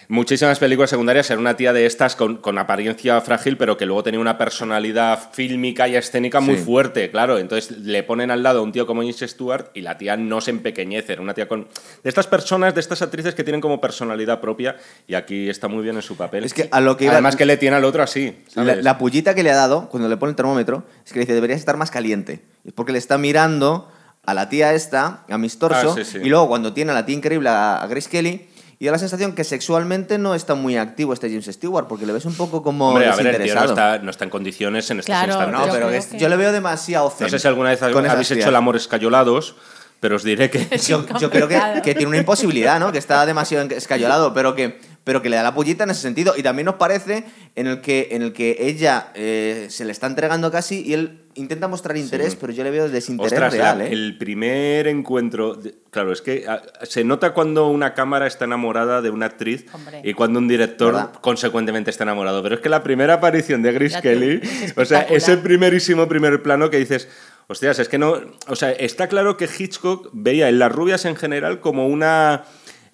Muchísimas 0.08 0.60
películas 0.60 0.90
secundarias. 0.90 1.30
Era 1.30 1.40
una 1.40 1.56
tía 1.56 1.74
de 1.74 1.86
estas 1.86 2.16
con, 2.16 2.38
con 2.38 2.58
apariencia 2.58 3.20
frágil, 3.22 3.58
pero 3.58 3.78
que 3.78 3.86
luego 3.86 4.04
tenía 4.04 4.20
una 4.20 4.38
personalidad 4.38 5.32
fílmica 5.32 5.88
y 5.88 5.96
escénica 5.96 6.40
muy 6.40 6.58
Sí. 6.58 6.64
fuerte, 6.64 7.10
claro. 7.12 7.38
Entonces 7.38 7.72
le 7.80 8.04
ponen 8.04 8.32
al 8.32 8.44
lado 8.44 8.60
a 8.60 8.62
un 8.64 8.72
tío 8.72 8.86
como 8.86 9.02
James 9.02 9.20
Stewart 9.20 9.68
y 9.74 9.82
la 9.82 9.98
tía 9.98 10.18
no 10.18 10.42
se 10.42 10.52
empequeñece. 10.52 11.14
Era 11.14 11.22
una 11.22 11.34
tía 11.34 11.48
con. 11.48 11.68
De 12.04 12.10
estas 12.10 12.28
personas, 12.28 12.74
de 12.74 12.82
estas 12.82 13.02
actrices 13.02 13.36
que 13.36 13.44
tienen 13.44 13.62
como 13.62 13.80
personalidad 13.82 14.42
propia 14.42 14.76
y 15.08 15.16
aquí 15.16 15.50
está 15.50 15.68
muy 15.68 15.84
bien 15.84 15.96
en 15.96 16.02
su 16.02 16.16
papel. 16.18 16.44
Es 16.44 16.54
que 16.54 16.68
a 16.72 16.82
lo 16.82 16.98
que 16.98 17.06
iba- 17.06 17.14
Además, 17.14 17.36
que 17.36 17.46
le 17.46 17.58
tiene 17.58 17.76
al 17.78 17.86
otro 17.86 18.04
así. 18.04 18.36
La, 18.56 18.64
¿sabes? 18.66 18.84
la 18.84 18.98
pullita 18.98 19.34
que 19.36 19.44
le 19.44 19.52
ha 19.52 19.56
dado 19.56 19.90
cuando 19.90 20.10
le 20.10 20.18
pone 20.18 20.32
el 20.32 20.36
termómetro 20.36 20.84
es 21.06 21.12
que 21.14 21.20
le 21.20 21.26
dice 21.26 21.34
deberías 21.34 21.60
estar 21.60 21.78
más 21.78 21.92
caliente. 21.92 22.42
Es 22.66 22.74
porque 22.74 22.92
le 22.92 22.98
está 22.98 23.18
mirando 23.18 23.90
a 24.26 24.34
la 24.34 24.48
tía 24.50 24.74
esta, 24.74 25.26
a 25.30 25.38
Miss 25.38 25.60
Torso, 25.60 25.92
Ah, 25.92 25.96
sí, 25.96 26.06
sí. 26.06 26.18
y 26.24 26.30
luego 26.30 26.48
cuando 26.48 26.72
tiene 26.74 26.92
a 26.92 26.94
la 26.94 27.06
tía 27.06 27.16
increíble, 27.16 27.50
a 27.50 27.86
Grace 27.90 28.10
Kelly, 28.10 28.48
y 28.80 28.86
da 28.86 28.92
la 28.94 28.98
sensación 29.00 29.34
que 29.34 29.44
sexualmente 29.44 30.18
no 30.18 30.36
está 30.36 30.56
muy 30.56 30.78
activo 30.78 31.14
este 31.14 31.30
James 31.30 31.46
Stewart, 31.46 31.88
porque 31.88 32.06
le 32.06 32.14
ves 32.14 32.26
un 32.26 32.36
poco 32.36 32.62
como 32.64 32.90
Hombre, 32.90 33.08
a 33.08 33.16
ver, 33.16 33.28
el 33.28 33.44
tío 33.44 33.56
no 33.56 33.64
está, 33.66 34.00
no 34.00 34.12
está 34.12 34.24
en 34.26 34.30
condiciones 34.30 34.90
en 34.92 35.00
estos 35.00 35.08
Claro, 35.14 35.34
instantes. 35.34 35.60
No, 35.60 35.66
Yo 35.68 35.74
pero 35.74 35.88
creo 35.88 36.00
es- 36.00 36.06
que- 36.08 36.18
yo 36.20 36.30
le 36.30 36.36
veo 36.38 36.52
demasiado 36.52 37.10
zen 37.10 37.26
No 37.26 37.30
sé 37.30 37.40
si 37.40 37.48
alguna 37.48 37.70
vez 37.70 37.82
habéis 37.82 38.32
hecho 38.32 38.50
el 38.50 38.56
amor 38.56 38.76
escayolados, 38.76 39.56
pero 40.00 40.18
os 40.18 40.24
diré 40.24 40.50
que 40.50 40.60
Yo, 40.88 41.06
yo 41.20 41.30
creo 41.30 41.48
que, 41.48 41.60
que 41.84 41.94
tiene 41.96 42.08
una 42.08 42.18
imposibilidad, 42.18 42.80
¿no? 42.80 42.92
Que 42.92 42.98
está 42.98 43.26
demasiado 43.26 43.66
escayolado, 43.70 44.34
pero 44.34 44.54
que, 44.54 44.80
pero 45.06 45.22
que 45.22 45.30
le 45.30 45.38
da 45.38 45.44
la 45.44 45.54
pullita 45.56 45.86
en 45.86 45.92
ese 45.92 46.02
sentido. 46.02 46.34
Y 46.36 46.44
también 46.44 46.66
nos 46.66 46.76
parece 46.76 47.24
en 47.56 47.68
el 47.68 47.80
que, 47.82 48.10
en 48.12 48.22
el 48.22 48.34
que 48.34 48.58
ella 48.60 49.12
eh, 49.16 49.68
se 49.70 49.86
le 49.86 49.94
está 49.94 50.08
entregando 50.08 50.52
casi 50.52 50.82
y 50.86 50.94
él 50.94 51.23
intenta 51.36 51.68
mostrar 51.68 51.98
interés, 51.98 52.36
pero 52.36 52.54
yo 52.54 52.64
le 52.64 52.72
veo 52.72 52.90
desinterés 52.90 53.34
Ostras, 53.34 53.54
real, 53.54 53.78
la- 53.80 53.86
¿eh? 53.86 53.92
el 53.94 54.18
primer 54.18 54.88
encuentro. 54.88 55.60
claro, 55.90 56.12
es 56.14 56.22
que 56.22 56.46
ah, 56.48 56.62
se 56.84 57.04
nota 57.04 57.34
cuando 57.34 57.68
una 57.68 57.94
cámara 57.94 58.28
está 58.28 58.46
enamorada 58.46 59.02
de 59.02 59.10
una 59.10 59.26
actriz 59.28 59.66
Hombre. 59.74 60.02
y 60.04 60.14
cuando 60.14 60.40
un 60.40 60.48
director, 60.48 60.94
¿Verdad? 60.94 61.12
consecuentemente, 61.22 61.90
está 61.92 62.04
enamorado. 62.04 62.42
Pero 62.44 62.56
es 62.56 62.62
que 62.62 62.70
la 62.70 62.84
primera 62.84 63.16
aparición 63.16 63.62
de 63.62 63.72
Grace 63.74 63.96
te- 63.96 64.02
Kelly, 64.02 64.40
es 64.44 64.74
o 64.78 64.86
sea, 64.86 65.02
ese 65.02 65.38
primerísimo 65.38 66.08
primer 66.08 66.42
plano 66.44 66.70
que 66.70 66.78
dices. 66.78 67.08
Hostias, 67.48 67.78
es 67.80 67.90
que 67.90 67.98
no. 67.98 68.22
O 68.48 68.56
sea, 68.56 68.72
está 68.72 69.08
claro 69.10 69.36
que 69.36 69.50
Hitchcock 69.60 70.10
veía 70.14 70.48
en 70.48 70.60
las 70.60 70.72
rubias 70.72 71.04
en 71.04 71.18
general 71.18 71.60
como 71.60 71.88
una. 71.88 72.44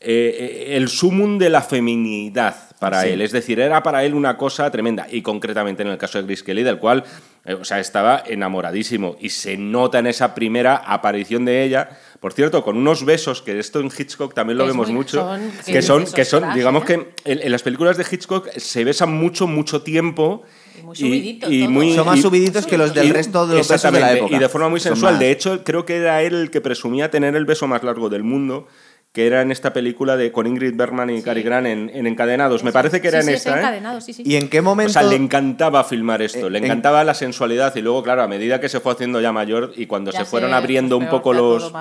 Eh, 0.01 0.67
eh, 0.69 0.77
el 0.77 0.87
sumum 0.87 1.37
de 1.37 1.49
la 1.49 1.61
feminidad 1.61 2.55
para 2.79 3.01
Sí. 3.03 3.09
él. 3.09 3.21
Es 3.21 3.31
decir, 3.33 3.59
era 3.59 3.83
para 3.83 4.03
él 4.05 4.13
una 4.13 4.37
cosa 4.37 4.69
tremenda. 4.71 5.07
Y 5.11 5.21
concretamente 5.21 5.81
en 5.83 5.89
el 5.89 5.97
caso 5.97 6.17
de 6.19 6.25
Grace 6.27 6.43
Kelly, 6.43 6.63
del 6.63 6.77
cual 6.79 7.03
eh, 7.45 7.53
o 7.53 7.63
sea, 7.65 7.79
estaba 7.79 8.21
enamoradísimo. 8.25 9.15
Y 9.19 9.29
se 9.29 9.57
nota 9.57 9.99
en 9.99 10.07
esa 10.07 10.33
primera 10.35 10.75
aparición 10.77 11.45
de 11.45 11.63
ella. 11.63 11.89
Por 12.19 12.33
cierto, 12.33 12.63
con 12.63 12.77
unos 12.77 13.03
besos, 13.05 13.41
que 13.41 13.57
esto 13.59 13.79
en 13.79 13.87
Hitchcock 13.97 14.33
también 14.33 14.57
lo 14.57 14.65
Es 14.65 14.71
vemos 14.71 14.87
muy- 14.87 14.95
mucho. 14.97 15.21
son- 15.21 15.51
que 15.65 15.81
son, 15.81 16.05
que 16.05 16.25
son 16.25 16.43
flash, 16.43 16.55
digamos 16.55 16.83
¿eh? 16.83 16.85
que 16.85 16.93
en, 17.31 17.39
en 17.41 17.51
las 17.51 17.63
películas 17.63 17.97
de 17.97 18.05
Hitchcock 18.09 18.49
se 18.57 18.83
besan 18.83 19.11
mucho, 19.13 19.47
mucho 19.47 19.81
tiempo. 19.81 20.43
Y 20.77 20.83
muy 20.83 20.95
subiditos 20.95 21.51
y 21.51 21.59
todo. 21.61 21.71
muy- 21.71 21.95
Son 21.95 22.05
más 22.05 22.19
y- 22.19 22.21
subiditos 22.21 22.65
que 22.67 22.77
los 22.77 22.93
del 22.93 23.07
y- 23.07 23.11
resto 23.13 23.47
de 23.47 23.57
los 23.57 23.67
besos 23.67 23.91
de 23.91 23.99
la 23.99 24.13
época. 24.13 24.35
Y 24.35 24.39
de 24.39 24.49
forma 24.49 24.69
muy 24.69 24.79
sensual. 24.79 25.17
De 25.19 25.31
hecho, 25.31 25.63
creo 25.63 25.85
que 25.85 25.95
era 25.97 26.21
él 26.21 26.35
el 26.35 26.51
que 26.51 26.61
presumía 26.61 27.09
tener 27.09 27.35
el 27.35 27.45
beso 27.45 27.67
más 27.67 27.83
largo 27.83 28.09
del 28.09 28.23
mundo, 28.23 28.67
que 29.11 29.25
era 29.25 29.41
en 29.41 29.51
esta 29.51 29.73
película 29.73 30.17
de 30.17 30.31
con 30.31 30.45
Ingrid 30.45 30.75
Bergman 30.75 31.09
y 31.09 31.21
Cary 31.23 31.41
Grant 31.41 31.65
en, 31.67 31.89
en 31.93 32.05
Encadenados. 32.05 32.63
Me 32.63 32.71
parece 32.71 33.01
que 33.01 33.07
era 33.07 33.21
sí, 33.23 33.29
en 33.31 33.39
sí, 33.39 33.49
esta. 33.49 33.75
¿eh? 33.75 34.01
sí, 34.01 34.13
sí. 34.13 34.23
¿Y 34.25 34.35
en 34.35 34.49
qué 34.49 34.61
momento...? 34.61 34.91
O 34.91 34.93
sea, 34.93 35.01
le 35.03 35.15
encantaba 35.15 35.83
filmar 35.83 36.21
esto, 36.21 36.47
Eh, 36.47 36.49
le 36.51 36.59
en- 36.59 36.65
encantaba 36.65 37.03
la 37.03 37.15
sensualidad 37.15 37.75
y 37.75 37.81
luego, 37.81 38.03
claro, 38.03 38.21
a 38.21 38.27
medida 38.27 38.59
que 38.59 38.69
se 38.69 38.79
fue 38.79 38.91
haciendo 38.91 39.19
ya 39.19 39.31
mayor 39.31 39.73
y 39.75 39.87
cuando 39.87 40.11
Ya 40.11 40.19
se 40.19 40.25
fueron 40.25 40.53
abriendo 40.53 40.95
un 40.97 41.07
poco 41.07 41.33
los. 41.33 41.71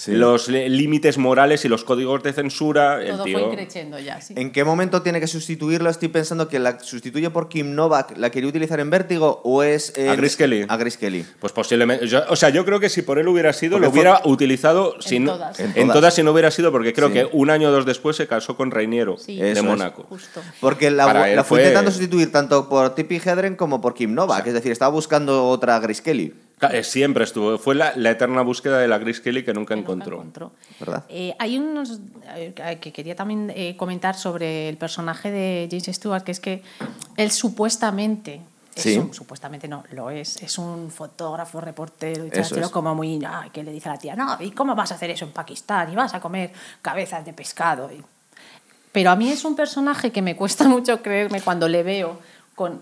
Sí. 0.00 0.12
los 0.12 0.48
límites 0.48 1.18
morales 1.18 1.64
y 1.64 1.68
los 1.68 1.84
códigos 1.84 2.22
de 2.22 2.32
censura, 2.32 3.02
el 3.02 3.10
Todo 3.12 3.24
tío... 3.24 3.38
fue 3.38 3.48
increciendo 3.48 3.98
ya, 3.98 4.20
sí. 4.20 4.32
¿En 4.36 4.50
qué 4.50 4.64
momento 4.64 5.02
tiene 5.02 5.20
que 5.20 5.26
sustituirlo? 5.26 5.90
Estoy 5.90 6.08
pensando 6.08 6.48
que 6.48 6.58
la 6.58 6.80
sustituye 6.80 7.28
por 7.30 7.48
Kim 7.50 7.74
Novak. 7.74 8.16
¿La 8.16 8.30
quería 8.30 8.48
utilizar 8.48 8.80
en 8.80 8.88
Vértigo 8.88 9.40
o 9.44 9.62
es... 9.62 9.92
en- 9.96 10.08
A 10.08 10.16
Grace 10.16 10.36
Kelly. 10.38 10.64
A 10.68 10.76
Grace 10.78 10.98
Kelly. 10.98 11.24
Pues 11.38 11.52
posiblemente. 11.52 12.06
yo- 12.06 12.22
o 12.30 12.36
sea, 12.36 12.48
yo 12.48 12.64
creo 12.64 12.80
que 12.80 12.88
si 12.88 13.02
por 13.02 13.18
él 13.18 13.28
hubiera 13.28 13.52
sido, 13.52 13.72
Porque 13.72 13.86
lo 13.86 13.90
fue- 13.90 14.00
hubiera 14.00 14.20
utilizado 14.24 14.94
En 15.10 15.24
no- 15.24 15.32
todas. 15.32 15.60
En 15.60 15.72
en 15.76 15.88
todas. 15.88 16.14
si 16.14 16.22
no 16.22 16.32
hubiera 16.32 16.50
sido, 16.50 16.72
porque 16.72 16.92
creo 16.94 17.08
Sí. 17.08 17.14
que 17.14 17.28
un 17.32 17.50
año 17.50 17.68
o 17.68 17.72
dos 17.72 17.84
después 17.84 18.16
se 18.16 18.26
casó 18.26 18.56
con 18.56 18.70
Reiniero 18.70 19.18
Sí. 19.18 19.36
de 19.36 19.52
Eso. 19.52 19.64
Mónaco. 19.64 20.04
Justo. 20.08 20.40
Porque 20.60 20.90
la, 20.90 21.04
fue, 21.10 21.44
fue- 21.44 21.58
intentando 21.60 21.90
sustituir 21.90 22.32
tanto 22.32 22.68
por 22.70 22.94
Tippi 22.94 23.16
Hedren 23.16 23.54
como 23.54 23.80
por 23.82 23.92
Kim 23.94 24.14
Novak. 24.14 24.46
es 24.46 24.54
decir, 24.54 24.72
estaba 24.72 24.90
buscando 24.90 25.46
otra 25.48 25.78
Grace 25.78 26.02
Kelly. 26.02 26.32
Eh, 26.72 26.82
Siempre 26.84 27.24
estuvo. 27.24 27.56
Fue 27.58 27.74
la, 27.74 27.92
la 27.96 28.10
eterna 28.10 28.42
búsqueda 28.42 28.78
de 28.78 28.86
la 28.88 28.98
Grace 28.98 29.22
Kelly 29.22 29.44
que 29.44 29.54
nunca 29.54 29.74
que 29.74 29.80
nunca 29.80 29.92
encontró. 29.92 30.52
Eh, 31.08 31.34
hay 31.38 31.58
unos 31.58 32.00
eh, 32.36 32.78
que 32.80 32.92
quería 32.92 33.16
también 33.16 33.50
eh, 33.54 33.76
comentar 33.76 34.14
sobre 34.16 34.68
el 34.68 34.76
personaje 34.76 35.30
de 35.30 35.68
James 35.70 35.86
Stewart, 35.96 36.22
que 36.22 36.32
es 36.32 36.40
que 36.40 36.62
él 37.16 37.30
supuestamente, 37.30 38.42
es 38.74 38.82
Sí. 38.82 38.98
un- 38.98 39.12
supuestamente 39.14 39.68
no, 39.68 39.84
lo 39.92 40.10
es, 40.10 40.36
es 40.42 40.58
un 40.58 40.90
fotógrafo, 40.90 41.60
reportero 41.60 42.26
y 42.26 42.30
es. 42.38 42.68
como 42.70 42.94
muy, 42.94 43.22
ay, 43.26 43.50
que 43.50 43.62
le 43.62 43.72
dice 43.72 43.88
a 43.88 43.92
la 43.92 43.98
tía, 43.98 44.14
no, 44.14 44.36
¿y 44.40 44.50
cómo 44.52 44.74
vas 44.74 44.92
a 44.92 44.94
hacer 44.96 45.10
eso 45.10 45.24
en 45.24 45.32
Pakistán? 45.32 45.90
Y 45.92 45.96
vas 45.96 46.12
a 46.14 46.20
comer 46.20 46.52
cabezas 46.82 47.24
de 47.24 47.32
pescado. 47.32 47.90
Y- 47.92 48.02
Pero 48.92 49.10
a 49.10 49.16
mí 49.16 49.30
es 49.30 49.44
un 49.44 49.56
personaje 49.56 50.10
que 50.12 50.20
me 50.22 50.36
cuesta 50.36 50.64
mucho 50.68 51.00
creerme 51.02 51.40
cuando 51.40 51.68
le 51.68 51.82
veo 51.82 52.18
con, 52.54 52.80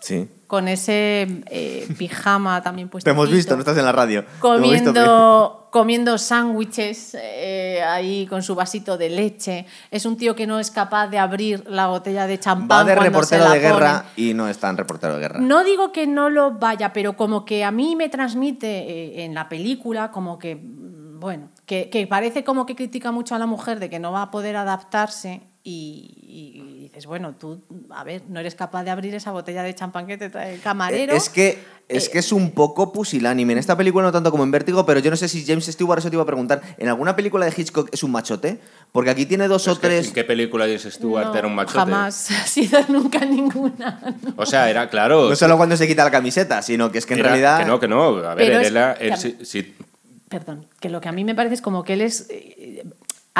Sí. 0.00 0.28
con 0.46 0.68
ese 0.68 1.42
eh, 1.50 1.86
pijama 1.98 2.62
también 2.62 2.88
puesto. 2.88 3.04
Te 3.04 3.10
hemos 3.10 3.30
visto, 3.30 3.54
no 3.54 3.60
estás 3.60 3.76
en 3.76 3.84
la 3.84 3.92
radio. 3.92 4.24
Comiendo, 4.38 5.68
comiendo 5.70 6.16
sándwiches 6.18 7.16
eh, 7.20 7.82
ahí 7.86 8.26
con 8.26 8.42
su 8.42 8.54
vasito 8.54 8.96
de 8.96 9.10
leche. 9.10 9.66
Es 9.90 10.06
un 10.06 10.16
tío 10.16 10.34
que 10.34 10.46
no 10.46 10.58
es 10.58 10.70
capaz 10.70 11.08
de 11.08 11.18
abrir 11.18 11.64
la 11.68 11.88
botella 11.88 12.26
de 12.26 12.38
champán. 12.38 12.78
Va 12.78 12.84
de 12.84 12.94
cuando 12.94 13.22
se 13.24 13.36
reportero 13.36 13.44
la 13.44 13.54
de 13.54 13.60
guerra 13.60 14.04
y 14.16 14.34
no 14.34 14.48
es 14.48 14.58
tan 14.58 14.76
reportero 14.76 15.14
de 15.14 15.20
guerra. 15.20 15.40
No 15.40 15.64
digo 15.64 15.92
que 15.92 16.06
no 16.06 16.30
lo 16.30 16.52
vaya, 16.52 16.92
pero 16.92 17.16
como 17.16 17.44
que 17.44 17.64
a 17.64 17.70
mí 17.70 17.96
me 17.96 18.08
transmite 18.08 18.66
eh, 18.68 19.24
en 19.24 19.34
la 19.34 19.48
película 19.48 20.10
como 20.10 20.38
que, 20.38 20.56
mm, 20.56 21.20
bueno, 21.20 21.48
que, 21.66 21.90
que 21.90 22.06
parece 22.06 22.44
como 22.44 22.64
que 22.64 22.74
critica 22.74 23.12
mucho 23.12 23.34
a 23.34 23.38
la 23.38 23.46
mujer 23.46 23.80
de 23.80 23.90
que 23.90 23.98
no 23.98 24.12
va 24.12 24.22
a 24.22 24.30
poder 24.30 24.56
adaptarse 24.56 25.42
y, 25.70 26.80
dices, 26.88 27.06
bueno, 27.06 27.34
tú, 27.38 27.60
a 27.90 28.04
ver, 28.04 28.22
no 28.28 28.40
eres 28.40 28.54
capaz 28.54 28.84
de 28.84 28.90
abrir 28.90 29.14
esa 29.14 29.30
botella 29.32 29.62
de 29.62 29.74
champán 29.74 30.06
que 30.06 30.16
te 30.16 30.30
trae 30.30 30.54
el 30.54 30.60
camarero. 30.60 31.12
Es 31.14 31.28
que, 31.28 31.58
es 31.88 32.06
Eh, 32.06 32.10
que 32.12 32.18
es 32.20 32.32
un 32.32 32.50
poco 32.52 32.92
pusilánime. 32.92 33.52
En 33.52 33.58
esta 33.58 33.76
película 33.76 34.04
no 34.04 34.12
tanto 34.12 34.30
como 34.30 34.44
en 34.44 34.50
Vértigo, 34.50 34.84
pero 34.86 35.00
yo 35.00 35.10
no 35.10 35.16
sé 35.16 35.28
si 35.28 35.44
James 35.44 35.66
Stewart, 35.66 35.98
eso 35.98 36.08
te 36.10 36.16
iba 36.16 36.22
a 36.22 36.26
preguntar, 36.26 36.60
¿en 36.78 36.88
alguna 36.88 37.14
película 37.16 37.46
de 37.46 37.52
Hitchcock 37.56 37.88
es 37.92 38.02
un 38.02 38.10
machote? 38.12 38.58
Porque 38.92 39.10
aquí 39.10 39.26
tiene 39.26 39.48
dos 39.48 39.66
o 39.68 39.74
que, 39.80 39.86
tres... 39.88 40.08
¿En 40.08 40.14
qué 40.14 40.24
película 40.24 40.64
James 40.64 40.82
Stewart 40.84 41.26
No, 41.26 41.34
era 41.36 41.46
un 41.46 41.54
machote? 41.54 41.78
Jamás 41.78 42.30
ha 42.30 42.46
sido 42.46 42.80
nunca 42.88 43.20
ninguna. 43.24 44.00
O 44.36 44.46
sea, 44.46 44.70
era 44.70 44.88
claro. 44.88 45.28
No 45.28 45.36
solo 45.36 45.56
cuando 45.56 45.76
se 45.76 45.86
quita 45.86 46.04
la 46.04 46.10
camiseta, 46.10 46.62
sino 46.62 46.90
que 46.90 46.98
es 46.98 47.06
que 47.06 47.14
en 47.14 47.20
era- 47.20 47.28
realidad... 47.30 47.58
Que 47.60 47.64
no, 47.66 47.80
que 47.80 47.88
no. 47.88 48.04
A 48.18 48.34
ver, 48.34 48.46
Pero 48.46 48.60
él 48.60 48.76
es- 48.76 49.00
él 49.00 49.08
que 49.08 49.12
a- 49.12 49.16
sí- 49.16 49.36
sí- 49.42 49.74
Perdón, 50.28 50.66
que 50.80 50.90
lo 50.90 51.00
que 51.00 51.08
a 51.08 51.12
mí 51.12 51.24
me 51.24 51.34
parece 51.34 51.54
es 51.54 51.62
como 51.62 51.84
que 51.84 51.94
él 51.94 52.02
es. 52.02 52.28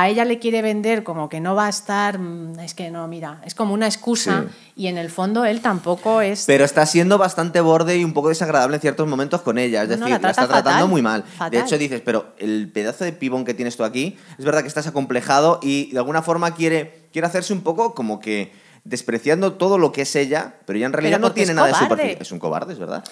A 0.01 0.09
ella 0.09 0.25
le 0.25 0.39
quiere 0.39 0.63
vender 0.63 1.03
como 1.03 1.29
que 1.29 1.41
no 1.41 1.57
va 1.57 1.67
a 1.67 1.69
estar, 1.71 2.21
mm, 2.21 2.61
es 2.61 2.73
que 2.75 2.89
no, 2.89 3.09
mira, 3.09 3.41
es 3.45 3.57
como 3.57 3.75
una 3.75 3.87
excusa 3.87 4.45
Sí. 4.49 4.73
y 4.77 4.87
en 4.87 4.97
el 4.97 5.11
fondo 5.11 5.45
él 5.45 5.61
tampoco 5.61 6.21
es... 6.21 6.45
Pero 6.47 6.65
está 6.65 6.87
siendo 6.87 7.19
bastante 7.19 7.61
borde 7.61 7.97
y 7.99 8.05
un 8.05 8.13
poco 8.13 8.29
desagradable 8.29 8.77
en 8.77 8.81
ciertos 8.81 9.09
momentos 9.09 9.43
con 9.43 9.59
ella. 9.59 9.83
Es 9.83 9.89
No, 9.89 10.07
decir, 10.07 10.21
la 10.23 10.31
está 10.31 10.47
tratando 10.47 10.87
muy 10.87 11.03
mal. 11.03 11.25
fatal. 11.25 11.51
De 11.51 11.59
hecho, 11.59 11.77
dices, 11.79 12.01
pero 12.05 12.33
el 12.39 12.71
pedazo 12.71 13.03
de 13.03 13.13
pibón 13.13 13.45
que 13.45 13.55
tienes 13.55 13.77
tú 13.77 13.83
aquí, 13.83 14.17
es 14.39 14.45
verdad 14.45 14.61
que 14.63 14.69
estás 14.69 14.87
acomplejado 14.87 15.59
y 15.63 15.91
de 15.91 15.99
alguna 15.99 16.23
forma 16.23 16.55
quiere, 16.55 17.09
quiere 17.13 17.27
hacerse 17.27 17.53
un 17.53 17.63
poco 17.63 17.93
como 17.95 18.21
que 18.21 18.53
despreciando 18.85 19.55
todo 19.55 19.79
lo 19.79 19.91
que 19.91 20.03
es 20.03 20.15
ella, 20.15 20.55
pero 20.65 20.77
ella 20.77 20.87
en 20.87 20.93
realidad 20.93 21.19
no 21.19 21.33
tiene 21.33 21.55
nada 21.55 21.67
de 21.67 21.73
cobarde. 21.73 21.89
superficie. 21.89 22.23
Es 22.23 22.31
un 22.31 22.39
cobarde, 22.39 22.73
es 22.73 22.79
verdad. 22.79 23.03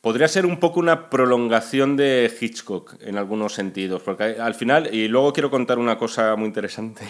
Podría 0.00 0.28
ser 0.28 0.46
un 0.46 0.60
poco 0.60 0.78
una 0.78 1.10
prolongación 1.10 1.96
de 1.96 2.32
Hitchcock 2.40 2.96
en 3.00 3.18
algunos 3.18 3.54
sentidos, 3.54 4.02
porque 4.02 4.36
al 4.40 4.54
final, 4.54 4.94
y 4.94 5.08
luego 5.08 5.32
quiero 5.32 5.50
contar 5.50 5.78
una 5.78 5.98
cosa 5.98 6.36
muy 6.36 6.46
interesante, 6.46 7.02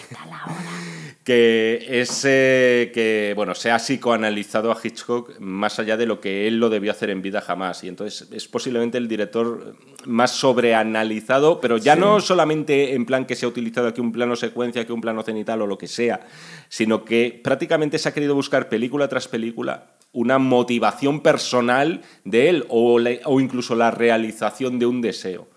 que 1.23 2.01
es 2.01 2.23
eh, 2.25 2.91
que 2.93 3.33
bueno, 3.35 3.53
se 3.53 3.71
ha 3.71 3.77
psicoanalizado 3.77 4.71
a 4.71 4.77
Hitchcock 4.81 5.39
más 5.39 5.77
allá 5.79 5.97
de 5.97 6.05
lo 6.05 6.19
que 6.19 6.47
él 6.47 6.59
lo 6.59 6.69
debió 6.69 6.91
hacer 6.91 7.09
en 7.09 7.21
vida 7.21 7.41
jamás, 7.41 7.83
y 7.83 7.87
entonces 7.87 8.27
es 8.31 8.47
posiblemente 8.47 8.97
el 8.97 9.07
director 9.07 9.75
más 10.05 10.31
sobreanalizado, 10.31 11.59
pero 11.59 11.77
ya 11.77 11.95
no 11.95 12.19
solamente 12.21 12.93
en 12.93 13.05
plan 13.05 13.25
que 13.25 13.35
se 13.35 13.45
ha 13.45 13.49
utilizado 13.49 13.87
aquí 13.87 14.01
un 14.01 14.11
plano 14.11 14.35
secuencia, 14.35 14.85
que 14.85 14.93
un 14.93 15.01
plano 15.01 15.21
cenital 15.23 15.61
o 15.61 15.67
lo 15.67 15.77
que 15.77 15.87
sea, 15.87 16.21
sino 16.69 17.03
que 17.03 17.39
prácticamente 17.43 17.99
se 17.99 18.09
ha 18.09 18.13
querido 18.13 18.33
buscar 18.35 18.69
película 18.69 19.07
tras 19.07 19.27
película 19.27 19.95
una 20.11 20.39
motivación 20.39 21.21
personal 21.21 22.01
de 22.23 22.49
él 22.49 22.65
o, 22.69 22.99
o 23.25 23.39
incluso 23.39 23.75
la 23.75 23.91
realización 23.91 24.79
de 24.79 24.85
un 24.85 25.01
deseo. 25.01 25.47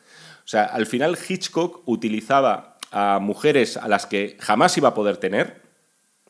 O 0.44 0.48
sea, 0.48 0.64
al 0.64 0.86
final 0.86 1.16
Hitchcock 1.16 1.82
utilizaba 1.86 2.71
a 2.92 3.18
mujeres 3.20 3.76
a 3.76 3.88
las 3.88 4.06
que 4.06 4.36
jamás 4.38 4.76
iba 4.76 4.90
a 4.90 4.94
poder 4.94 5.16
tener, 5.16 5.62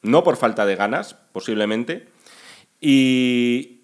no 0.01 0.25
por 0.25 0.37
falta 0.37 0.65
de 0.65 0.77
ganas, 0.77 1.15
posiblemente, 1.33 2.07
y 2.81 3.81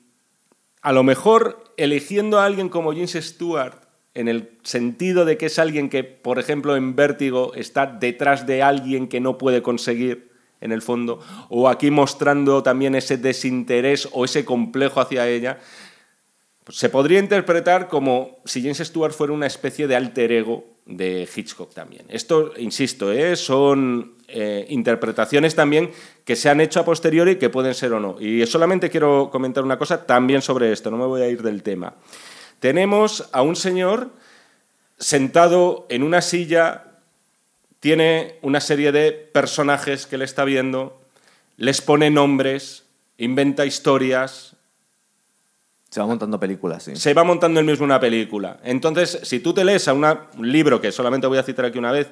a 0.81 0.93
lo 0.93 1.03
mejor 1.03 1.65
eligiendo 1.77 2.41
a 2.41 2.47
alguien 2.47 2.69
como 2.69 2.93
James 2.93 3.13
Stewart, 3.13 3.75
en 4.15 4.29
el 4.29 4.51
sentido 4.63 5.25
de 5.25 5.37
que 5.37 5.47
es 5.47 5.59
alguien 5.59 5.91
que, 5.91 6.03
por 6.03 6.39
ejemplo, 6.39 6.77
en 6.77 6.97
Vértigo 6.97 7.53
está 7.55 7.87
detrás 7.87 8.47
de 8.47 8.63
alguien 8.63 9.09
que 9.09 9.21
no 9.21 9.39
puede 9.39 9.63
conseguir, 9.63 10.29
en 10.61 10.73
el 10.73 10.83
fondo, 10.83 11.21
o 11.49 11.69
aquí 11.69 11.91
mostrando 11.91 12.65
también 12.65 12.95
ese 12.97 13.17
desinterés 13.17 14.09
o 14.13 14.25
ese 14.25 14.45
complejo 14.45 15.01
hacia 15.01 15.29
ella, 15.29 15.59
se 16.69 16.89
podría 16.89 17.21
interpretar 17.21 17.89
como 17.89 18.39
si 18.45 18.61
James 18.61 18.79
Stewart 18.79 19.13
fuera 19.13 19.33
una 19.33 19.47
especie 19.47 19.87
de 19.87 19.97
alter 19.97 20.33
ego 20.33 20.65
de 20.89 21.29
Hitchcock 21.33 21.73
también. 21.73 22.07
Esto, 22.09 22.55
insisto, 22.57 23.13
¿eh? 23.13 23.37
son 23.37 24.15
eh, 24.27 24.67
interpretaciones 24.71 25.55
también 25.55 25.91
que 26.25 26.35
se 26.35 26.49
han 26.49 26.61
hecho 26.61 26.81
a 26.81 26.85
posteriori 26.85 27.37
que 27.37 27.51
pueden 27.51 27.75
ser 27.75 27.93
o 27.93 28.01
no. 28.01 28.17
Y 28.19 28.45
solamente 28.47 28.91
quiero 28.91 29.29
comentar 29.31 29.63
una 29.63 29.79
cosa 29.79 30.07
también 30.07 30.43
sobre 30.43 30.73
esto, 30.73 30.91
no 30.91 30.97
me 30.97 31.05
voy 31.05 31.23
a 31.23 31.29
ir 31.29 31.43
del 31.43 31.63
tema. 31.63 31.95
Tenemos 32.59 33.29
a 33.33 33.43
un 33.43 33.55
señor 33.55 34.11
sentado 34.99 35.87
en 35.91 36.03
una 36.03 36.23
silla, 36.23 36.85
tiene 37.81 38.37
una 38.43 38.61
serie 38.61 38.91
de 38.91 39.13
personajes 39.13 40.07
que 40.07 40.19
le 40.19 40.25
está 40.25 40.45
viendo, 40.45 40.99
les 41.59 41.83
pone 41.83 42.11
nombres, 42.11 42.85
inventa 43.19 43.67
historias, 43.67 44.57
Se 45.91 46.01
va 46.01 46.07
montando 46.07 46.39
películas, 46.39 46.83
sí. 46.83 46.97
se 46.97 47.15
va 47.15 47.25
montando 47.25 47.61
él 47.61 47.67
mismo 47.67 47.85
una 47.85 47.99
película. 47.99 48.59
Entonces, 48.63 49.21
si 49.23 49.41
tú 49.41 49.55
te 49.55 49.65
lees 49.65 49.89
a 49.89 49.95
una- 49.95 50.27
un 50.37 50.51
libro 50.53 50.81
que 50.81 50.93
solamente 50.93 51.27
voy 51.27 51.39
a 51.39 51.43
citar 51.43 51.65
aquí 51.65 51.79
una 51.79 51.93
vez, 51.93 52.09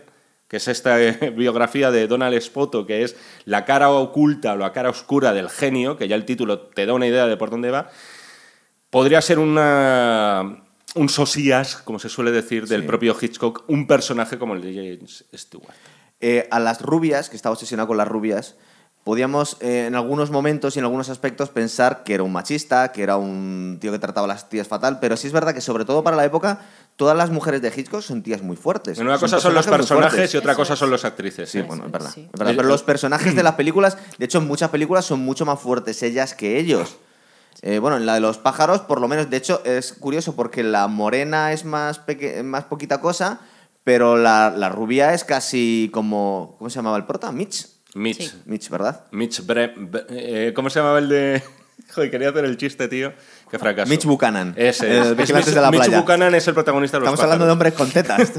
que 0.48 0.56
es 0.56 0.68
esta 0.68 1.02
eh, 1.02 1.30
biografía 1.36 1.90
de 1.90 2.06
Donald 2.06 2.40
Spoto, 2.40 2.86
que 2.86 3.02
es 3.02 3.16
La 3.44 3.64
cara 3.64 3.90
oculta 3.90 4.54
o 4.54 4.56
la 4.56 4.72
cara 4.72 4.88
oscura 4.90 5.32
del 5.34 5.50
genio, 5.50 5.96
que 5.98 6.08
ya 6.08 6.16
el 6.16 6.24
título 6.24 6.60
te 6.60 6.86
da 6.86 6.94
una 6.94 7.06
idea 7.06 7.26
de 7.26 7.36
por 7.36 7.50
dónde 7.50 7.70
va, 7.70 7.90
podría 8.90 9.20
ser 9.20 9.38
una, 9.38 10.62
un 10.94 11.08
sosías, 11.08 11.76
como 11.76 11.98
se 11.98 12.08
suele 12.08 12.30
decir, 12.32 12.66
del 12.66 12.82
Sí. 12.82 12.86
propio 12.86 13.16
Hitchcock, 13.20 13.64
un 13.68 13.86
personaje 13.86 14.38
como 14.38 14.54
el 14.54 14.62
de 14.62 14.74
James 14.98 15.24
Stewart. 15.34 15.74
Eh, 16.20 16.48
a 16.50 16.60
las 16.60 16.80
rubias, 16.80 17.28
que 17.28 17.36
estaba 17.36 17.52
obsesionado 17.52 17.88
con 17.88 17.98
las 17.98 18.08
rubias, 18.08 18.56
podíamos 19.07 19.57
eh, 19.61 19.85
en 19.87 19.95
algunos 19.95 20.33
momentos 20.33 20.75
y 20.75 20.81
en 20.81 20.85
algunos 20.85 21.09
aspectos 21.11 21.49
pensar 21.51 22.03
que 22.03 22.14
era 22.14 22.25
un 22.25 22.33
machista, 22.33 22.90
que 22.90 23.05
era 23.05 23.16
un 23.16 23.79
tío 23.81 23.92
que 23.92 24.01
trataba 24.01 24.25
a 24.25 24.29
las 24.29 24.49
tías 24.49 24.66
fatal, 24.66 24.99
pero 25.01 25.16
sí 25.16 25.29
es 25.29 25.33
verdad 25.33 25.55
que 25.55 25.61
sobre 25.61 25.85
todo 25.85 26.03
para 26.03 26.16
la 26.16 26.25
época, 26.25 26.59
todas 26.97 27.16
las 27.16 27.31
mujeres 27.31 27.62
de 27.62 27.73
Hitchcock 27.75 28.03
son 28.03 28.25
tías 28.25 28.42
muy 28.42 28.57
fuertes. 28.57 28.99
Una 28.99 29.16
cosa 29.16 29.38
son 29.38 29.55
los 29.55 29.64
personajes 29.69 30.35
y 30.35 30.37
otra 30.38 30.53
Eso 30.53 30.61
cosa 30.61 30.73
es. 30.73 30.79
son 30.81 30.90
las 30.90 31.05
actrices. 31.05 31.49
Sí, 31.49 31.59
¿eh? 31.59 31.62
bueno, 31.62 31.87
es 31.87 31.92
verdad. 31.92 32.11
Sí. 32.12 32.23
es 32.25 32.33
verdad, 32.33 32.51
El- 32.51 32.57
Pero 32.57 32.69
los 32.69 32.83
personajes 32.83 33.37
de 33.37 33.45
las 33.45 33.55
películas, 33.55 33.97
de 34.19 34.25
hecho, 34.25 34.38
en 34.38 34.49
muchas 34.49 34.71
películas 34.71 35.05
son 35.05 35.21
mucho 35.21 35.47
más 35.47 35.61
fuertes 35.61 36.03
ellas 36.03 36.35
que 36.35 36.59
ellos. 36.59 36.97
Eh, 37.62 37.79
bueno, 37.79 37.99
en 37.99 38.07
la 38.07 38.14
de 38.14 38.21
los 38.21 38.38
pájaros, 38.38 38.81
por 38.81 39.01
lo 39.01 39.07
menos, 39.07 39.31
de 39.31 39.37
hecho, 39.37 39.62
es 39.64 39.92
curioso 39.92 40.35
porque 40.35 40.64
la 40.64 40.88
morena 40.88 41.53
es 41.53 41.64
más, 41.64 42.01
peque- 42.01 42.42
más 42.42 42.64
poquita 42.64 43.01
cosa, 43.01 43.38
pero 43.85 44.16
la, 44.16 44.51
la 44.51 44.69
rubia 44.69 45.14
es 45.14 45.23
casi 45.23 45.90
como. 45.95 46.57
¿Cómo 46.59 46.71
se 46.71 46.75
llamaba 46.77 46.97
el 46.97 47.05
prota? 47.05 47.31
Mitch. 47.31 47.69
Mitch. 47.96 48.30
Sí. 48.30 48.42
Mitch, 48.46 48.68
¿verdad? 48.70 49.04
Mitch 49.11 49.40
Bre- 49.42 49.74
Bre- 49.76 50.06
eh, 50.11 50.52
¿Cómo 50.54 50.70
se 50.70 50.78
llamaba 50.80 50.98
el 50.98 51.09
de...? 51.09 51.42
Joder, 51.94 52.11
quería 52.11 52.30
hacer 52.30 52.44
el 52.44 52.56
chiste, 52.56 52.88
tío. 52.88 53.12
Qué 53.50 53.59
fracaso. 53.61 53.88
Mitch 53.88 54.04
Buchanan. 54.06 54.54
Ese. 54.56 54.87
El 54.87 54.92
es. 55.12 55.16
Vigilantes 55.16 55.52
Mitch- 55.52 55.54
de 55.54 55.61
la 55.61 55.70
Mitch 55.70 55.82
Playa. 55.85 56.00
Buchanan 56.00 56.35
es 56.35 56.48
el 56.48 56.54
protagonista 56.54 56.96
de 56.96 57.00
los 57.04 57.09
Estamos 57.09 57.22
hablando 57.22 57.46
de 57.46 57.52
hombres 57.52 57.74
con 57.74 57.90
tetas. 57.90 58.18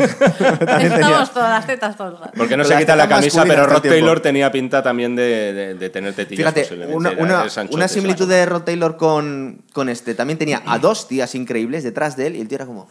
Estamos 0.62 1.34
todas 1.34 1.50
las 1.52 1.68
tetas 1.68 1.98
rato. 1.98 2.32
Porque 2.36 2.58
no 2.58 2.64
se 2.66 2.78
quita 2.78 2.96
la 2.96 3.08
camisa, 3.08 3.44
pero 3.48 3.66
Rod 3.66 3.82
tiempo. 3.82 3.90
Taylor 3.90 4.20
tenía 4.20 4.52
pinta 4.52 4.84
también 4.84 5.16
de, 5.16 5.54
de- 5.54 5.74
de 5.76 5.90
tener 5.90 6.14
tetillas 6.14 6.40
Fíjate, 6.54 6.62
posiblemente. 6.64 7.24
una, 7.72 7.88
similitud 7.88 8.28
de 8.28 8.46
Rod 8.46 8.64
Taylor 8.64 8.98
con, 8.98 9.64
con 9.72 9.88
este. 9.90 10.14
También 10.14 10.38
tenía 10.38 10.62
a 10.66 10.80
dos 10.80 11.08
tías 11.08 11.34
increíbles 11.36 11.84
detrás 11.84 12.18
de 12.18 12.28
él 12.28 12.36
y 12.36 12.42
el 12.42 12.48
tío 12.48 12.58
era 12.58 12.66
como. 12.66 12.90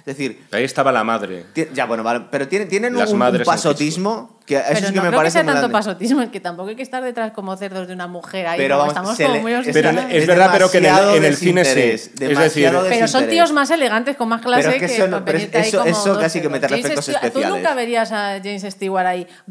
Es 0.00 0.16
decir, 0.16 0.42
Ahí 0.52 0.64
estaba 0.64 0.90
la 0.92 1.04
madre. 1.04 1.44
ya 1.72 1.86
bueno, 1.86 2.02
vale, 2.02 2.26
pero 2.30 2.48
tienen, 2.48 2.68
tienen 2.68 2.94
Las 2.96 3.12
un, 3.12 3.20
un 3.22 3.42
pasotismo 3.44 4.38
que 4.46 4.56
eso 4.56 4.64
Pero 4.68 4.78
sí 4.78 4.84
que 4.86 4.90
no 4.90 4.94
me 4.94 5.00
creo 5.02 5.10
que 5.12 5.16
parece 5.18 5.32
sea 5.34 5.42
tanto 5.44 5.58
grande. 5.60 5.72
pasotismo, 5.72 6.22
es 6.22 6.28
que 6.30 6.40
tampoco 6.40 6.70
hay 6.70 6.76
que 6.76 6.82
estar 6.82 7.02
detrás 7.04 7.32
como 7.32 7.56
cerdos 7.56 7.86
de 7.86 7.94
una 7.94 8.06
mujer 8.08 8.46
ahí. 8.48 8.58
Pero 8.58 8.74
¿no? 8.76 8.78
vamos, 8.80 8.92
estamos 8.94 9.16
como 9.16 9.34
le- 9.34 9.40
muy 9.40 9.52
es- 9.52 9.58
Pero 9.72 9.88
obsesionados. 9.90 10.12
es 10.12 10.26
verdad, 10.26 10.48
pero 10.52 10.70
que 10.70 10.78
en 10.78 10.86
el, 10.86 11.08
en 11.16 11.24
el 11.24 11.36
cine 11.36 11.64
sí. 11.64 11.80
Es 11.80 12.14
decir, 12.38 12.70
Pero 12.88 13.08
son 13.08 13.28
tíos 13.28 13.52
más 13.52 13.70
elegantes, 13.70 14.16
con 14.16 14.28
más 14.28 14.40
clase 14.42 14.62
Pero 14.62 14.74
es 14.74 14.78
que 14.90 14.96
eso 14.96 15.06
no- 15.06 15.16
con 15.18 15.24
pero 15.26 15.38
venirte 15.38 15.58
ahí 15.58 15.68
eso- 15.68 15.78
como 15.78 15.90
eso 15.90 16.18
casi 16.18 16.40
que 16.40 16.48
meterle 16.48 16.78
efectos 16.80 17.04
Stewart- 17.08 17.14
especiales. 17.24 17.48
Tú 17.50 17.56
nunca 17.56 17.74
verías 17.74 18.10
a 18.12 18.38
James 18.42 18.62
Stewart 18.68 19.06
ahí. 19.06 19.26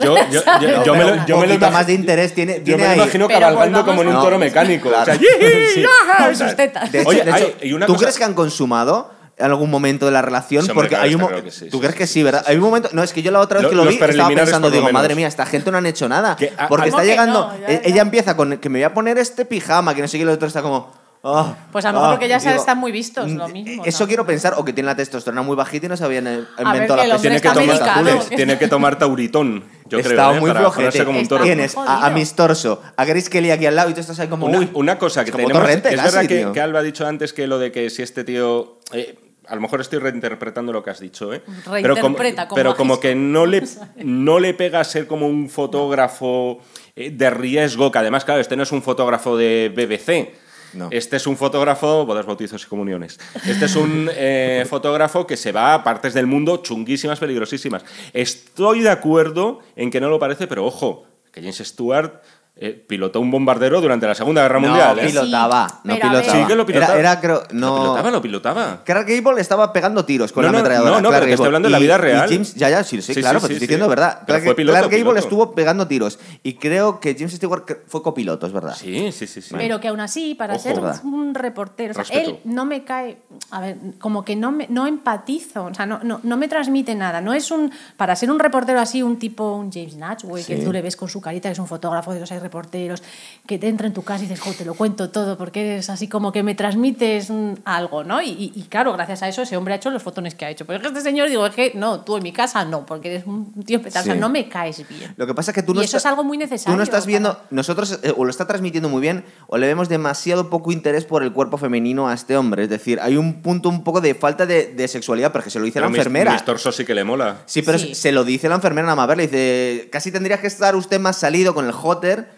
Yo, 0.00 0.16
yo, 0.30 0.40
yo, 0.62 0.84
yo 0.84 0.94
me 0.94 1.04
lo, 1.04 1.12
un 1.12 1.26
yo 1.26 1.36
me 1.38 1.46
lo 1.46 1.70
más 1.70 1.86
de 1.86 1.92
interés 1.92 2.34
tiene, 2.34 2.54
yo 2.58 2.64
tiene 2.64 2.78
me 2.78 2.84
lo 2.84 2.90
ahí. 2.92 2.98
imagino 3.00 3.28
Pero 3.28 3.40
cabalgando 3.40 3.84
como 3.84 4.00
en 4.00 4.08
un 4.08 4.14
toro 4.14 4.38
mecánico. 4.38 4.88
claro. 4.88 5.02
O 5.02 5.04
sea, 5.04 5.14
¡yiji! 5.20 5.74
Sí. 5.74 5.82
¡yaja! 5.82 6.24
Con 6.24 6.36
sus 6.36 6.56
tetas. 6.56 6.90
De 6.90 7.00
hecho, 7.00 7.08
Oye, 7.10 7.22
de 7.22 7.32
hay- 7.32 7.42
hecho, 7.42 7.56
y 7.66 7.72
una 7.74 7.84
¿tú 7.84 7.94
crees 7.96 8.16
que 8.16 8.24
han 8.24 8.32
consumado 8.32 9.12
en 9.36 9.44
algún 9.46 9.70
momento 9.70 10.06
de 10.06 10.12
la 10.12 10.22
relación? 10.22 10.64
Sí, 10.64 10.70
hombre, 10.70 10.82
Porque 10.82 10.88
claro, 10.90 11.04
hay 11.04 11.14
un 11.14 11.20
claro 11.26 11.50
sí, 11.50 11.66
¿Tú 11.70 11.76
sí, 11.76 11.80
crees 11.80 11.92
sí, 11.94 11.98
que 11.98 12.06
sí, 12.06 12.12
sí, 12.14 12.22
verdad? 12.22 12.40
sí, 12.40 12.46
sí. 12.46 12.50
Hay 12.52 12.56
un 12.58 12.62
momento... 12.64 12.88
No, 12.92 13.02
es 13.02 13.12
que 13.12 13.22
yo 13.22 13.30
la 13.30 13.40
otra 13.40 13.60
vez 13.60 13.68
que 13.68 13.74
lo 13.76 13.84
vi 13.86 13.96
estaba 13.96 14.28
pensando, 14.28 14.68
lo 14.68 14.74
digo, 14.76 14.90
madre 14.92 15.14
mía, 15.14 15.26
esta 15.28 15.44
gente 15.46 15.70
no 15.70 15.78
han 15.78 15.86
hecho 15.86 16.08
nada. 16.08 16.36
Que 16.36 16.52
Porque 16.68 16.88
está 16.88 16.98
¿Cómo 16.98 17.02
que 17.02 17.08
llegando... 17.08 17.40
no? 17.52 17.58
Ya, 17.60 17.66
e- 17.68 17.82
ya. 17.84 17.88
Ella 17.90 18.02
empieza 18.02 18.36
con 18.36 18.58
que 18.58 18.68
me 18.68 18.78
voy 18.78 18.84
a 18.84 18.94
poner 18.94 19.18
este 19.18 19.44
pijama, 19.44 19.94
que 19.94 20.02
no 20.02 20.08
sé 20.08 20.12
qué, 20.18 20.20
y 20.20 20.22
el 20.22 20.28
otro 20.30 20.46
está 20.48 20.62
como... 20.62 20.92
"Ah, 21.26 21.54
Pues 21.72 21.84
a 21.86 21.88
lo 21.88 21.94
mejor 21.94 22.08
ah", 22.08 22.12
porque 22.12 22.28
ya 22.28 22.38
digo, 22.38 22.50
están 22.54 22.76
muy 22.78 22.92
vistos, 22.92 23.30
lo 23.30 23.48
mismo, 23.48 23.82
Eso 23.86 24.04
¿no? 24.04 24.08
quiero 24.08 24.26
pensar, 24.26 24.54
o 24.58 24.64
que 24.64 24.74
tiene 24.74 24.88
la 24.88 24.94
testosterona 24.94 25.40
muy 25.40 25.56
bajita 25.56 25.86
y 25.86 25.88
no 25.88 25.94
eh, 25.94 25.98
ver, 26.06 26.46
inventado 26.58 27.02
la 27.06 27.16
Tiene 27.18 27.40
que, 27.40 27.48
tomar, 27.48 27.82
azules, 27.82 28.28
tiene 28.28 28.58
que 28.58 28.68
tomar 28.68 28.98
tauritón, 28.98 29.64
yo 29.86 29.98
creo, 30.00 30.10
Estaba 30.10 30.36
¿eh? 30.36 30.40
muy 30.40 30.50
para 30.50 30.60
flojete. 30.60 30.82
ponerse 30.82 31.04
como 31.06 31.18
un 31.20 31.26
toro. 31.28 31.44
Está- 31.44 31.54
Tienes 31.54 31.76
a, 31.78 32.06
a. 32.06 32.10
Miss 32.10 32.34
Torso, 32.34 32.82
a 32.94 33.04
Grace 33.06 33.30
Kelly 33.30 33.50
aquí 33.52 33.64
al 33.64 33.74
lado 33.74 33.88
y 33.90 33.94
tú 33.94 34.00
estás 34.00 34.20
ahí 34.20 34.28
como... 34.28 34.44
Una, 34.46 34.58
uy, 34.58 34.70
una 34.74 34.98
cosa 34.98 35.24
que 35.24 35.30
como 35.32 35.44
tenemos. 35.46 35.62
Torrente, 35.62 35.88
es 35.88 35.96
casi, 35.96 36.14
verdad 36.16 36.28
que, 36.28 36.52
que 36.52 36.60
Alba 36.60 36.80
ha 36.80 36.82
dicho 36.82 37.06
antes 37.06 37.32
que 37.32 37.46
lo 37.46 37.58
de 37.58 37.72
que 37.72 37.88
si 37.90 38.02
este 38.02 38.24
tío. 38.24 38.78
eh, 38.92 39.18
a 39.46 39.54
lo 39.54 39.60
mejor 39.60 39.80
estoy 39.80 39.98
reinterpretando 39.98 40.72
lo 40.72 40.82
que 40.82 40.90
has 40.90 41.00
dicho, 41.00 41.32
¿eh? 41.32 41.42
Pero 41.64 41.94
como, 41.96 42.16
Reinterpreta 42.16 42.48
como 42.48 42.56
pero 42.56 42.76
como 42.76 43.00
que 43.00 43.14
no 43.14 43.46
le, 43.46 43.62
no 44.04 44.38
le 44.38 44.54
pega 44.54 44.80
a 44.80 44.84
ser 44.84 45.06
como 45.06 45.26
un 45.26 45.48
fotógrafo 45.48 46.60
eh, 46.96 47.10
de 47.10 47.30
riesgo, 47.30 47.90
que 47.90 47.98
además, 47.98 48.24
claro, 48.24 48.40
este 48.40 48.56
no 48.56 48.62
es 48.62 48.72
un 48.72 48.82
fotógrafo 48.82 49.36
de 49.36 49.72
BBC. 49.74 50.42
No. 50.74 50.88
Este 50.90 51.16
es 51.16 51.26
un 51.28 51.36
fotógrafo, 51.36 52.04
bodas, 52.04 52.26
bautizos 52.26 52.64
y 52.64 52.66
comuniones. 52.66 53.20
Este 53.46 53.66
es 53.66 53.76
un 53.76 54.10
eh, 54.12 54.66
fotógrafo 54.68 55.24
que 55.24 55.36
se 55.36 55.52
va 55.52 55.72
a 55.72 55.84
partes 55.84 56.14
del 56.14 56.26
mundo 56.26 56.56
chunguísimas, 56.58 57.20
peligrosísimas. 57.20 57.84
Estoy 58.12 58.80
de 58.80 58.90
acuerdo 58.90 59.60
en 59.76 59.92
que 59.92 60.00
no 60.00 60.08
lo 60.08 60.18
parece, 60.18 60.48
pero 60.48 60.66
ojo, 60.66 61.06
que 61.34 61.40
James 61.40 61.58
Stewart 61.58 62.22
eh, 62.56 62.70
pilotó 62.86 63.20
un 63.20 63.32
bombardero 63.32 63.80
durante 63.80 64.06
la 64.06 64.14
Segunda 64.14 64.42
Guerra 64.42 64.60
Mundial. 64.60 64.96
No 64.96 65.02
¿eh? 65.02 65.06
pilotaba, 65.06 65.68
Sí, 65.68 65.76
no 65.82 65.94
pilotaba. 65.96 66.22
Sí 66.22 66.44
que 66.46 66.54
lo 66.54 66.64
pilotaba. 66.66 66.92
Era, 66.98 67.00
era, 67.12 67.20
creo, 67.20 67.42
¿Lo 67.50 67.58
no... 67.58 67.76
pilotaba? 67.80 68.10
¿Lo 68.12 68.22
pilotaba? 68.22 68.80
Clark 68.84 69.08
Gable 69.08 69.40
estaba 69.40 69.72
pegando 69.72 70.04
tiros 70.04 70.30
con 70.32 70.42
No, 70.42 70.48
la 70.48 70.52
no, 70.52 70.58
ametralladora. 70.58 70.90
no, 70.92 71.00
no, 71.02 71.08
Clark 71.08 71.20
pero 71.22 71.26
te 71.26 71.34
estoy 71.34 71.46
hablando 71.46 71.66
de 71.68 71.72
la 71.72 71.78
vida 71.80 71.94
y 71.94 71.98
real. 71.98 72.28
James, 72.28 72.54
ya, 72.54 72.70
ya, 72.70 72.84
sí, 72.84 73.02
sí, 73.02 73.12
Sí, 73.14 73.20
claro, 73.20 73.40
sí, 73.40 73.46
estoy 73.46 73.58
diciendo 73.58 73.86
sí. 73.86 73.90
verdad. 73.90 74.12
Pero 74.20 74.26
Clark, 74.26 74.44
fue 74.44 74.54
piloto, 74.54 74.72
Clark 74.74 74.90
Gable 74.90 75.02
piloto. 75.02 75.18
estuvo 75.18 75.54
pegando 75.54 75.86
tiros. 75.88 76.18
Y 76.44 76.54
creo 76.54 77.00
que 77.00 77.14
James 77.18 77.32
Stewart 77.34 77.64
fue 77.88 78.02
copiloto, 78.02 78.46
es 78.46 78.52
verdad. 78.52 78.76
Sí, 78.78 79.10
sí, 79.10 79.26
sí. 79.26 79.42
sí. 79.42 79.54
Pero 79.56 79.80
que 79.80 79.88
aún 79.88 79.98
así, 80.00 80.36
para 80.36 80.54
Ojo. 80.54 80.62
ser 80.62 80.74
¿Verdad? 80.76 81.00
un 81.04 81.34
reportero, 81.34 81.90
o 81.90 81.94
sea, 81.94 82.04
Respeto. 82.04 82.30
él 82.30 82.38
no 82.44 82.64
me 82.66 82.84
cae, 82.84 83.18
a 83.50 83.60
ver, 83.60 83.78
como 83.98 84.24
que 84.24 84.36
no, 84.36 84.52
me, 84.52 84.68
no 84.68 84.86
empatizo, 84.86 85.64
o 85.64 85.74
sea, 85.74 85.86
no, 85.86 85.98
no, 86.04 86.20
no 86.22 86.36
me 86.36 86.46
transmite 86.46 86.94
nada. 86.94 87.20
No 87.20 87.34
es 87.34 87.50
un, 87.50 87.72
para 87.96 88.14
ser 88.14 88.30
un 88.30 88.38
reportero 88.38 88.78
así, 88.78 89.02
un 89.02 89.18
tipo, 89.18 89.56
un 89.56 89.72
James 89.72 89.96
Natch, 89.96 90.22
güey, 90.22 90.44
que 90.44 90.56
tú 90.58 90.72
le 90.72 90.82
ves 90.82 90.96
con 90.96 91.08
su 91.08 91.20
carita, 91.20 91.48
que 91.48 91.54
es 91.54 91.58
un 91.58 91.66
fotógrafo 91.66 92.12
de 92.14 92.20
los 92.20 92.30
hay 92.30 92.43
reporteros, 92.44 93.02
que 93.46 93.58
te 93.58 93.68
entra 93.68 93.86
en 93.86 93.92
tu 93.92 94.02
casa 94.02 94.24
y 94.24 94.28
dices, 94.28 94.40
jo, 94.40 94.52
te 94.52 94.64
lo 94.64 94.74
cuento 94.74 95.10
todo, 95.10 95.36
porque 95.36 95.72
eres 95.72 95.90
así 95.90 96.06
como 96.08 96.30
que 96.32 96.42
me 96.42 96.54
transmites 96.54 97.30
mm, 97.30 97.52
algo, 97.64 98.04
¿no? 98.04 98.22
Y, 98.22 98.28
y- 98.30 98.52
y 98.54 98.62
claro, 98.64 98.92
gracias 98.92 99.22
a 99.22 99.28
eso 99.28 99.42
ese 99.42 99.56
hombre 99.56 99.74
ha 99.74 99.76
hecho 99.78 99.90
los 99.90 100.02
fotones 100.02 100.34
que 100.34 100.44
ha 100.44 100.50
hecho. 100.50 100.64
Pero 100.66 100.76
es 100.76 100.82
que 100.82 100.88
este 100.88 101.00
señor, 101.00 101.28
digo, 101.28 101.44
es 101.46 101.54
que 101.54 101.72
no, 101.74 102.00
tú 102.00 102.16
en 102.16 102.22
mi 102.22 102.32
casa 102.32 102.64
no, 102.64 102.86
porque 102.86 103.08
eres 103.14 103.26
un 103.26 103.52
tío 103.64 103.82
petal, 103.82 104.02
o 104.02 104.04
sea, 104.04 104.14
Sí. 104.14 104.20
no 104.20 104.28
me 104.28 104.48
caes 104.48 104.86
bien. 104.88 105.14
Lo 105.16 105.26
que 105.26 105.34
pasa 105.34 105.50
es 105.50 105.54
que 105.54 105.62
tú 105.62 105.74
no 105.74 105.80
Y 105.80 105.84
eso 105.84 105.96
estás- 105.96 106.02
es 106.02 106.06
algo 106.12 106.24
muy 106.24 106.38
necesario 106.38 106.72
Tú 106.72 106.76
no 106.76 106.82
estás 106.82 107.00
para- 107.04 107.08
viendo, 107.08 107.40
nosotros 107.50 107.98
eh, 108.02 108.12
o 108.16 108.24
lo 108.24 108.30
está 108.30 108.46
transmitiendo 108.46 108.88
muy 108.88 109.00
bien 109.00 109.24
o 109.48 109.56
le 109.58 109.66
vemos 109.66 109.88
demasiado 109.88 110.50
poco 110.50 110.70
interés 110.72 111.04
por 111.04 111.22
el 111.22 111.32
cuerpo 111.32 111.56
femenino 111.58 112.08
a 112.08 112.14
este 112.14 112.36
hombre. 112.36 112.64
Es 112.64 112.68
decir, 112.70 112.98
hay 113.00 113.16
un 113.16 113.42
punto 113.42 113.68
un 113.68 113.82
poco 113.84 114.00
de 114.00 114.14
falta 114.14 114.46
de, 114.46 114.66
de 114.74 114.88
sexualidad, 114.88 115.32
pero 115.32 115.44
que 115.44 115.50
se 115.50 115.58
lo 115.58 115.64
dice 115.64 115.74
Pero 115.74 115.86
la 115.86 115.90
mis- 115.90 115.98
enfermera. 115.98 116.32
Mis 116.32 116.44
torsos 116.44 116.76
sí 116.76 116.84
que 116.84 116.94
le 116.94 117.04
mola. 117.04 117.38
Sí, 117.46 117.62
pero 117.62 117.78
Sí. 117.78 117.94
se 117.94 118.12
lo 118.12 118.24
dice 118.24 118.48
la 118.48 118.56
enfermera 118.56 118.86
nada 118.86 118.96
más 118.96 119.08
verle. 119.08 119.24
Dice, 119.28 119.88
casi 119.90 120.10
tendría 120.12 120.40
que 120.40 120.46
estar 120.46 120.76
usted 120.76 121.00
más 121.00 121.16
salido 121.16 121.54
con 121.54 121.64
el 121.66 121.72
hotter 121.72 122.28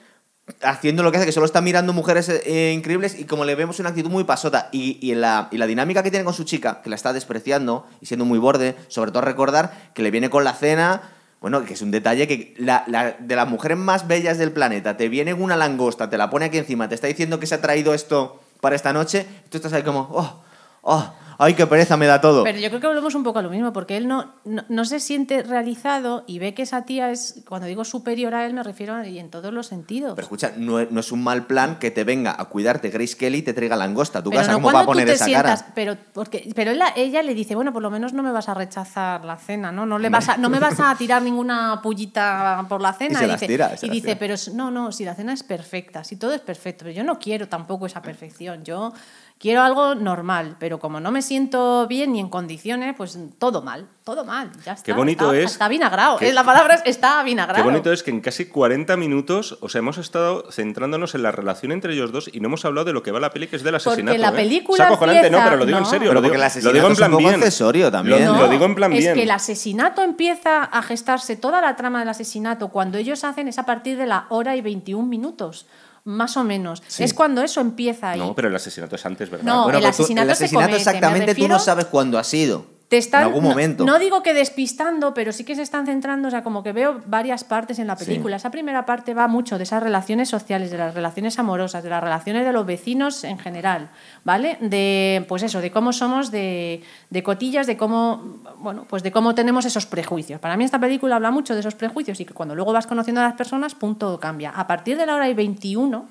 haciendo 0.62 1.02
lo 1.02 1.10
que 1.10 1.18
hace, 1.18 1.26
que 1.26 1.32
solo 1.32 1.46
está 1.46 1.60
mirando 1.60 1.92
mujeres 1.92 2.28
eh, 2.28 2.72
increíbles 2.74 3.18
y 3.18 3.24
como 3.24 3.44
le 3.44 3.54
vemos 3.56 3.80
una 3.80 3.88
actitud 3.90 4.10
muy 4.10 4.24
pasota 4.24 4.68
y, 4.72 4.98
y, 5.00 5.14
la, 5.14 5.48
y 5.50 5.58
la 5.58 5.66
dinámica 5.66 6.02
que 6.02 6.10
tiene 6.10 6.24
con 6.24 6.34
su 6.34 6.44
chica, 6.44 6.82
que 6.82 6.90
la 6.90 6.96
está 6.96 7.12
despreciando 7.12 7.86
y 8.00 8.06
siendo 8.06 8.24
muy 8.24 8.38
borde, 8.38 8.76
sobre 8.88 9.10
todo 9.10 9.22
recordar 9.22 9.90
que 9.94 10.02
le 10.02 10.10
viene 10.12 10.30
con 10.30 10.44
la 10.44 10.54
cena, 10.54 11.02
bueno, 11.40 11.64
que 11.64 11.74
es 11.74 11.82
un 11.82 11.90
detalle 11.90 12.28
que 12.28 12.54
la, 12.58 12.84
la- 12.86 13.16
de 13.18 13.36
las 13.36 13.48
mujeres 13.48 13.76
más 13.76 14.06
bellas 14.06 14.38
del 14.38 14.52
planeta, 14.52 14.96
te 14.96 15.08
viene 15.08 15.34
una 15.34 15.56
langosta, 15.56 16.08
te 16.10 16.16
la 16.16 16.30
pone 16.30 16.46
aquí 16.46 16.58
encima, 16.58 16.88
te 16.88 16.94
está 16.94 17.08
diciendo 17.08 17.40
que 17.40 17.46
se 17.46 17.56
ha 17.56 17.60
traído 17.60 17.92
esto 17.92 18.40
para 18.60 18.76
esta 18.76 18.92
noche, 18.92 19.26
y 19.46 19.48
tú 19.50 19.58
estás 19.58 19.72
ahí 19.72 19.82
como, 19.82 20.08
oh, 20.12 20.42
oh, 20.86 21.12
ay, 21.38 21.52
qué 21.52 21.66
pereza 21.66 21.98
me 21.98 22.06
da 22.06 22.18
todo. 22.20 22.44
Pero 22.44 22.58
yo 22.58 22.68
creo 22.70 22.80
que 22.80 22.86
volvemos 22.86 23.14
un 23.14 23.22
poco 23.22 23.40
a 23.40 23.42
lo 23.42 23.50
mismo, 23.50 23.70
porque 23.72 23.98
él 23.98 24.08
no, 24.08 24.32
no, 24.44 24.64
no 24.70 24.84
se 24.86 25.00
siente 25.00 25.42
realizado 25.42 26.24
y 26.26 26.38
ve 26.38 26.54
que 26.54 26.62
esa 26.62 26.86
tía 26.86 27.10
es, 27.10 27.42
cuando 27.46 27.66
digo 27.66 27.84
superior 27.84 28.34
a 28.34 28.46
él, 28.46 28.54
me 28.54 28.62
refiero 28.62 28.94
a, 28.94 29.06
y 29.06 29.18
en 29.18 29.28
todos 29.30 29.52
los 29.52 29.66
sentidos. 29.66 30.12
Pero 30.14 30.24
escucha, 30.24 30.52
no 30.56 30.80
es, 30.80 30.90
no 30.90 31.00
es 31.00 31.12
un 31.12 31.22
mal 31.22 31.46
plan 31.46 31.78
que 31.78 31.90
te 31.90 32.04
venga 32.04 32.34
a 32.38 32.46
cuidarte 32.46 32.88
Grace 32.88 33.16
Kelly 33.18 33.38
y 33.38 33.42
te 33.42 33.52
traiga 33.52 33.76
langosta 33.76 34.22
Pero 34.22 34.30
casa. 34.34 34.52
no 34.52 34.62
¿Cómo 34.62 34.72
va 34.72 34.80
a 34.80 34.86
poner 34.86 35.04
tú 35.04 35.10
te 35.10 35.14
esa 35.16 35.24
sientas, 35.26 35.60
cara? 35.62 35.72
pero 35.74 35.96
porque 36.14 36.48
pero 36.54 36.70
él- 36.70 36.80
ella 36.96 37.22
le 37.22 37.34
dice, 37.34 37.54
bueno, 37.54 37.70
por 37.72 37.82
lo 37.82 37.90
menos 37.90 38.14
no 38.14 38.22
me 38.22 38.32
vas 38.32 38.48
a 38.48 38.54
rechazar 38.54 39.22
la 39.26 39.36
cena, 39.36 39.70
¿no? 39.72 39.84
No 39.84 39.98
le 39.98 40.08
vas 40.08 40.30
a, 40.30 40.36
no 40.38 40.48
me 40.48 40.58
vas 40.58 40.80
a 40.80 40.94
tirar 40.98 41.20
ninguna 41.20 41.80
pullita 41.82 42.64
por 42.68 42.80
la 42.80 42.94
cena. 42.94 43.12
Y 43.12 43.16
se 43.16 43.26
las 43.26 43.40
dice, 43.40 43.52
tira, 43.52 43.76
se 43.76 43.84
y 43.84 43.88
las 43.90 43.94
dice, 43.94 44.06
tira. 44.14 44.18
pero 44.18 44.34
no, 44.54 44.70
no, 44.70 44.90
si 44.90 45.04
la 45.04 45.14
cena 45.14 45.34
es 45.34 45.42
perfecta, 45.42 46.02
si 46.02 46.16
todo 46.16 46.32
es 46.32 46.40
perfecto, 46.40 46.84
pero 46.86 46.96
yo 46.96 47.04
no 47.04 47.18
quiero 47.18 47.46
tampoco 47.48 47.84
esa 47.86 48.00
perfección. 48.00 48.64
Yo 48.64 48.92
quiero 49.38 49.62
algo 49.62 49.94
normal, 49.94 50.56
pero 50.58 50.78
como 50.78 50.98
no 50.98 51.10
me 51.10 51.20
siento 51.22 51.86
bien 51.86 52.12
ni 52.12 52.20
en 52.20 52.28
condiciones, 52.28 52.94
pues 52.96 53.18
todo 53.38 53.60
mal, 53.62 53.86
todo 54.02 54.24
mal. 54.24 54.50
Ya 54.64 54.72
está. 54.72 54.82
Qué 54.84 54.92
bonito 54.92 55.26
está, 55.32 55.44
es 55.44 55.52
Está 55.52 55.68
vinagrado. 55.68 56.16
que- 56.16 56.30
eh, 56.30 56.32
la 56.32 56.42
palabra 56.42 56.74
es 56.76 56.82
está 56.86 57.22
vinagrado. 57.22 57.62
Qué 57.62 57.68
bonito 57.70 57.92
es 57.92 58.02
que 58.02 58.10
en 58.10 58.20
casi 58.20 58.46
40 58.46 58.96
minutos, 58.96 59.58
o 59.60 59.68
sea, 59.68 59.80
hemos 59.80 59.98
estado 59.98 60.50
centrándonos 60.50 61.14
en 61.14 61.22
la 61.22 61.32
relación 61.32 61.70
entre 61.72 61.92
ellos 61.92 62.12
dos 62.12 62.30
y 62.32 62.40
no 62.40 62.46
hemos 62.48 62.64
hablado 62.64 62.86
de 62.86 62.92
lo 62.94 63.02
que 63.02 63.10
va 63.12 63.20
la 63.20 63.30
peli, 63.30 63.46
que 63.46 63.56
es 63.56 63.62
del 63.62 63.72
Porque 63.74 63.88
asesinato. 63.90 64.18
la 64.18 64.28
¿eh? 64.28 64.32
película 64.32 64.84
Es 64.84 64.90
acojonante, 64.90 65.20
no, 65.22 65.26
empieza- 65.38 65.44
pero 65.44 65.56
lo 65.58 65.66
digo 65.66 65.78
en 65.78 65.84
no. 65.84 65.90
serio. 65.90 66.08
Pero 66.08 66.14
lo 66.14 66.20
digo, 66.22 66.28
porque 66.30 66.36
el 66.36 66.40
lo 66.40 66.46
asesinato 66.46 66.74
digo 66.74 66.86
en 66.86 66.92
es 66.92 66.96
un 66.96 67.00
plan 67.00 67.10
poco 67.10 67.18
bien. 67.22 67.34
accesorio 67.34 67.90
también. 67.92 68.24
Lo, 68.24 68.32
No, 68.32 68.40
lo 68.40 68.48
digo 68.48 68.64
en 68.64 68.74
plan 68.74 68.92
es 68.94 68.98
bien. 69.00 69.14
que 69.14 69.22
el 69.24 69.30
asesinato 69.30 70.02
empieza 70.02 70.64
a 70.64 70.82
gestarse, 70.82 71.36
toda 71.36 71.60
la 71.60 71.76
trama 71.76 71.98
del 72.00 72.08
asesinato, 72.08 72.68
cuando 72.68 72.96
ellos 72.98 73.22
hacen 73.24 73.48
es 73.48 73.58
a 73.58 73.66
partir 73.66 73.98
de 73.98 74.06
la 74.06 74.26
hora 74.30 74.56
y 74.56 74.62
21 74.62 75.06
minutos, 75.06 75.66
más 76.06 76.36
o 76.38 76.44
menos. 76.44 76.82
Es 76.98 77.12
cuando 77.12 77.42
eso 77.42 77.60
empieza 77.60 78.12
ahí. 78.12 78.18
No, 78.20 78.34
pero 78.34 78.48
el 78.48 78.56
asesinato 78.56 78.96
es 78.96 79.04
antes, 79.04 79.28
¿verdad? 79.28 79.44
No, 79.44 79.64
Bueno, 79.64 79.78
el 79.78 79.82
pero 79.84 79.94
tú- 79.96 80.02
asesinato 80.02 80.30
el 80.30 80.36
se 80.36 80.44
asesinato 80.44 80.66
comete, 80.68 80.78
exactamente 80.78 81.34
tú 81.34 81.40
no 81.42 81.46
refiero- 81.48 81.58
sabes 81.58 81.84
cuándo 81.86 82.18
ha 82.18 82.24
sido. 82.24 82.75
Te 82.88 82.98
están, 82.98 83.22
en 83.22 83.26
algún 83.28 83.42
no- 83.42 83.48
momento. 83.50 83.84
No, 83.84 83.98
digo 83.98 84.22
que 84.22 84.32
despistando, 84.32 85.12
pero 85.12 85.32
sí 85.32 85.42
que 85.42 85.56
se 85.56 85.62
están 85.62 85.86
centrando, 85.86 86.28
o 86.28 86.30
sea, 86.30 86.44
como 86.44 86.62
que 86.62 86.70
veo 86.72 87.00
varias 87.06 87.42
partes 87.42 87.80
en 87.80 87.88
la 87.88 87.96
película. 87.96 88.36
Esa 88.36 88.50
primera 88.52 88.86
parte 88.86 89.12
va 89.12 89.26
mucho 89.26 89.58
de 89.58 89.64
esas 89.64 89.82
relaciones 89.82 90.28
sociales, 90.28 90.70
de 90.70 90.78
las 90.78 90.94
relaciones 90.94 91.36
amorosas, 91.40 91.82
de 91.82 91.90
las 91.90 92.00
relaciones 92.00 92.46
de 92.46 92.52
los 92.52 92.64
vecinos 92.64 93.24
en 93.24 93.38
general, 93.40 93.90
¿vale? 94.22 94.56
De, 94.60 95.24
pues 95.28 95.42
eso, 95.42 95.60
de 95.60 95.72
cómo 95.72 95.92
somos, 95.92 96.30
de, 96.30 96.82
de 97.10 97.22
cotillas, 97.24 97.66
de 97.66 97.76
cómo, 97.76 98.38
bueno, 98.58 98.86
pues 98.88 99.02
de 99.02 99.10
cómo 99.10 99.34
tenemos 99.34 99.64
esos 99.64 99.84
prejuicios. 99.86 100.38
Para 100.40 100.56
mí 100.56 100.62
esta 100.62 100.78
película 100.78 101.16
habla 101.16 101.32
mucho 101.32 101.54
de 101.54 101.60
esos 101.60 101.74
prejuicios 101.74 102.20
y 102.20 102.24
que 102.24 102.34
cuando 102.34 102.54
luego 102.54 102.72
vas 102.72 102.86
conociendo 102.86 103.20
a 103.20 103.24
las 103.24 103.34
personas, 103.34 103.74
punto, 103.74 104.20
cambia. 104.20 104.50
A 104.50 104.66
partir 104.68 104.96
de 104.96 105.06
la 105.06 105.16
hora 105.16 105.28
y 105.28 105.34
21, 105.34 106.06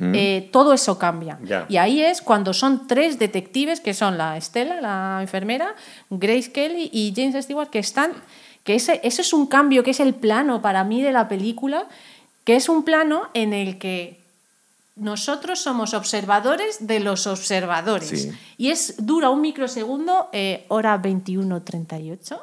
eh, 0.00 0.48
todo 0.52 0.72
eso 0.72 0.98
cambia. 0.98 1.38
Y 1.68 1.76
ahí 1.76 2.02
es 2.02 2.22
cuando 2.22 2.54
son 2.54 2.86
tres 2.86 3.18
detectives, 3.18 3.80
que 3.80 3.94
son 3.94 4.16
la 4.16 4.36
Estela, 4.36 4.80
la 4.80 5.18
enfermera, 5.20 5.74
Grace 6.08 6.50
Kelly 6.52 6.90
y 6.92 7.12
James 7.14 7.44
Stewart, 7.44 7.68
que 7.68 7.78
están. 7.78 8.12
que 8.64 8.74
ese, 8.74 9.00
ese 9.04 9.22
es 9.22 9.32
un 9.32 9.46
cambio, 9.46 9.82
que 9.82 9.90
es 9.90 10.00
el 10.00 10.14
plano 10.14 10.62
para 10.62 10.84
mí 10.84 11.02
de 11.02 11.12
la 11.12 11.28
película, 11.28 11.86
que 12.44 12.56
es 12.56 12.68
un 12.68 12.84
plano 12.84 13.28
en 13.34 13.52
el 13.52 13.78
que 13.78 14.19
nosotros 15.00 15.58
somos 15.58 15.94
observadores 15.94 16.86
de 16.86 17.00
los 17.00 17.26
observadores. 17.26 18.08
Sí. 18.08 18.30
Y 18.56 18.70
es 18.70 18.94
dura 18.98 19.30
un 19.30 19.40
microsegundo, 19.40 20.28
eh, 20.32 20.66
hora 20.68 21.00
21.38. 21.00 22.40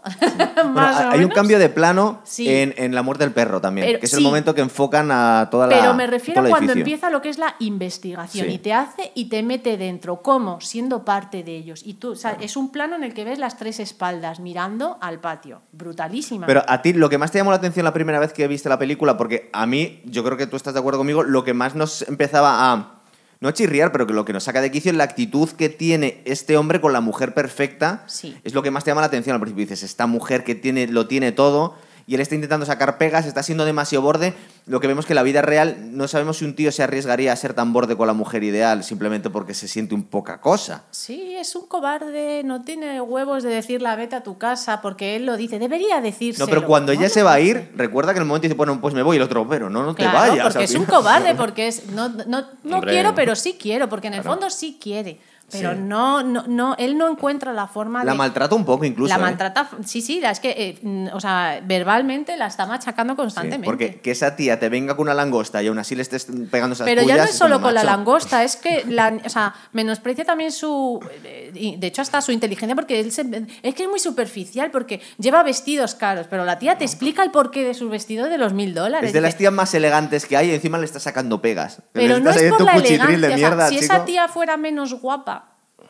Bueno, 0.55 0.69
más 0.73 1.05
o 1.05 1.09
hay 1.09 1.23
un 1.23 1.29
cambio 1.29 1.59
de 1.59 1.69
plano 1.69 2.19
Sí. 2.23 2.49
en, 2.49 2.73
en 2.77 2.95
La 2.95 3.03
muerte 3.03 3.23
del 3.23 3.33
perro 3.33 3.61
también, 3.61 3.87
Pero- 3.87 3.99
que 3.99 4.05
es 4.05 4.11
sí. 4.11 4.17
el 4.17 4.23
momento 4.23 4.55
que 4.55 4.61
enfocan 4.61 5.09
a 5.11 5.47
toda 5.51 5.67
la 5.67 5.79
Pero 5.79 5.93
me 5.93 6.07
refiero 6.07 6.43
el 6.43 6.49
cuando 6.49 6.73
empieza 6.73 7.09
lo 7.09 7.21
que 7.21 7.29
es 7.29 7.37
la 7.37 7.55
investigación 7.59 8.47
Sí. 8.47 8.53
y 8.53 8.57
te 8.57 8.73
hace 8.73 9.11
y 9.15 9.25
te 9.29 9.43
mete 9.43 9.77
dentro, 9.77 10.21
como 10.21 10.59
siendo 10.61 11.05
parte 11.05 11.43
de 11.43 11.55
ellos. 11.55 11.81
Y 11.85 11.93
tú, 11.95 12.11
o 12.11 12.15
sea, 12.15 12.37
es 12.41 12.57
un 12.57 12.71
plano 12.71 12.95
en 12.95 13.03
el 13.03 13.13
que 13.13 13.23
ves 13.23 13.37
las 13.39 13.57
tres 13.57 13.79
espaldas 13.79 14.39
mirando 14.39 14.97
al 15.01 15.19
patio. 15.19 15.61
Brutalísima. 15.71 16.47
Pero 16.47 16.63
a 16.67 16.81
ti, 16.81 16.93
lo 16.93 17.09
que 17.09 17.17
más 17.17 17.31
te 17.31 17.37
llamó 17.37 17.51
la 17.51 17.57
atención 17.57 17.83
la 17.83 17.93
primera 17.93 18.19
vez 18.19 18.33
que 18.33 18.47
viste 18.47 18.69
la 18.69 18.79
película, 18.79 19.17
porque 19.17 19.49
a 19.53 19.65
mí, 19.65 20.01
yo 20.05 20.23
creo 20.23 20.37
que 20.37 20.47
tú 20.47 20.55
estás 20.57 20.73
de 20.73 20.79
acuerdo 20.79 20.97
conmigo, 20.99 21.23
lo 21.23 21.43
que 21.43 21.53
más 21.53 21.75
nos 21.75 22.01
empezaba 22.03 22.46
a. 22.47 22.93
No 23.39 23.49
a 23.49 23.53
chirriar, 23.53 23.91
pero 23.91 24.07
que 24.07 24.13
lo 24.13 24.25
que 24.25 24.33
nos 24.33 24.45
saca 24.45 24.61
de 24.61 24.71
quicio 24.71 24.89
es 24.89 24.97
la 24.97 25.03
actitud 25.03 25.47
que 25.49 25.69
tiene 25.69 26.23
este 26.25 26.57
hombre 26.57 26.81
con 26.81 26.91
la 26.91 27.01
mujer 27.01 27.35
perfecta. 27.35 28.03
Sí. 28.07 28.35
Es 28.43 28.55
lo 28.55 28.63
que 28.63 28.71
más 28.71 28.83
te 28.83 28.89
llama 28.89 29.01
la 29.01 29.07
atención 29.07 29.35
al 29.35 29.39
principio. 29.39 29.65
Dices, 29.65 29.83
esta 29.83 30.07
mujer 30.07 30.43
que 30.43 30.55
tiene, 30.55 30.87
lo 30.87 31.07
tiene 31.07 31.31
todo 31.31 31.75
y 32.07 32.15
él 32.15 32.21
está 32.21 32.35
intentando 32.35 32.65
sacar 32.65 32.97
pegas, 32.97 33.25
está 33.25 33.43
siendo 33.43 33.65
demasiado 33.65 34.01
borde. 34.01 34.33
Lo 34.65 34.79
que 34.79 34.87
vemos 34.87 35.05
que 35.05 35.11
en 35.13 35.15
la 35.17 35.23
vida 35.23 35.41
real 35.41 35.95
no 35.95 36.07
sabemos 36.07 36.37
si 36.37 36.45
un 36.45 36.55
tío 36.55 36.71
se 36.71 36.81
arriesgaría 36.81 37.33
a 37.33 37.35
ser 37.35 37.53
tan 37.53 37.73
borde 37.73 37.95
con 37.97 38.07
la 38.07 38.13
mujer 38.13 38.43
ideal 38.43 38.83
simplemente 38.83 39.29
porque 39.29 39.53
se 39.53 39.67
siente 39.67 39.93
un 39.93 40.03
poca 40.03 40.39
cosa. 40.41 40.83
Sí, 40.91 41.35
es 41.37 41.53
un 41.55 41.67
cobarde, 41.67 42.43
no 42.45 42.63
tiene 42.63 43.01
huevos 43.01 43.43
de 43.43 43.49
decirle 43.49 43.93
vete 43.97 44.15
a 44.15 44.23
tu 44.23 44.37
casa 44.37 44.81
porque 44.81 45.15
él 45.17 45.25
lo 45.25 45.35
dice. 45.37 45.59
Debería 45.59 45.99
decirse. 46.01 46.39
No, 46.41 46.47
pero 46.47 46.65
cuando 46.65 46.91
ella 46.93 47.09
se 47.09 47.23
va 47.23 47.33
a 47.33 47.39
ir, 47.41 47.71
recuerda 47.75 48.13
que 48.13 48.17
en 48.19 48.23
el 48.23 48.27
momento 48.27 48.43
dice, 48.43 48.55
bueno, 48.55 48.79
pues 48.79 48.93
me 48.93 49.03
voy, 49.03 49.17
y 49.17 49.19
el 49.19 49.23
otro, 49.23 49.47
pero 49.47 49.69
no, 49.69 49.83
no 49.83 49.93
te 49.93 50.03
Claro, 50.03 50.17
vayas. 50.31 50.43
porque 50.47 50.63
es 50.63 50.75
un 50.75 50.85
final". 50.85 51.01
cobarde, 51.01 51.35
porque 51.37 51.67
es 51.67 51.87
no, 51.87 52.07
no, 52.09 52.45
no 52.63 52.81
quiero, 52.81 53.13
pero 53.15 53.35
sí 53.35 53.57
quiero, 53.59 53.89
porque 53.89 54.07
en 54.07 54.13
el 54.13 54.23
fondo 54.23 54.49
sí 54.49 54.77
quiere. 54.81 55.19
Pero 55.49 55.71
Sí. 55.71 55.79
no, 55.81 56.23
no, 56.23 56.43
no, 56.45 56.75
él 56.77 56.97
no 56.97 57.09
encuentra 57.09 57.53
la 57.53 57.67
forma 57.67 58.03
La 58.03 58.11
de. 58.11 58.17
maltrata 58.17 58.53
un 58.53 58.65
poco 58.65 58.83
incluso. 58.83 59.07
la 59.13 59.15
¿eh? 59.15 59.21
maltrata, 59.21 59.69
sí, 59.85 60.01
sí, 60.01 60.21
es 60.21 60.39
que, 60.41 60.49
eh, 60.49 60.77
mm, 60.81 61.07
o 61.13 61.21
sea, 61.21 61.61
verbalmente 61.63 62.35
la 62.35 62.47
está 62.47 62.65
machacando 62.65 63.13
Sí, 63.13 63.17
constantemente. 63.17 63.65
porque 63.65 64.01
que 64.01 64.11
esa 64.11 64.35
tía 64.35 64.59
te 64.59 64.67
venga 64.67 64.95
con 64.97 65.03
una 65.03 65.13
langosta 65.13 65.63
y 65.63 65.67
aún 65.67 65.79
así 65.79 65.95
le 65.95 66.01
estés 66.01 66.27
pegando 66.51 66.73
esas 66.73 66.83
Pero 66.85 67.01
ya 67.03 67.15
no 67.15 67.23
es 67.23 67.33
solo 67.35 67.61
con 67.61 67.73
la 67.73 67.85
langosta, 67.85 68.43
es 68.43 68.57
que 68.57 68.83
la, 68.89 69.17
o 69.25 69.29
sea, 69.29 69.53
menosprecia 69.71 70.25
también 70.25 70.51
su. 70.51 70.99
eh, 71.23 71.75
De 71.77 71.87
hecho, 71.87 72.01
hasta 72.01 72.19
su 72.21 72.33
inteligencia, 72.33 72.75
porque 72.75 72.99
él 72.99 73.13
se- 73.13 73.47
es 73.63 73.73
que 73.73 73.83
es 73.83 73.89
muy 73.89 73.99
superficial, 73.99 74.69
porque 74.69 74.99
lleva 75.17 75.43
vestidos 75.43 75.95
caros, 75.95 76.27
pero 76.29 76.43
la 76.43 76.59
tía 76.59 76.77
te 76.77 76.83
explica 76.83 77.23
el 77.23 77.31
porqué 77.31 77.63
de 77.63 77.73
sus 77.73 77.89
vestidos 77.89 78.29
de 78.29 78.37
los 78.37 78.51
mil 78.51 78.73
dólares. 78.73 79.07
Es 79.07 79.13
de 79.13 79.21
las 79.21 79.37
tías 79.37 79.53
más 79.53 79.73
elegantes 79.73 80.25
que 80.25 80.35
hay 80.35 80.49
y 80.51 80.53
encima 80.55 80.77
le 80.77 80.83
está 80.85 80.99
sacando 80.99 81.41
pegas. 81.41 81.81
Pero 81.93 82.19
no 82.19 82.31
es 82.31 82.43
por 82.51 82.61
la 82.63 82.73
elegancia. 82.75 83.17
de 83.17 83.25
o 83.27 83.29
sea, 83.29 83.37
mierda, 83.37 83.69
si 83.69 83.75
chico. 83.79 83.93
esa 83.93 84.03
tía 84.05 84.27
fuera 84.27 84.57
menos 84.57 84.93
guapa, 85.01 85.36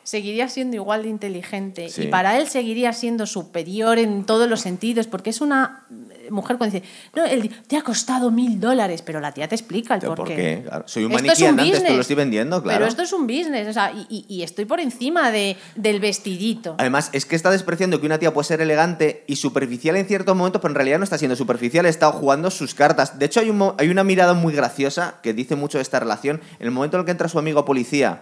seguiría 0.07 0.47
siendo 0.47 0.77
igual 0.77 1.03
de 1.03 1.09
inteligente. 1.09 1.89
Sí. 1.89 2.03
Y 2.03 2.07
para 2.07 2.37
él 2.37 2.47
seguiría 2.47 2.93
siendo 2.93 3.25
superior 3.25 3.99
en 3.99 4.23
todos 4.23 4.49
los 4.49 4.61
sentidos, 4.61 5.05
porque 5.05 5.31
es 5.31 5.41
una 5.41 5.83
eh, 5.91 6.31
mujer 6.31 6.57
cuando 6.57 6.75
dice, 6.75 6.87
no, 7.13 7.25
él 7.25 7.41
dice, 7.41 7.55
te 7.67 7.75
ha 7.75 7.81
costado 7.81 8.31
mil 8.31 8.57
dólares, 8.57 9.01
pero 9.01 9.19
la 9.19 9.33
tía 9.33 9.49
te 9.49 9.55
explica 9.55 9.95
el 9.95 9.99
por 9.99 10.15
¿por 10.15 10.29
qué. 10.29 10.35
qué? 10.37 10.63
Claro, 10.65 10.85
soy 10.87 11.03
un 11.03 11.11
Esto 11.11 11.23
maniquí 11.23 11.33
es 11.33 11.41
un 11.41 11.47
andante, 11.47 11.71
esto 11.71 11.79
business. 11.79 11.95
lo 11.95 12.01
estoy 12.01 12.15
vendiendo, 12.15 12.63
claro. 12.63 12.77
Pero 12.77 12.87
esto 12.87 13.01
es 13.01 13.11
un 13.11 13.27
business, 13.27 13.67
o 13.67 13.73
sea, 13.73 13.91
y, 14.07 14.41
estoy 14.43 14.63
por 14.63 14.79
encima 14.79 15.29
de, 15.29 15.57
del 15.75 15.99
vestidito. 15.99 16.75
Además, 16.77 17.09
es 17.11 17.25
que 17.25 17.35
está 17.35 17.51
despreciando 17.51 17.99
que 17.99 18.05
una 18.05 18.17
tía 18.17 18.33
puede 18.33 18.47
ser 18.47 18.61
elegante 18.61 19.25
y 19.27 19.35
superficial 19.35 19.97
en 19.97 20.05
ciertos 20.05 20.37
momentos, 20.37 20.61
pero 20.61 20.71
en 20.71 20.75
realidad 20.75 20.99
no 20.99 21.03
está 21.03 21.17
siendo 21.17 21.35
superficial, 21.35 21.85
está 21.85 22.13
jugando 22.13 22.49
sus 22.49 22.73
cartas. 22.73 23.19
De 23.19 23.25
hecho, 23.25 23.41
hay, 23.41 23.49
un 23.49 23.73
hay 23.77 23.89
una 23.89 24.05
mirada 24.05 24.33
muy 24.35 24.53
graciosa 24.53 25.15
que 25.21 25.33
dice 25.33 25.57
mucho 25.57 25.79
de 25.79 25.81
esta 25.81 25.99
relación. 25.99 26.39
En 26.59 26.67
el 26.67 26.71
momento 26.71 26.95
en 26.95 27.01
el 27.01 27.05
que 27.05 27.11
entra 27.11 27.27
su 27.27 27.39
amigo 27.39 27.65
policía 27.65 28.21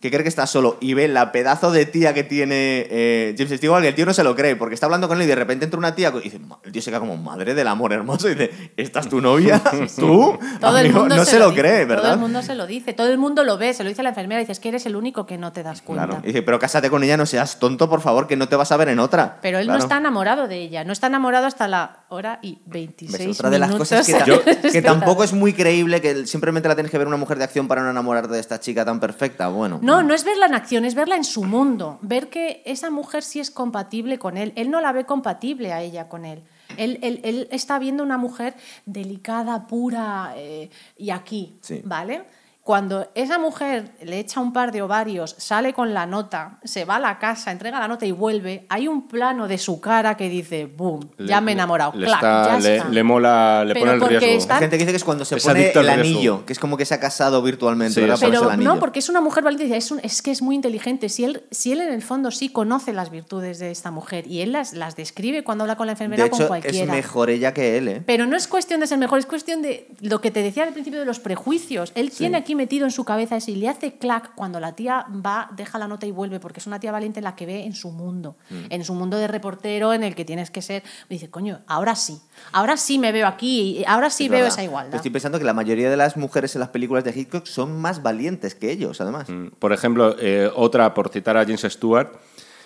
que 0.00 0.10
cree 0.10 0.22
que 0.22 0.28
está 0.28 0.46
solo 0.46 0.78
y 0.80 0.94
ve 0.94 1.08
la 1.08 1.30
pedazo 1.32 1.70
de 1.70 1.84
tía 1.86 2.14
que 2.14 2.24
tiene 2.24 2.86
eh, 2.90 3.34
James 3.36 3.52
Stewart, 3.58 3.82
que 3.82 3.88
el 3.88 3.94
tío 3.94 4.06
no 4.06 4.14
se 4.14 4.24
lo 4.24 4.34
cree, 4.34 4.56
porque 4.56 4.74
está 4.74 4.86
hablando 4.86 5.08
con 5.08 5.18
él 5.18 5.24
y 5.24 5.26
de 5.26 5.34
repente 5.34 5.64
entra 5.64 5.78
una 5.78 5.94
tía 5.94 6.12
y 6.16 6.20
dice, 6.20 6.40
el 6.64 6.72
tío 6.72 6.80
se 6.82 6.90
queda 6.90 7.00
como 7.00 7.16
madre 7.16 7.54
del 7.54 7.68
amor 7.68 7.92
hermoso 7.92 8.28
y 8.28 8.34
dice, 8.34 8.72
¿esta 8.76 9.00
es 9.00 9.08
tu 9.08 9.20
novia? 9.20 9.60
¿Tú? 9.96 10.38
Todo 10.60 10.78
el 10.78 10.86
Amigo, 10.86 11.00
mundo 11.00 11.16
no 11.16 11.24
se, 11.24 11.38
lo 11.38 11.50
dice, 11.50 11.60
cree, 11.60 11.78
Todo 11.80 11.88
¿verdad? 11.88 12.12
el 12.14 12.18
mundo 12.18 12.42
se 12.42 12.54
lo 12.54 12.66
dice, 12.66 12.92
todo 12.94 13.08
el 13.10 13.18
mundo 13.18 13.44
lo 13.44 13.58
ve, 13.58 13.74
se 13.74 13.82
lo 13.84 13.88
dice 13.88 14.00
a 14.00 14.04
la 14.04 14.10
enfermera, 14.10 14.40
dices 14.40 14.58
que 14.60 14.68
eres 14.70 14.86
el 14.86 14.96
único 14.96 15.26
que 15.26 15.36
no 15.38 15.52
te 15.52 15.62
das 15.62 15.82
cuenta. 15.82 16.06
Claro. 16.06 16.20
Y 16.24 16.28
dice, 16.28 16.42
pero 16.42 16.58
cásate 16.58 16.88
con 16.90 17.02
ella, 17.02 17.16
no 17.16 17.26
seas 17.26 17.58
tonto, 17.58 17.88
por 17.90 18.00
favor, 18.00 18.26
que 18.26 18.36
no 18.36 18.48
te 18.48 18.56
vas 18.56 18.72
a 18.72 18.76
ver 18.76 18.88
en 18.88 18.98
otra. 18.98 19.38
Pero 19.42 19.58
él 19.58 19.66
Claro. 19.66 19.78
no 19.78 19.84
está 19.84 19.98
enamorado 19.98 20.48
de 20.48 20.56
ella, 20.62 20.84
no 20.84 20.92
está 20.92 21.08
enamorado 21.08 21.46
hasta 21.46 21.68
la 21.68 22.04
hora 22.08 22.38
y 22.42 22.58
26 22.66 23.18
¿Ves? 23.28 23.38
Otra 23.38 23.50
de 23.50 23.58
las 23.58 23.74
cosas 23.74 24.06
que, 24.06 24.16
Yo- 24.26 24.40
que 24.72 24.82
tampoco 24.82 25.24
es 25.24 25.32
muy 25.34 25.52
creíble 25.52 26.00
que 26.00 26.26
simplemente 26.26 26.68
la 26.68 26.74
tienes 26.74 26.90
que 26.90 26.96
ver 26.98 27.06
una 27.06 27.16
mujer 27.18 27.36
de 27.38 27.44
acción 27.44 27.68
para 27.68 27.82
no 27.82 27.90
enamorarte 27.90 28.32
de 28.32 28.40
esta 28.40 28.58
chica 28.60 28.84
tan 28.84 28.98
perfecta. 29.00 29.48
Bueno. 29.58 29.78
No, 29.82 30.02
no 30.02 30.14
es 30.14 30.24
verla 30.24 30.46
en 30.46 30.54
acción, 30.54 30.84
es 30.84 30.94
verla 30.94 31.16
en 31.16 31.24
su 31.24 31.44
mundo. 31.44 31.98
Ver 32.02 32.28
que 32.30 32.62
esa 32.64 32.88
mujer 32.90 33.22
sí 33.22 33.40
es 33.40 33.50
compatible 33.50 34.18
con 34.18 34.36
él. 34.36 34.52
Él 34.56 34.70
no 34.70 34.80
la 34.80 34.92
ve 34.92 35.04
compatible 35.04 35.72
a 35.72 35.82
ella 35.82 36.08
con 36.08 36.24
él. 36.24 36.42
Él, 36.76 36.98
él- 37.02 37.20
él 37.24 37.48
está 37.50 37.78
viendo 37.78 38.02
una 38.02 38.18
mujer 38.18 38.54
delicada, 38.86 39.66
pura 39.66 40.32
eh, 40.36 40.70
y 40.96 41.10
aquí, 41.10 41.54
Sí. 41.60 41.80
¿vale? 41.84 42.22
Cuando 42.68 43.08
esa 43.14 43.38
mujer 43.38 43.92
le 44.02 44.18
echa 44.18 44.40
un 44.40 44.52
par 44.52 44.72
de 44.72 44.82
ovarios, 44.82 45.34
sale 45.38 45.72
con 45.72 45.94
la 45.94 46.04
nota, 46.04 46.58
se 46.64 46.84
va 46.84 46.96
a 46.96 46.98
la 47.00 47.18
casa, 47.18 47.50
entrega 47.50 47.80
la 47.80 47.88
nota 47.88 48.04
y 48.04 48.12
vuelve, 48.12 48.66
hay 48.68 48.88
un 48.88 49.08
plano 49.08 49.48
de 49.48 49.56
su 49.56 49.80
cara 49.80 50.18
que 50.18 50.28
dice, 50.28 50.66
boom, 50.66 51.08
ya 51.18 51.40
me 51.40 51.52
he 51.52 51.54
enamorado. 51.54 51.92
Le, 51.94 52.04
clac, 52.04 52.16
está- 52.16 52.46
ya 52.46 52.58
le- 52.58 52.76
está. 52.76 52.88
le 52.90 53.02
mola, 53.02 53.64
le 53.64 53.72
Pero 53.72 53.86
pone 53.98 54.04
el 54.16 54.20
riesgo. 54.20 54.38
está- 54.38 54.54
Hay 54.56 54.60
gente 54.60 54.76
que 54.76 54.82
dice 54.84 54.92
que 54.92 54.96
es 54.98 55.04
cuando 55.04 55.24
se 55.24 55.36
Es 55.36 55.44
pone 55.46 55.70
el 55.70 55.88
anillo, 55.88 56.44
que 56.44 56.52
es 56.52 56.58
como 56.58 56.76
que 56.76 56.84
se 56.84 56.92
ha 56.92 57.00
casado 57.00 57.40
virtualmente. 57.40 57.94
Pero 57.94 58.50
el 58.52 58.62
no, 58.62 58.78
porque 58.78 58.98
es 58.98 59.08
una 59.08 59.22
mujer 59.22 59.44
valiente, 59.44 59.74
es, 59.74 59.90
un- 59.90 60.00
es 60.02 60.20
que 60.20 60.30
es 60.30 60.42
muy 60.42 60.54
inteligente. 60.54 61.08
Si 61.08 61.24
él, 61.24 61.44
si 61.50 61.72
él 61.72 61.80
en 61.80 61.90
el 61.94 62.02
fondo 62.02 62.30
sí 62.30 62.50
conoce 62.50 62.92
las 62.92 63.10
virtudes 63.10 63.58
de 63.60 63.70
esta 63.70 63.90
mujer 63.90 64.26
y 64.26 64.42
él 64.42 64.52
las, 64.52 64.74
las 64.74 64.94
describe 64.94 65.42
cuando 65.42 65.64
habla 65.64 65.76
con 65.76 65.86
la 65.86 65.92
enfermera 65.92 66.24
De 66.24 66.28
o 66.28 66.30
con 66.32 66.42
hecho, 66.42 66.54
es 66.54 66.60
cualquiera. 66.60 66.92
mejor 66.92 67.30
ella 67.30 67.54
que 67.54 67.78
él, 67.78 67.88
¿eh? 67.88 68.02
Pero 68.04 68.26
no 68.26 68.36
es 68.36 68.46
cuestión 68.46 68.80
de 68.80 68.86
ser 68.86 68.98
mejor, 68.98 69.18
es 69.20 69.24
cuestión 69.24 69.62
de 69.62 69.88
lo 70.02 70.20
que 70.20 70.30
te 70.30 70.42
decía 70.42 70.64
al 70.64 70.74
principio 70.74 71.00
de 71.00 71.06
los 71.06 71.18
prejuicios. 71.18 71.92
Él 71.94 72.10
tiene 72.10 72.36
aquí 72.36 72.57
metido 72.58 72.84
en 72.84 72.90
su 72.90 73.04
cabeza 73.04 73.36
eso 73.36 73.50
y 73.50 73.54
le 73.54 73.70
hace 73.70 73.94
clac 73.96 74.34
cuando 74.34 74.60
la 74.60 74.72
tía 74.74 75.06
va, 75.24 75.48
deja 75.56 75.78
la 75.78 75.88
nota 75.88 76.04
y 76.06 76.10
vuelve, 76.10 76.38
porque 76.40 76.60
es 76.60 76.66
una 76.66 76.78
tía 76.78 76.92
valiente 76.92 77.22
la 77.22 77.34
que 77.34 77.46
ve 77.46 77.64
en 77.64 77.72
su 77.74 77.90
mundo, 77.90 78.36
Mm. 78.50 78.54
en 78.68 78.84
su 78.84 78.92
mundo 78.92 79.16
de 79.16 79.26
reportero 79.28 79.94
en 79.94 80.04
el 80.04 80.14
que 80.14 80.26
tienes 80.26 80.50
que 80.50 80.60
ser. 80.60 80.82
Y 81.08 81.14
dice, 81.14 81.30
coño, 81.30 81.60
ahora 81.66 81.94
sí, 81.94 82.18
ahora 82.52 82.76
sí 82.76 82.98
me 82.98 83.12
veo 83.12 83.26
aquí, 83.26 83.82
ahora 83.86 84.10
sí 84.10 84.24
Es 84.24 84.30
veo 84.30 84.40
verdad. 84.40 84.52
esa 84.58 84.64
igualdad. 84.64 84.96
Estoy 84.96 85.10
pensando 85.10 85.38
que 85.38 85.44
la 85.46 85.54
mayoría 85.54 85.88
de 85.88 85.96
las 85.96 86.18
mujeres 86.18 86.54
en 86.54 86.60
las 86.60 86.68
películas 86.68 87.04
de 87.04 87.12
Hitchcock 87.18 87.46
son 87.46 87.80
más 87.80 88.02
valientes 88.02 88.54
que 88.54 88.70
ellos, 88.70 89.00
además. 89.00 89.30
Mm, 89.30 89.52
Por 89.58 89.72
ejemplo, 89.72 90.16
eh, 90.20 90.50
otra, 90.54 90.92
por 90.92 91.08
citar 91.08 91.36
a 91.38 91.44
James 91.44 91.62
Stewart, 91.62 92.10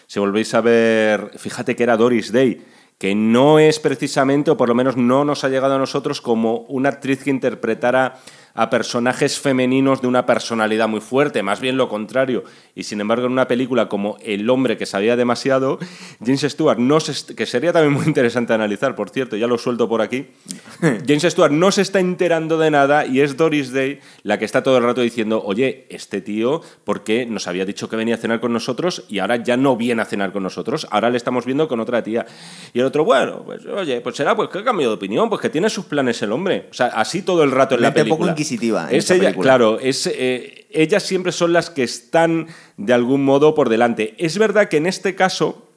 si 0.09 0.19
volvéis 0.19 0.53
a 0.55 0.61
ver, 0.63 1.31
fíjate 1.39 1.77
que 1.77 1.83
era 1.85 1.97
Doris 1.97 2.33
Day, 2.33 2.67
que 2.99 3.15
no 3.15 3.59
es 3.59 3.81
precisamente, 3.81 4.51
o 4.53 4.57
por 4.57 4.69
lo 4.69 4.75
menos 4.77 4.97
no 4.97 5.25
nos 5.25 5.43
ha 5.43 5.49
llegado 5.49 5.75
a 5.75 5.79
nosotros 5.79 6.21
como 6.21 6.59
una 6.69 6.89
actriz 6.91 7.25
que 7.25 7.31
interpretara 7.31 8.17
a 8.55 8.71
personajes 8.71 9.39
femeninos 9.39 10.03
de 10.03 10.09
una 10.09 10.27
personalidad 10.27 10.89
muy 10.89 11.01
fuerte, 11.01 11.43
más 11.43 11.61
bien 11.61 11.77
lo 11.77 11.89
contrario. 11.89 12.45
Y 12.75 12.85
sin 12.85 13.01
embargo, 13.01 13.27
en 13.27 13.33
una 13.33 13.49
película 13.49 13.89
como 13.89 14.17
El 14.23 14.49
hombre 14.51 14.77
que 14.77 14.87
sabía 14.87 15.17
demasiado, 15.17 15.79
James 16.25 16.43
Stewart, 16.43 16.79
no 16.79 17.01
se 17.01 17.35
que 17.35 17.47
sería 17.47 17.73
también 17.73 17.93
muy 17.93 18.07
interesante 18.07 18.53
analizar, 18.53 18.95
por 18.95 19.11
cierto, 19.11 19.37
ya 19.37 19.47
lo 19.47 19.59
suelto 19.59 19.89
por 19.89 20.03
aquí, 20.03 20.29
James 20.81 21.23
Stewart 21.23 21.53
no 21.53 21.71
se 21.71 21.83
está 21.83 22.01
enterando 22.01 22.59
de 22.59 22.71
nada 22.71 23.07
y 23.07 23.21
es 23.21 23.37
Doris 23.37 23.73
Day 23.73 24.01
la 24.23 24.39
que 24.39 24.45
está 24.45 24.63
todo 24.63 24.79
el 24.79 24.85
rato 24.85 25.01
diciendo, 25.01 25.43
oye, 25.45 25.87
este 25.89 26.21
tío, 26.21 26.63
¿por 26.85 27.05
qué 27.05 27.27
nos 27.27 27.47
había 27.47 27.65
dicho 27.65 27.89
que 27.89 27.97
venía 27.97 28.15
a 28.15 28.19
cenar 28.19 28.41
con 28.41 28.53
nosotros 28.53 29.05
y 29.09 29.19
ahora 29.19 29.37
ya 29.37 29.57
no 29.57 29.77
viene 29.77 30.03
a 30.03 30.05
cenar 30.05 30.33
con 30.33 30.43
nosotros? 30.43 30.87
Ahora 30.91 31.11
le 31.11 31.17
estamos 31.17 31.45
viendo 31.45 31.69
con 31.69 31.81
otra 31.81 32.03
tía. 32.03 32.27
Y 32.73 32.81
el 32.81 32.87
otro, 32.87 33.05
bueno, 33.05 33.43
pues 33.45 33.65
oye, 33.67 34.01
pues 34.01 34.17
será 34.17 34.35
pues 34.35 34.49
que 34.49 34.59
ha 34.59 34.65
cambiado 34.65 34.93
de 34.93 34.97
opinión, 34.97 35.29
pues 35.29 35.41
que 35.41 35.51
tiene 35.51 35.69
sus 35.71 35.85
planes 35.85 36.21
el 36.23 36.33
hombre. 36.33 36.69
O 36.71 36.75
sea, 36.75 36.87
así 36.87 37.23
todo 37.23 37.43
el 37.43 37.51
rato 37.51 37.75
en 37.75 37.83
la 37.83 37.95
película. 37.95 38.35
Inquisitiva 38.43 38.89
en 38.91 38.97
Es 38.97 39.05
esta 39.05 39.15
ella, 39.15 39.23
película. 39.25 39.45
claro, 39.45 39.81
es, 39.81 40.07
eh, 40.07 40.67
ellas 40.71 41.03
siempre 41.03 41.33
son 41.33 41.53
las 41.53 41.71
que 41.71 41.83
están 41.83 42.47
de 42.77 42.93
algún 42.93 43.25
modo 43.25 43.55
por 43.55 43.69
delante. 43.69 44.15
Es 44.19 44.39
verdad 44.39 44.69
que 44.69 44.77
en 44.79 44.87
este 44.87 45.15
caso 45.15 45.69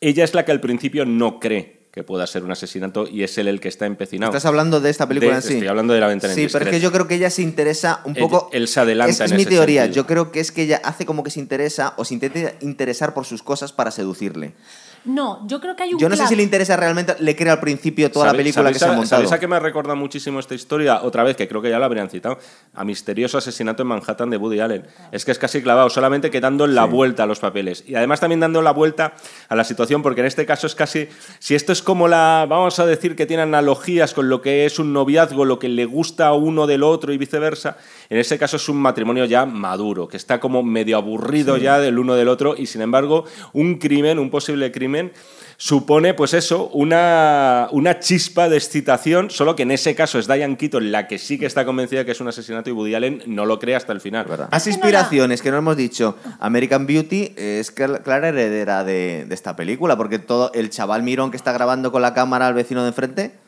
ella 0.00 0.24
es 0.24 0.34
la 0.34 0.44
que 0.44 0.52
al 0.52 0.60
principio 0.60 1.04
no 1.06 1.40
cree 1.40 1.84
que 1.92 2.02
pueda 2.02 2.26
ser 2.26 2.42
un 2.42 2.50
asesinato 2.50 3.06
y 3.06 3.22
es 3.22 3.38
él 3.38 3.46
el 3.46 3.60
que 3.60 3.68
está 3.68 3.86
empecinado. 3.86 4.32
Estás 4.32 4.46
hablando 4.46 4.80
de 4.80 4.90
esta 4.90 5.06
película 5.06 5.30
De- 5.32 5.36
en 5.36 5.42
sí. 5.42 5.52
estoy 5.54 5.68
hablando 5.68 5.94
de 5.94 6.00
La 6.00 6.08
ventana 6.08 6.34
Sí, 6.34 6.48
pero 6.52 6.64
es 6.64 6.70
que 6.72 6.80
yo 6.80 6.90
creo 6.90 7.06
que 7.06 7.14
ella 7.14 7.30
se 7.30 7.42
interesa 7.42 8.00
un 8.04 8.14
poco. 8.16 8.50
él 8.52 8.66
se 8.66 8.80
adelanta 8.80 9.12
Es, 9.12 9.20
en 9.20 9.26
es 9.26 9.32
mi 9.38 9.46
teoría. 9.46 9.82
sentido. 9.82 10.02
Yo 10.02 10.06
creo 10.08 10.32
que 10.32 10.40
es 10.40 10.50
que 10.50 10.62
ella 10.62 10.80
hace 10.82 11.06
como 11.06 11.22
que 11.22 11.30
se 11.30 11.38
interesa 11.38 11.94
o 11.96 12.04
se 12.04 12.14
intenta 12.14 12.54
interesar 12.62 13.14
por 13.14 13.26
sus 13.26 13.42
cosas 13.44 13.72
para 13.72 13.92
seducirle. 13.92 14.54
No, 15.04 15.46
yo 15.46 15.60
creo 15.60 15.76
que 15.76 15.82
hay 15.82 15.92
un 15.92 16.00
Yo 16.00 16.08
no 16.08 16.16
sé 16.16 16.26
si 16.26 16.34
le 16.34 16.42
interesa 16.42 16.76
realmente, 16.76 17.14
le 17.20 17.36
crea 17.36 17.52
al 17.52 17.60
principio 17.60 18.10
toda 18.10 18.26
la 18.26 18.30
¿Sabe- 18.30 18.38
película 18.42 18.72
que 18.72 18.78
se 18.78 18.84
ha 18.86 18.88
montado. 18.88 19.06
¿Sabéis 19.06 19.32
a 19.32 19.38
qué 19.38 19.46
me 19.46 19.60
recuerda 19.60 19.94
muchísimo 19.94 20.40
esta 20.40 20.54
historia? 20.54 21.02
Otra 21.02 21.22
vez, 21.22 21.36
que 21.36 21.46
creo 21.46 21.60
que 21.60 21.68
ya 21.68 21.78
la 21.78 21.84
habrían 21.86 22.08
citado. 22.08 22.38
A 22.74 22.84
Misterioso 22.84 23.36
Asesinato 23.36 23.82
en 23.82 23.88
Manhattan 23.88 24.30
de 24.30 24.38
Woody 24.38 24.60
Allen. 24.60 24.86
Es 25.12 25.24
que 25.26 25.30
es 25.32 25.38
casi 25.38 25.62
clavado, 25.62 25.90
solamente 25.90 26.30
que 26.30 26.40
dando 26.40 26.66
la 26.66 26.86
vuelta 26.86 27.24
a 27.24 27.26
los 27.26 27.38
papeles. 27.38 27.84
Y 27.86 27.94
además 27.96 28.20
también 28.20 28.40
dando 28.40 28.62
la 28.62 28.70
vuelta 28.72 29.14
a 29.48 29.54
la 29.56 29.64
situación, 29.64 30.02
porque 30.02 30.20
en 30.22 30.26
este 30.26 30.46
caso 30.46 30.66
es 30.66 30.74
casi. 30.74 31.08
Si 31.38 31.54
esto 31.54 31.72
es 31.72 31.82
como 31.82 32.08
la. 32.08 32.46
Vamos 32.48 32.78
a 32.78 32.86
decir 32.86 33.14
que 33.14 33.26
tiene 33.26 33.42
analogías 33.42 34.14
con 34.14 34.28
lo 34.30 34.40
que 34.40 34.64
es 34.64 34.78
un 34.78 34.92
noviazgo, 34.94 35.44
lo 35.44 35.58
que 35.58 35.68
le 35.68 35.84
gusta 35.84 36.28
a 36.28 36.32
uno 36.34 36.66
del 36.66 36.82
otro 36.82 37.12
y 37.12 37.18
viceversa. 37.18 37.76
En 38.10 38.18
este 38.18 38.38
caso 38.38 38.56
es 38.56 38.68
un 38.68 38.76
matrimonio 38.76 39.24
ya 39.24 39.46
maduro, 39.46 40.08
que 40.08 40.16
está 40.16 40.40
como 40.40 40.62
medio 40.62 40.96
aburrido 40.96 41.56
ya 41.56 41.78
del 41.78 41.98
uno 41.98 42.14
del 42.14 42.28
otro. 42.28 42.54
Y 42.56 42.66
sin 42.66 42.82
embargo, 42.82 43.24
un 43.52 43.76
crimen, 43.78 44.18
un 44.18 44.30
posible 44.30 44.70
crimen 44.72 45.12
supone, 45.56 46.14
pues 46.14 46.34
eso, 46.34 46.68
una, 46.72 47.68
una 47.70 48.00
chispa 48.00 48.48
de 48.48 48.56
excitación, 48.56 49.30
solo 49.30 49.54
que 49.54 49.62
en 49.62 49.70
ese 49.70 49.94
caso 49.94 50.18
es 50.18 50.26
Diane 50.26 50.56
Keaton 50.56 50.90
la 50.90 51.06
que 51.06 51.18
sí 51.18 51.38
que 51.38 51.46
está 51.46 51.64
convencida 51.64 52.04
que 52.04 52.10
es 52.10 52.20
un 52.20 52.26
asesinato 52.28 52.70
y 52.70 52.72
Woody 52.72 52.94
Allen 52.96 53.22
no 53.26 53.46
lo 53.46 53.58
cree 53.60 53.76
hasta 53.76 53.92
el 53.92 54.00
final. 54.00 54.26
¿verdad? 54.26 54.48
Más 54.50 54.66
inspiraciones 54.66 55.40
que 55.42 55.50
no 55.52 55.56
hemos 55.58 55.76
dicho. 55.76 56.16
American 56.40 56.86
Beauty 56.86 57.34
es 57.36 57.74
cl- 57.74 58.02
clara 58.02 58.28
heredera 58.28 58.82
de, 58.84 59.26
de 59.28 59.34
esta 59.34 59.54
película, 59.54 59.96
porque 59.96 60.18
todo 60.18 60.50
el 60.54 60.70
chaval 60.70 61.04
mirón 61.04 61.30
que 61.30 61.36
está 61.36 61.52
grabando 61.52 61.92
con 61.92 62.02
la 62.02 62.14
cámara 62.14 62.48
al 62.48 62.54
vecino 62.54 62.82
de 62.82 62.88
enfrente. 62.88 63.43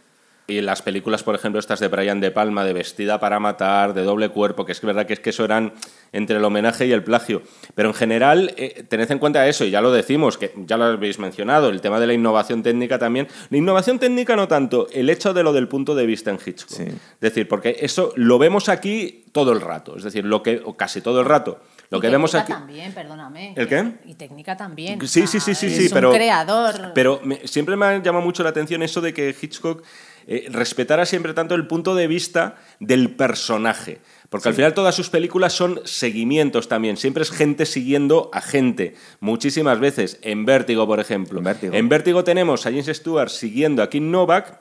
Y 0.49 0.61
las 0.61 0.81
películas, 0.81 1.25
por 1.25 1.35
ejemplo, 1.35 1.59
estas 1.59 1.81
de 1.81 1.89
Brian 1.89 2.21
De 2.21 2.31
Palma, 2.31 2.65
de 2.65 2.73
Vestida 2.73 3.19
para 3.19 3.41
Matar, 3.41 3.95
de 3.95 4.03
Doble 4.03 4.29
Cuerpo, 4.29 4.65
que 4.65 4.71
es 4.73 4.81
verdad 4.81 5.05
que 5.05 5.15
es 5.15 5.19
que 5.21 5.31
eso 5.31 5.45
eran 5.45 5.73
entre 6.13 6.37
el 6.37 6.45
homenaje 6.45 6.87
y 6.87 6.93
el 6.93 7.03
plagio. 7.03 7.43
Pero 7.75 7.89
en 7.89 7.95
general, 7.95 8.55
eh, 8.57 8.85
tened 8.89 9.11
en 9.11 9.19
cuenta 9.19 9.47
eso, 9.49 9.65
y 9.65 9.71
ya 9.71 9.81
lo 9.81 9.91
decimos, 9.91 10.39
que 10.39 10.53
ya 10.57 10.77
lo 10.77 10.85
habéis 10.85 11.19
mencionado, 11.19 11.69
el 11.69 11.81
tema 11.81 11.99
de 11.99 12.07
la 12.07 12.13
innovación 12.15 12.63
técnica 12.63 12.97
también. 12.99 13.27
La 13.51 13.57
innovación 13.59 13.99
técnica 13.99 14.37
no 14.37 14.47
tanto, 14.47 14.87
el 14.93 15.11
hecho 15.11 15.35
de 15.35 15.43
lo 15.43 15.53
del 15.53 15.67
punto 15.67 15.97
de 15.97 16.07
vista 16.07 16.31
en 16.31 16.39
Hitchcock. 16.45 16.77
Sí. 16.77 16.85
Es 16.85 17.21
decir, 17.21 17.49
porque 17.49 17.79
eso 17.81 18.13
lo 18.15 18.39
vemos 18.39 18.69
aquí 18.69 19.25
todo 19.33 19.51
el 19.53 19.61
rato, 19.61 19.97
es 19.97 20.05
decir, 20.05 20.25
lo 20.25 20.45
que, 20.45 20.63
o 20.65 20.77
casi 20.77 21.01
todo 21.01 21.19
el 21.21 21.27
rato. 21.27 21.61
Lo 21.91 21.99
Y 21.99 22.01
que 22.01 22.09
vemos 22.11 22.31
técnica 22.33 22.55
aquí. 22.55 22.63
también, 22.63 22.93
perdóname. 22.93 23.53
¿El 23.57 23.69
qué? 23.69 23.93
Y 24.07 24.15
técnica 24.15 24.57
también. 24.57 25.01
Sí, 25.07 25.27
sí, 25.27 25.39
sí, 25.39 25.41
sea, 25.41 25.55
sí, 25.55 25.67
es 25.67 25.77
sí, 25.77 25.85
un 25.87 25.91
pero. 25.93 26.13
creador. 26.13 26.93
Pero 26.95 27.21
me- 27.23 27.47
siempre 27.47 27.77
me 27.77 27.87
ha 27.87 27.99
llamado 28.03 28.25
mucho 28.25 28.43
la 28.43 28.51
atención 28.51 28.83
eso 28.83 29.01
de 29.01 29.15
que 29.15 29.35
Hitchcock 29.41 29.85
eh, 30.27 30.49
respetara 30.51 31.07
siempre 31.07 31.35
tanto 31.35 31.55
el 31.55 31.67
punto 31.67 31.95
de 31.95 32.07
vista 32.07 32.57
del 32.81 33.11
personaje. 33.11 34.01
Porque 34.29 34.49
al 34.49 34.55
final 34.55 34.75
todas 34.75 34.95
sus 34.95 35.09
películas 35.09 35.53
son 35.53 35.81
seguimientos 35.85 36.69
también. 36.69 36.97
Siempre 36.97 37.23
es 37.23 37.31
gente 37.31 37.65
siguiendo 37.65 38.29
a 38.33 38.41
gente. 38.41 38.97
Muchísimas 39.21 39.79
veces. 39.79 40.19
En 40.23 40.45
Vértigo, 40.45 40.87
por 40.87 40.99
ejemplo. 40.99 41.41
En 41.61 41.89
Vértigo. 41.89 42.25
tenemos 42.25 42.67
a 42.67 42.71
James 42.71 42.87
Stewart 42.87 43.29
siguiendo 43.29 43.85
a 43.85 43.89
Kim 43.89 44.11
Novak, 44.11 44.59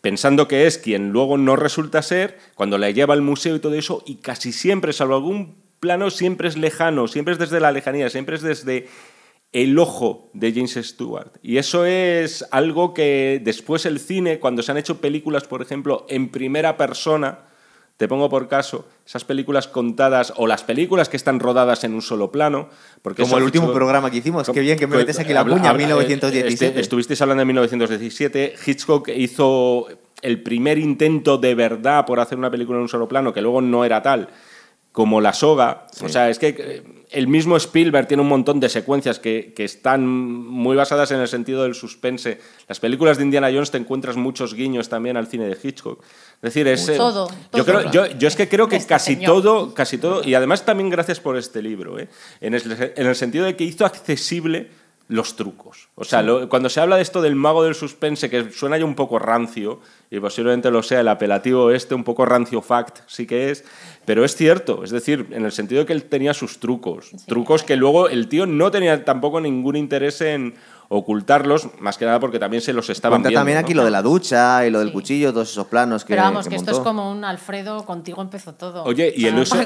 pensando 0.00 0.46
que 0.46 0.66
es 0.66 0.78
quien 0.78 1.10
luego 1.10 1.36
no 1.36 1.56
resulta 1.56 2.00
ser, 2.02 2.38
cuando 2.54 2.78
la 2.78 2.90
lleva 2.90 3.14
al 3.14 3.22
museo 3.22 3.56
y 3.56 3.60
todo 3.60 3.74
eso, 3.74 4.04
y 4.06 4.16
casi 4.16 4.52
siempre, 4.52 4.92
salvo 4.92 5.16
algún 5.16 5.56
plano, 5.80 6.10
siempre 6.10 6.48
es 6.48 6.56
lejano, 6.56 7.08
siempre 7.08 7.32
es 7.32 7.38
desde 7.38 7.60
la 7.60 7.72
lejanía, 7.72 8.08
siempre 8.10 8.36
es 8.36 8.42
desde 8.42 8.88
el 9.52 9.78
ojo 9.78 10.30
de 10.34 10.52
James 10.52 10.74
Stewart. 10.82 11.32
Y 11.42 11.56
eso 11.56 11.84
es 11.86 12.44
algo 12.50 12.92
que 12.94 13.40
después 13.42 13.86
el 13.86 13.98
cine, 13.98 14.38
cuando 14.38 14.62
se 14.62 14.70
han 14.72 14.78
hecho 14.78 15.00
películas, 15.00 15.44
por 15.44 15.62
ejemplo, 15.62 16.04
en 16.08 16.28
primera 16.28 16.76
persona, 16.76 17.38
te 17.96 18.06
pongo 18.06 18.28
por 18.28 18.46
caso, 18.46 18.86
esas 19.06 19.24
películas 19.24 19.66
contadas 19.66 20.32
o 20.36 20.46
las 20.46 20.62
películas 20.62 21.08
que 21.08 21.16
están 21.16 21.40
rodadas 21.40 21.82
en 21.82 21.94
un 21.94 22.02
solo 22.02 22.30
plano, 22.30 22.68
porque 23.02 23.22
Como 23.22 23.38
el 23.38 23.42
último 23.44 23.72
programa 23.72 24.10
que 24.10 24.18
hicimos. 24.18 24.48
Qué 24.50 24.60
bien 24.60 24.78
que 24.78 24.86
me 24.86 24.96
metes 24.98 25.18
aquí 25.18 25.32
la 25.32 25.40
habla- 25.40 25.56
habla- 25.56 25.74
1917. 25.74 26.66
este- 26.66 26.80
estuvisteis 26.80 27.20
hablando 27.22 27.40
de 27.40 27.46
1917. 27.46 28.54
Hitchcock 28.66 29.08
hizo 29.08 29.88
el 30.22 30.42
primer 30.42 30.78
intento 30.78 31.38
de 31.38 31.54
verdad 31.54 32.04
por 32.06 32.20
hacer 32.20 32.38
una 32.38 32.50
película 32.50 32.76
en 32.78 32.82
un 32.82 32.88
solo 32.88 33.08
plano, 33.08 33.32
que 33.32 33.40
luego 33.40 33.60
no 33.62 33.84
era 33.84 34.02
tal, 34.02 34.28
como 34.92 35.20
La 35.20 35.32
Soga. 35.32 35.86
O 36.02 36.08
sea, 36.08 36.28
es 36.30 36.38
que 36.38 36.54
eh, 36.56 36.82
el 37.10 37.28
mismo 37.28 37.56
Spielberg 37.56 38.06
tiene 38.06 38.22
un 38.22 38.28
montón 38.28 38.60
de 38.60 38.68
secuencias 38.68 39.18
que, 39.18 39.52
que, 39.54 39.64
están 39.64 40.06
muy 40.06 40.76
basadas 40.76 41.10
en 41.10 41.20
el 41.20 41.28
sentido 41.28 41.62
del 41.62 41.74
suspense. 41.74 42.40
Las 42.68 42.80
películas 42.80 43.16
de 43.16 43.24
Indiana 43.24 43.48
Jones 43.52 43.70
te 43.70 43.78
encuentras 43.78 44.16
muchos 44.16 44.54
guiños 44.54 44.88
también 44.88 45.16
al 45.16 45.26
cine 45.26 45.46
de 45.46 45.56
Hitchcock. 45.62 46.02
Es 46.02 46.54
decir, 46.54 46.68
es... 46.68 46.86
Todo, 46.96 47.28
yo, 47.54 47.64
creo, 47.64 47.90
yo, 47.90 48.06
yo, 48.06 48.28
es 48.28 48.36
que 48.36 48.48
creo 48.48 48.68
que 48.68 48.76
este 48.76 48.88
casi 48.88 49.14
señor. 49.14 49.26
todo, 49.26 49.74
casi 49.74 49.98
todo, 49.98 50.22
y 50.22 50.34
además 50.34 50.64
también 50.64 50.90
gracias 50.90 51.20
por 51.20 51.36
este 51.36 51.62
libro, 51.62 51.98
¿eh? 51.98 52.08
en, 52.40 52.54
el, 52.54 52.92
en 52.96 53.06
el 53.06 53.16
sentido 53.16 53.44
de 53.44 53.56
que 53.56 53.64
hizo 53.64 53.86
accesible 53.86 54.68
los 55.08 55.36
trucos. 55.36 55.88
O 55.94 56.04
sea, 56.04 56.22
lo, 56.22 56.48
cuando 56.50 56.68
se 56.68 56.80
habla 56.80 56.96
de 56.96 57.02
esto 57.02 57.22
del 57.22 57.34
mago 57.34 57.64
del 57.64 57.74
suspense, 57.74 58.28
que 58.28 58.50
suena 58.52 58.76
ya 58.76 58.84
un 58.84 58.94
poco 58.94 59.18
rancio, 59.18 59.80
y 60.10 60.20
posiblemente 60.20 60.70
lo 60.70 60.82
sea 60.82 61.00
el 61.00 61.08
apelativo 61.08 61.70
este, 61.70 61.94
un 61.94 62.04
poco 62.04 62.26
rancio 62.26 62.60
fact, 62.60 63.00
sí 63.06 63.26
que 63.26 63.50
es, 63.50 63.64
pero 64.08 64.24
es 64.24 64.34
cierto, 64.34 64.82
es 64.84 64.90
decir, 64.90 65.26
en 65.32 65.44
el 65.44 65.52
sentido 65.52 65.82
de 65.82 65.86
que 65.86 65.92
él 65.92 66.04
tenía 66.04 66.32
sus 66.32 66.58
trucos, 66.58 67.10
trucos 67.26 67.62
que 67.62 67.76
luego 67.76 68.08
el 68.08 68.26
tío 68.28 68.46
no 68.46 68.70
tenía 68.70 69.04
tampoco 69.04 69.38
ningún 69.40 69.76
interés 69.76 70.20
en 70.22 70.54
ocultarlos, 70.90 71.68
más 71.80 71.98
que 71.98 72.06
nada 72.06 72.18
porque 72.18 72.38
también 72.38 72.62
se 72.62 72.72
los 72.72 72.88
estaban 72.88 73.16
Cuenta 73.18 73.28
viendo. 73.28 73.40
también 73.40 73.56
¿no? 73.58 73.60
aquí 73.60 73.74
lo 73.74 73.84
de 73.84 73.90
la 73.90 74.00
ducha 74.00 74.66
y 74.66 74.70
lo 74.70 74.78
del 74.78 74.88
Sí. 74.88 74.92
cuchillo, 74.94 75.32
todos 75.34 75.50
esos 75.50 75.66
planos 75.66 76.04
que 76.04 76.14
Pero 76.14 76.22
vamos, 76.22 76.44
que, 76.46 76.50
que 76.50 76.56
esto 76.56 76.70
es 76.70 76.78
como 76.78 77.10
un 77.10 77.24
Alfredo, 77.24 77.84
contigo 77.84 78.22
empezó 78.22 78.54
todo. 78.54 78.84
Oye, 78.84 79.12
y 79.14 79.26
el, 79.26 79.38
uso- 79.38 79.58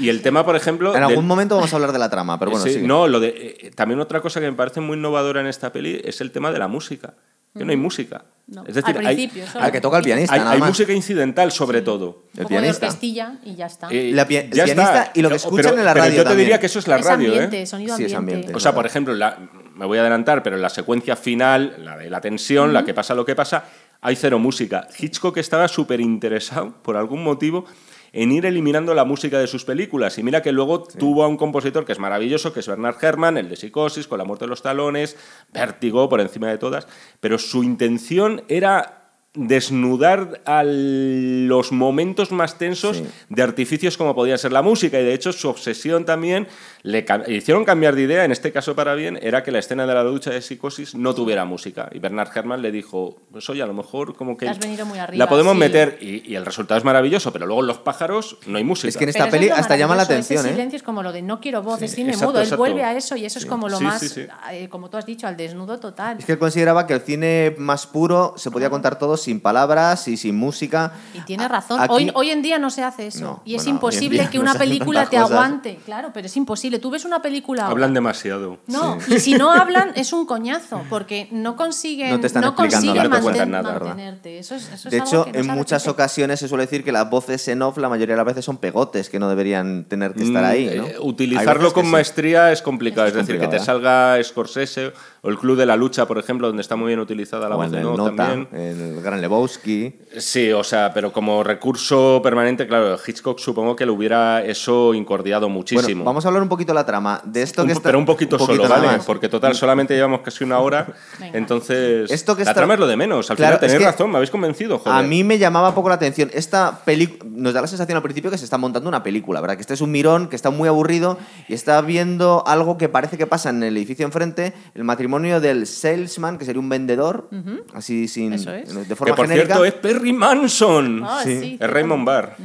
y, 0.00 0.06
y 0.06 0.08
el 0.08 0.22
tema, 0.22 0.44
por 0.46 0.56
ejemplo... 0.56 0.88
En 0.94 1.00
del- 1.02 1.10
algún 1.10 1.26
momento 1.26 1.56
vamos 1.56 1.70
a 1.72 1.76
hablar 1.76 1.92
de 1.92 1.98
la 1.98 2.08
trama, 2.08 2.38
pero 2.38 2.50
bueno, 2.52 2.64
Sí, 2.64 2.72
sigue. 2.74 2.86
no, 2.86 3.06
lo 3.08 3.20
de, 3.20 3.28
eh, 3.60 3.70
también 3.74 4.00
otra 4.00 4.22
cosa 4.22 4.40
que 4.40 4.50
me 4.50 4.56
parece 4.56 4.80
muy 4.80 4.96
innovadora 4.96 5.40
en 5.42 5.46
esta 5.46 5.70
peli 5.70 6.00
es 6.02 6.20
el 6.22 6.30
tema 6.32 6.50
de 6.50 6.58
la 6.58 6.66
música. 6.68 7.12
Que 7.56 7.64
no 7.64 7.70
hay 7.70 7.76
música. 7.76 8.24
No, 8.46 8.64
Es 8.66 8.74
decir, 8.74 8.96
al 8.98 9.06
hay. 9.06 9.30
Al 9.60 9.70
que 9.70 9.80
toca 9.80 9.98
el 9.98 10.02
pianista, 10.04 10.34
hay, 10.34 10.40
nada 10.40 10.52
hay 10.52 10.58
más. 10.58 10.70
música 10.70 10.92
incidental 10.92 11.52
sobre 11.52 11.82
todo. 11.82 12.24
El 12.36 12.46
pianista. 12.46 12.88
de 12.90 13.24
y 13.44 13.54
ya 13.54 13.66
está. 13.66 13.88
Eh, 13.90 14.10
La 14.12 14.26
pi- 14.26 14.36
el 14.38 14.50
ya 14.50 14.64
pianista 14.64 15.02
está. 15.04 15.12
y 15.14 15.22
lo 15.22 15.28
que 15.28 15.34
Pero- 15.34 15.36
escuchan 15.36 15.64
pero- 15.66 15.78
en 15.78 15.84
la 15.84 15.92
pero 15.92 16.04
radio 16.04 16.16
yo 16.16 16.22
te 16.22 16.28
también. 16.30 16.46
diría 16.46 16.60
que 16.60 16.66
eso 16.66 16.78
es 16.80 16.88
la 16.88 16.96
es 16.96 17.04
radio, 17.06 17.28
ambiente, 17.32 17.62
¿eh? 17.62 17.66
sonido 17.66 17.96
Sí, 17.96 18.04
es 18.04 18.14
ambiente. 18.14 18.40
ambiente. 18.46 18.56
O 18.56 18.60
sea, 18.60 18.74
por 18.74 18.86
ejemplo, 18.86 19.14
la- 19.14 19.38
me 19.76 19.86
voy 19.86 19.98
a 19.98 20.00
adelantar, 20.00 20.42
pero 20.42 20.56
en 20.56 20.62
la 20.62 20.68
secuencia 20.68 21.14
final, 21.16 21.76
la 21.78 21.96
de 21.96 22.10
la 22.10 22.20
tensión, 22.20 22.72
la 22.72 22.84
que 22.84 22.92
pasa 22.92 23.14
lo 23.14 23.24
que 23.24 23.36
pasa, 23.36 23.64
hay 24.00 24.16
cero 24.16 24.38
música. 24.40 24.88
Hitchcock 24.98 25.36
estaba 25.36 25.68
súper 25.68 26.00
interesado, 26.00 26.72
por 26.82 26.96
algún 26.96 27.22
motivo, 27.22 27.66
en 28.12 28.32
ir 28.32 28.46
eliminando 28.46 28.94
la 28.94 29.04
música 29.04 29.38
de 29.38 29.46
sus 29.46 29.64
películas. 29.64 30.18
Y 30.18 30.22
mira 30.22 30.42
que 30.42 30.52
luego 30.52 30.82
tuvo 30.82 31.24
a 31.24 31.28
un 31.28 31.36
compositor 31.36 31.84
que 31.84 31.92
es 31.92 31.98
maravilloso, 31.98 32.52
que 32.52 32.60
es 32.60 32.68
Bernard 32.68 32.96
Herrmann, 33.02 33.36
el 33.36 33.48
de 33.48 33.56
Psicosis, 33.56 34.06
con 34.06 34.18
La 34.18 34.24
muerte 34.24 34.44
de 34.44 34.48
los 34.48 34.62
talones, 34.62 35.16
Vértigo, 35.52 36.08
por 36.08 36.20
encima 36.20 36.48
de 36.48 36.58
todas. 36.58 36.86
Pero 37.20 37.38
su 37.38 37.62
intención 37.62 38.42
era 38.48 38.99
desnudar 39.34 40.40
a 40.44 40.64
los 40.64 41.70
momentos 41.70 42.32
más 42.32 42.58
tensos 42.58 42.96
Sí. 42.96 43.04
de 43.28 43.42
artificios 43.42 43.96
como 43.96 44.14
podía 44.14 44.36
ser 44.36 44.50
la 44.50 44.62
música 44.62 44.98
y 44.98 45.04
de 45.04 45.14
hecho 45.14 45.32
su 45.32 45.48
obsesión 45.48 46.04
también 46.04 46.48
le 46.82 47.06
cam- 47.06 47.28
hicieron 47.28 47.64
cambiar 47.64 47.94
de 47.94 48.02
idea, 48.02 48.24
en 48.24 48.32
este 48.32 48.50
caso 48.50 48.74
para 48.74 48.94
bien, 48.94 49.18
era 49.22 49.44
que 49.44 49.52
la 49.52 49.60
escena 49.60 49.86
de 49.86 49.94
la 49.94 50.02
ducha 50.02 50.30
de 50.30 50.40
psicosis 50.42 50.94
no 50.96 51.14
tuviera 51.14 51.44
música 51.44 51.88
y 51.92 52.00
Bernard 52.00 52.30
Herrmann 52.34 52.60
le 52.62 52.72
dijo, 52.72 53.18
pues 53.30 53.48
oye, 53.50 53.62
a 53.62 53.66
lo 53.66 53.74
mejor 53.74 54.16
como 54.16 54.36
que 54.36 54.46
Te 54.46 54.50
has 54.50 54.58
venido 54.58 54.84
muy 54.86 54.98
arriba, 54.98 55.24
la 55.24 55.28
podemos 55.28 55.52
sí. 55.52 55.58
meter 55.60 55.98
y, 56.00 56.28
y 56.28 56.34
el 56.34 56.44
resultado 56.44 56.78
es 56.78 56.84
maravilloso, 56.84 57.32
pero 57.32 57.46
luego 57.46 57.60
en 57.60 57.68
los 57.68 57.78
pájaros 57.78 58.38
no 58.46 58.58
hay 58.58 58.64
música. 58.64 58.88
Es 58.88 58.96
que 58.96 59.04
en 59.04 59.12
Pero 59.12 59.24
esta 59.24 59.28
es 59.28 59.30
peli 59.30 59.48
lo 59.48 59.54
hasta 59.54 59.76
llama 59.76 59.94
la 59.94 60.02
atención, 60.02 60.40
Ese 60.40 60.48
¿eh? 60.48 60.52
silencio 60.52 60.76
es 60.78 60.82
como 60.82 61.02
lo 61.04 61.12
de 61.12 61.22
no 61.22 61.38
quiero 61.40 61.62
voz, 61.62 61.80
es 61.82 61.94
cine 61.94 62.10
exacto, 62.10 62.30
mudo. 62.32 62.38
Él 62.40 62.44
exacto. 62.46 62.62
vuelve 62.62 62.82
a 62.82 62.96
eso 62.96 63.14
y 63.14 63.24
eso 63.26 63.38
es 63.38 63.46
como 63.46 63.68
lo 63.68 63.76
Sí, 63.78 63.84
más, 63.84 64.00
sí, 64.00 64.08
sí. 64.08 64.26
eh, 64.52 64.68
como 64.68 64.90
tú 64.90 64.96
has 64.96 65.06
dicho, 65.06 65.26
al 65.28 65.36
desnudo 65.36 65.78
total. 65.78 66.18
Es 66.18 66.24
que 66.24 66.32
él 66.32 66.38
consideraba 66.38 66.86
que 66.86 66.94
el 66.94 67.00
cine 67.02 67.54
más 67.58 67.86
puro 67.86 68.34
se 68.36 68.50
podía 68.50 68.70
contar 68.70 68.98
todo 68.98 69.16
sin 69.22 69.40
palabras 69.40 70.08
y 70.08 70.16
sin 70.16 70.36
música. 70.36 70.92
Y 71.14 71.20
tiene 71.20 71.46
razón. 71.48 71.80
aquí- 71.80 71.92
Hoy, 71.92 72.10
hoy 72.14 72.30
en 72.30 72.42
día 72.42 72.58
no 72.58 72.70
se 72.70 72.82
hace 72.82 73.06
eso. 73.08 73.20
No, 73.20 73.42
y 73.44 73.54
es 73.54 73.62
bueno, 73.64 73.76
imposible 73.76 74.28
que 74.30 74.38
no 74.38 74.42
una 74.42 74.54
película 74.54 75.06
te 75.06 75.16
cosas. 75.16 75.30
aguante. 75.32 75.78
Claro, 75.84 76.10
pero 76.14 76.26
es 76.26 76.36
imposible. 76.36 76.78
Tú 76.78 76.90
ves 76.90 77.04
una 77.04 77.20
película 77.22 77.62
ahora. 77.62 77.72
Hablan 77.72 77.94
demasiado. 77.94 78.58
No, 78.66 78.98
y 79.08 79.20
si 79.20 79.34
no 79.34 79.50
hablan 79.52 79.92
es 79.94 80.12
un 80.12 80.26
coñazo, 80.26 80.82
porque 80.88 81.28
no 81.30 81.56
consiguen, 81.56 82.10
No 82.10 82.20
te 82.20 82.26
están 82.26 82.44
explicando 82.44 82.76
consiguen 82.92 82.96
nada. 82.96 83.08
No 83.08 83.10
te 83.10 83.20
manten- 83.20 83.22
cuentan 83.22 83.50
nada. 83.50 84.20
Eso 84.24 84.54
es, 84.54 84.64
eso 84.72 84.88
es 84.88 84.90
De 84.90 84.96
algo 85.00 85.08
hecho, 85.08 85.24
que 85.26 85.32
no 85.32 85.38
en 85.38 85.46
muchas 85.58 85.86
ocasiones 85.88 86.40
se 86.40 86.48
suele 86.48 86.64
decir 86.64 86.84
que 86.84 86.92
las 86.92 87.08
voces 87.10 87.46
en 87.48 87.62
off 87.62 87.78
la 87.78 87.88
mayoría 87.88 88.14
de 88.14 88.18
las 88.18 88.26
veces 88.26 88.44
son 88.44 88.58
pegotes 88.58 89.08
que 89.10 89.18
no 89.18 89.28
deberían 89.28 89.84
tener 89.84 90.14
que 90.14 90.22
estar 90.24 90.42
Mm, 90.42 90.46
ahí. 90.46 90.72
¿no? 90.76 90.86
eh, 90.86 90.96
utilizarlo 91.00 91.72
con 91.72 91.84
sí. 91.84 91.90
maestría 91.90 92.52
es 92.52 92.62
complicado. 92.62 93.06
Es, 93.08 93.12
Es 93.14 93.16
decir, 93.26 93.34
que 93.40 93.46
te 93.48 93.58
complicado, 93.58 93.64
salga 93.64 94.22
Scorsese 94.24 94.92
o 95.22 95.28
el 95.28 95.38
Club 95.38 95.56
de 95.56 95.66
la 95.66 95.76
Lucha, 95.76 96.06
por 96.06 96.18
ejemplo, 96.18 96.46
donde 96.46 96.62
está 96.62 96.76
muy 96.76 96.88
bien 96.88 97.00
utilizada 97.00 97.48
la 97.48 97.56
O 97.56 97.58
voz 97.58 97.70
de 97.70 97.80
no 97.82 97.96
Nota, 97.96 98.16
también. 98.28 98.48
el 98.52 99.02
Gran 99.02 99.20
Lebowski. 99.20 99.98
Sí, 100.18 100.50
o 100.52 100.64
sea, 100.64 100.92
pero 100.94 101.12
como 101.12 101.42
recurso 101.44 102.20
permanente, 102.22 102.66
claro, 102.66 102.96
Hitchcock 103.04 103.38
supongo 103.38 103.76
que 103.76 103.84
lo 103.86 103.94
hubiera 103.94 104.42
eso 104.44 104.94
incordiado 104.94 105.48
muchísimo. 105.48 105.82
Bueno, 105.88 106.04
vamos 106.04 106.24
a 106.24 106.28
hablar 106.28 106.42
un 106.42 106.48
poquito 106.48 106.72
de 106.72 106.74
la 106.74 106.86
trama. 106.86 107.20
De 107.24 107.42
esto 107.42 107.62
Un 107.62 107.68
que 107.68 107.72
está- 107.74 107.88
pero 107.88 107.98
un 107.98 108.06
poquito, 108.06 108.38
solo, 108.38 108.68
¿vale? 108.68 108.86
más. 108.86 109.04
Porque 109.04 109.28
total, 109.28 109.54
solamente 109.54 109.94
llevamos 109.94 110.20
casi 110.22 110.42
una 110.44 110.58
hora. 110.58 110.86
Entonces, 111.34 112.10
Esto 112.10 112.34
que 112.36 112.44
la 112.44 112.50
está- 112.50 112.60
trama 112.60 112.74
es 112.74 112.80
lo 112.80 112.86
de 112.86 112.96
menos. 112.96 113.30
Al 113.30 113.36
Claro, 113.36 113.56
final 113.58 113.64
es 113.64 113.72
tenéis 113.72 113.78
que 113.86 113.92
razón, 113.92 114.10
me 114.10 114.16
habéis 114.16 114.30
convencido, 114.30 114.78
joder. 114.78 114.98
A 114.98 115.02
mí 115.06 115.22
me 115.24 115.38
llamaba 115.38 115.74
poco 115.74 115.88
la 115.88 115.96
atención. 115.96 116.30
Esta 116.32 116.80
película 116.84 117.30
nos 117.34 117.52
da 117.54 117.60
la 117.60 117.66
sensación 117.66 117.96
al 117.96 118.02
principio 118.02 118.30
que 118.30 118.38
se 118.38 118.44
está 118.44 118.58
montando 118.58 118.88
una 118.88 119.02
película, 119.02 119.40
¿verdad? 119.40 119.56
Que 119.56 119.62
este 119.62 119.74
es 119.74 119.80
un 119.80 119.90
mirón, 119.90 120.28
que 120.28 120.36
está 120.36 120.50
muy 120.50 120.68
aburrido 120.68 121.18
y 121.48 121.54
está 121.54 121.80
viendo 121.82 122.42
algo 122.46 122.78
que 122.78 122.88
parece 122.88 123.18
que 123.18 123.26
pasa 123.26 123.50
en 123.50 123.62
el 123.62 123.76
edificio 123.76 124.04
enfrente, 124.06 124.52
el 124.74 124.84
matrimonio 124.84 125.09
del 125.40 125.66
salesman, 125.66 126.38
que 126.38 126.44
sería 126.44 126.60
un 126.60 126.68
vendedor, 126.68 127.28
así 127.74 128.06
sin 128.08 128.32
Eso 128.34 128.52
es. 128.54 128.72
de 128.74 128.84
que 128.86 128.94
forma 128.96 129.14
por 129.16 129.26
genérica. 129.26 129.56
cierto 129.56 129.64
es 129.64 129.74
Perry 129.74 130.12
Manson. 130.12 131.02
Ah, 131.04 131.20
Sí. 131.24 131.40
sí, 131.40 131.58
es 131.60 131.70
Raymond 131.70 132.04
Barr. 132.06 132.36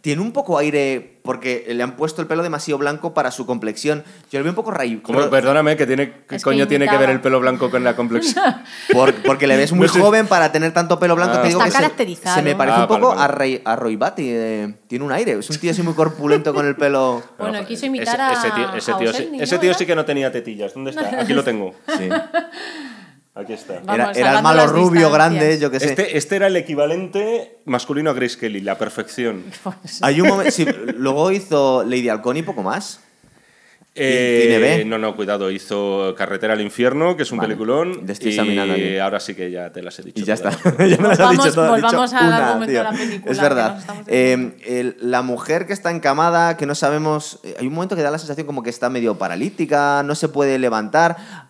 Tiene 0.00 0.22
un 0.22 0.32
poco 0.32 0.56
aire 0.58 1.18
porque 1.24 1.66
le 1.68 1.82
han 1.82 1.96
puesto 1.96 2.22
el 2.22 2.28
pelo 2.28 2.42
demasiado 2.42 2.78
blanco 2.78 3.12
para 3.14 3.30
su 3.32 3.44
complexión. 3.46 4.04
Yo 4.30 4.38
lo 4.38 4.44
veo 4.44 4.52
un 4.52 4.56
poco 4.56 4.70
ray. 4.70 5.02
Pero- 5.06 5.28
Perdóname, 5.28 5.76
que 5.76 5.86
tiene, 5.86 6.10
¿qué 6.28 6.36
Es 6.36 6.42
que 6.42 6.50
coño 6.50 6.68
tiene 6.68 6.88
que 6.88 6.96
ver 6.96 7.10
el 7.10 7.20
pelo 7.20 7.40
blanco 7.40 7.68
con 7.70 7.82
la 7.84 7.96
complexión? 7.96 8.44
por- 8.92 9.12
porque 9.22 9.46
le 9.46 9.56
ves 9.56 9.72
muy 9.72 9.86
No 9.88 9.92
sé. 9.92 10.00
joven 10.00 10.26
para 10.28 10.52
tener 10.52 10.72
tanto 10.72 10.98
pelo 11.00 11.16
blanco. 11.16 11.34
Ah. 11.38 11.42
te 11.42 11.48
digo 11.48 11.60
Está 11.60 11.70
que 11.70 11.82
caracterizado. 11.82 12.36
Se, 12.36 12.42
me 12.42 12.54
parece 12.54 12.76
Ah, 12.78 12.82
un 12.82 12.86
poco 12.88 13.08
vale, 13.08 13.20
vale. 13.20 13.24
a, 13.24 13.36
Roy, 13.36 13.62
a 13.64 13.76
Roy 13.76 13.96
Batty. 13.96 14.22
eh, 14.28 14.74
tiene 14.86 15.04
un 15.04 15.12
aire. 15.12 15.32
Es 15.32 15.50
un 15.50 15.56
tío 15.58 15.70
así 15.72 15.82
muy 15.82 15.94
corpulento 15.94 16.54
con 16.54 16.66
el 16.66 16.76
pelo. 16.76 17.22
Bueno, 17.38 17.58
quiso 17.66 17.80
ese- 17.80 17.86
imitar 17.86 18.20
a- 18.20 18.32
ese 18.32 18.50
tío, 18.52 18.74
ese 18.76 18.92
a 18.92 18.98
tío, 18.98 19.10
Oselny, 19.10 19.40
ese 19.42 19.58
tío 19.58 19.74
sí 19.74 19.84
que 19.84 19.94
no 19.96 20.04
tenía 20.04 20.30
tetillas. 20.30 20.72
¿Dónde 20.74 20.90
está? 20.90 21.20
Aquí 21.20 21.32
lo 21.34 21.42
tengo. 21.44 21.74
Sí. 21.98 22.08
Aquí 23.38 23.52
está. 23.52 23.74
Vamos, 23.84 24.16
era, 24.16 24.30
era 24.30 24.36
el 24.38 24.42
malo 24.42 24.66
rubio 24.66 25.08
distancias. 25.08 25.12
grande, 25.12 25.58
yo 25.60 25.70
qué 25.70 25.78
sé. 25.80 25.86
Este, 25.90 26.16
este 26.18 26.36
era 26.36 26.48
el 26.48 26.56
equivalente 26.56 27.58
masculino 27.66 28.10
a 28.10 28.12
Grace 28.12 28.36
Kelly, 28.38 28.60
la 28.60 28.76
perfección. 28.76 29.44
Pues, 29.62 30.02
Hay 30.02 30.20
un 30.20 30.28
momento. 30.28 30.50
sí, 30.50 30.66
luego 30.96 31.30
hizo 31.30 31.84
Lady 31.84 32.08
Halcón 32.08 32.36
y 32.38 32.42
poco 32.42 32.62
más. 32.62 33.00
Eh? 34.00 34.84
No, 34.86 34.96
no, 34.96 35.16
cuidado. 35.16 35.50
Hizo 35.50 36.14
Carretera 36.16 36.52
al 36.52 36.60
Infierno, 36.60 37.16
que 37.16 37.24
es 37.24 37.32
un 37.32 37.38
Vale. 37.38 37.48
peliculón. 37.48 38.06
Te 38.06 38.12
estoy 38.12 38.32
y 38.32 38.98
ahora 38.98 39.18
sí 39.18 39.34
que 39.34 39.50
ya 39.50 39.70
te 39.72 39.82
las 39.82 39.98
he 39.98 40.02
dicho. 40.02 40.20
Y 40.20 40.24
ya 40.24 40.34
está. 40.34 40.50
ya 40.78 40.96
me 40.98 41.08
las 41.08 41.18
ha 41.18 41.30
dicho 41.30 41.42
Volvamos- 41.42 41.54
todas. 41.54 41.70
Volvamos 41.70 42.12
al 42.12 42.32
argumento 42.32 42.72
de 42.72 42.82
la 42.84 42.90
película, 42.92 43.32
Es 43.32 43.38
que 43.38 43.42
verdad. 43.42 43.80
Eh, 44.06 44.56
el- 44.66 44.96
la 45.00 45.22
mujer 45.22 45.66
que 45.66 45.72
está 45.72 45.90
encamada, 45.90 46.56
que 46.56 46.64
no 46.66 46.76
sabemos. 46.76 47.40
eh, 47.42 47.56
Hay 47.58 47.66
un 47.66 47.72
momento 47.74 47.96
que 47.96 48.02
da 48.02 48.10
la 48.12 48.18
sensación 48.18 48.46
como 48.46 48.62
que 48.62 48.70
está 48.70 48.88
medio 48.88 49.16
paralítica, 49.18 50.02
no 50.04 50.14
se 50.14 50.28
puede 50.28 50.58
levantar. 50.60 51.47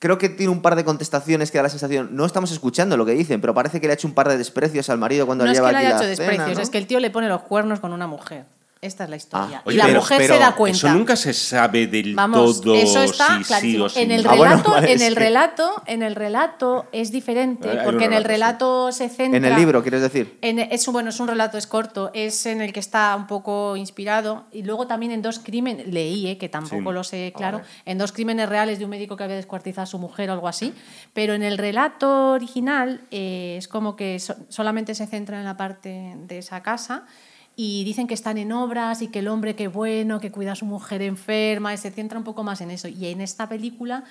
Creo 0.00 0.16
que 0.16 0.30
tiene 0.30 0.50
un 0.50 0.62
par 0.62 0.76
de 0.76 0.84
contestaciones 0.84 1.50
que 1.50 1.58
da 1.58 1.64
la 1.64 1.68
sensación. 1.68 2.08
No 2.12 2.24
estamos 2.24 2.50
escuchando 2.52 2.96
lo 2.96 3.04
que 3.04 3.12
dicen, 3.12 3.42
pero 3.42 3.52
parece 3.52 3.82
que 3.82 3.86
le 3.86 3.92
ha 3.92 3.94
hecho 3.94 4.08
un 4.08 4.14
par 4.14 4.30
de 4.30 4.38
desprecios 4.38 4.88
al 4.88 4.96
marido 4.96 5.26
cuando 5.26 5.44
no 5.44 5.50
le 5.50 5.52
es 5.52 5.58
lleva 5.58 5.68
que 5.68 5.72
le 5.74 5.78
haya 5.78 5.88
hecho 5.90 5.98
cena, 5.98 6.08
desprecios, 6.08 6.56
¿no? 6.56 6.62
es 6.62 6.70
que 6.70 6.78
el 6.78 6.86
tío 6.86 7.00
le 7.00 7.10
pone 7.10 7.28
los 7.28 7.42
cuernos 7.42 7.80
con 7.80 7.92
una 7.92 8.06
mujer. 8.06 8.46
Esta 8.82 9.04
es 9.04 9.10
la 9.10 9.16
historia. 9.16 9.58
Ah, 9.58 9.62
y 9.66 9.68
oye, 9.68 9.76
la 9.78 9.84
pero- 9.84 10.00
mujer 10.00 10.18
pero 10.18 10.34
se 10.34 10.40
da 10.40 10.54
cuenta. 10.54 10.76
Eso 10.78 10.88
nunca 10.88 11.14
se 11.14 11.34
sabe 11.34 11.86
del 11.86 12.14
Vamos, 12.14 12.62
todo 12.62 12.74
eso 12.76 13.02
está 13.02 13.26
si 13.36 13.42
sí 13.42 13.44
clarísimo. 13.44 13.84
o 13.84 13.88
sí. 13.90 14.00
En 14.00 14.10
el 14.10 14.26
Ah, 14.26 14.30
relato, 14.32 14.56
bueno, 14.62 14.70
vale, 14.80 14.92
en 14.94 15.02
el 15.02 15.12
sí. 15.12 15.18
relato, 15.18 15.82
en 15.86 16.02
el 16.02 16.14
relato 16.14 16.86
es 16.90 17.10
diferente, 17.12 17.68
porque 17.84 18.06
en 18.06 18.14
el 18.14 18.24
relato, 18.24 18.90
se 18.90 19.10
centra. 19.10 19.36
En 19.36 19.44
el 19.44 19.54
libro, 19.56 19.82
quieres 19.82 20.00
decir. 20.00 20.38
En- 20.40 20.60
es, 20.60 20.88
un- 20.88 20.94
bueno, 20.94 21.10
es 21.10 21.20
un 21.20 21.28
relato, 21.28 21.58
es 21.58 21.66
corto, 21.66 22.10
es 22.14 22.46
en 22.46 22.62
el 22.62 22.72
que 22.72 22.80
está 22.80 23.14
un 23.16 23.26
poco 23.26 23.76
inspirado. 23.76 24.44
Y 24.50 24.62
luego 24.62 24.86
también 24.86 25.12
en 25.12 25.20
dos 25.20 25.40
crímenes, 25.40 25.86
leí, 25.86 26.26
eh, 26.28 26.38
que 26.38 26.48
tampoco 26.48 26.88
Sí. 26.90 26.94
lo 26.94 27.04
sé 27.04 27.34
claro, 27.36 27.60
en 27.84 27.98
dos 27.98 28.12
crímenes 28.12 28.48
reales 28.48 28.78
de 28.78 28.84
un 28.84 28.90
médico 28.92 29.14
que 29.14 29.24
había 29.24 29.36
descuartizado 29.36 29.82
a 29.82 29.86
su 29.86 29.98
mujer 29.98 30.30
o 30.30 30.32
algo 30.32 30.48
así. 30.48 30.72
Pero 31.12 31.34
en 31.34 31.42
el 31.42 31.58
relato 31.58 32.30
original 32.32 33.02
eh, 33.10 33.56
es 33.58 33.68
como 33.68 33.94
que 33.94 34.18
so- 34.20 34.36
solamente 34.48 34.94
se 34.94 35.06
centra 35.06 35.38
en 35.38 35.44
la 35.44 35.58
parte 35.58 36.14
de 36.16 36.38
esa 36.38 36.62
casa. 36.62 37.04
Y 37.62 37.84
dicen 37.84 38.06
que 38.06 38.14
están 38.14 38.38
en 38.38 38.52
obras 38.52 39.02
y 39.02 39.08
que 39.08 39.18
el 39.18 39.28
hombre 39.28 39.54
que 39.54 39.68
bueno, 39.68 40.18
que 40.18 40.32
cuida 40.32 40.52
a 40.52 40.54
su 40.56 40.64
mujer 40.64 41.02
enferma, 41.02 41.74
y 41.74 41.76
se 41.76 41.90
centra 41.90 42.16
un 42.16 42.24
poco 42.24 42.42
más 42.42 42.62
en 42.62 42.70
eso. 42.70 42.88
Y 42.88 43.06
en 43.08 43.20
esta 43.20 43.50
película, 43.50 44.04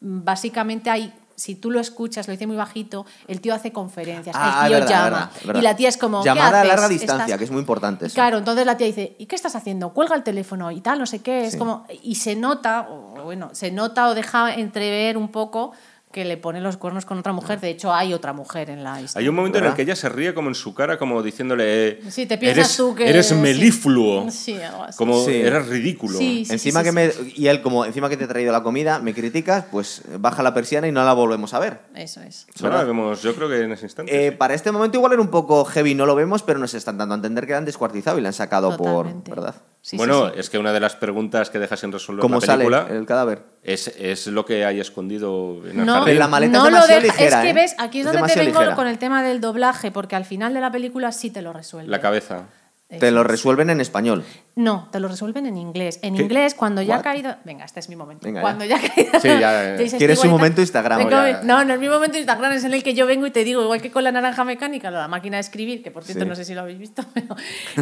mm, 0.00 0.24
básicamente 0.24 0.88
hay, 0.88 1.12
si 1.36 1.54
tú 1.54 1.70
lo 1.70 1.80
escuchas, 1.80 2.26
lo 2.28 2.30
dice 2.32 2.46
muy 2.46 2.56
bajito, 2.56 3.04
el 3.28 3.42
tío 3.42 3.52
hace 3.54 3.72
conferencias, 3.72 4.34
Ah, 4.38 4.60
el 4.62 4.68
tío 4.70 4.78
verdad, 4.78 4.88
llama. 4.88 5.10
verdad, 5.10 5.30
verdad. 5.44 5.60
Y 5.60 5.64
la 5.64 5.76
tía 5.76 5.88
es 5.90 5.98
como. 5.98 6.22
¿qué 6.22 6.28
Llamada 6.30 6.62
a 6.62 6.64
larga 6.64 6.88
distancia, 6.88 7.24
Estás- 7.26 7.38
que 7.38 7.44
es 7.44 7.50
muy 7.50 7.60
importante. 7.60 8.06
eso. 8.06 8.14
Claro, 8.14 8.38
entonces 8.38 8.64
la 8.64 8.76
tía 8.78 8.86
dice, 8.86 9.16
¿y 9.18 9.26
qué 9.26 9.36
estás 9.36 9.54
haciendo? 9.54 9.90
Cuelga 9.92 10.16
el 10.16 10.22
teléfono 10.22 10.70
y 10.70 10.80
tal, 10.80 10.98
no 10.98 11.04
sé 11.04 11.18
qué. 11.20 11.44
Es 11.44 11.56
como, 11.56 11.84
y 12.02 12.14
se 12.14 12.36
nota, 12.36 12.86
o 12.88 13.22
bueno, 13.24 13.50
se 13.52 13.70
nota 13.70 14.08
o 14.08 14.14
deja 14.14 14.54
entrever 14.54 15.18
un 15.18 15.28
poco 15.28 15.72
que 16.14 16.24
le 16.24 16.36
pone 16.36 16.60
los 16.60 16.76
cuernos 16.76 17.04
con 17.04 17.18
otra 17.18 17.32
mujer. 17.32 17.58
De 17.60 17.68
hecho, 17.70 17.92
hay 17.92 18.14
otra 18.14 18.32
mujer 18.32 18.70
en 18.70 18.84
la 18.84 19.00
historia. 19.02 19.24
Hay 19.24 19.28
un 19.28 19.34
momento 19.34 19.58
en 19.58 19.64
el 19.64 19.74
que 19.74 19.82
ella 19.82 19.96
se 19.96 20.08
ríe 20.08 20.32
como 20.32 20.46
en 20.48 20.54
su 20.54 20.72
cara, 20.72 20.96
como 20.96 21.20
diciéndole. 21.24 21.88
eh, 21.88 22.00
Sí, 22.08 22.24
te 22.26 22.38
piensas 22.38 22.66
eres, 22.66 22.76
tú 22.76 22.94
que- 22.94 23.08
Eres 23.10 23.26
sí. 23.26 23.34
melífluo. 23.34 24.30
Sí, 24.30 24.54
algo 24.62 24.84
así. 24.84 24.96
Como 24.96 25.24
Sí. 25.24 25.32
eres 25.34 25.66
ridículo. 25.66 26.16
Sí, 26.16 26.44
sí, 26.44 26.52
encima 26.52 26.80
sí, 26.80 26.84
que 26.84 26.90
sí. 27.12 27.20
me 27.24 27.30
y 27.34 27.48
él 27.48 27.60
como 27.62 27.84
encima 27.84 28.08
que 28.08 28.16
te 28.16 28.24
he 28.24 28.28
traído 28.28 28.52
la 28.52 28.62
comida, 28.62 29.00
me 29.00 29.12
criticas, 29.12 29.64
pues 29.72 30.02
baja 30.20 30.44
la 30.44 30.54
persiana 30.54 30.86
y 30.86 30.92
no 30.92 31.04
la 31.04 31.12
volvemos 31.14 31.52
a 31.52 31.58
ver. 31.58 31.80
Eso 31.96 32.20
es. 32.20 32.46
Bueno, 32.60 32.76
la 32.76 32.84
vemos, 32.84 33.20
yo 33.20 33.34
creo 33.34 33.48
que 33.48 33.60
en 33.62 33.72
ese 33.72 33.86
instante. 33.86 34.26
Eh, 34.28 34.30
para 34.30 34.54
este 34.54 34.70
momento 34.70 34.96
igual 34.98 35.14
era 35.14 35.20
un 35.22 35.28
poco 35.28 35.64
heavy, 35.64 35.96
no 35.96 36.06
lo 36.06 36.14
vemos, 36.14 36.44
pero 36.44 36.60
nos 36.60 36.74
están 36.74 36.96
dando 36.96 37.14
a 37.14 37.16
entender 37.16 37.44
que 37.46 37.52
la 37.52 37.58
han 37.58 37.64
descuartizado 37.64 38.18
y 38.18 38.20
la 38.22 38.28
han 38.28 38.34
sacado 38.34 38.76
Totalmente. 38.76 39.30
por, 39.30 39.40
¿verdad? 39.40 39.54
Sí, 39.86 39.98
bueno, 39.98 40.28
sí. 40.30 40.40
es 40.40 40.48
que 40.48 40.56
una 40.56 40.72
de 40.72 40.80
las 40.80 40.96
preguntas 40.96 41.50
que 41.50 41.58
deja 41.58 41.76
sin 41.76 41.92
resolver 41.92 42.22
¿Cómo 42.22 42.36
la 42.36 42.40
sale 42.46 42.64
película 42.64 42.86
el 42.96 43.04
cadáver? 43.04 43.42
es, 43.62 43.88
es 43.98 44.26
lo 44.28 44.46
que 44.46 44.64
hay 44.64 44.80
escondido 44.80 45.60
en 45.66 45.80
el 45.80 45.84
No, 45.84 45.92
jardín. 45.96 46.18
la 46.20 46.26
maleta 46.26 46.52
no 46.56 46.64
es 46.68 46.72
lo 46.72 46.78
demasiado 46.86 47.02
deja. 47.02 47.12
ligera, 47.12 47.36
es 47.40 47.44
que 47.44 47.50
¿eh? 47.50 47.52
ves, 47.52 47.74
aquí 47.78 48.00
es, 48.00 48.06
Es 48.06 48.12
donde 48.14 48.32
te 48.32 48.38
vengo 48.40 48.60
ligera. 48.60 48.76
con 48.76 48.86
el 48.88 48.96
tema 48.98 49.22
del 49.22 49.42
doblaje, 49.42 49.90
porque 49.90 50.16
al 50.16 50.24
final 50.24 50.54
de 50.54 50.60
la 50.62 50.70
película 50.70 51.12
sí 51.12 51.28
te 51.28 51.42
lo 51.42 51.52
resuelve. 51.52 51.90
La 51.90 52.00
cabeza. 52.00 52.44
Te 52.86 53.10
lo 53.10 53.22
es. 53.22 53.26
resuelven 53.26 53.70
en 53.70 53.80
español. 53.80 54.24
No, 54.56 54.88
te 54.92 55.00
lo 55.00 55.08
resuelven 55.08 55.46
en 55.46 55.56
inglés. 55.56 55.98
En 56.02 56.14
¿Qué? 56.14 56.22
inglés, 56.22 56.54
cuando 56.54 56.80
ya 56.82 56.94
What? 56.94 57.00
ha 57.00 57.02
caído. 57.02 57.36
Venga, 57.44 57.64
este 57.64 57.80
es 57.80 57.88
mi 57.88 57.96
momento. 57.96 58.24
Venga, 58.26 58.38
ya. 58.38 58.42
cuando 58.42 58.64
ya, 58.66 58.76
ha 58.76 58.80
caído. 58.80 59.20
Sí, 59.20 59.28
ya, 59.28 59.76
¿Quieres 59.98 60.22
un 60.22 60.30
momento 60.30 60.60
Instagram? 60.60 61.08
Ya. 61.10 61.40
No, 61.42 61.64
no 61.64 61.74
es 61.74 61.80
mi 61.80 61.88
momento 61.88 62.18
Instagram, 62.18 62.52
es 62.52 62.62
en 62.64 62.72
el 62.74 62.82
que 62.84 62.94
yo 62.94 63.06
vengo 63.06 63.26
y 63.26 63.30
te 63.30 63.42
digo, 63.42 63.62
igual 63.62 63.80
que 63.82 63.90
con 63.90 64.04
la 64.04 64.12
naranja 64.12 64.44
mecánica, 64.44 64.90
la 64.90 65.08
máquina 65.08 65.38
de 65.38 65.40
escribir, 65.40 65.82
que 65.82 65.90
por 65.90 66.04
cierto 66.04 66.22
Sí. 66.24 66.28
no 66.28 66.36
sé 66.36 66.44
si 66.44 66.54
lo 66.54 66.60
habéis 66.60 66.78
visto, 66.78 67.04
pero. 67.14 67.34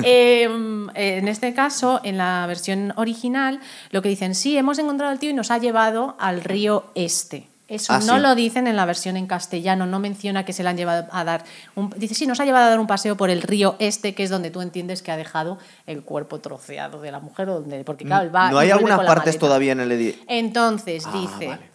eh, 0.03 0.45
en 0.95 1.29
este 1.29 1.53
caso, 1.53 2.01
en 2.05 2.17
la 2.17 2.47
versión 2.47 2.95
original, 2.97 3.61
lo 3.91 4.01
que 4.03 4.09
dicen, 4.09 4.35
sí, 4.35 4.57
hemos 4.57 4.79
encontrado 4.79 5.13
al 5.13 5.19
tío 5.19 5.31
y 5.31 5.35
nos 5.35 5.51
ha 5.51 5.59
llevado 5.59 6.17
al 6.21 6.43
río 6.43 6.85
Este. 6.95 7.49
Eso 7.75 7.93
Ah, 7.95 8.01
no 8.01 8.17
sí. 8.17 8.21
lo 8.23 8.35
dicen 8.35 8.67
en 8.67 8.77
la 8.77 8.85
versión 8.85 9.17
en 9.17 9.27
castellano, 9.27 9.87
no 9.87 9.99
menciona 9.99 10.45
que 10.45 10.53
se 10.53 10.63
le 10.63 10.69
han 10.69 10.77
llevado 10.77 11.07
a 11.11 11.25
dar. 11.25 11.45
Un, 11.75 11.91
dice, 11.97 12.15
sí, 12.15 12.27
nos 12.27 12.39
ha 12.41 12.45
llevado 12.45 12.67
a 12.67 12.69
dar 12.71 12.81
un 12.81 12.87
paseo 12.87 13.17
por 13.17 13.31
el 13.31 13.41
río 13.43 13.77
este, 13.79 14.15
que 14.15 14.23
es 14.25 14.31
donde 14.31 14.51
tú 14.51 14.61
entiendes 14.61 15.01
que 15.03 15.11
ha 15.11 15.17
dejado 15.17 15.59
el 15.87 16.03
cuerpo 16.03 16.39
troceado 16.41 17.01
de 17.01 17.11
la 17.11 17.21
mujer, 17.21 17.47
donde, 17.47 17.83
porque 17.85 18.05
claro, 18.05 18.25
él 18.25 18.35
va. 18.35 18.51
no 18.51 18.59
hay 18.59 18.71
algunas 18.71 18.99
la 18.99 19.07
partes 19.07 19.39
todavía 19.39 19.73
en 19.73 19.81
el 19.81 19.91
edi- 19.93 20.17
Entonces 20.29 21.05
Ah, 21.07 21.13
dice. 21.21 21.47
vale. 21.47 21.73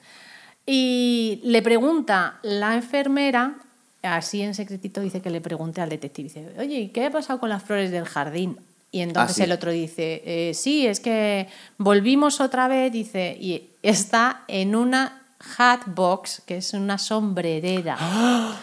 Y 0.66 1.39
le 1.43 1.62
pregunta 1.62 2.39
la 2.43 2.76
enfermera, 2.76 3.56
así 4.02 4.41
en 4.41 4.54
secretito 4.54 5.02
dice 5.02 5.22
que 5.22 5.30
le 5.30 5.41
pregunte 5.41 5.82
al 5.82 5.89
detective, 5.89 6.28
dice, 6.28 6.48
oye, 6.60 6.80
¿y 6.80 6.88
qué 6.89 7.06
ha 7.06 7.12
pasado 7.12 7.39
con 7.39 7.50
las 7.50 7.64
flores 7.64 7.89
del 7.91 8.06
jardín? 8.06 8.58
Y 8.91 9.02
entonces 9.02 9.32
Ah, 9.32 9.36
sí. 9.38 9.43
el 9.43 9.52
otro 9.52 9.72
dice, 9.72 10.22
"Eh, 10.26 10.54
sí, 10.54 10.86
es 10.88 11.00
que 11.00 11.48
volvimos 11.78 12.39
otra 12.41 12.68
vez, 12.68 12.91
dice, 12.91 13.38
y 13.39 13.70
está 13.84 14.43
en 14.48 14.76
una 14.76 15.22
hat 15.57 15.81
box, 15.88 16.41
que 16.45 16.57
es 16.57 16.73
una 16.73 16.97
sombrerera. 16.97 17.97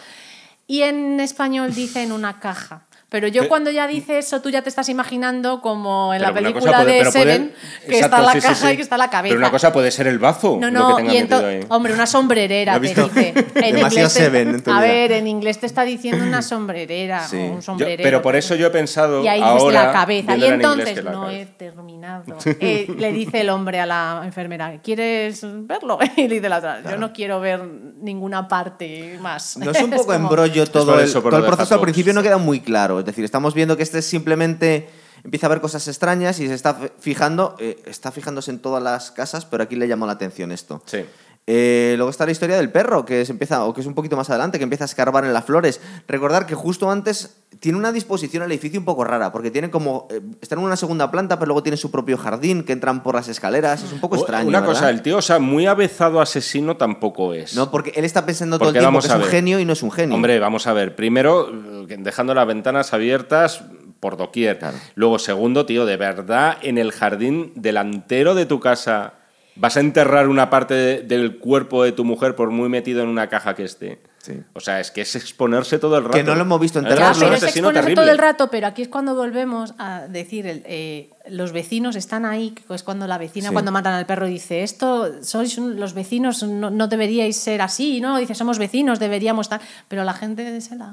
Y 0.67 0.81
en 0.81 1.19
español 1.19 1.75
dice 1.75 2.01
en 2.01 2.11
una 2.11 2.39
caja. 2.39 2.84
Pero 3.07 3.27
yo 3.27 3.47
cuando 3.47 3.69
ya 3.71 3.87
dice 3.87 4.17
eso, 4.17 4.41
tú 4.41 4.49
ya 4.49 4.61
te 4.63 4.67
estás 4.69 4.89
imaginando 4.89 5.61
como 5.61 6.13
en 6.13 6.21
la 6.21 6.33
película 6.33 6.79
puede- 6.81 6.91
de 6.93 6.99
puede- 6.99 7.11
Seven, 7.11 7.53
que 7.87 7.95
Exacto, 7.97 8.15
está 8.17 8.21
la 8.21 8.31
sí, 8.33 8.41
sí, 8.41 8.47
caja 8.47 8.67
sí. 8.67 8.73
y 8.73 8.75
que 8.75 8.81
está 8.81 8.97
la 8.97 9.09
cabeza. 9.09 9.31
Pero 9.33 9.39
una 9.39 9.51
cosa 9.51 9.71
puede 9.71 9.91
ser 9.91 10.07
el 10.07 10.17
bazo. 10.19 10.57
No, 10.59 10.71
lo 10.71 10.79
no, 10.79 10.95
que 10.97 11.03
tenga 11.03 11.13
y 11.13 11.21
metido 11.21 11.39
ento- 11.39 11.45
ahí. 11.45 11.65
hombre, 11.69 11.93
una 11.93 12.07
sombrerera 12.07 12.73
¿Lo 12.79 12.81
te 12.81 12.87
dice. 12.87 13.29
En 13.29 13.35
Demasiado 13.75 13.87
inglés 13.89 14.13
te- 14.13 14.19
Seven 14.19 14.49
en 14.49 14.63
tu 14.63 14.71
a 14.71 14.79
ver, 14.81 15.11
en 15.11 15.27
inglés 15.27 15.59
te 15.59 15.65
está 15.67 15.83
diciendo 15.83 16.25
una 16.25 16.41
sombrerera 16.41 17.27
Sí. 17.27 17.37
o 17.37 17.39
un 17.41 17.55
Yo- 17.57 17.61
sombrerero. 17.61 18.03
pero 18.03 18.21
por 18.23 18.35
eso 18.35 18.55
yo 18.55 18.67
he 18.67 18.71
pensado 18.71 19.23
Y 19.23 19.27
ahí 19.27 19.39
dices 19.39 19.61
ahora, 19.61 19.85
la 19.85 19.91
cabeza. 19.93 20.35
Y 20.35 20.43
en 20.45 20.53
entonces, 20.55 21.03
no 21.03 21.21
cabeza. 21.21 21.31
he 21.41 21.45
terminado. 21.45 22.23
Eh, 22.59 22.87
le 22.97 23.11
dice 23.13 23.41
el 23.41 23.49
hombre 23.51 23.79
a 23.79 23.85
la 23.85 24.21
enfermera, 24.25 24.79
¿quieres 24.83 25.41
verlo? 25.43 25.99
Y 26.17 26.27
le 26.27 26.35
dice 26.35 26.49
la 26.49 26.57
otra, 26.57 26.81
yo 26.89 26.97
no 26.97 27.13
quiero 27.13 27.39
ver 27.39 27.61
ninguna 27.99 28.47
parte 28.47 29.17
más. 29.21 29.57
No 29.57 29.71
es 29.71 29.81
un 29.81 29.91
poco 29.91 30.05
como- 30.07 30.15
embrollo 30.17 30.65
todo, 30.65 30.99
el, 30.99 31.05
eso, 31.05 31.21
por 31.21 31.31
todo 31.31 31.41
el 31.41 31.45
proceso 31.45 31.75
al 31.75 31.81
principio 31.81 32.11
no 32.13 32.23
queda 32.23 32.37
muy 32.37 32.59
claro. 32.61 32.94
Es 32.99 33.05
decir, 33.05 33.23
estamos 33.25 33.53
viendo 33.53 33.77
que 33.77 33.83
este 33.83 34.01
simplemente 34.01 34.87
empieza 35.23 35.47
a 35.47 35.49
ver 35.49 35.61
cosas 35.61 35.87
extrañas 35.87 36.39
y 36.39 36.47
se 36.47 36.53
está 36.53 36.73
fi- 36.75 36.89
fijando, 36.99 37.55
eh, 37.59 37.81
está 37.85 38.11
fijándose 38.11 38.51
en 38.51 38.59
todas 38.59 38.81
las 38.83 39.11
casas, 39.11 39.45
pero 39.45 39.63
aquí 39.63 39.75
le 39.75 39.87
llamó 39.87 40.05
la 40.05 40.13
atención 40.13 40.51
esto. 40.51 40.83
Sí. 40.85 41.05
Eh, 41.47 41.93
luego 41.97 42.09
está 42.09 42.25
la 42.25 42.31
historia 42.31 42.57
del 42.57 42.71
perro, 42.71 43.05
que 43.05 43.23
se 43.23 43.31
empieza, 43.31 43.65
o 43.65 43.73
que 43.73 43.81
es 43.81 43.87
un 43.87 43.93
poquito 43.93 44.17
más 44.17 44.29
adelante, 44.31 44.57
que 44.57 44.63
empieza 44.63 44.83
a 44.83 44.85
escarbar 44.85 45.25
en 45.25 45.33
las 45.33 45.45
flores. 45.45 45.79
Recordar 46.07 46.47
que 46.47 46.55
justo 46.55 46.89
antes 46.89 47.37
tiene 47.59 47.77
una 47.77 47.91
disposición 47.91 48.41
al 48.41 48.51
edificio 48.51 48.79
un 48.79 48.85
poco 48.85 49.03
rara, 49.03 49.31
porque 49.31 49.51
tiene 49.51 49.69
como. 49.69 50.07
eh, 50.09 50.21
está 50.41 50.55
en 50.55 50.61
una 50.61 50.75
segunda 50.75 51.11
planta, 51.11 51.37
pero 51.37 51.47
luego 51.47 51.61
tiene 51.61 51.77
su 51.77 51.91
propio 51.91 52.17
jardín, 52.17 52.63
que 52.63 52.73
entran 52.73 53.03
por 53.03 53.13
las 53.13 53.27
escaleras. 53.27 53.83
Es 53.83 53.93
un 53.93 53.99
poco 53.99 54.15
extraño. 54.15 54.47
Una 54.47 54.61
¿verdad? 54.61 54.73
cosa, 54.73 54.89
el 54.89 55.03
tío, 55.03 55.17
o 55.17 55.21
sea, 55.21 55.37
muy 55.37 55.67
avezado 55.67 56.19
asesino 56.19 56.77
tampoco 56.77 57.33
es. 57.33 57.55
No, 57.55 57.69
porque 57.69 57.91
él 57.95 58.05
está 58.05 58.25
pensando 58.25 58.57
todo 58.57 58.69
el 58.69 58.73
Porque 58.73 58.79
tiempo 58.79 58.99
que 58.99 59.07
es 59.07 59.13
un 59.13 59.23
genio 59.23 59.59
y 59.59 59.65
no 59.65 59.73
es 59.73 59.83
un 59.83 59.91
genio. 59.91 60.15
Hombre, 60.15 60.39
vamos 60.39 60.65
a 60.65 60.73
ver. 60.73 60.95
Primero, 60.95 61.49
eh, 61.87 61.95
dejando 61.99 62.33
las 62.33 62.47
ventanas 62.47 62.91
abiertas 62.91 63.63
por 63.99 64.17
doquier. 64.17 64.57
Claro. 64.57 64.77
Luego, 64.95 65.19
segundo, 65.19 65.65
tío, 65.65 65.85
de 65.85 65.97
verdad, 65.97 66.57
en 66.61 66.79
el 66.79 66.91
jardín 66.91 67.51
delantero 67.55 68.33
de 68.33 68.45
tu 68.45 68.59
casa, 68.59 69.13
¿vas 69.55 69.77
a 69.77 69.79
enterrar 69.79 70.27
una 70.27 70.49
parte 70.49 70.73
de- 70.73 71.01
del 71.03 71.37
cuerpo 71.37 71.83
de 71.83 71.91
tu 71.91 72.03
mujer 72.05 72.35
por 72.35 72.49
muy 72.51 72.69
metido 72.69 73.01
en 73.01 73.09
una 73.09 73.27
caja 73.29 73.55
que 73.55 73.63
esté? 73.63 73.99
Sí. 74.19 74.33
O 74.53 74.59
sea, 74.59 74.79
es 74.79 74.89
que 74.89 75.01
es 75.01 75.15
exponerse 75.15 75.77
todo 75.77 75.97
el 75.99 76.03
rato. 76.03 76.17
Que 76.17 76.23
no 76.23 76.33
lo 76.33 76.41
hemos 76.41 76.59
visto 76.59 76.79
Es 76.79 76.85
enterrarlo. 76.85 77.13
Ya, 77.13 77.19
pero 77.25 77.35
es 77.35 77.43
exponerse 77.43 77.73
terrible. 77.81 77.95
todo 78.01 78.11
el 78.11 78.17
rato, 78.17 78.49
pero 78.49 78.65
aquí 78.65 78.81
es 78.81 78.87
cuando 78.87 79.13
volvemos 79.13 79.75
a 79.77 80.07
decir, 80.07 80.47
el, 80.47 80.63
eh, 80.65 81.11
los 81.29 81.51
vecinos 81.51 81.95
están 81.95 82.25
ahí, 82.25 82.49
que 82.49 82.73
es 82.73 82.81
cuando 82.81 83.05
la 83.05 83.19
vecina 83.19 83.49
Sí. 83.49 83.53
cuando 83.53 83.71
matan 83.71 83.93
al 83.93 84.07
perro 84.07 84.25
dice, 84.25 84.63
esto, 84.63 85.21
sois 85.23 85.59
un- 85.59 85.79
los 85.79 85.93
vecinos, 85.93 86.41
no, 86.41 86.71
no 86.71 86.87
deberíais 86.87 87.35
ser 87.37 87.61
así, 87.61 88.01
¿no? 88.01 88.17
Dice, 88.17 88.33
somos 88.33 88.57
vecinos, 88.57 88.97
deberíamos 88.99 89.45
estar... 89.45 89.61
Pero 89.87 90.03
la 90.03 90.13
gente 90.13 90.59
se 90.59 90.75
la... 90.75 90.91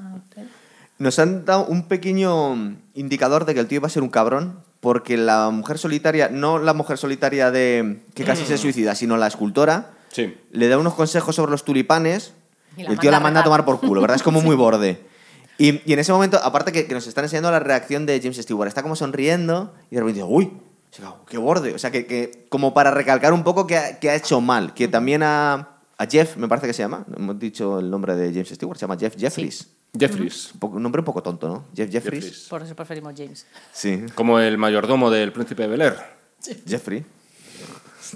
Nos 0.99 1.17
han 1.17 1.43
dado 1.43 1.65
un 1.65 1.87
pequeño 1.87 2.75
indicador 2.93 3.45
de 3.45 3.55
que 3.55 3.61
el 3.61 3.67
tío 3.67 3.77
iba 3.77 3.87
a 3.87 3.89
ser 3.89 4.03
un 4.03 4.09
cabrón, 4.09 4.59
porque 4.83 5.15
la 5.15 5.49
mujer 5.49 5.77
solitaria, 5.79 6.27
no 6.29 6.59
la 6.59 6.73
mujer 6.73 6.97
solitaria 6.97 7.49
de 7.51 8.01
que 8.13 8.25
casi 8.25 8.45
se 8.45 8.57
suicida, 8.57 8.95
sino 8.95 9.15
la 9.17 9.27
escultora, 9.27 9.91
Sí. 10.11 10.37
le 10.51 10.67
da 10.67 10.77
unos 10.77 10.93
consejos 10.93 11.35
sobre 11.35 11.49
los 11.51 11.63
tulipanes 11.63 12.33
Y 12.77 12.83
el 12.83 12.99
tío 12.99 13.09
la 13.09 13.19
manda 13.21 13.39
a 13.39 13.43
tomar 13.45 13.63
por 13.65 13.79
culo, 13.79 14.01
¿verdad? 14.01 14.17
Es 14.17 14.23
como 14.23 14.41
muy 14.47 14.55
borde. 14.57 14.99
Y, 15.57 15.81
y 15.89 15.93
en 15.93 15.99
ese 15.99 16.11
momento, 16.11 16.37
aparte 16.43 16.71
que, 16.73 16.85
que 16.85 16.93
nos 16.93 17.07
están 17.07 17.23
enseñando 17.23 17.49
la 17.49 17.59
reacción 17.59 18.05
de 18.05 18.19
James 18.19 18.37
Stewart, 18.37 18.67
está 18.67 18.83
como 18.83 18.95
sonriendo 18.97 19.73
y 19.89 19.95
de 19.95 20.01
repente 20.01 20.19
dice, 20.19 20.29
uy, 20.29 20.51
qué 21.29 21.37
borde. 21.37 21.73
O 21.73 21.79
sea, 21.79 21.89
que, 21.89 22.05
que 22.05 22.45
como 22.49 22.73
para 22.73 22.91
recalcar 22.91 23.31
un 23.31 23.43
poco 23.43 23.65
que 23.65 23.77
ha, 23.77 23.99
que 23.99 24.09
ha 24.09 24.15
hecho 24.15 24.41
mal, 24.41 24.73
que 24.73 24.87
también 24.89 25.23
a, 25.23 25.72
a 26.03 26.07
Jeff, 26.07 26.37
me 26.37 26.47
parece 26.47 26.67
que 26.67 26.73
se 26.73 26.83
llama, 26.83 27.05
hemos 27.15 27.39
dicho 27.39 27.79
el 27.79 27.89
nombre 27.89 28.15
de 28.15 28.31
James 28.31 28.49
Stewart, 28.49 28.77
se 28.77 28.81
llama 28.83 28.97
Jeff 28.99 29.15
Jeffries. 29.17 29.67
Jeffries. 29.97 30.51
Un, 30.59 30.81
nombre 30.81 30.99
un 31.01 31.05
poco 31.05 31.21
tonto, 31.21 31.47
¿no? 31.47 31.65
Jeff 31.75 31.91
Jeffries. 31.91 32.23
Jeffries. 32.23 32.47
Por 32.49 32.61
eso 32.63 32.75
preferimos 32.75 33.13
James. 33.15 33.45
Sí, 33.71 34.03
Como 34.15 34.39
el 34.39 34.57
mayordomo 34.57 35.09
del 35.11 35.31
príncipe 35.31 35.63
de 35.63 35.67
Bel 35.69 35.81
Air. 35.81 35.95
Jeffrey. 36.67 37.05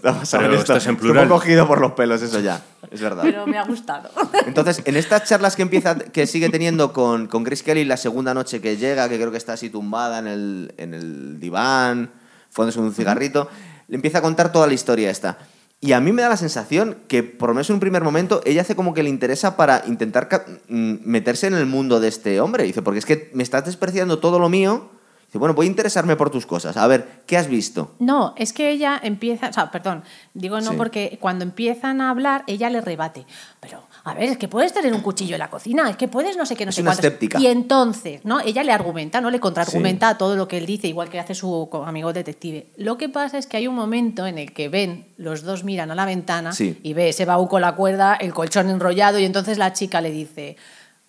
Vamos 0.04 0.34
a 0.34 0.38
Pero 0.38 0.52
ver 0.52 0.60
esto. 0.60 0.74
estás 0.74 0.88
en 0.88 0.98
plural. 0.98 1.26
he 1.26 1.28
cogido 1.30 1.68
por 1.68 1.80
los 1.82 1.94
pelos, 1.94 2.22
eso 2.22 2.40
ya. 2.40 2.64
Es 2.92 3.02
verdad. 3.02 3.24
Pero 3.24 3.48
me 3.48 3.58
ha 3.58 3.64
gustado. 3.64 4.10
Entonces, 4.46 4.82
en 4.86 4.96
estas 4.96 5.24
charlas 5.24 5.56
que 5.56 5.62
empieza, 5.62 5.98
que 5.98 6.28
sigue 6.28 6.50
teniendo 6.50 6.94
con, 6.94 7.28
con 7.28 7.44
Chris 7.44 7.64
Kelly, 7.64 7.86
la 7.86 7.98
segunda 7.98 8.34
noche 8.34 8.62
que 8.62 8.78
llega, 8.78 9.08
que 9.10 9.16
creo 9.18 9.32
que 9.32 9.38
está 9.38 9.54
así 9.54 9.70
tumbada 9.70 10.20
en 10.20 10.28
el, 10.28 10.74
en 10.78 10.94
el 10.94 11.40
diván, 11.40 12.12
fumándose 12.50 12.80
un 12.80 12.94
cigarrito, 12.94 13.50
le 13.88 13.96
empieza 13.96 14.20
a 14.20 14.22
contar 14.22 14.52
toda 14.52 14.68
la 14.68 14.74
historia 14.74 15.10
esta. 15.10 15.38
Y 15.80 15.92
a 15.94 16.00
mí 16.00 16.12
me 16.12 16.24
da 16.24 16.30
la 16.30 16.38
sensación 16.38 16.98
que, 17.08 17.22
por 17.22 17.50
lo 17.50 17.54
menos 17.56 17.70
en 17.70 17.76
un 17.76 17.80
primer 17.80 18.04
momento, 18.04 18.42
ella 18.46 18.62
hace 18.62 18.76
como 18.76 18.96
que 18.96 19.04
le 19.04 19.10
interesa 19.10 19.56
para 19.56 19.84
intentar 19.88 20.28
mm, 20.68 20.96
meterse 21.04 21.46
en 21.48 21.54
el 21.54 21.68
mundo 21.68 22.00
de 22.00 22.08
este 22.08 22.42
hombre. 22.42 22.64
Dice, 22.64 22.82
porque 22.82 22.98
es 23.00 23.06
que 23.06 23.30
me 23.34 23.44
estás 23.44 23.66
despreciando 23.66 24.18
todo 24.18 24.40
lo 24.40 24.50
mío. 24.50 24.90
Dice, 25.28 25.38
bueno, 25.38 25.54
voy 25.54 25.68
a 25.68 25.70
interesarme 25.70 26.16
por 26.16 26.32
tus 26.32 26.48
cosas. 26.48 26.78
A 26.78 26.88
ver, 26.88 27.22
¿qué 27.28 27.38
has 27.38 27.48
visto? 27.48 27.94
No, 28.00 28.34
es 28.38 28.54
que 28.54 28.72
ella 28.72 29.00
empieza, 29.04 29.50
o 29.50 29.54
sea, 29.54 29.70
perdón, 29.70 30.04
digo 30.34 30.60
no 30.62 30.72
Sí. 30.72 30.78
porque 30.78 31.18
cuando 31.22 31.44
empiezan 31.44 32.02
a 32.02 32.10
hablar, 32.10 32.44
ella 32.48 32.70
le 32.72 32.82
rebate. 32.82 33.26
Pero, 33.60 33.84
a 34.08 34.14
ver, 34.14 34.30
es 34.30 34.38
que 34.38 34.48
puedes 34.48 34.74
tener 34.74 34.94
un 34.94 35.02
cuchillo 35.02 35.36
en 35.36 35.40
la 35.40 35.50
cocina, 35.50 35.90
es 35.90 35.98
que 35.98 36.08
puedes 36.08 36.38
no 36.38 36.46
sé 36.46 36.56
qué, 36.56 36.66
no 36.66 36.70
Es 36.70 36.76
sé 36.76 36.82
una 36.82 36.94
escéptica. 36.94 37.40
Y 37.40 37.48
entonces, 37.48 38.22
¿no? 38.24 38.40
Ella 38.40 38.64
le 38.64 38.72
argumenta, 38.72 39.22
¿no? 39.22 39.30
Le 39.30 39.40
contraargumenta 39.40 40.10
a 40.10 40.18
todo 40.18 40.36
lo 40.36 40.48
que 40.48 40.58
él 40.58 40.66
dice, 40.66 40.88
igual 40.88 41.10
que 41.10 41.20
hace 41.20 41.36
su 41.36 41.70
amigo 41.86 42.14
detective. 42.14 42.68
Lo 42.78 42.98
que 42.98 43.10
pasa 43.10 43.38
es 43.38 43.48
que 43.48 43.58
hay 43.58 43.68
un 43.68 43.76
momento 43.76 44.26
en 44.28 44.38
el 44.38 44.54
que 44.54 44.70
ven, 44.70 45.06
los 45.18 45.44
dos 45.44 45.64
miran 45.64 45.92
a 45.92 45.96
la 45.96 46.06
ventana 46.06 46.54
Sí. 46.54 46.80
y 46.84 46.94
ve 46.94 47.10
ese 47.10 47.26
baúl 47.26 47.48
con 47.50 47.62
la 47.62 47.76
cuerda, 47.76 48.16
el 48.16 48.34
colchón 48.34 48.70
enrollado, 48.70 49.20
y 49.20 49.26
entonces 49.26 49.58
la 49.58 49.74
chica 49.74 50.02
le 50.02 50.12
dice, 50.12 50.58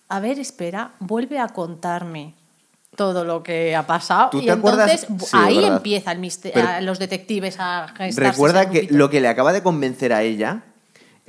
a 0.09 0.19
ver, 0.19 0.39
espera, 0.39 0.91
vuelve 0.99 1.39
a 1.39 1.47
contarme 1.49 2.33
todo 2.95 3.23
lo 3.23 3.43
que 3.43 3.75
ha 3.75 3.85
pasado. 3.87 4.29
¿Tú 4.31 4.41
y 4.41 4.45
te 4.45 4.51
acuerdas? 4.51 5.03
entonces 5.03 5.29
Sí, 5.29 5.37
ahí 5.39 5.55
es 5.57 5.61
verdad. 5.61 5.77
empieza 5.77 6.11
el 6.11 6.19
misterio, 6.19 6.61
Pero- 6.65 6.81
los 6.85 6.99
detectives 6.99 7.55
a 7.59 7.87
gestarse 7.95 8.31
Recuerda 8.31 8.69
que 8.69 8.79
grupito. 8.79 8.97
lo 8.97 9.09
que 9.09 9.21
le 9.21 9.27
acaba 9.29 9.53
de 9.53 9.63
convencer 9.63 10.11
a 10.11 10.21
ella 10.23 10.63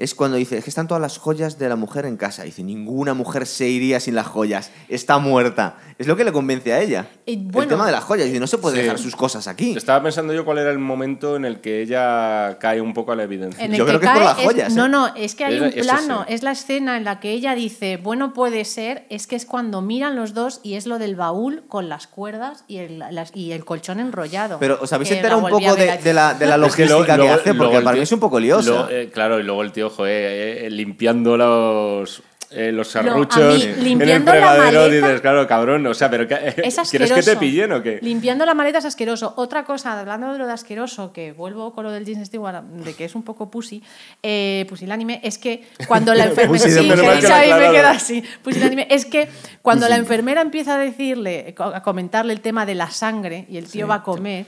es 0.01 0.14
cuando 0.16 0.36
dice, 0.38 0.57
es 0.59 0.64
que 0.64 0.70
están 0.70 0.88
todas 0.88 1.01
las 1.01 1.18
joyas 1.18 1.59
de 1.59 1.68
la 1.68 1.76
mujer 1.76 2.07
en 2.07 2.16
casa. 2.16 2.42
dice, 2.42 2.62
ninguna 2.64 3.14
mujer 3.14 3.46
se 3.46 3.68
iría 3.68 4.01
sin 4.01 4.14
las 4.14 4.26
joyas, 4.26 4.70
está 4.88 5.18
muerta. 5.18 5.76
Es 5.98 6.07
lo 6.07 6.16
que 6.16 6.24
le 6.24 6.32
convence 6.32 6.72
a 6.72 6.80
ella. 6.80 7.07
Y 7.26 7.34
el 7.34 7.38
bueno- 7.53 7.68
tema 7.68 7.86
de 7.86 7.92
las 7.92 8.03
joyas. 8.03 8.26
Dice, 8.26 8.40
no 8.40 8.46
se 8.46 8.57
puede 8.59 8.76
Sí. 8.76 8.82
dejar 8.82 8.98
sus 8.98 9.14
cosas 9.14 9.46
aquí. 9.46 9.74
Estaba 9.76 10.03
pensando 10.03 10.32
yo 10.32 10.44
cuál 10.44 10.59
era 10.59 10.70
el 10.70 10.78
momento 10.78 11.36
en 11.36 11.44
el 11.44 11.61
que 11.61 11.82
ella 11.82 12.57
cae 12.59 12.80
un 12.80 12.94
poco 12.94 13.12
a 13.12 13.16
la 13.16 13.24
evidencia. 13.24 13.62
En 13.64 13.72
el 13.72 13.78
Yo 13.78 13.86
creo 13.86 14.01
que 14.01 14.07
es 14.07 14.12
por 14.12 14.22
las 14.22 14.36
joyas, 14.38 14.74
No, 14.74 14.86
¿eh? 14.86 14.88
no, 14.88 15.14
es 15.14 15.34
que 15.34 15.44
hay 15.44 15.57
Era- 15.57 15.66
un 15.66 15.72
plano, 15.72 16.24
sí. 16.26 16.32
es 16.34 16.42
la 16.42 16.53
escena 16.53 16.96
en 16.96 17.05
la 17.05 17.20
que 17.20 17.32
ella 17.32 17.55
dice, 17.55 17.98
bueno, 17.98 18.32
puede 18.32 18.64
ser, 18.64 19.05
es 19.11 19.26
que 19.26 19.36
es 19.36 19.44
cuando 19.44 19.82
miran 19.82 20.16
los 20.16 20.32
dos 20.32 20.61
y 20.62 20.74
es 20.74 20.86
lo 20.86 20.98
del 20.98 21.14
baúl 21.14 21.62
con 21.68 21.90
las 21.90 22.07
cuerdas 22.07 22.64
y 22.68 22.78
el, 22.78 22.98
las- 23.01 23.36
y 23.36 23.53
el 23.53 23.66
colchón 23.66 24.01
enrollado. 24.01 24.57
Pero 24.59 24.78
os 24.80 24.90
habéis 24.94 25.11
enterado 25.11 25.42
un 25.42 25.51
poco 25.51 25.74
de, 25.76 25.98
de 25.98 26.14
la, 26.14 26.32
de 26.32 26.46
la 26.46 26.57
Es 26.66 26.74
que 26.74 26.86
lo- 26.86 27.01
logística 27.01 27.16
que, 27.20 27.28
hace, 27.28 27.42
porque 27.51 27.55
luego 27.59 27.78
el 27.78 27.84
para 27.84 27.96
mí 27.98 28.03
es 28.03 28.12
un 28.12 28.20
poco 28.20 28.40
liosa. 28.40 28.70
lo- 28.70 28.90
eh, 28.90 29.11
claro, 29.12 29.38
y 29.38 29.42
luego 29.42 29.62
el 29.62 29.72
tío, 29.72 29.89
joder, 29.91 30.64
eh, 30.66 30.70
limpiando 30.70 31.36
los, 31.36 32.22
eh, 32.51 32.72
los 32.72 32.88
serruchos 32.88 33.64
en 33.64 34.01
el 34.03 34.22
fregadero, 34.22 34.80
maleta- 34.80 34.88
dices, 34.88 35.20
claro, 35.20 35.47
cabrón, 35.47 35.86
o 35.86 35.95
sea, 35.95 36.11
pero 36.11 36.26
¿qué- 36.26 36.55
Es 36.64 36.76
¿quieres 36.91 37.12
que 37.12 37.22
te 37.22 37.36
pillen 37.36 37.70
o 37.72 37.80
qué? 37.82 38.01
Limpiando 38.03 38.45
la 38.45 38.55
maleta 38.55 38.78
es 38.78 38.84
asqueroso. 38.86 39.34
Otra 39.36 39.64
cosa, 39.64 40.01
hablando 40.01 40.32
de 40.32 40.38
lo 40.38 40.47
de 40.49 40.53
asqueroso, 40.53 41.12
que 41.12 41.30
vuelvo 41.32 41.72
con 41.72 41.84
lo 41.84 41.93
del 41.93 42.05
James 42.05 42.26
Stewart, 42.26 42.62
de 42.64 42.95
que 42.95 43.05
es 43.05 43.14
un 43.14 43.22
poco 43.22 43.51
pussy, 43.51 43.82
eh, 44.22 44.66
pusilánime, 44.68 45.20
es 45.22 45.38
que 45.38 45.64
cuando 45.86 46.12
la 46.14 46.24
enfermera... 46.26 46.64
Sí, 46.68 46.88
me 46.88 47.70
queda 47.72 47.91
así. 47.91 48.24
Pusilánime. 48.43 48.88
Es 48.91 49.07
que 49.07 49.28
cuando 49.62 49.88
la 49.88 49.97
enfermera 49.97 50.41
empieza 50.41 50.74
a 50.74 50.78
decirle, 50.78 51.55
a 51.57 51.82
comentarle 51.82 52.32
el 52.32 52.41
tema 52.41 52.66
de 52.66 52.74
la 52.74 52.91
sangre 52.91 53.47
y 53.49 53.59
el 53.59 53.66
tío 53.68 53.86
va 53.86 53.97
a 53.97 54.03
comer... 54.03 54.47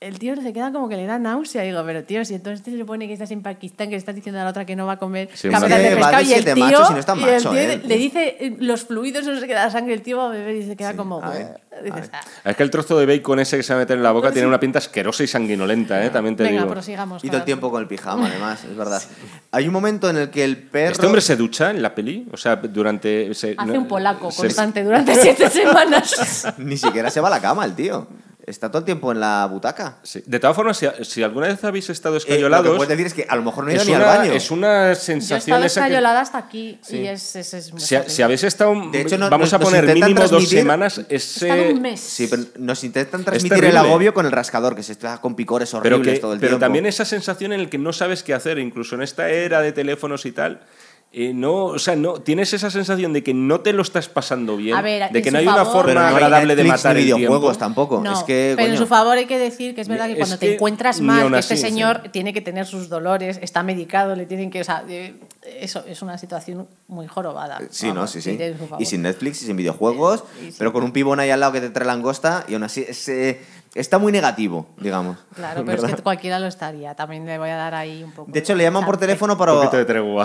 El 0.00 0.18
tío 0.18 0.34
se 0.40 0.54
queda 0.54 0.72
como 0.72 0.88
que 0.88 0.96
le 0.96 1.04
da 1.04 1.18
náusea. 1.18 1.60
Digo, 1.62 1.82
pero 1.84 2.02
tío, 2.04 2.24
si 2.24 2.34
entonces 2.34 2.62
te 2.64 2.70
supone 2.78 3.06
que 3.06 3.12
estás 3.12 3.30
en 3.32 3.42
Pakistán, 3.42 3.88
que 3.88 3.92
le 3.92 3.98
estás 3.98 4.14
diciendo 4.14 4.40
a 4.40 4.44
la 4.44 4.48
otra 4.50 4.64
que 4.64 4.74
no 4.74 4.86
va 4.86 4.92
a 4.94 4.98
comer 4.98 5.28
Sí, 5.34 5.50
cabezas 5.50 5.64
hombre. 5.74 5.90
de 5.90 5.96
pescado, 5.96 6.22
y 6.22 6.32
el 6.32 6.44
tío, 6.44 6.56
machos 6.56 6.88
y 6.88 6.92
no 6.94 6.98
está 6.98 7.14
y 7.16 7.22
el 7.24 7.30
macho, 7.34 7.50
tío 7.50 7.58
¿eh? 7.60 7.80
le 7.84 7.96
dice 7.98 8.56
los 8.60 8.84
fluidos, 8.86 9.26
no 9.26 9.38
sé 9.38 9.46
qué, 9.46 9.52
la 9.52 9.70
sangre, 9.70 9.92
el 9.92 10.00
tío 10.00 10.16
va 10.16 10.26
a 10.26 10.28
beber 10.30 10.54
y 10.56 10.62
se 10.66 10.74
queda 10.74 10.92
Sí, 10.92 10.96
como... 10.96 11.22
a 11.22 11.28
ver, 11.28 11.60
dices, 11.84 12.08
a. 12.14 12.20
"Ah". 12.20 12.50
Es 12.50 12.56
que 12.56 12.62
el 12.62 12.70
trozo 12.70 12.98
de 12.98 13.04
bacon 13.04 13.40
ese 13.40 13.58
que 13.58 13.62
se 13.62 13.74
va 13.74 13.80
a 13.80 13.82
meter 13.82 13.98
en 13.98 14.02
la 14.02 14.12
boca 14.12 14.32
tiene 14.32 14.48
una 14.48 14.58
pinta 14.58 14.78
asquerosa 14.78 15.22
y 15.22 15.26
sanguinolenta, 15.26 16.02
¿eh? 16.02 16.08
También 16.08 16.34
te 16.34 16.44
Venga, 16.44 16.60
digo. 16.62 16.72
prosigamos. 16.72 17.22
Y 17.22 17.26
todo 17.28 17.36
el 17.36 17.44
tiempo 17.44 17.70
con 17.70 17.82
el 17.82 17.86
pijama, 17.86 18.26
además, 18.26 18.64
es 18.64 18.74
verdad. 18.74 19.02
Hay 19.52 19.66
un 19.66 19.74
momento 19.74 20.08
en 20.08 20.16
el 20.16 20.30
que 20.30 20.44
el 20.44 20.56
perro... 20.56 20.92
¿Este 20.92 21.04
hombre 21.04 21.20
se 21.20 21.36
ducha 21.36 21.68
en 21.70 21.82
la 21.82 21.94
peli? 21.94 22.26
O 22.32 22.38
sea, 22.38 22.56
durante... 22.56 23.34
se- 23.34 23.54
Hace 23.58 23.70
no- 23.70 23.80
un 23.80 23.86
polaco 23.86 24.30
se- 24.30 24.40
constante 24.44 24.82
durante 24.82 25.14
siete 25.14 25.50
semanas. 25.50 26.46
Ni 26.56 26.78
siquiera 26.78 27.10
se 27.10 27.20
va 27.20 27.28
a 27.28 27.32
la 27.32 27.40
cama 27.42 27.66
el 27.66 27.74
tío. 27.74 28.08
Está 28.50 28.68
todo 28.68 28.80
el 28.80 28.84
tiempo 28.84 29.10
en 29.12 29.20
la 29.20 29.46
butaca. 29.46 29.96
Sí. 30.02 30.22
De 30.26 30.38
todas 30.38 30.54
formas, 30.56 30.76
si, 30.76 30.86
si 31.04 31.22
alguna 31.22 31.46
vez 31.46 31.62
habéis 31.64 31.88
estado 31.88 32.16
Eh, 32.16 32.18
lo 32.18 32.24
que 32.26 32.32
escayolados... 32.32 32.76
puedes 32.76 32.88
decir 32.88 33.06
es 33.06 33.14
que 33.14 33.26
a 33.28 33.36
lo 33.36 33.42
mejor 33.42 33.64
no 33.64 33.70
he 33.70 33.74
ido 33.74 33.82
es, 33.82 33.88
ni 33.88 33.94
al 33.94 34.02
una, 34.02 34.10
baño. 34.16 34.32
es 34.32 34.50
una 34.50 34.86
Yo 34.86 34.92
he 34.92 34.94
sensación 34.96 35.38
estado 35.38 35.60
que- 35.62 35.66
escayolada 35.68 36.20
hasta 36.20 36.38
aquí 36.38 36.78
Sí. 36.82 36.98
y 36.98 37.06
es, 37.08 37.36
es, 37.36 37.54
es 37.54 37.72
muy 37.72 37.80
Si, 37.80 37.96
si 38.08 38.22
habéis 38.22 38.44
estado... 38.44 38.74
De 38.90 39.00
hecho, 39.00 39.16
no- 39.16 39.30
vamos 39.30 39.52
nos- 39.52 39.54
a 39.54 39.58
poner 39.64 39.86
mínimo 39.94 40.26
dos 40.28 40.48
semanas 40.48 40.98
He 41.08 41.16
ese... 41.16 41.48
estado 41.48 41.70
un 41.72 41.80
mes. 41.80 42.00
Sí, 42.00 42.26
pero 42.28 42.42
nos 42.58 42.84
intentan 42.84 43.24
transmitir 43.24 43.64
el 43.64 43.76
agobio 43.76 44.12
con 44.12 44.26
el 44.26 44.32
rascador, 44.32 44.74
que 44.74 44.82
se 44.82 44.92
está 44.92 45.18
con 45.20 45.34
picores 45.36 45.70
Pero, 45.82 45.96
horribles 45.96 46.14
que, 46.16 46.20
todo 46.20 46.32
el 46.34 46.40
pero 46.40 46.50
tiempo. 46.50 46.64
también 46.64 46.86
esa 46.86 47.04
sensación 47.04 47.52
en 47.52 47.62
la 47.64 47.70
que 47.70 47.78
no 47.78 47.92
sabes 47.92 48.22
qué 48.22 48.34
hacer, 48.34 48.58
incluso 48.58 48.94
en 48.96 49.02
esta 49.02 49.30
era 49.30 49.60
de 49.60 49.72
teléfonos 49.72 50.26
y 50.26 50.32
tal, 50.32 50.60
eh, 51.12 51.32
no, 51.34 51.64
o 51.64 51.78
sea, 51.80 51.96
no, 51.96 52.20
tienes 52.20 52.52
esa 52.52 52.70
sensación 52.70 53.12
de 53.12 53.24
que 53.24 53.34
no 53.34 53.62
te 53.62 53.72
lo 53.72 53.82
estás 53.82 54.08
pasando 54.08 54.56
bien, 54.56 54.76
A 54.76 54.82
ver, 54.82 55.10
de 55.10 55.22
que 55.22 55.32
no 55.32 55.38
hay 55.38 55.46
una 55.48 55.64
forma 55.64 55.92
no 55.92 56.00
agradable 56.00 56.54
de 56.54 56.62
matar 56.62 56.94
ni 56.94 57.02
videojuegos 57.02 57.58
tampoco. 57.58 58.00
No, 58.00 58.12
es 58.12 58.22
que, 58.22 58.54
pero 58.56 58.70
en 58.70 58.78
su 58.78 58.86
favor 58.86 59.18
hay 59.18 59.26
que 59.26 59.36
decir 59.36 59.74
que 59.74 59.80
es 59.80 59.88
verdad 59.88 60.06
que 60.06 60.12
Es 60.12 60.18
cuando 60.18 60.38
que 60.38 60.46
te 60.46 60.54
encuentras 60.54 61.00
mal, 61.00 61.32
que 61.32 61.38
este 61.40 61.54
así, 61.54 61.62
señor 61.64 62.02
sí. 62.04 62.10
tiene 62.10 62.32
que 62.32 62.40
tener 62.40 62.64
sus 62.64 62.88
dolores, 62.88 63.40
está 63.42 63.64
medicado, 63.64 64.14
le 64.14 64.24
tienen 64.26 64.50
que. 64.50 64.60
O 64.60 64.64
sea, 64.64 64.84
eh, 64.88 65.16
eso 65.42 65.82
es 65.84 66.00
una 66.00 66.16
situación 66.16 66.68
muy 66.86 67.08
jorobada. 67.08 67.58
Sí, 67.70 67.92
¿no? 67.92 68.06
Sí, 68.06 68.22
sí. 68.22 68.38
Y 68.78 68.84
sin 68.84 69.02
Netflix 69.02 69.42
y 69.42 69.46
sin 69.46 69.56
videojuegos, 69.56 70.22
pero 70.58 70.72
con 70.72 70.84
un 70.84 70.92
pibón 70.92 71.18
ahí 71.18 71.30
al 71.30 71.40
lado 71.40 71.52
que 71.52 71.60
te 71.60 71.70
trae 71.70 71.88
langosta 71.88 72.44
y 72.46 72.54
aún 72.54 72.62
así 72.62 72.84
es, 72.86 73.08
eh, 73.08 73.40
está 73.74 73.98
muy 73.98 74.12
negativo, 74.12 74.66
digamos. 74.78 75.16
Claro, 75.34 75.62
pero 75.64 75.76
es 75.76 75.82
¿Verdad? 75.82 75.96
que 75.96 76.02
cualquiera 76.02 76.38
lo 76.38 76.46
estaría. 76.46 76.94
También 76.94 77.24
le 77.26 77.38
voy 77.38 77.50
a 77.50 77.56
dar 77.56 77.74
ahí 77.74 78.02
un 78.02 78.12
poco. 78.12 78.30
De 78.30 78.38
hecho, 78.38 78.54
le 78.54 78.64
llaman 78.64 78.84
por 78.84 78.96
teléfono 78.96 79.36
para, 79.38 79.52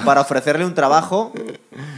para 0.04 0.22
ofrecerle 0.22 0.66
un 0.66 0.74
trabajo 0.74 1.32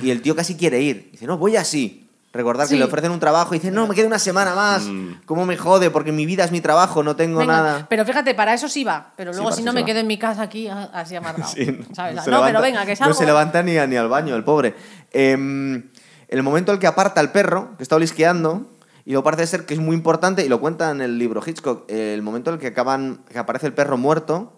y 0.02 0.12
el 0.12 0.22
tío 0.22 0.36
casi 0.36 0.56
quiere 0.56 0.82
ir. 0.82 1.10
Dice, 1.12 1.26
no, 1.26 1.38
voy 1.38 1.56
así. 1.56 2.04
Recordar 2.34 2.68
Sí. 2.68 2.74
que 2.76 2.80
le 2.80 2.86
ofrecen 2.86 3.10
un 3.12 3.20
trabajo 3.20 3.56
y 3.56 3.60
dice, 3.60 3.72
no, 3.72 3.88
me 3.88 3.96
queda 3.96 4.06
una 4.06 4.20
semana 4.20 4.54
más. 4.54 4.84
Mm. 4.84 5.22
¿Cómo 5.26 5.46
me 5.46 5.58
jode? 5.58 5.90
Porque 5.90 6.12
mi 6.12 6.26
vida 6.26 6.44
es 6.44 6.52
mi 6.52 6.62
trabajo, 6.62 7.02
no 7.02 7.16
tengo 7.16 7.40
Venga, 7.40 7.54
nada. 7.54 7.88
Pero 7.90 8.06
fíjate, 8.06 8.36
para 8.36 8.54
eso 8.54 8.68
sí 8.68 8.84
va. 8.84 9.14
Pero 9.16 9.32
luego 9.34 9.52
si 9.54 9.64
no 9.64 9.74
me 9.74 9.82
va. 9.82 9.86
quedo 9.88 10.00
en 10.02 10.08
mi 10.08 10.20
casa 10.20 10.44
aquí 10.44 10.68
ah, 10.68 10.90
así 10.94 11.16
amargado. 11.16 11.50
Sí, 11.52 11.66
¿sabes? 11.96 12.16
No, 12.16 12.24
levanta- 12.26 12.46
pero 12.48 12.62
venga, 12.62 12.86
que 12.86 12.96
salgo. 12.96 13.14
No 13.14 13.18
se 13.18 13.26
levanta 13.26 13.64
ni, 13.64 13.78
a- 13.78 13.88
ni 13.88 13.96
al 13.96 14.10
baño, 14.10 14.36
el 14.36 14.44
pobre. 14.44 14.76
En 15.14 15.90
el 16.28 16.44
momento 16.44 16.72
en 16.72 16.76
el 16.76 16.80
que 16.80 16.86
aparta 16.88 17.22
al 17.22 17.32
perro, 17.32 17.70
que 17.78 17.84
está 17.84 17.96
olisqueando, 17.96 18.70
y 19.08 19.14
lo 19.14 19.24
parece 19.24 19.48
ser 19.48 19.66
que 19.66 19.74
es 19.74 19.80
muy 19.80 19.96
importante, 19.96 20.46
y 20.46 20.50
lo 20.50 20.60
cuenta 20.60 20.92
en 20.92 21.00
el 21.00 21.18
libro 21.18 21.42
Hitchcock, 21.46 21.90
el 21.90 22.22
momento 22.22 22.50
en 22.50 22.56
el 22.56 22.60
que, 22.60 22.68
acaban, 22.68 23.20
que 23.32 23.40
aparece 23.40 23.66
el 23.66 23.72
perro 23.72 23.96
muerto, 23.98 24.52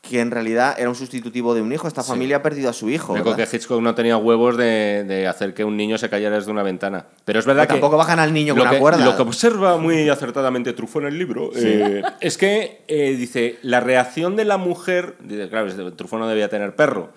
que 0.00 0.20
en 0.20 0.30
realidad 0.30 0.76
era 0.78 0.88
un 0.88 0.94
sustitutivo 0.94 1.52
de 1.54 1.60
un 1.60 1.72
hijo. 1.72 1.88
Esta 1.88 2.02
Sí. 2.04 2.08
familia 2.08 2.36
ha 2.36 2.42
perdido 2.42 2.70
a 2.70 2.72
su 2.72 2.88
hijo. 2.88 3.12
Único 3.12 3.34
que. 3.36 3.42
Hitchcock 3.42 3.82
no 3.82 3.94
tenía 3.96 4.16
huevos 4.16 4.56
de, 4.56 5.04
de 5.08 5.26
hacer 5.26 5.54
que 5.54 5.64
un 5.64 5.76
niño 5.76 5.98
se 5.98 6.08
cayera 6.08 6.36
desde 6.36 6.50
una 6.52 6.62
ventana. 6.62 7.04
Pero 7.24 7.38
es 7.40 7.44
verdad 7.46 7.62
Pero 7.64 7.74
que. 7.74 7.80
tampoco 7.80 7.96
bajan 7.98 8.18
al 8.20 8.32
niño 8.32 8.54
con 8.54 8.66
una 8.66 8.78
cuerda. 8.78 9.04
Lo 9.04 9.14
que 9.16 9.22
observa 9.22 9.76
muy 9.76 10.08
acertadamente 10.08 10.72
Truffaut 10.72 11.02
en 11.04 11.08
el 11.12 11.18
libro 11.18 11.50
eh, 11.54 12.02
es 12.20 12.38
que 12.38 12.82
eh, 12.88 13.14
dice: 13.16 13.58
la 13.62 13.80
reacción 13.80 14.36
de 14.36 14.44
la 14.46 14.56
mujer. 14.56 15.16
Dice, 15.20 15.48
claro, 15.48 15.92
Truffaut 15.94 16.20
no 16.22 16.28
debía 16.28 16.48
tener 16.48 16.74
perro. 16.76 17.10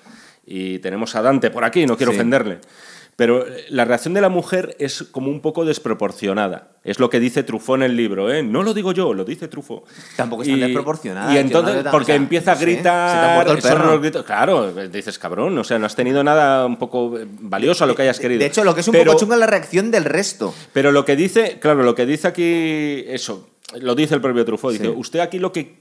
Y 0.45 0.79
tenemos 0.79 1.15
a 1.15 1.21
Dante 1.21 1.51
por 1.51 1.63
aquí, 1.63 1.85
no 1.85 1.95
quiero 1.97 2.11
Sí. 2.11 2.17
ofenderle. 2.17 2.59
Pero 3.15 3.45
eh, 3.47 3.65
la 3.69 3.85
reacción 3.85 4.13
de 4.13 4.21
la 4.21 4.29
mujer 4.29 4.75
es 4.79 5.03
como 5.03 5.29
un 5.29 5.39
poco 5.41 5.65
desproporcionada. 5.65 6.69
Es 6.83 6.99
lo 6.99 7.09
que 7.09 7.19
dice 7.19 7.43
Truffaut 7.43 7.77
en 7.77 7.83
el 7.83 7.95
libro, 7.95 8.33
¿eh? 8.33 8.43
No 8.43 8.63
lo 8.63 8.73
digo 8.73 8.91
yo, 8.91 9.13
lo 9.13 9.23
dice 9.23 9.47
Truffaut. 9.47 9.83
Tampoco 10.17 10.43
es 10.43 10.49
tan 10.49 10.59
desproporcionada, 10.59 11.33
Y 11.33 11.37
entonces, 11.37 11.83
no 11.83 11.91
porque 11.91 12.03
o 12.03 12.05
sea, 12.07 12.15
empieza 12.15 12.51
a 12.51 12.55
no 12.55 12.59
sé, 12.59 12.65
se 12.65 12.81
te 12.81 12.89
ha 12.89 13.43
gritar. 13.43 13.55
el 13.55 13.61
perro. 13.61 13.91
los 13.91 14.01
gritos- 14.01 14.25
Claro, 14.25 14.73
dices, 14.89 15.17
cabrón, 15.19 15.57
o 15.57 15.63
sea, 15.63 15.79
no 15.79 15.85
has 15.85 15.95
tenido 15.95 16.23
nada 16.23 16.65
un 16.65 16.77
poco 16.77 17.17
eh, 17.19 17.25
valioso 17.27 17.83
a 17.83 17.87
lo 17.87 17.95
que 17.95 18.01
hayas 18.01 18.19
querido. 18.19 18.39
De 18.39 18.47
hecho, 18.47 18.63
lo 18.63 18.73
que 18.73 18.81
es 18.81 18.87
un 18.87 18.93
Pero- 18.93 19.11
poco 19.11 19.19
chungo 19.19 19.33
es 19.35 19.39
la 19.39 19.47
reacción 19.47 19.91
del 19.91 20.05
resto. 20.05 20.53
Pero 20.73 20.91
lo 20.91 21.05
que 21.05 21.15
dice, 21.15 21.59
claro, 21.59 21.83
lo 21.83 21.95
que 21.95 22.05
dice 22.05 22.27
aquí, 22.27 23.05
eso, 23.07 23.47
lo 23.79 23.95
dice 23.95 24.15
el 24.15 24.21
propio 24.21 24.43
Truffaut, 24.43 24.73
dice, 24.73 24.85
Sí. 24.85 24.93
usted 24.95 25.19
aquí 25.19 25.39
lo 25.39 25.51
que 25.53 25.77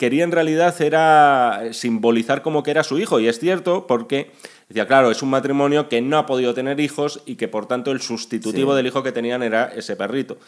quería 0.00 0.24
en 0.24 0.32
realidad 0.32 0.74
era 0.80 1.60
simbolizar 1.72 2.40
como 2.40 2.62
que 2.62 2.70
era 2.70 2.82
su 2.82 2.98
hijo, 2.98 3.20
y 3.20 3.28
es 3.28 3.38
cierto 3.38 3.86
porque, 3.86 4.32
decía, 4.68 4.86
claro, 4.86 5.10
es 5.10 5.22
un 5.22 5.28
matrimonio 5.28 5.90
que 5.90 6.00
no 6.00 6.16
ha 6.16 6.24
podido 6.24 6.54
tener 6.54 6.80
hijos 6.80 7.22
y 7.26 7.36
que 7.36 7.48
por 7.48 7.66
tanto 7.66 7.92
el 7.92 8.00
sustitutivo 8.00 8.72
Sí. 8.72 8.76
del 8.78 8.86
hijo 8.86 9.02
que 9.02 9.12
tenían 9.12 9.42
era 9.42 9.66
ese 9.66 9.96
perrito. 9.96 10.38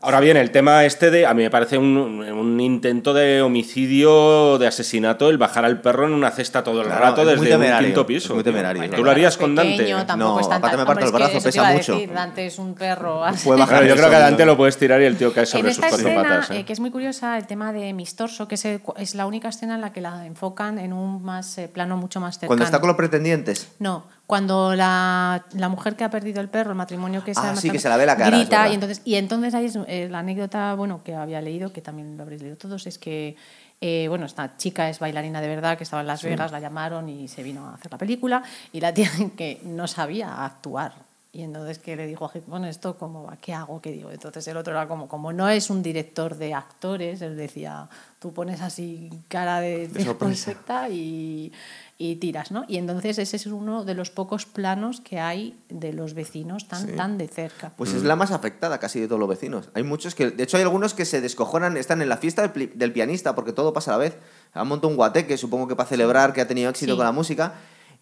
Ahora 0.00 0.20
bien, 0.20 0.36
el 0.36 0.50
tema 0.50 0.84
este 0.84 1.10
de, 1.10 1.26
a 1.26 1.32
mí 1.34 1.42
me 1.42 1.50
parece 1.50 1.78
un, 1.78 1.96
un 1.96 2.60
intento 2.60 3.14
de 3.14 3.42
homicidio, 3.42 4.58
de 4.58 4.66
asesinato, 4.66 5.30
el 5.30 5.38
bajar 5.38 5.64
al 5.64 5.80
perro 5.80 6.06
en 6.06 6.12
una 6.12 6.30
cesta 6.30 6.62
todo 6.62 6.82
el 6.82 6.86
Claro, 6.86 7.00
rato 7.02 7.24
desde 7.24 7.56
un 7.56 7.62
quinto 7.84 8.00
es 8.02 8.06
piso. 8.06 8.34
muy 8.34 8.44
temerario. 8.44 8.88
¿Tú 8.90 9.02
lo 9.02 9.10
harías 9.10 9.36
con 9.36 9.54
Dante? 9.54 9.90
No, 10.16 10.38
aparte 10.38 10.76
me 10.76 10.84
parto 10.86 11.04
el 11.06 11.06
Hombre, 11.06 11.06
es 11.06 11.10
que 11.10 11.16
brazo, 11.38 11.42
pesa 11.42 11.72
mucho. 11.72 11.92
decir, 11.94 12.12
Dante 12.12 12.46
es 12.46 12.58
un 12.58 12.74
perro. 12.74 13.22
Puede 13.44 13.58
bajar 13.60 13.68
Claro, 13.78 13.86
yo 13.86 13.94
eso, 13.94 14.02
creo 14.02 14.10
que 14.10 14.16
a 14.16 14.18
¿no? 14.20 14.24
Dante 14.26 14.46
lo 14.46 14.56
puedes 14.56 14.76
tirar 14.76 15.00
y 15.00 15.04
el 15.04 15.16
tío 15.16 15.32
cae 15.32 15.42
En 15.44 15.46
sobre 15.46 15.62
sus 15.74 15.84
esta 15.84 15.88
cuatro 15.88 16.08
escena, 16.08 16.22
patas. 16.22 16.50
¿eh? 16.50 16.58
eh, 16.60 16.64
que 16.64 16.72
es 16.72 16.80
muy 16.80 16.90
curiosa, 16.90 17.36
el 17.38 17.46
tema 17.46 17.72
de 17.72 17.92
Mistorso, 17.92 18.46
que 18.48 18.56
es, 18.56 18.64
el- 18.64 18.80
es 18.96 19.14
la 19.14 19.26
única 19.26 19.48
escena 19.48 19.74
en 19.76 19.80
la 19.80 19.92
que 19.92 20.00
la 20.00 20.26
enfocan 20.26 20.78
en 20.78 20.92
un 20.92 21.22
más 21.24 21.58
eh, 21.58 21.68
plano 21.68 21.96
mucho 21.96 22.20
más 22.20 22.34
cercano. 22.34 22.48
Cuando 22.48 22.64
está 22.64 22.80
con 22.80 22.88
los 22.88 22.96
pretendientes. 22.96 23.68
No, 23.78 24.04
cuando 24.26 24.74
la, 24.74 25.44
la 25.52 25.68
mujer 25.68 25.94
que 25.94 26.04
ha 26.04 26.10
perdido 26.10 26.40
el 26.40 26.48
perro, 26.48 26.70
el 26.70 26.76
matrimonio 26.76 27.22
que 27.22 27.30
es 27.30 27.38
Ah, 27.38 27.54
sí, 27.54 27.70
que 27.70 27.78
se 27.78 27.88
la 27.88 27.96
ve 27.96 28.06
la 28.06 28.16
cara, 28.16 28.36
grita 28.36 28.68
y 28.68 28.74
entonces 28.74 29.02
y 29.04 29.14
entonces 29.14 29.54
ahí 29.54 29.66
es 29.66 29.78
eh, 29.86 30.08
la 30.10 30.20
anécdota 30.20 30.74
bueno 30.74 31.02
que 31.04 31.14
había 31.14 31.40
leído 31.40 31.72
que 31.72 31.80
también 31.80 32.16
lo 32.16 32.22
habréis 32.24 32.42
leído 32.42 32.56
todos 32.56 32.86
es 32.86 32.98
que 32.98 33.36
eh, 33.80 34.06
bueno 34.08 34.26
esta 34.26 34.56
chica 34.56 34.88
es 34.88 34.98
bailarina 34.98 35.40
de 35.40 35.48
verdad 35.48 35.78
que 35.78 35.84
estaba 35.84 36.00
en 36.00 36.08
Las 36.08 36.22
Vegas 36.22 36.50
la 36.50 36.60
llamaron 36.60 37.08
y 37.08 37.28
se 37.28 37.42
vino 37.42 37.66
a 37.66 37.74
hacer 37.74 37.92
la 37.92 37.98
película 37.98 38.42
y 38.72 38.80
la 38.80 38.92
tía 38.94 39.10
que 39.36 39.60
no 39.64 39.86
sabía 39.86 40.44
actuar 40.44 41.06
y 41.36 41.42
entonces 41.42 41.78
que 41.78 41.96
le 41.96 42.06
dijo 42.06 42.24
a 42.24 42.30
bueno, 42.46 42.66
esto 42.66 42.96
cómo 42.96 43.24
va, 43.24 43.36
¿qué 43.36 43.52
hago? 43.52 43.82
¿Qué 43.82 43.92
digo? 43.92 44.10
Entonces 44.10 44.48
el 44.48 44.56
otro 44.56 44.72
era 44.72 44.88
como, 44.88 45.06
como 45.06 45.34
no 45.34 45.50
es 45.50 45.68
un 45.68 45.82
director 45.82 46.34
de 46.36 46.54
actores, 46.54 47.20
él 47.20 47.36
decía, 47.36 47.90
tú 48.18 48.32
pones 48.32 48.62
así 48.62 49.10
cara 49.28 49.60
de, 49.60 49.86
de 49.88 50.02
sorpresa. 50.02 50.46
perfecta 50.46 50.88
y, 50.88 51.52
y 51.98 52.16
tiras, 52.16 52.50
¿no? 52.50 52.64
Y 52.68 52.76
entonces 52.76 53.18
ese 53.18 53.36
es 53.36 53.46
uno 53.46 53.84
de 53.84 53.94
los 53.94 54.10
pocos 54.10 54.44
planos 54.44 55.00
que 55.00 55.18
hay 55.18 55.58
de 55.70 55.92
los 55.94 56.12
vecinos 56.12 56.68
tan, 56.68 56.86
Sí. 56.86 56.92
tan 56.94 57.16
de 57.16 57.26
cerca. 57.26 57.72
Pues 57.76 57.94
es 57.94 58.02
la 58.02 58.16
más 58.16 58.32
afectada 58.32 58.78
casi 58.78 59.00
de 59.00 59.06
todos 59.08 59.18
los 59.18 59.28
vecinos. 59.28 59.70
Hay 59.72 59.82
muchos 59.82 60.14
que, 60.14 60.30
de 60.30 60.42
hecho 60.42 60.58
hay 60.58 60.62
algunos 60.62 60.92
que 60.92 61.06
se 61.06 61.22
descojonan, 61.22 61.76
están 61.78 62.02
en 62.02 62.08
la 62.10 62.18
fiesta 62.18 62.46
del, 62.46 62.72
del 62.74 62.92
pianista 62.92 63.34
porque 63.34 63.52
todo 63.54 63.72
pasa 63.72 63.92
a 63.94 63.98
la 63.98 64.04
vez. 64.04 64.16
Han 64.52 64.68
montado 64.68 64.88
un 64.90 64.96
guateque, 64.96 65.38
supongo 65.38 65.68
que 65.68 65.76
para 65.76 65.88
celebrar 65.88 66.32
que 66.34 66.42
ha 66.42 66.46
tenido 66.48 66.68
éxito 66.68 66.92
Sí. 66.92 66.96
con 66.96 67.06
la 67.06 67.12
música. 67.12 67.54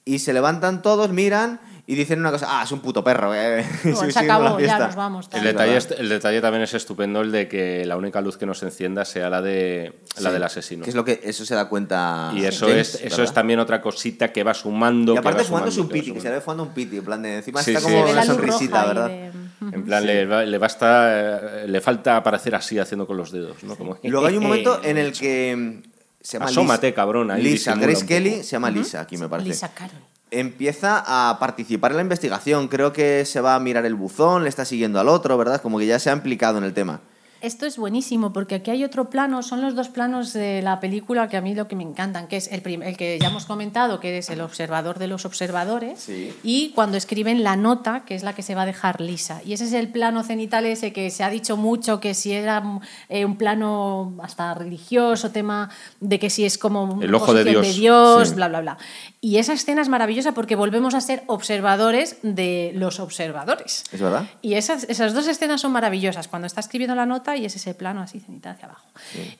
y 0.06 0.18
se 0.18 0.34
levantan 0.34 0.82
todos, 0.82 1.08
miran 1.10 1.60
y 1.86 1.94
dicen 1.96 2.18
una 2.20 2.30
cosa, 2.30 2.46
ah, 2.48 2.62
es 2.64 2.72
un 2.72 2.80
puto 2.80 3.04
perro. 3.04 3.34
eh". 3.34 3.64
Se 4.10 4.18
acabó, 4.18 4.58
ya 4.58 4.78
nos 4.78 4.94
vamos. 4.94 5.28
El 5.32 5.44
detalle, 5.44 5.72
¿verdad? 5.74 5.92
es- 5.92 6.00
el 6.00 6.08
detalle 6.08 6.40
también 6.40 6.62
es 6.62 6.72
estupendo, 6.74 7.20
el 7.20 7.30
de 7.30 7.46
que 7.48 7.84
la 7.84 7.96
única 7.96 8.20
luz 8.22 8.36
que 8.38 8.46
nos 8.46 8.62
encienda 8.62 9.04
sea 9.04 9.28
la, 9.28 9.42
de, 9.42 9.92
la 10.18 10.28
Sí. 10.30 10.32
del 10.34 10.42
asesino. 10.42 10.84
Que 10.84 10.90
es 10.90 10.96
lo 10.96 11.04
que 11.04 11.20
eso 11.24 11.44
se 11.44 11.54
da 11.54 11.68
cuenta. 11.68 12.32
Y 12.34 12.44
eso, 12.44 12.66
James, 12.66 12.88
es, 12.88 12.94
eso 13.02 13.04
¿verdad? 13.10 13.24
es 13.24 13.32
también 13.34 13.58
otra 13.60 13.80
cosita 13.82 14.32
que 14.32 14.42
va 14.42 14.54
sumando. 14.54 15.14
Y 15.14 15.18
aparte 15.18 15.42
va 15.42 15.44
fumándose 15.48 15.80
un 15.80 15.86
sumando, 15.88 15.94
que 15.94 16.00
piti, 16.00 16.12
que 16.14 16.20
se 16.20 16.30
ve 16.30 16.40
fumando 16.40 16.62
un 16.62 16.70
piti, 16.74 16.96
en 16.98 17.04
plan 17.04 17.22
de 17.22 17.36
encima 17.36 17.62
Sí, 17.62 17.72
está 17.72 17.80
sí. 17.88 17.94
como 17.94 18.10
una 18.10 18.24
sonrisita, 18.24 18.86
¿verdad? 18.86 19.08
de- 19.08 19.32
En 19.72 19.84
plan, 19.84 20.04
le, 20.06 20.26
va- 20.26 20.44
le 20.44 20.58
basta, 20.58 21.62
eh, 21.62 21.68
le 21.68 21.80
falta 21.80 22.16
aparecer 22.18 22.54
así 22.54 22.78
haciendo 22.78 23.06
con 23.06 23.16
los 23.16 23.30
dedos, 23.32 23.62
¿no? 23.62 23.76
Como, 23.76 23.98
Y 24.02 24.08
luego 24.08 24.26
hay 24.26 24.36
un 24.36 24.42
momento 24.48 24.80
en 24.82 24.98
el 24.98 25.12
que 25.12 25.54
mm, 25.56 25.82
se 26.20 26.34
llama 26.38 26.46
Asómate, 26.50 26.86
Lisa, 26.88 26.94
cabrón, 26.96 27.30
ahí 27.30 27.42
Lisa 27.42 27.74
Grace 27.74 28.04
Kelly 28.06 28.42
se 28.42 28.52
llama 28.52 28.70
Lisa 28.70 29.00
aquí 29.02 29.16
me 29.16 29.28
parece. 29.28 29.48
Lisa 29.50 29.68
Carol. 29.72 29.96
Empieza 30.30 31.02
a 31.06 31.38
participar 31.38 31.92
en 31.92 31.98
la 31.98 32.02
investigación, 32.02 32.68
creo 32.68 32.92
que 32.92 33.24
se 33.24 33.40
va 33.40 33.54
a 33.54 33.60
mirar 33.60 33.86
el 33.86 33.94
buzón, 33.94 34.42
le 34.42 34.48
está 34.48 34.64
siguiendo 34.64 34.98
al 34.98 35.08
otro, 35.08 35.38
¿verdad? 35.38 35.60
Como 35.62 35.78
que 35.78 35.86
ya 35.86 35.98
se 35.98 36.10
ha 36.10 36.12
implicado 36.12 36.58
en 36.58 36.64
el 36.64 36.74
tema. 36.74 37.00
Esto 37.44 37.66
es 37.66 37.76
buenísimo 37.76 38.32
porque 38.32 38.54
aquí 38.54 38.70
hay 38.70 38.84
otro 38.84 39.10
plano, 39.10 39.42
son 39.42 39.60
los 39.60 39.74
dos 39.74 39.90
planos 39.90 40.32
de 40.32 40.62
la 40.62 40.80
película 40.80 41.28
que 41.28 41.36
a 41.36 41.42
mí 41.42 41.54
lo 41.54 41.68
que 41.68 41.76
me 41.76 41.82
encantan, 41.82 42.26
que 42.26 42.38
es 42.38 42.50
el, 42.50 42.62
el 42.82 42.96
que 42.96 43.18
ya 43.20 43.28
hemos 43.28 43.44
comentado, 43.44 44.00
que 44.00 44.16
es 44.16 44.30
el 44.30 44.40
observador 44.40 44.98
de 44.98 45.08
los 45.08 45.26
observadores, 45.26 46.00
Sí. 46.00 46.32
y 46.42 46.70
cuando 46.70 46.96
escriben 46.96 47.42
la 47.44 47.56
nota, 47.56 48.04
que 48.06 48.14
es 48.14 48.22
la 48.22 48.32
que 48.34 48.42
se 48.42 48.54
va 48.54 48.62
a 48.62 48.66
dejar 48.66 49.02
lisa. 49.02 49.42
Y 49.44 49.52
ese 49.52 49.64
es 49.64 49.74
el 49.74 49.88
plano 49.88 50.22
cenital 50.22 50.64
ese 50.64 50.94
que 50.94 51.10
se 51.10 51.22
ha 51.22 51.28
dicho 51.28 51.58
mucho, 51.58 52.00
que 52.00 52.14
si 52.14 52.32
era 52.32 52.62
eh, 53.10 53.26
un 53.26 53.36
plano 53.36 54.14
hasta 54.22 54.54
religioso, 54.54 55.30
tema 55.30 55.68
de 56.00 56.18
que 56.18 56.30
si 56.30 56.46
es 56.46 56.56
como 56.56 57.02
El 57.02 57.14
ojo 57.14 57.34
de 57.34 57.44
Dios. 57.44 57.76
Dios, 57.76 58.28
Sí. 58.30 58.34
bla, 58.36 58.48
bla, 58.48 58.62
bla. 58.62 58.78
Y 59.20 59.36
esa 59.36 59.52
escena 59.52 59.82
es 59.82 59.88
maravillosa 59.90 60.32
porque 60.32 60.56
volvemos 60.56 60.94
a 60.94 61.00
ser 61.02 61.22
observadores 61.26 62.16
de 62.22 62.72
los 62.74 63.00
observadores. 63.00 63.84
¿Es 63.92 64.00
verdad? 64.00 64.24
Y 64.40 64.54
esas, 64.54 64.84
esas 64.84 65.12
dos 65.12 65.26
escenas 65.28 65.60
son 65.60 65.72
maravillosas, 65.72 66.26
cuando 66.28 66.46
está 66.46 66.60
escribiendo 66.60 66.94
la 66.94 67.04
nota 67.06 67.33
y 67.36 67.44
es 67.44 67.56
ese 67.56 67.74
plano 67.74 68.00
así 68.00 68.20
cenital 68.20 68.54
hacia 68.54 68.66
abajo. 68.66 68.88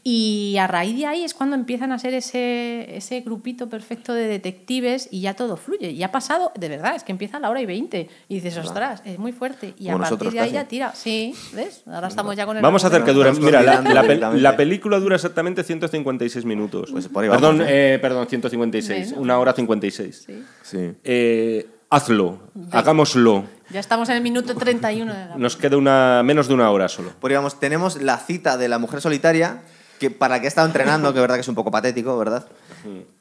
Y 0.02 0.56
a 0.58 0.66
raíz 0.66 0.96
de 0.96 1.06
ahí 1.06 1.24
es 1.24 1.34
cuando 1.34 1.56
empiezan 1.56 1.92
a 1.92 1.98
ser 1.98 2.14
ese, 2.14 2.96
ese 2.96 3.20
grupito 3.20 3.68
perfecto 3.68 4.12
de 4.14 4.26
detectives 4.26 5.08
y 5.10 5.20
ya 5.20 5.34
todo 5.34 5.56
fluye. 5.56 5.90
Y 5.90 6.02
ha 6.02 6.10
pasado, 6.12 6.52
de 6.58 6.68
verdad, 6.68 6.96
es 6.96 7.04
que 7.04 7.12
empieza 7.12 7.36
a 7.36 7.40
la 7.40 7.50
hora 7.50 7.60
y 7.60 7.66
20 7.66 8.08
y 8.28 8.34
dices, 8.34 8.56
ostras, 8.58 9.02
es 9.04 9.18
muy 9.18 9.32
fuerte. 9.32 9.74
Y 9.78 9.90
Como 9.90 10.04
a 10.04 10.08
partir 10.08 10.30
de 10.32 10.40
ahí 10.40 10.46
casi. 10.46 10.54
ya 10.54 10.64
tira. 10.68 10.94
Sí, 10.94 11.34
¿ves? 11.54 11.82
Ahora 11.86 12.08
estamos 12.08 12.36
ya 12.36 12.46
con 12.46 12.56
el... 12.56 12.62
Vamos 12.62 12.84
a 12.84 12.88
hacer 12.88 13.04
que 13.04 13.12
dure. 13.12 13.32
Mira, 13.34 13.62
la, 13.62 13.80
la 13.80 14.02
pel- 14.04 14.34
la 14.40 14.56
película 14.56 14.98
dura 14.98 15.16
exactamente 15.16 15.62
156 15.64 16.44
minutos. 16.44 16.90
Pues 16.92 17.08
por 17.08 17.24
ahí 17.24 17.30
perdón, 17.30 17.58
vamos, 17.58 17.72
eh, 17.72 17.98
perdón, 18.00 18.26
156. 18.28 19.10
Bueno. 19.10 19.22
Una 19.22 19.38
hora 19.38 19.52
56. 19.52 20.24
Sí. 20.26 20.44
Sí. 20.62 20.90
Eh, 21.04 21.66
hazlo, 21.90 22.38
hagámoslo. 22.72 23.44
Ya 23.70 23.80
estamos 23.80 24.08
en 24.08 24.16
el 24.16 24.22
minuto 24.22 24.54
31 24.54 25.12
de 25.12 25.26
la... 25.26 25.36
Nos 25.36 25.56
queda 25.56 25.76
una, 25.76 26.22
menos 26.22 26.48
de 26.48 26.54
una 26.54 26.70
hora 26.70 26.88
solo. 26.88 27.12
Pues 27.20 27.30
digamos, 27.30 27.58
tenemos 27.58 28.00
la 28.00 28.18
cita 28.18 28.56
de 28.56 28.68
la 28.68 28.78
mujer 28.78 29.00
solitaria, 29.00 29.62
que 29.98 30.10
para 30.10 30.36
la 30.36 30.40
que 30.40 30.46
ha 30.46 30.48
estado 30.48 30.66
entrenando, 30.66 31.12
que 31.12 31.18
es 31.18 31.22
verdad 31.22 31.36
que 31.36 31.40
es 31.42 31.48
un 31.48 31.54
poco 31.54 31.70
patético, 31.70 32.16
¿verdad? 32.18 32.46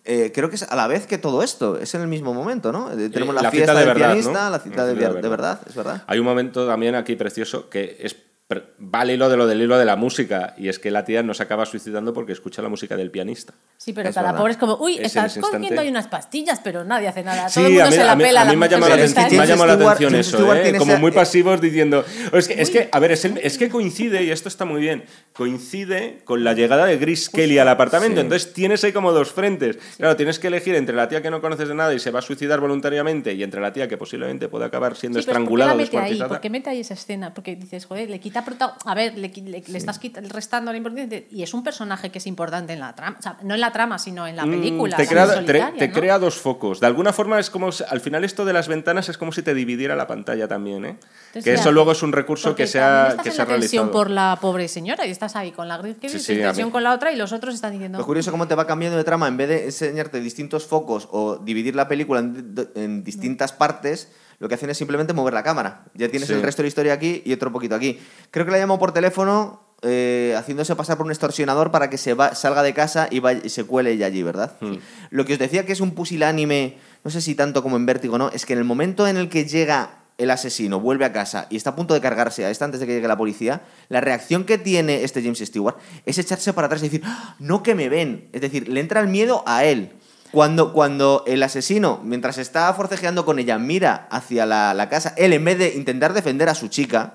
Eh, 0.03 0.31
creo 0.35 0.49
que 0.49 0.55
es 0.55 0.63
a 0.63 0.75
la 0.75 0.87
vez 0.87 1.07
que 1.07 1.17
todo 1.17 1.41
esto, 1.43 1.77
es 1.79 1.93
en 1.95 2.01
el 2.01 2.07
mismo 2.07 2.33
momento, 2.33 2.71
¿no? 2.71 2.91
Eh, 2.91 3.09
Tenemos 3.09 3.33
la, 3.33 3.43
la 3.43 3.51
fiesta 3.51 3.71
cita 3.71 3.79
de 3.79 3.85
del 3.85 3.93
verdad, 3.93 4.07
pianista, 4.07 4.43
¿no? 4.43 4.49
la 4.49 4.59
cita 4.59 4.75
La 4.81 4.85
de, 4.87 4.93
cita 4.95 5.07
de 5.07 5.13
de 5.21 5.29
verdad. 5.29 5.29
verdad, 5.29 5.59
es 5.67 5.75
verdad. 5.75 6.03
Hay 6.07 6.19
un 6.19 6.25
momento 6.25 6.67
también 6.67 6.95
aquí 6.95 7.15
precioso 7.15 7.69
que 7.69 7.97
es 8.01 8.15
pre- 8.53 8.63
va 8.93 9.01
al 9.01 9.11
hilo 9.11 9.29
de 9.29 9.37
lo 9.37 9.47
del 9.47 9.61
hilo 9.61 9.77
de 9.77 9.85
la 9.85 9.95
música 9.95 10.53
y 10.57 10.67
es 10.69 10.79
que 10.79 10.91
la 10.91 11.05
tía 11.05 11.23
no 11.23 11.33
se 11.33 11.43
acaba 11.43 11.65
suicidando 11.65 12.13
porque 12.13 12.31
escucha 12.33 12.61
la 12.61 12.69
música 12.69 12.95
del 12.97 13.11
pianista. 13.11 13.53
Sí, 13.77 13.93
pero 13.93 14.09
Es 14.09 14.15
cada 14.15 14.27
verdad. 14.27 14.39
pobre 14.39 14.51
es 14.53 14.57
como, 14.57 14.75
uy, 14.77 14.97
Es 14.97 15.07
estás 15.07 15.37
cogiendo 15.37 15.81
ahí 15.81 15.89
unas 15.89 16.07
pastillas, 16.07 16.59
pero 16.63 16.83
nadie 16.83 17.07
hace 17.07 17.23
nada. 17.23 17.49
Sí, 17.49 17.55
Todo 17.55 17.65
el 17.67 17.71
mundo 17.73 17.83
a 17.85 17.89
mí, 17.89 17.95
se 17.95 18.03
la 18.03 18.11
a 18.11 18.15
mí- 18.15 18.23
pela. 18.23 18.41
a 18.41 18.45
mí 18.45 18.55
me 18.55 18.65
ha 18.65 18.69
llamado 18.69 18.89
la, 18.89 18.95
atención- 19.03 19.37
me 19.37 19.43
ha 19.43 19.45
llamado 19.45 19.67
la 19.77 19.91
atención 19.91 20.15
eso, 20.15 20.53
¿eh? 20.55 20.75
como 20.77 20.97
muy 20.97 21.11
pasivos 21.11 21.59
diciendo... 21.59 22.05
Es 22.31 22.47
que, 22.47 22.61
es 22.61 22.69
que, 22.69 22.89
a 22.91 22.99
ver, 22.99 23.11
es, 23.11 23.25
el- 23.25 23.37
es 23.39 23.57
que 23.57 23.69
coincide, 23.69 24.23
y 24.23 24.31
esto 24.31 24.47
está 24.49 24.65
muy 24.65 24.79
bien, 24.81 25.03
coincide 25.33 26.21
con 26.23 26.43
la 26.43 26.53
llegada 26.53 26.85
de 26.85 26.97
Grace 26.97 27.29
Kelly 27.31 27.57
al 27.59 27.67
apartamento. 27.67 28.15
sí. 28.15 28.21
Entonces 28.21 28.53
tienes 28.53 28.83
ahí 28.83 28.91
como 28.93 29.11
dos 29.11 29.31
frentes. 29.31 29.77
Claro, 29.97 30.15
tienes 30.15 30.39
que 30.39 30.47
elegir 30.47 30.75
entre 30.75 30.95
la 30.95 31.07
tía 31.09 31.21
que 31.21 31.29
no 31.29 31.41
conoces 31.41 31.67
de 31.67 31.75
nada 31.75 31.93
y 31.93 31.99
se 31.99 32.11
va 32.11 32.19
a 32.19 32.21
suicidar 32.21 32.59
voluntariamente 32.59 33.33
y 33.33 33.43
entre 33.43 33.61
la 33.61 33.73
tía 33.73 33.87
que 33.87 33.97
posiblemente 33.97 34.47
puede 34.47 34.65
acabar 34.65 34.95
siendo 34.95 35.19
Sí, 35.19 35.25
pero 35.25 35.39
¿por 35.39 35.47
qué 35.47 35.53
estrangulada 35.53 35.73
o 35.73 35.77
mete 35.77 35.97
ahí? 35.97 36.19
¿Por 36.23 36.39
qué 36.41 36.49
mete 36.49 36.69
ahí 36.69 36.79
esa 36.79 36.93
escena? 36.93 37.33
Porque 37.33 37.55
dices, 37.55 37.85
joder, 37.85 38.09
le 38.09 38.19
quita 38.19 38.42
prota- 38.45 38.75
A 38.85 38.93
ver, 38.95 39.17
le, 39.17 39.31
estás 39.57 39.99
restando 40.29 40.71
la 40.71 40.77
importancia. 40.77 41.23
Y 41.31 41.43
es 41.43 41.53
un 41.53 41.63
personaje 41.63 42.11
que 42.11 42.17
es 42.19 42.27
importante 42.27 42.73
en 42.73 42.79
la 42.79 42.93
trama. 42.95 43.17
O 43.19 43.21
sea, 43.21 43.37
no 43.43 43.53
en 43.53 43.61
la 43.61 43.71
trama, 43.71 43.97
sino 43.99 44.27
en 44.27 44.35
la 44.35 44.45
Mm, 44.45 44.51
película. 44.51 44.97
te 44.97 45.07
crea, 45.07 45.27
solitaria, 45.27 45.71
te- 45.73 45.79
te 45.79 45.87
¿no? 45.87 45.93
crea 45.93 46.19
dos 46.19 46.37
focos. 46.39 46.79
De 46.79 46.87
alguna 46.87 47.13
forma 47.13 47.39
es 47.39 47.49
como 47.49 47.69
al 47.89 48.01
final 48.01 48.23
esto 48.23 48.45
de 48.45 48.53
las 48.53 48.67
ventanas 48.67 49.09
es 49.09 49.17
como 49.17 49.31
si 49.31 49.41
te 49.41 49.53
dividiera 49.53 49.95
la 49.95 50.07
pantalla 50.07 50.47
también, 50.47 50.85
¿eh? 50.85 50.89
Entonces, 50.89 51.43
que 51.43 51.49
ya, 51.55 51.59
eso 51.61 51.71
luego 51.71 51.91
es 51.93 52.03
un 52.03 52.11
recurso 52.11 52.55
que 52.55 52.67
se 52.67 52.79
ha, 52.79 53.15
que 53.21 53.29
en 53.29 53.35
se 53.35 53.41
ha 53.41 53.45
realizado. 53.45 53.91
por 53.91 54.09
la 54.09 54.37
pobre 54.39 54.67
señora 54.67 55.05
y 55.07 55.11
estás 55.11 55.35
ahí 55.35 55.51
con 55.51 55.67
la 55.67 55.77
Grace 55.77 55.95
Kelly, 55.99 56.19
Sí, 56.19 56.35
tensión 56.35 56.69
con 56.71 56.83
la 56.83 56.93
otra 56.93 57.11
y 57.11 57.15
los 57.15 57.31
otros 57.33 57.55
están 57.55 57.71
diciendo... 57.71 57.97
Lo 57.97 58.05
curioso 58.05 58.31
cómo 58.31 58.47
te 58.47 58.55
va 58.55 58.67
cambiando 58.67 58.97
de 58.97 59.03
trama, 59.03 59.27
en 59.27 59.37
vez 59.37 59.49
de 59.49 59.65
enseñarte 59.65 60.19
distintos 60.19 60.65
focos 60.67 61.07
o 61.11 61.37
dividir 61.37 61.75
la 61.75 61.87
película 61.87 62.19
en, 62.19 62.55
en 62.75 63.03
distintas 63.03 63.51
partes, 63.53 64.11
lo 64.43 64.49
que 64.49 64.55
hacen 64.55 64.69
es 64.69 64.77
simplemente 64.77 65.13
mover 65.13 65.33
la 65.33 65.41
cámara. 65.41 65.85
Ya 65.95 66.09
tienes 66.09 66.27
Sí. 66.27 66.33
el 66.35 66.41
resto 66.43 66.61
de 66.61 66.65
la 66.65 66.67
historia 66.67 66.93
aquí 66.93 67.21
y 67.25 67.31
otro 67.31 67.49
poquito 67.53 67.75
aquí. 67.75 67.97
Creo 68.29 68.45
que 68.45 68.51
la 68.51 68.57
llamó 68.57 68.77
por 68.77 68.91
teléfono 68.91 69.61
eh, 69.85 70.33
haciéndose 70.37 70.75
pasar 70.75 70.97
por 70.97 71.05
un 71.05 71.11
extorsionador 71.11 71.71
para 71.71 71.89
que 71.89 71.97
se 71.97 72.13
va- 72.13 72.35
salga 72.35 72.61
de 72.63 72.73
casa 72.73 73.07
y, 73.11 73.19
vaya- 73.19 73.41
y 73.43 73.49
se 73.49 73.63
cuele 73.65 73.91
ella 73.91 74.05
allí, 74.05 74.21
¿verdad? 74.23 74.53
Hmm. 74.61 74.75
Lo 75.11 75.25
que 75.25 75.33
os 75.33 75.39
decía 75.39 75.65
que 75.65 75.71
es 75.73 75.79
un 75.81 75.91
pusilánime, 75.91 76.77
no 77.03 77.11
sé 77.11 77.19
si 77.21 77.35
tanto 77.35 77.63
como 77.63 77.75
en 77.77 77.85
Vértigo, 77.85 78.17
¿no? 78.17 78.29
Es 78.31 78.45
que 78.45 78.53
en 78.53 78.59
el 78.59 78.65
momento 78.65 79.07
en 79.07 79.17
el 79.17 79.27
que 79.29 79.45
llega 79.45 79.91
el 80.17 80.29
asesino, 80.31 80.79
vuelve 80.79 81.03
a 81.05 81.11
casa 81.11 81.47
y 81.49 81.55
está 81.57 81.71
a 81.71 81.75
punto 81.75 81.93
de 81.93 81.99
cargarse 82.01 82.45
a 82.45 82.49
esta 82.49 82.63
antes 82.65 82.79
de 82.79 82.85
que 82.87 82.93
llegue 82.93 83.07
la 83.09 83.17
policía, 83.17 83.61
la 83.89 83.99
reacción 83.99 84.43
que 84.45 84.57
tiene 84.57 85.03
este 85.03 85.21
James 85.21 85.39
Stewart 85.39 85.75
es 86.05 86.17
echarse 86.17 86.53
para 86.53 86.67
atrás 86.67 86.81
y 86.81 86.85
decir, 86.85 87.01
"¡Ah! 87.05 87.35
no 87.39 87.61
que 87.63 87.75
me 87.75 87.89
ven. 87.89 88.29
Es 88.33 88.39
decir, 88.41 88.67
le 88.69 88.79
entra 88.79 88.99
el 89.01 89.07
miedo 89.07 89.43
a 89.47 89.65
él. 89.65 89.91
Cuando, 90.33 90.73
cuando 90.73 91.23
el 91.27 91.43
asesino, 91.43 92.01
mientras 92.03 92.39
está 92.39 92.73
forcejeando 92.73 93.23
con 93.23 93.37
ella, 93.37 93.59
mira 93.59 94.07
hacia 94.09 94.47
la, 94.47 94.73
la 94.73 94.89
casa, 94.89 95.13
él 95.15 95.31
en 95.31 95.45
vez 95.45 95.59
de 95.59 95.75
intentar 95.75 96.13
defender 96.13 96.49
a 96.49 96.55
su 96.55 96.69
chica, 96.69 97.13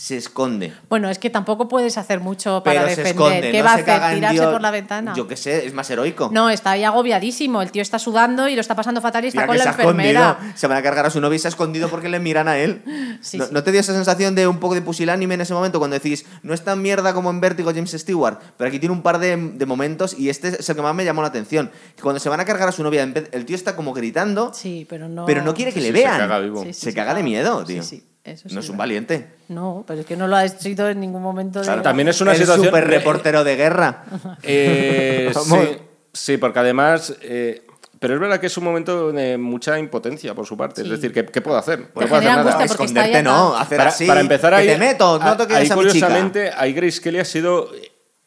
se 0.00 0.16
esconde. 0.16 0.72
Bueno, 0.88 1.10
es 1.10 1.18
que 1.18 1.28
tampoco 1.28 1.66
puedes 1.66 1.98
hacer 1.98 2.20
mucho 2.20 2.62
para 2.62 2.82
Pero 2.84 2.94
se 2.94 3.02
defender. 3.02 3.26
esconde. 3.32 3.50
¿Qué 3.50 3.58
no 3.58 3.64
va 3.64 3.72
a 3.72 3.74
se 3.74 3.90
hacer? 3.90 4.14
¿Tirarse 4.14 4.38
Dios. 4.40 4.52
por 4.52 4.60
la 4.62 4.70
ventana? 4.70 5.12
Yo 5.16 5.26
qué 5.26 5.36
sé, 5.36 5.66
es 5.66 5.74
más 5.74 5.90
heroico. 5.90 6.30
No, 6.32 6.50
está 6.50 6.70
ahí 6.70 6.84
agobiadísimo. 6.84 7.60
El 7.62 7.72
tío 7.72 7.82
está 7.82 7.98
sudando 7.98 8.46
y 8.48 8.54
lo 8.54 8.60
está 8.60 8.76
pasando 8.76 9.00
fatal 9.00 9.24
y 9.24 9.28
está 9.28 9.40
Mira 9.40 9.46
con 9.48 9.54
que 9.54 9.58
la 9.58 9.64
se 9.64 9.80
escondido. 9.82 10.20
enfermera. 10.20 10.52
Se 10.56 10.66
van 10.68 10.78
a 10.78 10.82
cargar 10.82 11.04
a 11.06 11.10
su 11.10 11.20
novia 11.20 11.34
y 11.34 11.38
se 11.40 11.48
ha 11.48 11.50
escondido 11.50 11.88
porque 11.88 12.08
le 12.08 12.20
miran 12.20 12.46
a 12.46 12.58
él. 12.58 12.82
Sí, 13.20 13.36
¿No, 13.38 13.46
sí. 13.46 13.50
¿no 13.52 13.64
te 13.64 13.72
dio 13.72 13.80
esa 13.80 13.92
sensación 13.92 14.36
de 14.36 14.46
un 14.46 14.60
poco 14.60 14.76
de 14.76 14.82
pusilánime 14.82 15.34
en 15.34 15.40
ese 15.40 15.52
momento 15.52 15.80
cuando 15.80 15.94
decís, 15.94 16.24
no 16.44 16.54
es 16.54 16.62
tan 16.62 16.80
mierda 16.80 17.12
como 17.12 17.30
en 17.30 17.40
Vértigo 17.40 17.70
James 17.74 17.90
Stewart, 17.90 18.38
pero 18.56 18.68
aquí 18.68 18.78
tiene 18.78 18.92
un 18.94 19.02
par 19.02 19.18
de, 19.18 19.36
de 19.36 19.66
momentos 19.66 20.16
y 20.16 20.28
este 20.28 20.48
es 20.60 20.68
el 20.70 20.76
que 20.76 20.82
más 20.82 20.94
me 20.94 21.04
llamó 21.04 21.22
la 21.22 21.28
atención. 21.28 21.72
Que 21.96 22.02
Cuando 22.02 22.20
se 22.20 22.28
van 22.28 22.38
a 22.38 22.44
cargar 22.44 22.68
a 22.68 22.72
su 22.72 22.84
novia, 22.84 23.02
el 23.02 23.44
tío 23.44 23.56
está 23.56 23.74
como 23.74 23.92
gritando, 23.92 24.52
Sí, 24.54 24.86
pero 24.88 25.08
no. 25.08 25.26
pero 25.26 25.42
no 25.42 25.52
quiere 25.54 25.72
que 25.72 25.80
Sí, 25.80 25.86
le 25.90 25.98
se 25.98 26.04
vean. 26.04 26.16
caga 26.18 26.38
vivo. 26.38 26.64
Se 26.70 26.94
caga 26.94 27.12
de 27.14 27.24
miedo, 27.24 27.66
Sí, 27.66 27.72
tío. 27.74 27.82
sí, 27.82 28.04
eso 28.24 28.48
sí 28.48 28.54
no 28.54 28.60
es 28.60 28.66
un 28.68 28.72
verdad. 28.72 28.78
valiente. 28.78 29.26
No, 29.48 29.84
pero 29.86 30.00
es 30.00 30.06
que 30.06 30.16
no 30.16 30.26
lo 30.28 30.36
ha 30.36 30.46
sido 30.48 30.88
en 30.88 31.00
ningún 31.00 31.22
momento 31.22 31.60
de. 31.60 31.64
Claro. 31.64 31.82
También 31.82 32.08
es 32.08 32.20
una 32.20 32.32
el 32.32 32.38
situación... 32.38 32.66
super 32.66 32.86
reportero 32.86 33.44
de 33.44 33.56
guerra. 33.56 34.04
Eh, 34.42 35.32
sí, 35.44 35.78
sí, 36.12 36.36
porque 36.36 36.58
además... 36.58 37.14
eh, 37.22 37.62
pero 38.00 38.14
es 38.14 38.20
verdad 38.20 38.38
que 38.38 38.46
es 38.46 38.56
un 38.56 38.62
momento 38.62 39.10
de 39.10 39.36
mucha 39.38 39.76
impotencia 39.76 40.32
por 40.32 40.46
su 40.46 40.56
parte. 40.56 40.82
Sí. 40.82 40.86
Es 40.86 41.00
decir, 41.00 41.12
¿qué, 41.12 41.26
qué 41.26 41.40
puedo 41.40 41.56
hacer? 41.58 41.80
No 41.80 41.86
Te 41.86 42.06
puedo 42.06 42.14
hacer 42.16 42.30
nada. 42.30 42.64
Esconderte 42.64 43.22
no, 43.24 43.56
hacer 43.56 43.76
para, 43.78 43.90
así. 43.90 44.06
para 44.06 44.20
empezar 44.20 44.50
que 44.52 44.56
ahí, 44.60 44.66
te 44.68 44.78
meto, 44.78 45.18
no 45.18 45.24
a- 45.24 45.36
toques 45.36 45.56
ahí 45.56 45.62
a 45.62 45.62
mi 45.62 45.68
chica. 45.68 45.74
curiosamente, 45.76 46.50
ahí 46.56 46.72
Grace 46.74 47.00
Kelly 47.00 47.18
ha 47.18 47.24
sido 47.24 47.68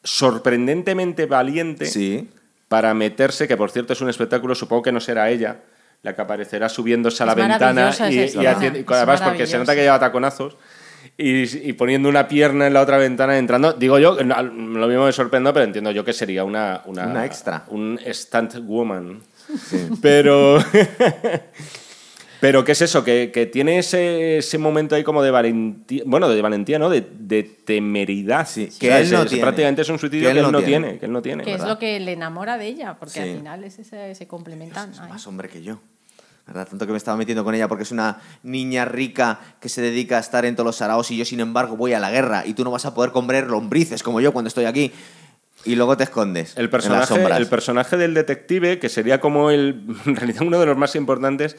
sorprendentemente 0.04 1.26
valiente 1.26 1.86
Sí. 1.86 2.30
para 2.68 2.94
meterse, 2.94 3.48
que 3.48 3.56
por 3.56 3.72
cierto 3.72 3.94
es 3.94 4.02
un 4.02 4.10
espectáculo, 4.10 4.56
supongo 4.56 4.82
que 4.84 4.92
no 4.92 5.00
será 5.00 5.30
ella, 5.30 5.60
la 6.04 6.16
que 6.16 6.22
aparecerá 6.22 6.68
subiéndose 6.70 7.24
a 7.24 7.26
la 7.28 7.32
Es 7.34 7.38
ventana 7.38 7.92
y, 8.10 8.16
y 8.16 8.46
haciendo, 8.46 8.80
y 8.80 8.82
es 8.82 8.90
además 8.92 9.22
porque 9.22 9.46
se 9.48 9.58
nota 9.58 9.76
que 9.76 9.82
lleva 9.82 10.00
taconazos 10.00 10.58
y, 11.18 11.70
y 11.70 11.74
poniendo 11.74 12.10
una 12.10 12.28
pierna 12.28 12.68
en 12.68 12.74
la 12.74 12.82
otra 12.82 12.98
ventana 12.98 13.38
entrando. 13.38 13.74
Digo 13.74 14.00
yo, 14.00 14.16
lo 14.24 14.88
mismo 14.88 15.06
me 15.06 15.12
sorprendo, 15.12 15.54
pero 15.54 15.66
entiendo 15.66 15.92
yo 15.92 16.04
que 16.04 16.14
sería 16.14 16.44
una, 16.44 16.82
una, 16.86 17.06
Una 17.08 17.26
extra. 17.26 17.66
Un 17.70 18.00
stunt 18.12 18.56
woman. 18.66 19.22
Pero. 20.02 20.58
Pero, 22.40 22.64
¿qué 22.66 22.72
es 22.72 22.82
eso? 22.82 23.04
Que, 23.04 23.30
que 23.32 23.46
tiene 23.46 23.78
ese, 23.78 24.40
ese 24.40 24.58
momento 24.58 24.96
ahí 24.96 25.04
como 25.04 25.22
de 25.22 25.30
valentía. 25.30 26.02
Bueno, 26.08 26.28
de 26.28 26.42
valentía, 26.42 26.80
¿no? 26.80 26.90
De, 26.90 27.06
de 27.20 27.44
temeridad. 27.44 28.48
Sí, 28.48 28.68
que 28.80 28.88
él 28.88 29.04
es- 29.04 29.12
no 29.12 29.22
es- 29.22 29.28
tiene. 29.30 29.44
Prácticamente 29.44 29.84
es 29.84 29.90
un 29.90 30.00
suicidio 30.00 30.32
que, 30.34 30.40
él 30.40 30.52
no 30.52 30.64
tiene. 30.64 30.98
Que 30.98 31.06
él 31.06 31.12
no 31.12 31.22
tiene. 31.22 31.44
Que 31.44 31.54
es 31.54 31.62
lo 31.64 31.78
que 31.78 32.00
le 32.00 32.14
enamora 32.14 32.58
de 32.58 32.66
ella, 32.66 32.96
porque 32.98 33.14
Sí. 33.14 33.20
al 33.20 33.38
final 33.38 33.64
es 33.64 33.78
ese, 33.78 34.16
se 34.16 34.26
complementan. 34.28 34.92
Ay. 35.00 35.10
más 35.12 35.28
hombre 35.28 35.50
que 35.50 35.62
yo. 35.62 35.80
¿Verdad? 36.48 36.68
Tanto 36.68 36.86
que 36.86 36.92
me 36.92 36.98
estaba 36.98 37.18
metiendo 37.18 37.44
con 37.44 37.56
ella 37.56 37.68
porque 37.68 37.84
es 37.84 37.92
una 37.92 38.20
niña 38.44 38.86
rica 38.86 39.40
que 39.60 39.70
se 39.70 39.82
dedica 39.82 40.18
a 40.18 40.20
estar 40.20 40.46
en 40.46 40.56
todos 40.56 40.66
los 40.66 40.76
saraos 40.76 41.10
y 41.12 41.18
yo, 41.18 41.26
sin 41.26 41.40
embargo, 41.40 41.78
voy 41.78 41.94
a 41.94 42.00
la 42.00 42.12
guerra 42.12 42.44
y 42.46 42.54
tú 42.54 42.64
no 42.64 42.72
vas 42.72 42.86
a 42.86 42.94
poder 42.94 43.12
comer 43.12 43.48
lombrices 43.48 44.04
como 44.04 44.22
yo 44.22 44.34
cuando 44.34 44.48
estoy 44.48 44.66
aquí. 44.66 44.92
Y 45.64 45.76
luego 45.76 45.96
te 45.96 46.06
escondes. 46.06 46.54
El 46.58 46.66
en 46.66 46.72
las 46.72 46.72
personaje, 46.72 47.38
el 47.38 47.48
personaje 47.48 47.96
del 47.96 48.16
detective, 48.16 48.80
que 48.80 48.90
sería 48.90 49.22
como 49.22 49.52
el, 49.52 49.84
en 50.06 50.16
realidad 50.16 50.42
uno 50.42 50.60
de 50.60 50.66
los 50.66 50.78
más 50.78 50.96
importantes, 50.96 51.56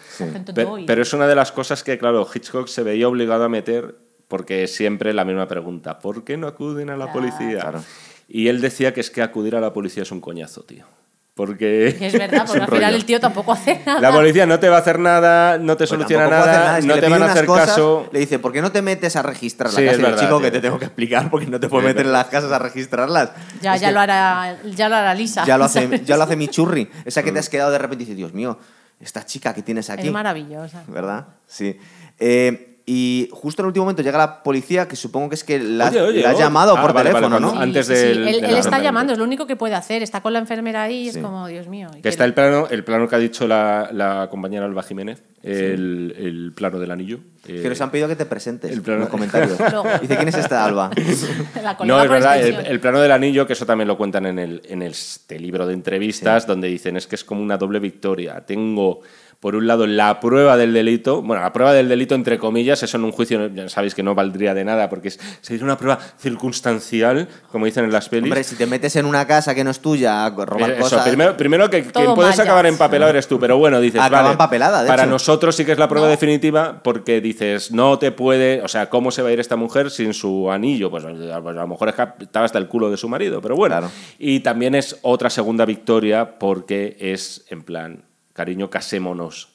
pero 0.86 1.02
es 1.02 1.12
una 1.12 1.26
de 1.26 1.36
las 1.36 1.52
cosas 1.52 1.84
que, 1.84 1.98
claro, 1.98 2.28
Hitchcock 2.32 2.66
se 2.66 2.82
veía 2.82 3.08
obligado 3.08 3.44
a 3.44 3.48
meter 3.48 3.94
porque 4.28 4.66
siempre 4.66 5.12
la 5.12 5.24
misma 5.24 5.46
pregunta, 5.46 5.98
¿por 5.98 6.24
qué 6.24 6.36
no 6.36 6.46
acuden 6.46 6.90
a 6.90 6.96
la 6.96 7.12
policía? 7.12 7.60
Claro. 7.60 7.84
Y 8.28 8.48
él 8.48 8.62
decía 8.62 8.94
que 8.94 9.00
es 9.00 9.10
que 9.10 9.20
acudir 9.20 9.54
a 9.56 9.60
la 9.60 9.74
policía 9.74 10.04
es 10.04 10.10
un 10.10 10.22
coñazo, 10.22 10.62
tío. 10.62 10.86
Porque 11.34 11.96
Que 11.98 12.08
es 12.08 12.12
verdad, 12.12 12.44
porque 12.46 12.62
al 12.62 12.68
final 12.70 12.94
el 12.94 13.04
tío 13.06 13.18
tampoco 13.18 13.52
hace 13.52 13.80
nada. 13.86 14.00
La 14.00 14.12
policía 14.12 14.44
no 14.44 14.60
te 14.60 14.68
va 14.68 14.76
a 14.76 14.80
hacer 14.80 14.98
nada, 14.98 15.56
no 15.56 15.72
te 15.74 15.78
Pues 15.78 15.90
soluciona 15.90 16.28
nada, 16.28 16.78
es 16.78 16.84
que 16.84 16.88
no 16.88 16.98
te 17.00 17.08
van 17.08 17.22
a 17.22 17.26
hacer 17.32 17.46
cosas, 17.46 17.68
caso. 17.70 18.08
Le 18.12 18.18
dice, 18.20 18.38
¿por 18.38 18.52
qué 18.52 18.60
no 18.60 18.70
te 18.70 18.82
metes 18.82 19.16
a 19.16 19.22
registrar 19.22 19.72
la 19.72 19.78
Sí, 19.78 19.84
casa? 19.86 19.92
es 19.94 19.98
Y 19.98 20.00
el 20.02 20.10
verdad, 20.10 20.20
chico 20.24 20.36
tío. 20.36 20.44
que 20.44 20.50
te 20.50 20.60
tengo 20.60 20.78
que 20.78 20.84
explicar 20.84 21.30
porque 21.30 21.46
no 21.46 21.58
te 21.58 21.68
puedo 21.68 21.84
meter 21.86 22.04
en 22.04 22.12
las 22.12 22.26
casas 22.26 22.52
a 22.52 22.58
registrarlas. 22.58 23.30
Ya, 23.62 23.74
Es 23.76 23.80
ya, 23.80 23.88
que 23.88 23.94
lo 23.94 24.00
hará, 24.00 24.58
ya 24.74 24.88
lo 24.90 24.96
hará 24.96 25.14
Lisa. 25.14 25.44
ya 25.46 25.56
lo 25.56 25.64
hace, 25.64 25.84
¿sabes? 25.84 26.04
ya 26.04 26.16
lo 26.18 26.24
hace 26.24 26.36
mi 26.36 26.48
churri. 26.48 26.90
Esa 27.06 27.22
Mm. 27.22 27.24
que 27.24 27.32
te 27.32 27.38
has 27.38 27.48
quedado 27.48 27.70
de 27.70 27.78
repente 27.78 28.02
y 28.02 28.06
dices, 28.06 28.16
Dios 28.18 28.34
mío, 28.34 28.58
esta 29.00 29.24
chica 29.24 29.54
que 29.54 29.62
tienes 29.62 29.88
aquí. 29.88 30.08
Es 30.08 30.12
maravillosa. 30.12 30.82
¿Verdad? 30.86 31.28
Sí. 31.46 31.78
Eh, 32.18 32.71
y 32.84 33.28
justo 33.32 33.62
en 33.62 33.64
el 33.64 33.68
último 33.68 33.84
momento 33.84 34.02
llega 34.02 34.18
la 34.18 34.42
policía, 34.42 34.88
que 34.88 34.96
supongo 34.96 35.28
que 35.28 35.36
es 35.36 35.44
que 35.44 35.58
la, 35.60 35.88
Oye, 35.88 36.00
oye, 36.00 36.22
la 36.22 36.30
ha 36.30 36.50
lado 36.50 36.76
Ah, 36.76 36.82
por 36.82 36.92
vale, 36.92 37.12
vale, 37.12 37.26
teléfono, 37.28 37.38
¿no? 37.54 37.60
antes 37.60 37.86
Sí, 37.86 37.92
del- 37.94 38.26
Él, 38.28 38.40
del 38.40 38.50
él 38.50 38.56
está 38.56 38.80
llamando, 38.80 39.12
es 39.12 39.18
lo 39.18 39.24
único 39.24 39.46
que 39.46 39.54
puede 39.56 39.74
hacer. 39.74 40.02
Está 40.02 40.20
con 40.20 40.32
la 40.32 40.40
enfermera 40.40 40.82
ahí 40.82 41.04
y 41.04 41.08
es 41.10 41.18
como, 41.18 41.46
Dios 41.46 41.68
mío. 41.68 41.88
Que 42.02 42.08
está 42.08 42.24
el 42.24 42.34
plano, 42.34 42.66
el 42.70 42.82
plano 42.84 43.06
que 43.08 43.14
ha 43.14 43.18
dicho 43.18 43.46
la, 43.46 43.88
la 43.92 44.26
compañera 44.30 44.64
Alba 44.64 44.82
Jiménez, 44.82 45.22
el, 45.44 46.14
el 46.18 46.52
plano 46.56 46.78
del 46.80 46.90
anillo. 46.90 47.20
eh, 47.46 47.60
Que 47.62 47.68
nos 47.68 47.80
han 47.80 47.90
pedido 47.92 48.08
que 48.08 48.16
te 48.16 48.26
presentes 48.26 48.70
el 48.72 48.82
plano- 48.82 48.96
en 48.96 49.00
los 49.02 49.10
comentarios. 49.10 49.56
Dice, 50.00 50.16
¿quién 50.16 50.28
es 50.28 50.34
esta 50.36 50.64
Alba? 50.64 50.90
la 51.62 51.76
No, 51.84 52.02
es 52.02 52.10
verdad, 52.10 52.40
el, 52.40 52.66
el 52.66 52.80
plano 52.80 52.98
del 53.00 53.12
anillo, 53.12 53.46
que 53.46 53.52
eso 53.52 53.64
también 53.66 53.86
lo 53.88 53.96
cuentan 53.96 54.26
en, 54.26 54.38
el, 54.40 54.60
en 54.64 54.82
este 54.82 55.38
libro 55.38 55.66
de 55.68 55.74
entrevistas, 55.74 56.46
donde 56.48 56.68
dicen 56.68 56.96
es 56.96 57.06
que 57.06 57.14
es 57.14 57.24
como 57.24 57.42
una 57.42 57.56
doble 57.56 57.78
victoria. 57.78 58.40
Tengo, 58.46 59.00
por 59.42 59.56
un 59.56 59.66
lado, 59.66 59.88
la 59.88 60.20
prueba 60.20 60.56
del 60.56 60.72
delito, 60.72 61.20
bueno, 61.20 61.42
la 61.42 61.52
prueba 61.52 61.72
del 61.72 61.88
delito, 61.88 62.14
entre 62.14 62.38
comillas, 62.38 62.80
eso 62.84 62.96
en 62.96 63.02
un 63.02 63.10
juicio, 63.10 63.48
ya 63.52 63.68
sabéis 63.68 63.92
que 63.92 64.04
no 64.04 64.14
valdría 64.14 64.54
de 64.54 64.64
nada, 64.64 64.88
porque 64.88 65.08
es, 65.08 65.18
sería 65.40 65.64
una 65.64 65.76
prueba 65.76 65.98
circunstancial, 66.46 67.28
como 67.50 67.66
dicen 67.66 67.84
en 67.84 67.90
las 67.92 68.08
pelis. 68.08 68.24
Hombre, 68.30 68.44
si 68.44 68.54
te 68.56 68.66
metes 68.66 68.94
en 68.96 69.04
una 69.06 69.26
casa 69.26 69.52
que 69.54 69.64
no 69.64 69.70
es 69.70 69.80
tuya 69.80 70.26
a 70.26 70.30
robar 70.30 70.70
Eh, 70.70 70.74
Eso, 70.74 70.82
cosas... 70.82 71.08
primero, 71.08 71.36
primero 71.36 71.68
que 71.70 71.82
quien 71.82 72.14
puedes 72.14 72.38
acabar 72.38 72.66
empapelado 72.66 73.10
eres 73.10 73.26
tú, 73.26 73.40
pero 73.40 73.58
bueno, 73.58 73.80
dices, 73.80 74.00
Acaba 74.00 74.22
vale, 74.22 74.32
empapelada, 74.32 74.82
de 74.82 74.88
para 74.88 75.02
hecho. 75.02 75.10
nosotros 75.10 75.56
sí 75.56 75.64
que 75.64 75.72
es 75.72 75.78
la 75.78 75.88
prueba 75.88 76.06
No. 76.06 76.10
definitiva 76.12 76.80
porque 76.84 77.20
dices, 77.20 77.72
no 77.72 77.98
te 77.98 78.12
puede, 78.12 78.62
o 78.62 78.68
sea, 78.68 78.88
¿cómo 78.90 79.10
se 79.10 79.22
va 79.22 79.28
a 79.30 79.32
ir 79.32 79.40
esta 79.40 79.56
mujer 79.56 79.90
sin 79.90 80.14
su 80.14 80.50
anillo? 80.52 80.88
Pues, 80.90 81.04
pues, 81.04 81.30
a 81.32 81.40
lo 81.40 81.66
mejor 81.66 81.88
estaba 81.88 82.44
hasta 82.46 82.58
el 82.58 82.68
culo 82.68 82.90
de 82.90 82.96
su 82.96 83.08
marido, 83.08 83.40
pero 83.42 83.56
bueno. 83.56 83.72
Claro. 83.76 83.90
Y 84.18 84.40
también 84.40 84.74
es 84.74 84.98
otra 85.02 85.30
segunda 85.30 85.64
victoria 85.64 86.38
porque 86.38 86.96
es 87.00 87.44
en 87.48 87.62
plan, 87.62 88.04
cariño, 88.32 88.70
casémonos. 88.70 89.48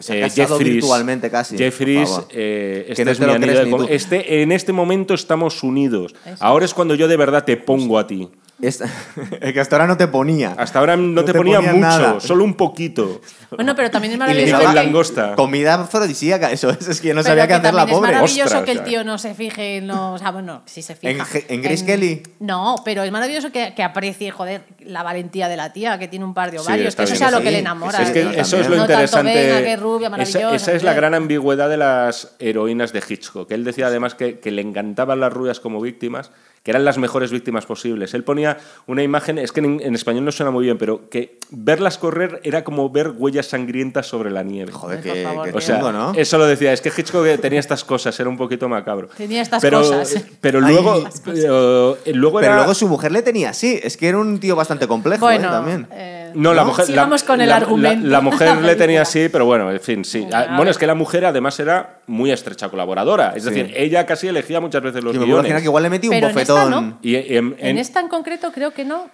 Se 0.00 0.22
ha 0.22 0.28
casado 0.28 0.58
Jeffries- 0.60 0.72
virtualmente 0.74 1.28
casi, 1.30 1.58
Jeffries, 1.58 2.08
eh, 2.30 2.84
Que 2.86 2.92
este 2.92 3.04
no 3.04 3.10
es 3.10 3.18
mi 3.20 3.26
anillo 3.30 3.78
de 3.84 3.94
este, 3.96 4.42
En 4.42 4.52
este 4.52 4.72
momento 4.72 5.12
estamos 5.14 5.62
unidos. 5.64 6.14
Eso. 6.24 6.36
Ahora 6.38 6.64
es 6.64 6.72
cuando 6.74 6.94
yo 6.94 7.08
de 7.08 7.16
verdad 7.16 7.44
te 7.44 7.56
pongo 7.56 7.98
a 7.98 8.06
ti. 8.06 8.28
Esta- 8.60 8.86
es 9.40 9.52
que 9.52 9.60
hasta 9.60 9.76
ahora 9.76 9.86
no 9.86 9.96
te 9.96 10.08
ponía. 10.08 10.54
Hasta 10.58 10.80
ahora 10.80 10.96
no, 10.96 11.02
No 11.04 11.24
te, 11.24 11.32
te 11.32 11.38
ponía 11.38 11.60
mucho, 11.60 12.18
solo 12.20 12.42
un 12.44 12.54
poquito. 12.54 13.20
Bueno, 13.50 13.76
pero 13.76 13.90
también 13.90 14.12
es 14.12 14.16
Y 14.16 14.18
le 14.18 14.24
maravilloso. 14.52 14.58
que- 14.68 14.74
langosta. 14.74 15.34
comida 15.36 15.74
afrodisíaca, 15.74 16.50
eso 16.52 16.70
es, 16.70 16.88
es 16.88 17.00
que 17.00 17.14
no 17.14 17.22
pero 17.22 17.28
sabía 17.30 17.44
qué 17.44 17.48
que 17.48 17.54
hacer 17.54 17.74
la 17.74 17.86
pobre. 17.86 18.08
Es 18.10 18.14
maravilloso 18.16 18.42
Ostras, 18.58 18.64
que 18.64 18.72
el 18.72 18.82
tío 18.84 19.04
no 19.04 19.16
se 19.18 19.34
fije 19.34 19.76
en 19.76 19.86
los. 19.86 19.98
O 19.98 20.18
sea, 20.18 20.32
bueno, 20.32 20.62
sí 20.66 20.82
se 20.82 20.96
fija. 20.96 21.12
¿En 21.12 21.44
en 21.54 21.62
Grace 21.62 21.86
Kelly? 21.86 22.22
No, 22.40 22.82
pero 22.84 23.02
es 23.04 23.12
maravilloso 23.12 23.52
que, 23.52 23.74
que 23.74 23.82
aprecie, 23.84 24.30
joder, 24.32 24.62
la 24.80 25.02
valentía 25.04 25.48
de 25.48 25.56
la 25.56 25.72
tía, 25.72 25.98
que 25.98 26.08
tiene 26.08 26.24
un 26.24 26.34
par 26.34 26.50
de 26.50 26.58
ovarios. 26.58 26.96
que 26.96 27.02
eso 27.04 27.12
bien, 27.12 27.18
sea 27.18 27.30
lo 27.30 27.40
que 27.40 27.50
le 27.52 27.58
enamora. 27.60 28.02
es 28.02 28.10
que 28.10 28.22
también. 28.22 28.40
eso 28.40 28.56
es 28.58 28.68
lo 28.68 28.76
No 28.76 28.86
tanto, 28.86 29.22
qué 29.22 29.76
rubia, 29.76 30.06
esa, 30.08 30.10
maravillosa, 30.10 30.54
esa 30.56 30.72
es 30.72 30.82
la 30.82 30.94
gran 30.94 31.14
ambigüedad 31.14 31.68
de 31.68 31.76
las 31.76 32.34
heroínas 32.40 32.92
de 32.92 33.02
Hitchcock. 33.08 33.50
Él 33.52 33.62
decía 33.64 33.86
además 33.86 34.14
que, 34.16 34.40
que 34.40 34.50
le 34.50 34.62
encantaban 34.62 35.20
las 35.20 35.32
rubias 35.32 35.60
como 35.60 35.80
víctimas, 35.80 36.30
que 36.68 36.72
eran 36.72 36.84
las 36.84 36.98
mejores 36.98 37.30
víctimas 37.30 37.64
posibles. 37.64 38.12
Él 38.12 38.24
ponía 38.24 38.58
una 38.86 39.02
imagen, 39.02 39.38
es 39.38 39.52
que 39.52 39.60
en, 39.60 39.80
en 39.82 39.94
español 39.94 40.22
no 40.26 40.30
suena 40.30 40.50
muy 40.50 40.66
bien, 40.66 40.76
pero 40.76 41.08
que 41.08 41.38
verlas 41.48 41.96
correr 41.96 42.42
era 42.44 42.62
como 42.62 42.90
ver 42.90 43.12
huellas 43.16 43.46
sangrientas 43.46 44.06
sobre 44.06 44.30
la 44.30 44.42
nieve. 44.42 44.70
Joder, 44.70 45.00
qué, 45.00 45.22
favor, 45.24 45.44
qué 45.46 45.50
tío. 45.52 45.56
O 45.56 45.60
sea, 45.62 45.78
¿no? 45.92 46.12
eso 46.14 46.36
lo 46.36 46.44
decía, 46.44 46.74
es 46.74 46.82
que 46.82 46.92
Hitchcock 46.94 47.24
tenía 47.40 47.58
estas 47.58 47.84
cosas, 47.84 48.20
era 48.20 48.28
un 48.28 48.36
poquito 48.36 48.68
macabro. 48.68 49.08
Tenía 49.16 49.40
estas 49.40 49.62
pero, 49.62 49.78
cosas. 49.78 50.22
Pero 50.42 50.60
luego, 50.60 51.08
pero, 51.24 51.96
eh, 52.04 52.12
luego 52.12 52.38
Pero 52.40 52.52
era- 52.52 52.56
luego 52.56 52.74
su 52.74 52.86
mujer 52.86 53.12
le 53.12 53.22
tenía 53.22 53.48
así. 53.48 53.80
Es 53.82 53.96
que 53.96 54.06
era 54.10 54.18
un 54.18 54.38
tío 54.38 54.54
bastante 54.54 54.86
complejo 54.86 55.24
Bueno, 55.24 55.48
¿eh? 55.48 55.50
también. 55.50 55.86
eh, 55.90 56.32
No, 56.34 56.52
la 56.52 56.64
¿No? 56.64 56.68
mujer. 56.68 56.84
Sigamos 56.84 57.22
la, 57.22 57.26
con 57.26 57.40
el 57.40 57.48
la- 57.48 57.56
argumento. 57.56 58.06
La, 58.06 58.12
la 58.18 58.20
mujer 58.20 58.56
le 58.60 58.76
tenía 58.76 59.00
así, 59.00 59.30
pero 59.30 59.46
bueno, 59.46 59.72
en 59.72 59.80
fin, 59.80 60.04
sí. 60.04 60.26
Ah, 60.34 60.52
bueno, 60.54 60.70
es 60.70 60.76
que 60.76 60.86
la 60.86 60.94
mujer 60.94 61.24
además 61.24 61.58
era 61.60 61.97
muy 62.08 62.30
estrecha 62.32 62.68
colaboradora. 62.68 63.34
Es 63.36 63.44
Sí. 63.44 63.50
decir, 63.50 63.72
ella 63.76 64.04
casi 64.06 64.26
elegía 64.28 64.60
muchas 64.60 64.82
veces 64.82 65.04
los 65.04 65.12
me 65.14 65.18
imaginar 65.24 65.42
guiones. 65.44 65.62
que 65.62 65.66
igual 65.68 65.82
le 65.84 65.90
metí 65.90 66.08
un 66.08 66.14
Pero 66.14 66.28
en 66.28 66.38
esta 66.38 66.52
bofetón. 66.54 66.70
no. 66.90 66.98
Y, 67.02 67.14
en- 67.16 67.54
En 67.58 67.66
en- 67.66 67.78
esta 67.78 68.00
en 68.00 68.08
concreto 68.08 68.50
creo 68.52 68.72
que 68.72 68.84
no. 68.84 69.08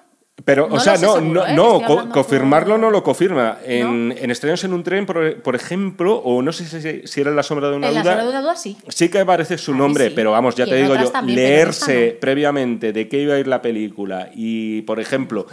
pero, 0.45 0.69
no 0.69 0.75
o 0.75 0.81
sea, 0.81 0.95
no, 0.95 1.15
seguro, 1.15 1.23
no, 1.43 1.47
¿eh? 1.47 1.55
no, 1.55 1.81
co- 1.83 2.09
confirmarlo 2.11 2.77
no 2.77 2.91
lo 2.91 3.03
confirma. 3.05 3.59
En, 3.65 4.13
en 4.19 4.31
Estrenos 4.33 4.65
en 4.65 4.73
un 4.73 4.83
tren, 4.83 5.07
por, 5.07 5.41
por 5.43 5.55
ejemplo, 5.55 6.17
o 6.17 6.43
no 6.43 6.53
sé 6.53 6.65
si, 6.67 7.07
si 7.07 7.21
era 7.21 7.31
en 7.31 7.37
La 7.37 7.43
sombra 7.45 7.71
de 7.71 7.77
una 7.77 7.89
en 7.89 7.95
la 7.95 8.01
sombra 8.03 8.23
de 8.25 8.29
una 8.31 8.41
duda 8.41 8.57
sí. 8.57 8.77
Sí 8.89 9.09
que 9.09 9.21
aparece 9.21 9.57
su 9.59 9.73
Ahí 9.73 9.79
nombre, 9.79 10.09
sí. 10.09 10.13
pero 10.17 10.33
vamos, 10.33 10.57
ya 10.57 10.67
Y 10.67 10.71
te 10.71 10.77
digo 10.77 10.97
yo, 10.97 11.09
también, 11.11 11.37
leerse 11.39 12.13
no. 12.15 12.21
previamente 12.21 12.93
de 12.93 13.09
qué 13.09 13.21
iba 13.23 13.35
a 13.35 13.39
ir 13.39 13.47
la 13.47 13.63
película 13.63 14.29
y, 14.35 14.83
por 14.83 14.99
ejemplo, 14.99 15.47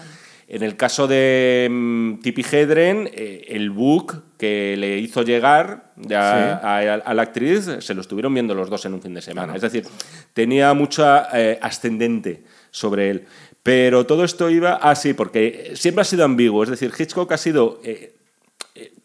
en 0.53 0.63
el 0.63 0.75
caso 0.75 1.07
de 1.07 1.67
mm, 1.71 2.15
Tippi 2.21 2.43
Hedren, 2.51 3.09
eh, 3.13 3.45
el 3.49 3.69
book 3.69 4.21
que 4.37 4.75
le 4.77 4.97
hizo 4.99 5.21
llegar 5.23 5.91
a, 6.13 6.59
a- 6.61 6.93
a 6.95 7.13
la 7.13 7.21
actriz 7.21 7.69
se 7.79 7.93
lo 7.93 8.01
estuvieron 8.01 8.33
viendo 8.33 8.53
los 8.53 8.69
dos 8.69 8.83
en 8.85 8.93
un 8.93 9.01
fin 9.01 9.13
de 9.13 9.21
semana. 9.21 9.55
Es 9.55 9.61
decir, 9.61 9.85
tenía 10.33 10.73
mucha 10.73 11.27
eh, 11.33 11.57
ascendente 11.61 12.43
sobre 12.69 13.09
él. 13.11 13.25
Pero 13.63 14.05
todo 14.05 14.23
esto 14.25 14.49
iba 14.49 14.73
así, 14.73 15.13
porque 15.13 15.71
siempre 15.75 16.01
ha 16.01 16.05
sido 16.05 16.25
ambiguo. 16.25 16.63
Es 16.63 16.69
decir, 16.69 16.91
Hitchcock 16.97 17.31
ha 17.31 17.37
sido 17.37 17.79
eh, 17.83 18.13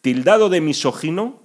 tildado 0.01 0.49
de 0.49 0.61
misógino 0.61 1.41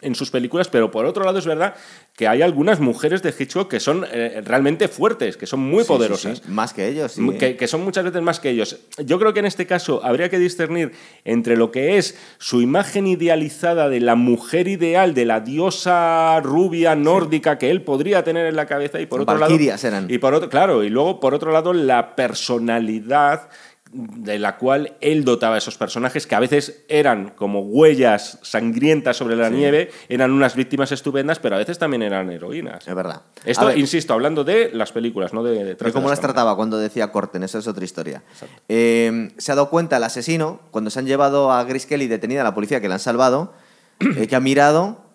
en 0.00 0.14
sus 0.14 0.30
películas, 0.30 0.68
pero 0.68 0.90
por 0.90 1.04
otro 1.04 1.24
lado 1.24 1.38
es 1.38 1.46
verdad 1.46 1.74
que 2.18 2.26
hay 2.26 2.42
algunas 2.42 2.80
mujeres 2.80 3.22
de 3.22 3.32
Hitchcock 3.38 3.70
que 3.70 3.78
son 3.78 4.04
eh, 4.12 4.42
realmente 4.44 4.88
fuertes, 4.88 5.36
que 5.36 5.46
son 5.46 5.60
muy 5.60 5.84
Sí, 5.84 5.88
poderosas. 5.88 6.38
sí. 6.38 6.50
Más 6.50 6.72
que 6.72 6.88
ellos, 6.88 7.12
sí. 7.12 7.24
Que, 7.38 7.56
que 7.56 7.68
son 7.68 7.84
muchas 7.84 8.02
veces 8.04 8.20
más 8.22 8.40
que 8.40 8.50
ellos. 8.50 8.76
Yo 9.06 9.20
creo 9.20 9.32
que 9.32 9.38
en 9.38 9.46
este 9.46 9.66
caso 9.68 10.04
habría 10.04 10.28
que 10.28 10.40
discernir 10.40 10.90
entre 11.24 11.56
lo 11.56 11.70
que 11.70 11.96
es 11.96 12.18
su 12.38 12.60
imagen 12.60 13.06
idealizada 13.06 13.88
de 13.88 14.00
la 14.00 14.16
mujer 14.16 14.66
ideal, 14.66 15.14
de 15.14 15.26
la 15.26 15.38
diosa 15.38 16.40
rubia 16.40 16.96
nórdica 16.96 17.56
que 17.56 17.70
él 17.70 17.82
podría 17.82 18.24
tener 18.24 18.46
en 18.46 18.56
la 18.56 18.66
cabeza 18.66 19.00
y 19.00 19.06
por 19.06 19.20
otro 19.20 19.38
lado 19.38 19.54
eran. 19.56 20.10
y 20.10 20.18
por 20.18 20.34
otro 20.34 20.48
claro 20.50 20.82
y 20.82 20.90
luego 20.90 21.20
por 21.20 21.34
otro 21.34 21.52
lado 21.52 21.72
la 21.72 22.16
personalidad 22.16 23.48
de 23.92 24.38
la 24.38 24.56
cual 24.58 24.96
él 25.00 25.24
dotaba 25.24 25.54
a 25.54 25.58
esos 25.58 25.76
personajes 25.76 26.26
que 26.26 26.34
a 26.34 26.40
veces 26.40 26.84
eran 26.88 27.30
como 27.30 27.60
huellas 27.60 28.38
sangrientas 28.42 29.16
sobre 29.16 29.36
la 29.36 29.48
nieve, 29.48 29.90
eran 30.08 30.30
unas 30.30 30.54
víctimas 30.54 30.92
estupendas, 30.92 31.38
pero 31.38 31.54
a 31.54 31.58
veces 31.58 31.78
también 31.78 32.02
eran 32.02 32.30
heroínas. 32.30 32.86
Es 32.86 32.94
verdad. 32.94 33.22
Esto, 33.44 33.66
ver, 33.66 33.78
insisto, 33.78 34.12
hablando 34.12 34.44
de 34.44 34.70
las 34.72 34.92
películas, 34.92 35.32
no 35.32 35.42
de 35.42 35.64
detrás 35.64 35.90
¿Y 35.90 35.92
cómo 35.92 36.08
de 36.08 36.12
las 36.12 36.20
cámaras. 36.20 36.34
trataba 36.34 36.56
cuando 36.56 36.78
decía 36.78 37.10
corten? 37.10 37.42
Eso 37.42 37.58
es 37.58 37.66
otra 37.66 37.84
historia. 37.84 38.22
Eh, 38.68 39.30
se 39.38 39.52
ha 39.52 39.54
dado 39.54 39.70
cuenta 39.70 39.96
el 39.96 40.04
asesino, 40.04 40.60
cuando 40.70 40.90
se 40.90 40.98
han 40.98 41.06
llevado 41.06 41.50
a 41.52 41.64
Grace 41.64 41.88
Kelly 41.88 42.08
detenida 42.08 42.42
a 42.42 42.44
la 42.44 42.54
policía, 42.54 42.80
que 42.80 42.88
la 42.88 42.94
han 42.94 43.00
salvado, 43.00 43.52
eh, 44.00 44.26
que 44.26 44.36
ha 44.36 44.40
mirado 44.40 45.07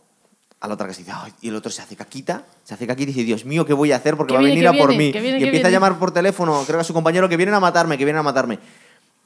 a 0.64 0.68
la 0.70 0.76
otra 0.76 0.88
que 0.88 0.93
se 0.93 1.01
dice, 1.01 1.11
"Ay", 1.14 1.34
y 1.41 1.49
el 1.49 1.55
otro 1.57 1.70
se 1.70 1.82
hace 1.82 1.97
caquita, 1.97 2.45
se 2.64 2.74
hace 2.74 2.88
caquita 2.88 3.03
y 3.11 3.14
dice, 3.14 3.26
Dios 3.26 3.43
mío, 3.43 3.66
¿qué 3.66 3.74
voy 3.74 3.91
a 3.91 3.97
hacer? 3.97 4.16
Porque 4.16 4.32
Que 4.32 4.36
va 4.36 4.39
a 4.39 4.43
venir 4.43 4.66
a 4.66 4.72
por 4.72 4.91
mí. 4.95 5.11
viene, 5.11 5.38
y 5.38 5.43
empieza 5.43 5.68
a 5.68 5.72
llamar 5.72 5.99
por 5.99 6.11
teléfono, 6.11 6.64
creo 6.66 6.78
que 6.78 6.82
a 6.82 6.86
su 6.86 6.93
compañero, 6.93 7.28
que 7.28 7.36
vienen 7.36 7.53
a 7.53 7.59
matarme, 7.59 7.97
que 7.97 8.05
vienen 8.05 8.20
a 8.22 8.24
matarme. 8.24 8.59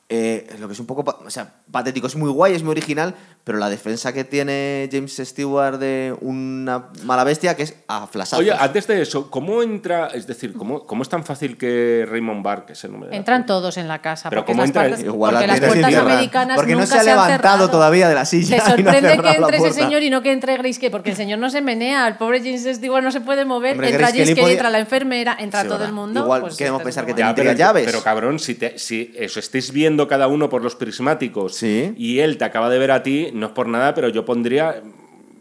Eh, 0.09 0.47
lo 0.61 0.67
que 0.67 0.73
es 0.73 0.79
un 0.79 0.85
poco 0.85 1.03
o 1.25 1.29
sea, 1.29 1.55
patético, 1.69 2.07
es 2.07 2.15
muy 2.15 2.29
guay, 2.31 2.53
es 2.55 2.63
muy 2.63 2.71
original, 2.71 3.13
pero 3.43 3.57
la 3.57 3.69
defensa 3.69 4.13
que 4.13 4.23
tiene 4.23 4.87
James 4.89 5.17
Stewart 5.21 5.77
de 5.79 6.15
una 6.21 6.85
mala 7.03 7.25
bestia 7.25 7.57
que 7.57 7.63
es 7.63 7.73
a 7.89 8.07
flasazos. 8.07 8.39
Oye, 8.39 8.53
antes 8.57 8.87
de 8.87 9.01
eso, 9.01 9.29
¿cómo 9.29 9.61
entra? 9.61 10.07
Es 10.07 10.25
decir, 10.25 10.53
¿cómo, 10.53 10.85
cómo 10.85 11.03
es 11.03 11.09
tan 11.09 11.25
fácil 11.25 11.57
que 11.57 12.07
Raymond 12.09 12.41
Barr, 12.41 12.65
que 12.65 12.71
es 12.71 12.83
el 12.85 12.91
nombre 12.91 13.09
de 13.09 13.15
la 13.15 13.17
Entran 13.17 13.45
todos 13.45 13.75
en 13.75 13.89
la 13.89 14.01
casa. 14.01 14.29
Pero 14.29 14.43
porque 14.43 14.53
¿cómo 14.53 14.61
las, 14.61 14.69
entra? 14.69 14.83
puertas- 14.83 15.03
Igual 15.03 15.33
la 15.33 15.39
porque 15.41 15.47
las 15.59 15.59
puertas 15.73 15.95
americanas 15.95 16.55
Porque 16.55 16.71
no 16.73 16.79
nunca 16.79 16.93
se 16.93 16.99
ha 16.99 17.03
levantado 17.03 17.37
cerrado. 17.37 17.69
todavía 17.69 18.07
de 18.07 18.15
la 18.15 18.23
silla. 18.25 18.47
Te 18.49 18.55
y 18.55 18.83
no 18.83 18.89
ha 18.89 18.93
sorprende 18.93 19.21
que 19.21 19.35
entre 19.35 19.57
ese 19.57 19.73
señor 19.73 20.03
y 20.03 20.09
no 20.09 20.21
que 20.21 20.31
entre 20.31 20.55
Grace 20.55 20.79
Kelly, 20.79 20.89
porque 20.91 21.09
el 21.09 21.17
señor 21.17 21.39
no 21.39 21.49
se 21.49 21.59
menea. 21.61 22.07
El 22.07 22.15
pobre 22.15 22.39
James 22.39 22.63
Stewart 22.77 23.03
no 23.03 23.11
se 23.11 23.19
puede 23.19 23.43
mover. 23.43 23.73
Hombre, 23.73 23.87
entra 23.89 24.03
Grace 24.07 24.13
James 24.19 24.29
Kelly 24.29 24.41
podía- 24.41 24.53
entra 24.53 24.69
la 24.69 24.79
enfermera, 24.79 25.35
entra 25.37 25.63
Sí, 25.63 25.67
todo 25.67 25.79
verdad. 25.79 25.89
el 25.89 25.95
mundo. 25.95 26.21
Igual 26.21 26.39
pues 26.39 26.55
queremos 26.55 26.81
pensar 26.81 27.05
que 27.05 27.11
muy 27.11 27.19
Ya, 27.19 27.35
pero, 27.35 27.51
llaves. 27.51 27.83
pero 27.85 28.01
cabrón, 28.01 28.39
si, 28.39 28.55
te, 28.55 28.79
si 28.79 29.13
os 29.25 29.35
estáis 29.35 29.69
viendo 29.73 29.96
cada 30.05 30.27
uno 30.27 30.49
por 30.49 30.61
los 30.61 30.75
prismáticos 30.75 31.55
Sí. 31.55 31.93
y 31.97 32.19
él 32.19 32.37
te 32.37 32.43
acaba 32.43 32.69
de 32.69 32.77
ver 32.77 32.91
a 32.91 33.03
ti, 33.03 33.29
no 33.33 33.45
es 33.45 33.51
por 33.53 33.69
nada, 33.69 33.93
pero 33.93 34.09
yo 34.09 34.25
pondría. 34.25 34.83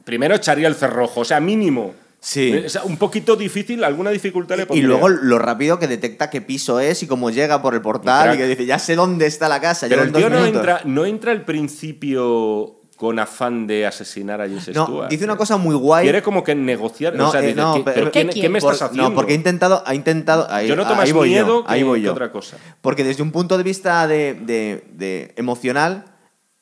Primero 0.04 0.36
echaría 0.36 0.68
el 0.68 0.76
cerrojo, 0.76 1.22
o 1.22 1.24
sea, 1.24 1.40
mínimo. 1.40 1.94
Sí. 2.20 2.62
O 2.64 2.68
sea, 2.68 2.84
un 2.84 2.96
poquito 2.96 3.36
difícil, 3.36 3.84
alguna 3.84 4.10
dificultad 4.10 4.56
le 4.56 4.62
Y 4.62 4.66
pondría. 4.66 4.86
luego 4.88 5.08
lo 5.08 5.38
rápido 5.38 5.78
que 5.78 5.86
detecta 5.88 6.30
qué 6.30 6.40
piso 6.40 6.80
es 6.80 7.02
y 7.02 7.06
cómo 7.06 7.30
llega 7.30 7.60
por 7.60 7.74
el 7.74 7.82
portal 7.82 8.30
Y 8.30 8.34
y 8.34 8.38
que 8.38 8.46
dice, 8.46 8.66
ya 8.66 8.78
sé 8.78 8.94
dónde 8.96 9.26
está 9.26 9.48
la 9.48 9.60
casa. 9.60 9.86
Pero 9.88 10.02
el 10.02 10.12
tío 10.12 10.30
no 10.30 10.36
minutos". 10.40 10.56
entra, 10.60 10.80
no 10.84 11.04
entra 11.04 11.32
al 11.32 11.44
principio 11.44 12.80
con 12.96 13.18
afán 13.18 13.66
de 13.66 13.86
asesinar 13.86 14.40
a 14.40 14.44
James 14.46 14.68
No, 14.74 14.84
Stewart. 14.86 15.08
dice 15.10 15.24
una 15.24 15.36
cosa 15.36 15.58
muy 15.58 15.74
guay. 15.76 16.04
Quiere 16.04 16.22
como 16.22 16.42
que 16.42 16.54
negociar. 16.54 17.14
No, 17.14 17.28
o 17.28 17.30
sea, 17.30 17.40
eh, 17.42 17.48
dice, 17.48 17.60
no, 17.60 17.74
¿qué, 17.74 17.82
pero- 17.84 18.10
¿Qué 18.10 18.24
me 18.48 18.58
Por- 18.60 18.72
estás 18.72 18.88
haciendo? 18.88 19.10
No, 19.10 19.14
porque 19.14 19.32
ha 19.34 19.36
intentado, 19.36 19.82
ha 19.86 19.94
intentado. 19.94 20.46
Ahí, 20.50 20.66
Yo 20.66 20.76
noto 20.76 20.94
más 20.94 21.04
ahí 21.04 21.12
voy 21.12 21.28
miedo 21.28 21.46
yo, 21.60 21.66
que- 21.66 21.72
ahí 21.74 21.82
voy 21.82 22.00
que 22.00 22.06
yo. 22.06 22.12
otra 22.12 22.32
cosa. 22.32 22.56
Porque 22.80 23.04
desde 23.04 23.22
un 23.22 23.32
punto 23.32 23.58
de 23.58 23.64
vista 23.64 24.06
de, 24.08 24.32
de- 24.34 24.84
de 24.94 25.34
emocional, 25.36 26.06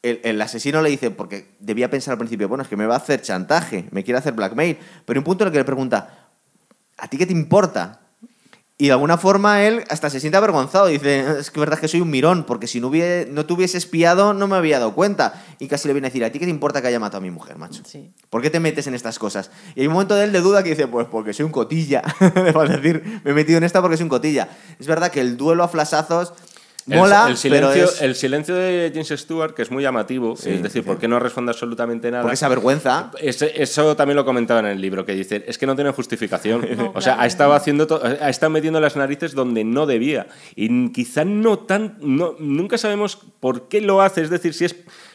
el, 0.02 0.20
el 0.24 0.42
asesino 0.42 0.82
le 0.82 0.90
dice, 0.90 1.10
porque 1.12 1.46
debía 1.60 1.88
pensar 1.88 2.12
al 2.12 2.18
principio, 2.18 2.48
bueno, 2.48 2.62
es 2.62 2.68
que 2.68 2.76
me 2.76 2.86
va 2.86 2.94
a 2.94 2.98
hacer 2.98 3.22
chantaje, 3.22 3.86
me 3.92 4.02
quiere 4.02 4.18
hacer 4.18 4.32
blackmail. 4.34 4.76
Pero 5.06 5.20
un 5.20 5.24
punto 5.24 5.44
en 5.44 5.48
el 5.48 5.52
que 5.52 5.58
le 5.58 5.64
pregunta, 5.64 6.18
¿a 6.98 7.06
ti 7.08 7.16
qué 7.16 7.26
te 7.26 7.32
importa? 7.32 8.00
Y 8.76 8.86
de 8.86 8.92
alguna 8.92 9.16
forma 9.18 9.62
él 9.62 9.84
hasta 9.88 10.10
se 10.10 10.18
siente 10.18 10.36
avergonzado. 10.36 10.86
Dice, 10.86 11.38
es 11.38 11.52
que 11.52 11.60
verdad 11.60 11.78
que 11.78 11.86
soy 11.86 12.00
un 12.00 12.10
mirón, 12.10 12.42
porque 12.44 12.66
si 12.66 12.80
no, 12.80 12.90
hubie- 12.90 13.24
no 13.28 13.46
te 13.46 13.52
hubiese 13.52 13.78
espiado 13.78 14.34
no 14.34 14.48
me 14.48 14.56
había 14.56 14.80
dado 14.80 14.94
cuenta. 14.96 15.44
Y 15.60 15.68
casi 15.68 15.86
le 15.86 15.94
viene 15.94 16.08
a 16.08 16.10
decir, 16.10 16.24
¿a 16.24 16.32
ti 16.32 16.40
qué 16.40 16.44
te 16.46 16.50
importa 16.50 16.82
que 16.82 16.88
haya 16.88 16.98
matado 16.98 17.18
a 17.18 17.20
mi 17.20 17.30
mujer, 17.30 17.56
macho? 17.56 17.82
Sí. 17.86 18.12
¿Por 18.30 18.42
qué 18.42 18.50
te 18.50 18.58
metes 18.58 18.88
en 18.88 18.94
estas 18.94 19.20
cosas? 19.20 19.52
Y 19.76 19.82
hay 19.82 19.86
un 19.86 19.92
momento 19.92 20.16
de 20.16 20.24
él 20.24 20.32
de 20.32 20.40
duda 20.40 20.64
que 20.64 20.70
dice, 20.70 20.88
pues 20.88 21.06
porque 21.08 21.32
soy 21.32 21.44
un 21.46 21.52
cotilla. 21.52 22.02
Le 22.34 22.50
va 22.50 22.64
a 22.64 22.66
decir, 22.68 23.20
me 23.24 23.30
he 23.30 23.34
metido 23.34 23.58
en 23.58 23.64
esta 23.64 23.80
porque 23.80 23.96
soy 23.96 24.04
un 24.04 24.10
cotilla. 24.10 24.48
Es 24.80 24.88
verdad 24.88 25.12
que 25.12 25.20
el 25.20 25.36
duelo 25.36 25.62
a 25.62 25.68
flasazos 25.68 26.32
mola, 26.86 27.26
el, 27.28 27.36
silencio, 27.36 27.70
pero 27.72 27.84
es... 27.84 28.02
el 28.02 28.14
silencio 28.14 28.54
de 28.54 28.90
James 28.92 29.08
Stewart, 29.08 29.54
que 29.54 29.62
es 29.62 29.70
muy 29.70 29.82
llamativo, 29.82 30.36
Sí, 30.36 30.50
es 30.50 30.62
decir, 30.62 30.82
sí. 30.82 30.86
¿por 30.86 30.98
qué 30.98 31.08
no 31.08 31.18
responde 31.18 31.50
absolutamente 31.50 32.10
nada? 32.10 32.22
Porque 32.22 32.34
esa 32.34 32.48
vergüenza... 32.48 33.10
Ese- 33.20 33.62
eso 33.62 33.96
también 33.96 34.16
lo 34.16 34.24
comentaba 34.24 34.60
en 34.60 34.66
el 34.66 34.80
libro, 34.80 35.04
que 35.06 35.14
dice, 35.14 35.44
es 35.46 35.58
que 35.58 35.66
no 35.66 35.74
tiene 35.74 35.90
justificación. 35.90 36.66
No, 36.74 36.90
o 36.94 37.00
sea, 37.00 37.12
claro. 37.14 37.22
ha 37.22 37.26
estado 37.26 37.52
haciendo 37.52 38.02
ha 38.20 38.28
estado 38.28 38.50
metiendo 38.50 38.80
las 38.80 38.96
narices 38.96 39.32
donde 39.34 39.62
no 39.64 39.86
debía. 39.86 40.26
Y 40.56 40.90
quizá 40.90 41.24
no 41.24 41.58
tan 41.60 41.96
no, 42.00 42.34
nunca 42.38 42.78
sabemos 42.78 43.18
por 43.38 43.68
qué 43.68 43.80
lo 43.80 44.02
hace, 44.02 44.22
es 44.22 44.30
decir, 44.30 44.54
si 44.54 44.64
es 44.64 44.74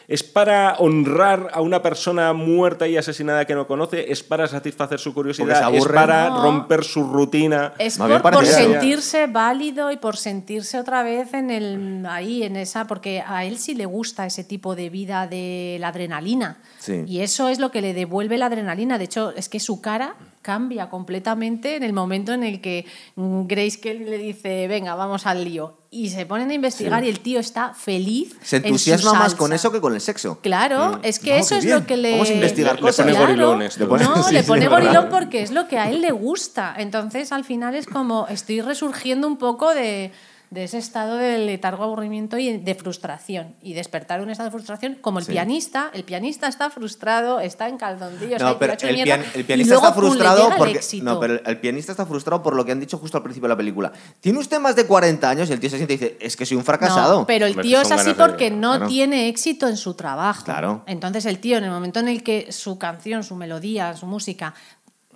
es 0.10 0.24
para 0.24 0.76
honrar 0.80 1.48
a 1.54 1.62
una 1.62 1.82
persona 1.82 2.34
muerta 2.34 2.88
y 2.88 2.98
asesinada 2.98 3.46
que 3.46 3.54
no 3.56 3.68
conoce, 3.68 4.12
es 4.12 4.24
para 4.24 4.48
satisfacer 4.48 5.00
su 5.00 5.14
curiosidad, 5.14 5.74
es 5.74 5.86
para 5.86 6.30
No. 6.30 6.42
romper 6.44 6.84
su 6.84 7.04
rutina. 7.04 7.74
Es 7.78 7.98
por, 7.98 8.22
por 8.22 8.46
sentirse 8.46 9.28
válido 9.28 9.92
y 9.92 9.98
por 9.98 10.18
sentirse 10.18 10.80
otra 10.80 11.04
vez 11.04 11.34
en 11.36 11.52
el 11.52 12.06
ahí 12.10 12.44
en 12.44 12.56
esa 12.56 12.88
porque 12.88 13.24
a 13.26 13.46
él 13.46 13.58
sí 13.60 13.76
le 13.76 13.86
gusta 13.86 14.26
ese 14.26 14.44
tipo 14.44 14.76
de 14.76 14.90
vida 14.90 15.28
de 15.28 15.78
la 15.80 15.90
adrenalina 15.90 16.58
Sí. 16.80 17.04
y 17.06 17.20
eso 17.22 17.48
es 17.48 17.60
lo 17.60 17.70
que 17.72 17.82
le 17.82 17.94
devuelve 17.94 18.38
la 18.38 18.48
adrenalina 18.48 18.98
de 18.98 19.04
hecho 19.06 19.32
es 19.36 19.48
que 19.48 19.60
su 19.60 19.80
cara 19.80 20.16
cambia 20.42 20.90
completamente 20.90 21.76
en 21.76 21.84
el 21.84 21.94
momento 21.94 22.34
en 22.34 22.44
el 22.44 22.62
que 22.62 22.86
Grace 23.16 23.80
Kelly 23.82 24.06
le 24.06 24.18
dice 24.18 24.68
venga 24.68 24.96
vamos 24.96 25.26
al 25.26 25.44
lío 25.44 25.78
y 25.92 26.10
se 26.10 26.26
ponen 26.26 26.50
a 26.52 26.54
investigar 26.54 27.02
Sí. 27.02 27.08
y 27.08 27.10
el 27.10 27.20
tío 27.20 27.40
está 27.40 27.74
feliz 27.74 28.36
Se 28.42 28.58
en 28.58 28.62
su 28.62 28.68
entusiasma 28.68 29.14
más 29.14 29.36
con 29.36 29.52
eso 29.54 29.72
que 29.72 29.82
con 29.82 29.96
el 29.96 30.02
sexo. 30.02 30.40
Claro, 30.42 30.98
Mm. 30.98 31.00
es 31.04 31.20
que 31.20 31.32
No, 31.32 31.36
eso 31.38 31.56
es 31.56 31.66
bien. 31.66 31.80
lo 31.80 31.86
que 31.88 31.98
le. 31.98 32.12
Vamos 32.12 32.30
a 32.30 32.34
investigar 32.34 32.76
Le- 32.76 32.82
le 32.82 32.92
pone 32.94 33.12
Claro. 33.12 33.26
gorilones, 33.26 33.78
Le 33.80 33.86
pone- 33.88 34.04
No, 34.06 34.24
sí, 34.24 34.34
le 34.34 34.42
sí, 34.44 34.48
pone 34.48 34.68
verdad. 34.70 34.84
gorilón 34.84 35.08
porque 35.10 35.42
es 35.42 35.52
lo 35.52 35.68
que 35.68 35.78
a 35.80 35.90
él 35.90 36.02
le 36.02 36.12
gusta. 36.12 36.76
Entonces, 36.78 37.32
al 37.32 37.44
final 37.44 37.74
es 37.76 37.88
como 37.88 38.28
estoy 38.28 38.62
resurgiendo 38.62 39.28
un 39.28 39.38
poco 39.38 39.74
de, 39.74 40.12
de 40.50 40.64
ese 40.64 40.80
estado 40.80 41.16
de 41.18 41.38
letargo, 41.38 41.84
aburrimiento 41.84 42.38
y 42.40 42.58
de 42.58 42.76
frustración. 42.76 43.56
Y 43.62 43.74
despertar 43.74 44.22
un 44.22 44.30
estado 44.32 44.48
de 44.48 44.52
frustración, 44.52 44.96
como 45.00 45.20
el 45.20 45.26
Sí. 45.26 45.32
pianista. 45.34 45.92
El 45.94 46.04
pianista 46.04 46.48
está 46.48 46.70
frustrado, 46.72 47.40
está 47.40 47.68
en 47.70 47.78
calzoncillos, 47.78 48.42
No, 48.42 48.58
pero 48.58 48.74
el, 48.82 48.96
mierda, 48.96 49.18
pian- 49.18 49.26
el 49.36 49.46
pianista 49.46 49.76
está 49.76 49.94
frustrado 49.94 50.50
porque 50.58 50.80
no, 51.04 51.20
pero 51.20 51.40
el, 51.46 51.58
pianista 51.60 51.92
está 51.92 52.06
frustrado 52.06 52.42
por 52.42 52.56
lo 52.56 52.66
que 52.66 52.72
han 52.72 52.80
dicho 52.80 52.98
justo 52.98 53.18
al 53.18 53.24
principio 53.24 53.48
de 53.48 53.54
la 53.54 53.58
película. 53.58 53.92
Tiene 54.22 54.40
usted 54.40 54.60
más 54.60 54.76
de 54.76 54.86
40 54.88 55.30
años 55.30 55.50
y 55.50 55.54
el 55.54 55.60
tío 55.60 55.70
se 55.70 55.78
siente 55.78 55.94
y 55.94 55.98
dice, 55.98 56.18
es 56.20 56.36
que 56.36 56.46
soy 56.46 56.58
un 56.58 56.64
fracasado. 56.66 57.20
No, 57.20 57.26
pero 57.28 57.46
el 57.46 57.56
tío 57.62 57.82
es 57.82 57.92
así 57.92 58.14
porque 58.16 58.50
no 58.50 58.72
claro. 58.72 58.88
tiene 58.88 59.28
éxito 59.30 59.68
en 59.68 59.78
su 59.78 59.94
trabajo. 59.94 60.46
Claro. 60.46 60.84
Entonces 60.88 61.26
el 61.26 61.40
tío, 61.40 61.58
en 61.58 61.66
el 61.66 61.72
momento 61.72 62.00
en 62.00 62.08
el 62.08 62.24
que 62.24 62.52
su 62.52 62.80
canción, 62.80 63.24
su 63.24 63.36
melodía, 63.36 63.96
su 63.96 64.08
música 64.08 64.54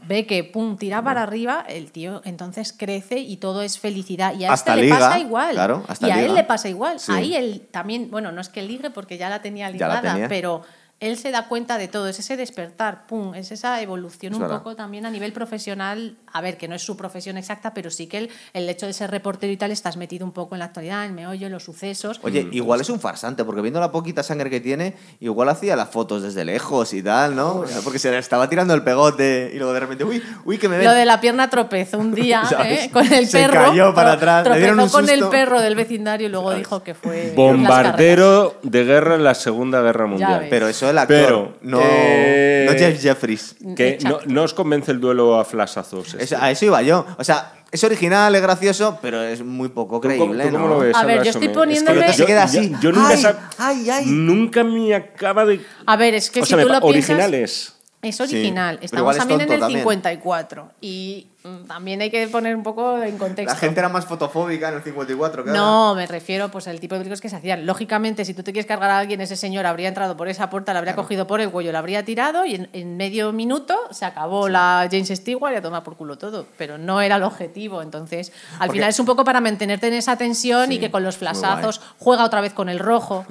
ve 0.08 0.26
que 0.26 0.44
pum, 0.44 0.78
tira 0.78 1.02
para 1.02 1.24
arriba, 1.24 1.66
el 1.68 1.92
tío 1.92 2.22
entonces 2.26 2.74
crece 2.78 3.20
y 3.20 3.38
todo 3.38 3.62
es 3.62 3.80
felicidad. 3.80 4.34
Y 4.36 4.46
a 4.46 4.54
Hasta 4.54 4.74
este 4.76 4.86
le 4.86 4.90
pasa 4.90 5.20
igual. 5.20 5.54
claro, 5.56 5.84
hasta 5.88 6.08
y 6.08 6.12
a 6.12 6.16
liga. 6.18 6.28
él 6.28 6.36
le 6.36 6.44
pasa 6.44 6.70
igual. 6.70 7.00
Sí. 7.00 7.12
Ahí 7.12 7.36
él 7.36 7.68
también, 7.72 8.10
bueno, 8.12 8.32
no 8.32 8.42
es 8.42 8.50
que 8.50 8.62
ligue 8.62 8.90
porque 8.90 9.18
ya 9.18 9.30
la 9.30 9.42
tenía 9.42 9.68
la 9.68 9.72
ligada, 9.72 10.02
tenía. 10.14 10.28
pero 10.28 10.62
él 11.04 11.18
se 11.18 11.32
da 11.32 11.48
cuenta 11.48 11.78
de 11.78 11.90
todo, 11.90 12.08
es 12.08 12.18
ese 12.18 12.38
despertar, 12.38 13.06
pum, 13.08 13.36
es 13.36 13.52
esa 13.52 13.82
evolución 13.82 14.32
Es 14.32 14.38
un 14.38 14.44
verdad. 14.44 14.60
poco 14.60 14.76
también 14.78 15.06
a 15.06 15.10
nivel 15.10 15.34
profesional, 15.34 16.16
a 16.32 16.40
ver, 16.40 16.58
que 16.58 16.70
no 16.70 16.76
es 16.76 16.82
su 16.82 16.96
profesión 16.96 17.38
exacta, 17.38 17.74
pero 17.74 17.90
sí 17.92 18.08
que 18.08 18.20
el, 18.20 18.30
el 18.54 18.70
hecho 18.70 18.86
de 18.86 18.94
ser 18.94 19.12
reportero 19.12 19.52
y 19.52 19.58
tal 19.58 19.72
estás 19.72 19.98
metido 19.98 20.26
un 20.26 20.32
poco 20.32 20.56
en 20.56 20.60
la 20.60 20.66
actualidad, 20.66 21.04
en 21.04 21.10
el 21.10 21.16
meollo, 21.16 21.48
en 21.48 21.52
los 21.52 21.64
sucesos. 21.64 22.22
Oye, 22.24 22.48
igual 22.54 22.80
es 22.80 22.90
un 22.90 23.02
farsante, 23.02 23.44
porque 23.44 23.62
viendo 23.62 23.82
la 23.82 23.92
poquita 23.92 24.24
sangre 24.24 24.50
que 24.50 24.62
tiene, 24.62 24.96
igual 25.20 25.50
hacía 25.50 25.76
las 25.76 25.90
fotos 25.90 26.24
desde 26.24 26.46
lejos 26.46 26.94
y 26.94 27.04
tal, 27.04 27.36
¿no? 27.36 27.66
Porque 27.84 28.00
se 28.00 28.10
le 28.10 28.18
estaba 28.18 28.48
tirando 28.50 28.74
el 28.74 28.84
pegote 28.84 29.52
y 29.54 29.58
luego 29.58 29.74
de 29.74 29.80
repente, 29.82 30.06
uy, 30.06 30.24
uy, 30.46 30.58
que 30.58 30.70
me 30.70 30.78
ven. 30.78 30.86
Lo 30.86 30.94
de 30.94 31.06
la 31.06 31.20
pierna 31.20 31.50
tropezó 31.50 31.98
un 31.98 32.14
día. 32.14 32.44
¿eh? 32.66 32.90
con 32.94 33.12
el 33.12 33.28
Se 33.28 33.40
perro. 33.40 33.66
cayó 33.66 33.94
para 33.94 34.14
atrás, 34.14 34.48
le 34.48 34.58
dieron 34.58 34.78
Tropezó 34.78 34.98
un 35.00 35.06
con 35.06 35.14
el 35.14 35.28
perro 35.28 35.60
del 35.60 35.76
vecindario 35.76 36.28
y 36.28 36.30
luego 36.30 36.54
dijo 36.54 36.82
que 36.82 36.94
fue. 36.94 37.34
Bombardero 37.36 38.56
de 38.64 38.86
guerra 38.86 39.16
en 39.16 39.24
la 39.24 39.36
Segunda 39.36 39.82
Guerra 39.82 40.08
Mundial. 40.08 40.48
Pero 40.50 40.68
eso 40.68 40.93
el 40.94 40.98
actor, 41.00 41.18
Pero, 41.26 41.58
no, 41.62 41.80
eh, 41.84 42.68
no 42.72 42.78
Jeff 42.78 43.02
Jeffries. 43.02 43.56
Que 43.76 43.98
no, 44.04 44.20
no 44.26 44.44
os 44.44 44.54
convence 44.54 44.92
el 44.92 45.00
duelo 45.02 45.40
a 45.40 45.46
flasazos. 45.46 46.14
este. 46.14 46.24
Es- 46.24 46.34
a 46.34 46.50
eso 46.50 46.66
iba 46.66 46.82
yo. 46.82 47.06
O 47.18 47.24
sea, 47.24 47.54
es 47.72 47.84
original, 47.84 48.34
es 48.36 48.42
gracioso, 48.42 48.98
pero 49.02 49.22
es 49.22 49.44
muy 49.44 49.70
poco 49.70 50.00
¿Tú 50.00 50.08
cómo- 50.08 50.08
creíble, 50.08 50.46
tú 50.46 50.52
cómo 50.54 50.68
¿no? 50.68 50.74
lo 50.76 50.80
ves, 50.80 50.96
A 50.96 51.06
ver, 51.06 51.24
yo 51.24 51.32
estoy 51.32 51.50
poniéndome- 51.50 52.00
Es 52.02 52.06
que 52.06 52.12
Se 52.14 52.18
yo- 52.20 52.26
queda 52.26 52.46
yo- 52.46 52.60
así. 52.60 52.76
Yo, 52.82 52.92
nunca, 52.92 53.10
Ay, 53.10 53.18
sab- 53.22 53.40
ay, 53.58 53.90
ay. 53.90 54.06
nunca 54.08 54.64
me 54.64 54.94
acaba 54.96 55.46
de... 55.46 55.60
A 55.86 55.96
ver, 55.98 56.14
es 56.14 56.30
que 56.30 56.42
o 56.42 56.46
si 56.46 56.50
sea, 56.54 56.62
tú 56.64 56.68
me 56.70 56.74
lo 56.74 56.82
piensas. 56.82 57.10
originales. 57.10 57.74
Es 58.02 58.16
Sí, 58.18 58.24
original. 58.24 58.80
Estamos 58.82 59.14
es 59.14 59.18
también 59.20 59.42
en 59.42 59.52
el 59.54 59.60
también. 59.62 59.80
54. 59.80 60.72
Y 60.82 61.28
también 61.68 62.00
hay 62.02 62.10
que 62.10 62.28
poner 62.28 62.56
un 62.56 62.64
poco 62.64 63.02
en 63.04 63.18
contexto. 63.18 63.54
La 63.54 63.60
gente 63.60 63.80
era 63.80 63.90
más 63.90 64.06
fotofóbica 64.06 64.70
en 64.70 64.76
el 64.76 64.82
54 64.84 65.44
que 65.44 65.50
ahora. 65.50 65.62
No, 65.62 65.96
me 65.96 66.08
refiero 66.08 66.50
pues 66.50 66.68
al 66.68 66.80
tipo 66.80 66.96
de 66.96 67.00
películas 67.02 67.20
que 67.22 67.30
se 67.30 67.36
hacían. 67.36 67.66
Lógicamente, 67.66 68.24
si 68.26 68.34
tú 68.34 68.44
te 68.44 68.54
quieres 68.54 68.66
cargar 68.66 68.90
a 68.92 69.00
alguien, 69.00 69.20
ese 69.22 69.36
señor 69.36 69.66
habría 69.66 69.88
entrado 69.90 70.16
por 70.16 70.28
esa 70.30 70.50
puerta, 70.50 70.72
la 70.74 70.80
habría 70.80 70.96
cogido 70.96 71.28
por 71.28 71.42
el 71.42 71.50
cuello, 71.52 71.72
la 71.72 71.80
habría 71.80 72.06
tirado 72.06 72.46
y 72.46 72.56
en, 72.56 72.70
en 72.74 72.96
medio 72.98 73.32
minuto 73.34 73.76
se 73.92 74.06
acabó 74.06 74.48
la 74.48 74.88
James 74.90 75.10
Stewart 75.10 75.54
y 75.54 75.58
a 75.58 75.62
tomar 75.62 75.84
por 75.84 75.98
culo 75.98 76.18
todo. 76.18 76.46
Pero 76.58 76.78
no 76.78 77.02
era 77.02 77.18
el 77.18 77.24
objetivo. 77.24 77.82
Entonces, 77.82 78.32
al 78.54 78.68
Porque- 78.68 78.74
final 78.80 78.90
es 78.90 79.00
un 79.00 79.06
poco 79.06 79.24
para 79.26 79.42
mantenerte 79.42 79.88
en 79.88 79.94
esa 79.96 80.18
tensión 80.18 80.68
Sí, 80.70 80.76
y 80.76 80.80
que 80.80 80.92
con 80.92 81.04
los 81.04 81.18
flasazos 81.18 81.82
juega 82.00 82.24
otra 82.24 82.40
vez 82.42 82.54
con 82.54 82.70
el 82.70 82.80
rojo. 82.80 83.26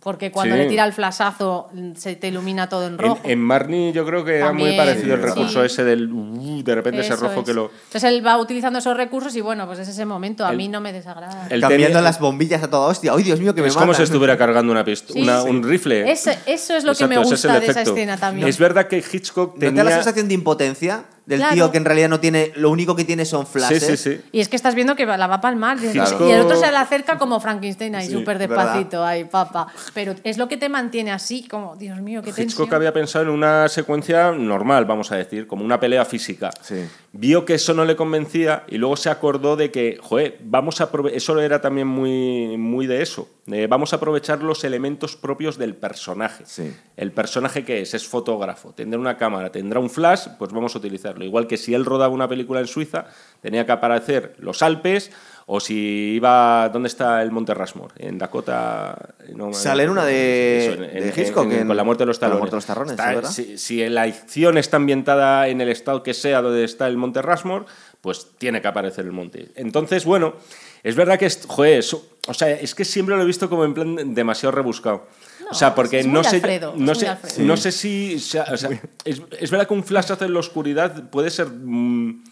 Porque 0.00 0.32
cuando 0.32 0.56
Sí. 0.56 0.62
le 0.62 0.68
tira 0.68 0.84
el 0.84 0.92
flasazo 0.92 1.68
mm, 1.72 1.92
se 1.94 2.16
te 2.16 2.26
ilumina 2.28 2.68
todo 2.68 2.86
en 2.88 2.94
En, 2.94 2.98
rojo. 2.98 3.20
en 3.22 3.38
Marnie 3.40 3.92
yo 3.92 4.04
creo 4.04 4.24
que 4.24 4.38
era 4.38 4.52
muy 4.52 4.76
parecido 4.76 5.14
el 5.14 5.20
sí. 5.20 5.26
recurso 5.28 5.62
ese 5.64 5.84
del... 5.84 6.12
uh, 6.12 6.62
de 6.64 6.74
repente 6.74 7.00
ese 7.02 7.14
rojo 7.14 7.40
es. 7.40 7.46
que 7.46 7.51
lo... 7.52 7.70
Entonces 7.86 8.04
él 8.04 8.26
va 8.26 8.38
utilizando 8.38 8.78
esos 8.78 8.96
recursos 8.96 9.34
y 9.36 9.40
bueno, 9.40 9.66
pues 9.66 9.78
es 9.80 9.88
ese 9.88 10.04
momento. 10.04 10.44
A 10.46 10.50
El- 10.50 10.56
mí 10.56 10.68
no 10.68 10.80
me 10.80 10.92
desagrada. 10.92 11.46
el 11.50 11.60
Cambiando 11.60 11.86
tenía- 11.86 12.00
las 12.02 12.18
bombillas 12.20 12.62
a 12.62 12.70
toda 12.70 12.88
hostia. 12.88 13.12
¡Ay, 13.14 13.22
Dios 13.22 13.40
mío, 13.40 13.54
que 13.54 13.62
me 13.62 13.68
Es 13.68 13.74
como 13.76 13.94
si 13.94 14.02
estuviera 14.02 14.36
cargando 14.36 14.72
una 14.72 14.84
pist- 14.84 15.12
Sí, 15.12 15.22
una- 15.22 15.42
sí. 15.42 15.48
un 15.48 15.62
rifle. 15.62 16.10
Ese- 16.10 16.38
eso 16.46 16.74
es 16.76 16.84
lo 16.84 16.94
que 16.94 17.06
me 17.06 17.14
Exacto, 17.16 17.34
ese 17.34 17.46
es 17.48 17.52
gusta 17.52 17.60
de 17.60 17.66
esa 17.70 17.82
escena 17.82 18.16
también. 18.16 18.48
Es 18.48 18.58
verdad 18.58 18.86
que 18.88 18.98
Hitchcock 18.98 19.54
¿No 19.54 19.60
te 19.60 19.66
da 19.66 19.70
tenía... 19.70 19.84
la 19.84 19.90
sensación 19.92 20.28
de 20.28 20.34
impotencia 20.34 21.04
del 21.26 21.38
Claro. 21.38 21.54
tío 21.54 21.70
que 21.70 21.76
en 21.78 21.84
realidad 21.84 22.08
no 22.08 22.18
tiene... 22.18 22.52
Lo 22.56 22.68
único 22.70 22.96
que 22.96 23.04
tiene 23.04 23.24
son 23.24 23.46
Sí, 23.46 23.52
flashes? 23.52 23.82
sí, 23.84 23.96
sí. 23.96 24.20
Y 24.32 24.40
es 24.40 24.48
que 24.48 24.56
estás 24.56 24.74
viendo 24.74 24.96
que 24.96 25.06
la 25.06 25.26
va 25.28 25.36
a 25.36 25.40
palmar. 25.40 25.78
Y 25.82 25.88
Claro. 25.92 26.28
el 26.28 26.40
otro 26.40 26.56
se 26.58 26.68
le 26.68 26.76
acerca 26.76 27.16
como 27.16 27.38
Frankenstein 27.38 27.94
ahí, 27.94 28.06
Sí, 28.08 28.12
súper 28.12 28.38
¿verdad? 28.38 28.56
despacito, 28.56 29.04
ahí, 29.04 29.24
papá. 29.24 29.68
Pero 29.94 30.16
es 30.24 30.36
lo 30.36 30.48
que 30.48 30.56
te 30.56 30.68
mantiene 30.68 31.12
así, 31.12 31.46
como, 31.46 31.76
Dios 31.76 32.00
mío, 32.00 32.22
qué 32.22 32.32
tensión. 32.32 32.48
Hitchcock 32.48 32.72
había 32.72 32.92
pensado 32.92 33.24
en 33.26 33.30
una 33.30 33.68
secuencia 33.68 34.32
normal, 34.32 34.84
vamos 34.84 35.12
a 35.12 35.16
decir, 35.16 35.46
como 35.46 35.64
una 35.64 35.78
pelea 35.78 36.04
física. 36.04 36.50
Sí. 36.60 36.84
Vio 37.14 37.44
que 37.44 37.54
eso 37.54 37.74
no 37.74 37.84
le 37.84 37.94
convencía 37.94 38.64
y 38.68 38.78
luego 38.78 38.96
se 38.96 39.10
acordó 39.10 39.54
de 39.56 39.70
que, 39.70 39.98
joder, 40.00 40.38
vamos 40.40 40.80
a 40.80 40.90
eso 41.12 41.38
era 41.40 41.60
también 41.60 41.86
muy, 41.86 42.56
muy 42.56 42.86
de 42.86 43.02
eso. 43.02 43.28
de 43.44 43.66
vamos 43.66 43.92
a 43.92 43.96
aprovechar 43.96 44.42
los 44.42 44.64
elementos 44.64 45.14
propios 45.14 45.58
del 45.58 45.74
personaje. 45.74 46.44
Sí. 46.46 46.74
El 46.96 47.12
personaje 47.12 47.66
que 47.66 47.82
es, 47.82 47.92
es 47.92 48.08
fotógrafo, 48.08 48.72
tendrá 48.72 48.98
una 48.98 49.18
cámara, 49.18 49.52
tendrá 49.52 49.78
un 49.78 49.90
flash, 49.90 50.28
pues 50.38 50.52
vamos 50.52 50.74
a 50.74 50.78
utilizarlo. 50.78 51.22
Igual 51.22 51.46
que 51.46 51.58
si 51.58 51.74
él 51.74 51.84
rodaba 51.84 52.14
una 52.14 52.28
película 52.28 52.60
en 52.60 52.66
Suiza, 52.66 53.04
tenía 53.42 53.66
que 53.66 53.72
aparecer 53.72 54.34
los 54.38 54.62
Alpes, 54.62 55.10
o 55.46 55.60
si 55.60 56.14
iba. 56.16 56.68
¿Dónde 56.72 56.88
está 56.88 57.22
el 57.22 57.30
Monte 57.30 57.54
Rushmore? 57.54 57.94
En 57.98 58.18
Dakota. 58.18 59.14
no, 59.34 59.52
Sale 59.52 59.84
en 59.84 59.90
una 59.90 60.04
de- 60.04 60.66
eso, 60.66 60.80
de 60.82 61.12
Hitchcock, 61.16 61.50
en- 61.52 61.66
con 61.66 61.76
la 61.76 61.84
muerte 61.84 62.02
de 62.02 62.06
los 62.06 62.18
con 62.18 62.28
la 62.30 62.36
muerte 62.36 62.50
de 62.52 62.56
los 62.58 62.66
tarrones, 62.66 62.92
Está- 62.92 63.10
¿es 63.10 63.16
verdad? 63.16 63.30
si, 63.30 63.58
si 63.58 63.88
la 63.88 64.02
acción 64.02 64.58
está 64.58 64.76
ambientada 64.76 65.48
en 65.48 65.60
el 65.60 65.68
estado 65.68 66.02
que 66.02 66.14
sea 66.14 66.42
donde 66.42 66.64
está 66.64 66.86
el 66.86 66.96
Monte 66.96 67.22
Rushmore, 67.22 67.64
pues 68.00 68.26
tiene 68.38 68.60
que 68.60 68.68
aparecer 68.68 69.04
el 69.04 69.12
monte. 69.12 69.50
Entonces, 69.54 70.04
bueno, 70.04 70.34
es 70.82 70.96
verdad 70.96 71.18
que, 71.18 71.26
es, 71.26 71.44
joder, 71.46 71.78
eso- 71.78 72.04
o 72.26 72.34
sea, 72.34 72.50
es 72.50 72.74
que 72.74 72.84
siempre 72.84 73.14
lo 73.16 73.22
he 73.22 73.24
visto 73.24 73.48
como 73.48 73.64
en 73.64 73.74
plan 73.74 74.14
demasiado 74.14 74.50
rebuscado. 74.52 75.06
O 75.50 75.54
sea, 75.54 75.74
porque 75.74 76.00
es 76.00 76.06
muy 76.06 76.14
no 76.14 76.24
sé, 76.24 76.36
Alfredo, 76.36 76.72
no 76.76 76.86
muy 76.86 76.94
sé, 76.94 77.42
no 77.42 77.56
sé 77.56 77.70
si, 77.72 78.14
o 78.16 78.18
sea, 78.18 78.44
o 78.52 78.56
sea, 78.56 78.70
es, 79.04 79.20
es 79.38 79.50
verdad 79.50 79.68
que 79.68 79.74
un 79.74 79.84
flash 79.84 80.10
en 80.18 80.32
la 80.32 80.40
oscuridad 80.40 81.10
puede 81.10 81.30
ser, 81.30 81.46
mm, 81.48 82.24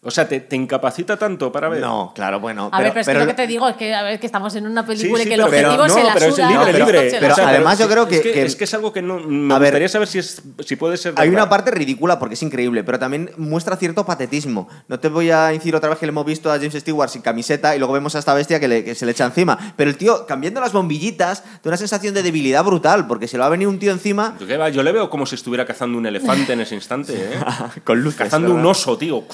o 0.00 0.10
sea, 0.12 0.28
te, 0.28 0.38
te 0.40 0.54
incapacita 0.54 1.16
tanto 1.16 1.50
para 1.50 1.68
ver. 1.68 1.80
No, 1.80 2.12
claro, 2.14 2.38
bueno. 2.38 2.70
A 2.72 2.80
ver, 2.80 2.90
pero 2.90 3.00
es 3.00 3.06
que 3.08 3.14
lo 3.14 3.26
que 3.26 3.34
te 3.34 3.46
digo 3.48 3.68
es 3.68 3.76
que, 3.76 3.92
a 3.94 4.02
ver, 4.04 4.20
que 4.20 4.26
estamos 4.26 4.54
en 4.54 4.64
una 4.66 4.86
película 4.86 5.18
Sí, 5.22 5.26
y 5.26 5.28
que 5.28 5.34
el 5.34 5.40
pero- 5.50 5.70
objetivo 5.72 5.82
pero- 5.82 5.94
se 5.94 6.00
no, 6.00 6.06
la 6.06 6.14
pero 6.14 6.26
es 6.26 6.38
libre, 6.38 6.70
el 6.70 6.78
libre. 6.78 7.16
Pero 7.20 7.34
además 7.36 7.78
yo 7.80 7.88
creo 7.88 8.02
es 8.08 8.08
que- 8.20 8.32
que- 8.32 8.42
es 8.44 8.54
que 8.56 8.64
es 8.64 8.74
algo 8.74 8.92
que 8.92 9.02
no, 9.02 9.18
me 9.18 9.52
A 9.54 9.58
ver, 9.58 9.70
gustaría 9.70 9.88
saber 9.88 10.06
si, 10.06 10.20
es, 10.20 10.40
si 10.64 10.76
puede 10.76 10.96
ser 10.96 11.14
Hay 11.16 11.28
verdad. 11.28 11.42
una 11.44 11.50
parte 11.50 11.72
ridícula 11.72 12.18
porque 12.20 12.34
es 12.34 12.42
increíble, 12.44 12.84
pero 12.84 12.98
también 13.00 13.32
muestra 13.36 13.76
cierto 13.76 14.06
patetismo. 14.06 14.68
No 14.86 15.00
te 15.00 15.08
voy 15.08 15.30
a 15.30 15.46
decir 15.48 15.74
otra 15.74 15.88
vez 15.90 15.98
que 15.98 16.06
le 16.06 16.10
hemos 16.10 16.24
visto 16.24 16.50
a 16.52 16.56
James 16.58 16.74
Stewart 16.74 17.10
sin 17.10 17.22
camiseta 17.22 17.74
y 17.74 17.78
luego 17.80 17.92
vemos 17.92 18.14
a 18.14 18.20
esta 18.20 18.34
bestia 18.34 18.60
que, 18.60 18.68
le- 18.68 18.84
que 18.84 18.94
se 18.94 19.04
le 19.04 19.12
echa 19.12 19.24
encima. 19.26 19.74
Pero 19.76 19.90
el 19.90 19.96
tío, 19.96 20.26
cambiando 20.26 20.60
las 20.60 20.72
bombillitas, 20.72 21.42
da 21.42 21.70
una 21.70 21.76
sensación 21.76 22.14
de 22.14 22.22
debilidad 22.22 22.62
brutal, 22.64 23.08
porque 23.08 23.26
se 23.26 23.36
le 23.36 23.40
va 23.40 23.46
a 23.46 23.50
venir 23.50 23.66
un 23.66 23.80
tío 23.80 23.90
encima 23.90 24.36
Yo, 24.38 24.46
qué 24.46 24.56
va, 24.56 24.68
yo 24.68 24.84
le 24.84 24.92
veo 24.92 25.10
como 25.10 25.26
si 25.26 25.34
estuviera 25.34 25.66
cazando 25.66 25.98
un 25.98 26.06
elefante 26.06 26.52
en 26.52 26.60
ese 26.60 26.76
instante, 26.76 27.14
¿eh? 27.14 27.38
con 27.84 28.00
luces. 28.00 28.18
cazando 28.18 28.54
un 28.54 28.64
oso, 28.64 28.96
tío. 28.96 29.24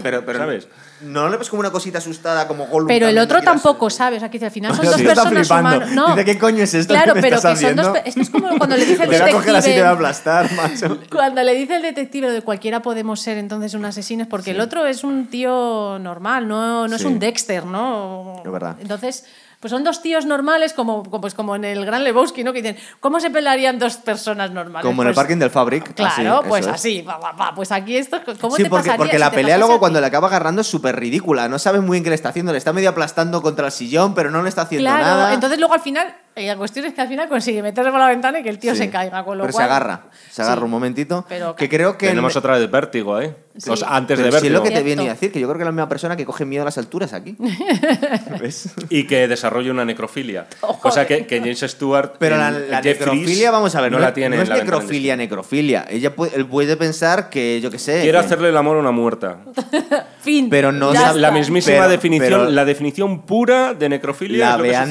Pero, 0.00 0.24
pero, 0.24 0.38
¿Sabes? 0.38 0.68
No 1.00 1.28
le 1.28 1.36
ves 1.36 1.48
como 1.48 1.60
una 1.60 1.70
cosita 1.70 1.98
asustada, 1.98 2.46
como 2.48 2.66
Gollum. 2.66 2.88
Pero 2.88 3.08
el 3.08 3.18
otro 3.18 3.42
tampoco 3.42 3.90
sabe, 3.90 4.16
o 4.16 4.20
sea, 4.20 4.30
que 4.30 4.42
al 4.44 4.50
final 4.50 4.72
son 4.76 4.84
dos 4.86 4.94
sí 4.96 5.02
está 5.02 5.14
personas 5.22 5.46
flipando. 5.48 5.70
humanas. 5.76 5.90
No. 5.94 6.08
Dice, 6.14 6.24
¿qué 6.24 6.38
coño 6.38 6.62
es 6.64 6.74
esto 6.74 6.94
Claro, 6.94 7.12
que 7.14 7.20
me 7.20 7.22
pero 7.22 7.36
estás 7.36 7.58
que 7.58 7.66
son 7.66 7.76
dos. 7.76 7.88
pe- 7.88 8.02
Es 8.08 8.16
es 8.16 8.30
como 8.30 8.48
cuando 8.58 8.76
le 8.76 8.84
dice 8.86 9.02
el 9.04 9.10
Te 9.10 9.20
voy 9.20 9.28
a 9.30 9.32
coger 9.32 9.56
así 9.56 9.70
te 9.70 9.82
voy 9.82 9.82
a 9.82 9.84
detective. 9.84 9.88
aplastar, 9.88 10.52
macho. 10.52 10.98
Cuando 11.10 11.42
le 11.42 11.54
dice 11.54 11.76
el 11.76 11.82
detective 11.82 12.26
lo 12.28 12.32
de 12.32 12.42
cualquiera 12.42 12.80
podemos 12.82 13.20
ser 13.20 13.38
entonces 13.38 13.74
un 13.74 13.84
asesino, 13.84 14.22
es 14.22 14.28
porque 14.28 14.52
el 14.52 14.60
otro 14.60 14.86
es 14.86 15.04
un 15.04 15.26
tío 15.28 15.98
normal, 15.98 16.48
no, 16.48 16.88
no 16.88 16.96
es 16.96 17.02
Sí. 17.02 17.06
un 17.08 17.18
Dexter, 17.18 17.66
¿no? 17.66 18.42
Es 18.44 18.50
verdad. 18.52 18.76
Entonces, 18.80 19.24
pues 19.64 19.70
son 19.70 19.82
dos 19.82 20.02
tíos 20.02 20.26
normales, 20.26 20.74
como, 20.74 21.02
como- 21.04 21.22
pues 21.22 21.32
como 21.32 21.56
en 21.56 21.64
el 21.64 21.86
Gran 21.86 22.04
Lebowski, 22.04 22.44
¿no? 22.44 22.52
Que 22.52 22.60
dicen, 22.60 22.76
¿cómo 23.00 23.18
se 23.18 23.30
pelearían 23.30 23.78
dos 23.78 23.96
personas 23.96 24.50
normales? 24.50 24.84
Como 24.84 25.00
en 25.00 25.08
el 25.08 25.14
Pues, 25.14 25.22
parking 25.24 25.38
del 25.38 25.48
Fabric. 25.48 25.94
Claro, 25.94 26.40
así, 26.40 26.48
pues 26.50 26.66
así, 26.66 27.00
va, 27.00 27.16
va, 27.16 27.32
va, 27.32 27.54
pues 27.54 27.72
aquí 27.72 27.96
esto, 27.96 28.18
¿cómo 28.38 28.56
Sí, 28.56 28.64
te 28.64 28.68
porque, 28.68 28.82
pasaría 28.90 28.96
porque 28.98 29.12
si 29.12 29.18
la 29.20 29.30
te 29.30 29.36
pelea 29.36 29.56
luego 29.56 29.78
cuando 29.78 30.02
le 30.02 30.06
acaba 30.06 30.28
agarrando 30.28 30.60
es 30.60 30.66
súper 30.66 30.96
ridícula. 31.00 31.48
No 31.48 31.58
sabe 31.58 31.80
muy 31.80 31.92
bien 31.94 32.04
qué 32.04 32.10
le 32.10 32.16
está 32.16 32.28
haciendo. 32.28 32.52
Le 32.52 32.58
está 32.58 32.74
medio 32.74 32.90
aplastando 32.90 33.40
contra 33.40 33.64
el 33.64 33.72
sillón, 33.72 34.12
pero 34.14 34.30
no 34.30 34.42
le 34.42 34.50
está 34.50 34.60
haciendo 34.62 34.90
Claro, 34.90 35.02
nada. 35.02 35.32
entonces 35.32 35.58
luego 35.58 35.72
al 35.72 35.80
final, 35.80 36.14
eh, 36.36 36.46
la 36.46 36.56
cuestión 36.56 36.84
es 36.86 36.94
que 36.94 37.00
al 37.00 37.08
final 37.08 37.28
consigue 37.28 37.62
meterse 37.62 37.90
por 37.90 38.00
la 38.00 38.08
ventana 38.08 38.40
y 38.40 38.42
que 38.42 38.48
el 38.50 38.58
tío 38.58 38.72
Sí. 38.72 38.78
se 38.78 38.90
caiga, 38.90 39.24
con 39.24 39.38
lo 39.38 39.44
pero 39.44 39.52
cual... 39.52 39.66
se 39.66 39.70
agarra. 39.72 40.00
Se 40.30 40.42
agarra 40.42 40.60
Sí. 40.60 40.64
un 40.64 40.70
momentito. 40.70 41.24
Pero- 41.28 41.54
que 41.56 41.68
creo 41.68 41.96
que. 41.98 42.08
Tenemos 42.08 42.32
el- 42.32 42.38
otra 42.38 42.58
vez 42.58 42.70
vértigo, 42.70 43.20
¿eh? 43.20 43.34
Sí. 43.56 43.70
O 43.70 43.76
sea, 43.76 43.88
antes 43.94 44.16
pero 44.18 44.26
de 44.26 44.32
si 44.32 44.36
es 44.38 44.42
vértigo. 44.42 44.58
lo 44.58 44.68
que 44.68 44.70
te 44.76 44.82
viene 44.82 45.08
a 45.08 45.12
decir, 45.12 45.30
que 45.30 45.38
yo 45.38 45.46
creo 45.46 45.58
que 45.58 45.62
es 45.62 45.66
la 45.66 45.70
misma 45.72 45.88
persona 45.88 46.16
que 46.16 46.24
coge 46.26 46.44
miedo 46.44 46.62
a 46.62 46.64
las 46.64 46.76
alturas 46.76 47.12
aquí. 47.12 47.36
¿Ves? 48.40 48.70
Y 48.88 49.06
que 49.06 49.28
desarrolle 49.28 49.70
una 49.70 49.84
necrofilia. 49.84 50.46
Oh, 50.60 50.78
Cosa 50.80 51.04
joder. 51.04 51.20
que, 51.20 51.26
que 51.26 51.38
James 51.38 51.60
Stewart. 51.60 52.14
Pero 52.18 52.36
la, 52.36 52.50
la 52.50 52.80
necrofilia, 52.80 53.50
vamos 53.52 53.74
a 53.76 53.80
ver, 53.80 53.92
no, 53.92 54.00
la 54.00 54.12
tiene 54.12 54.30
no 54.30 54.36
en 54.36 54.42
es 54.42 54.48
la 54.48 54.56
ventana 54.56 54.76
necrofilia, 54.78 55.16
necrofilia. 55.16 55.86
Ella 55.88 56.14
puede, 56.16 56.34
él 56.36 56.46
puede 56.46 56.76
pensar 56.76 57.30
que, 57.30 57.60
yo 57.60 57.70
qué 57.70 57.78
sé. 57.78 58.02
Quiero 58.02 58.18
que- 58.18 58.26
hacerle 58.26 58.48
el 58.48 58.56
amor 58.56 58.76
a 58.76 58.80
una 58.80 58.90
muerta. 58.90 59.38
Fin. 60.20 60.48
Pero 60.50 60.72
no 60.72 60.92
Ya 60.92 61.00
la- 61.00 61.00
La, 61.04 61.08
está. 61.10 61.20
la 61.20 61.30
mismísima 61.30 61.76
Pero- 61.76 61.88
definición, 61.90 62.30
pero- 62.40 62.50
la 62.50 62.64
definición 62.64 63.22
pura 63.26 63.74
de 63.74 63.88
necrofilia. 63.88 64.38
La 64.38 64.52
es 64.52 64.56
lo 64.58 64.62
que 64.64 64.68
ve 64.70 64.74
sucede 64.76 64.86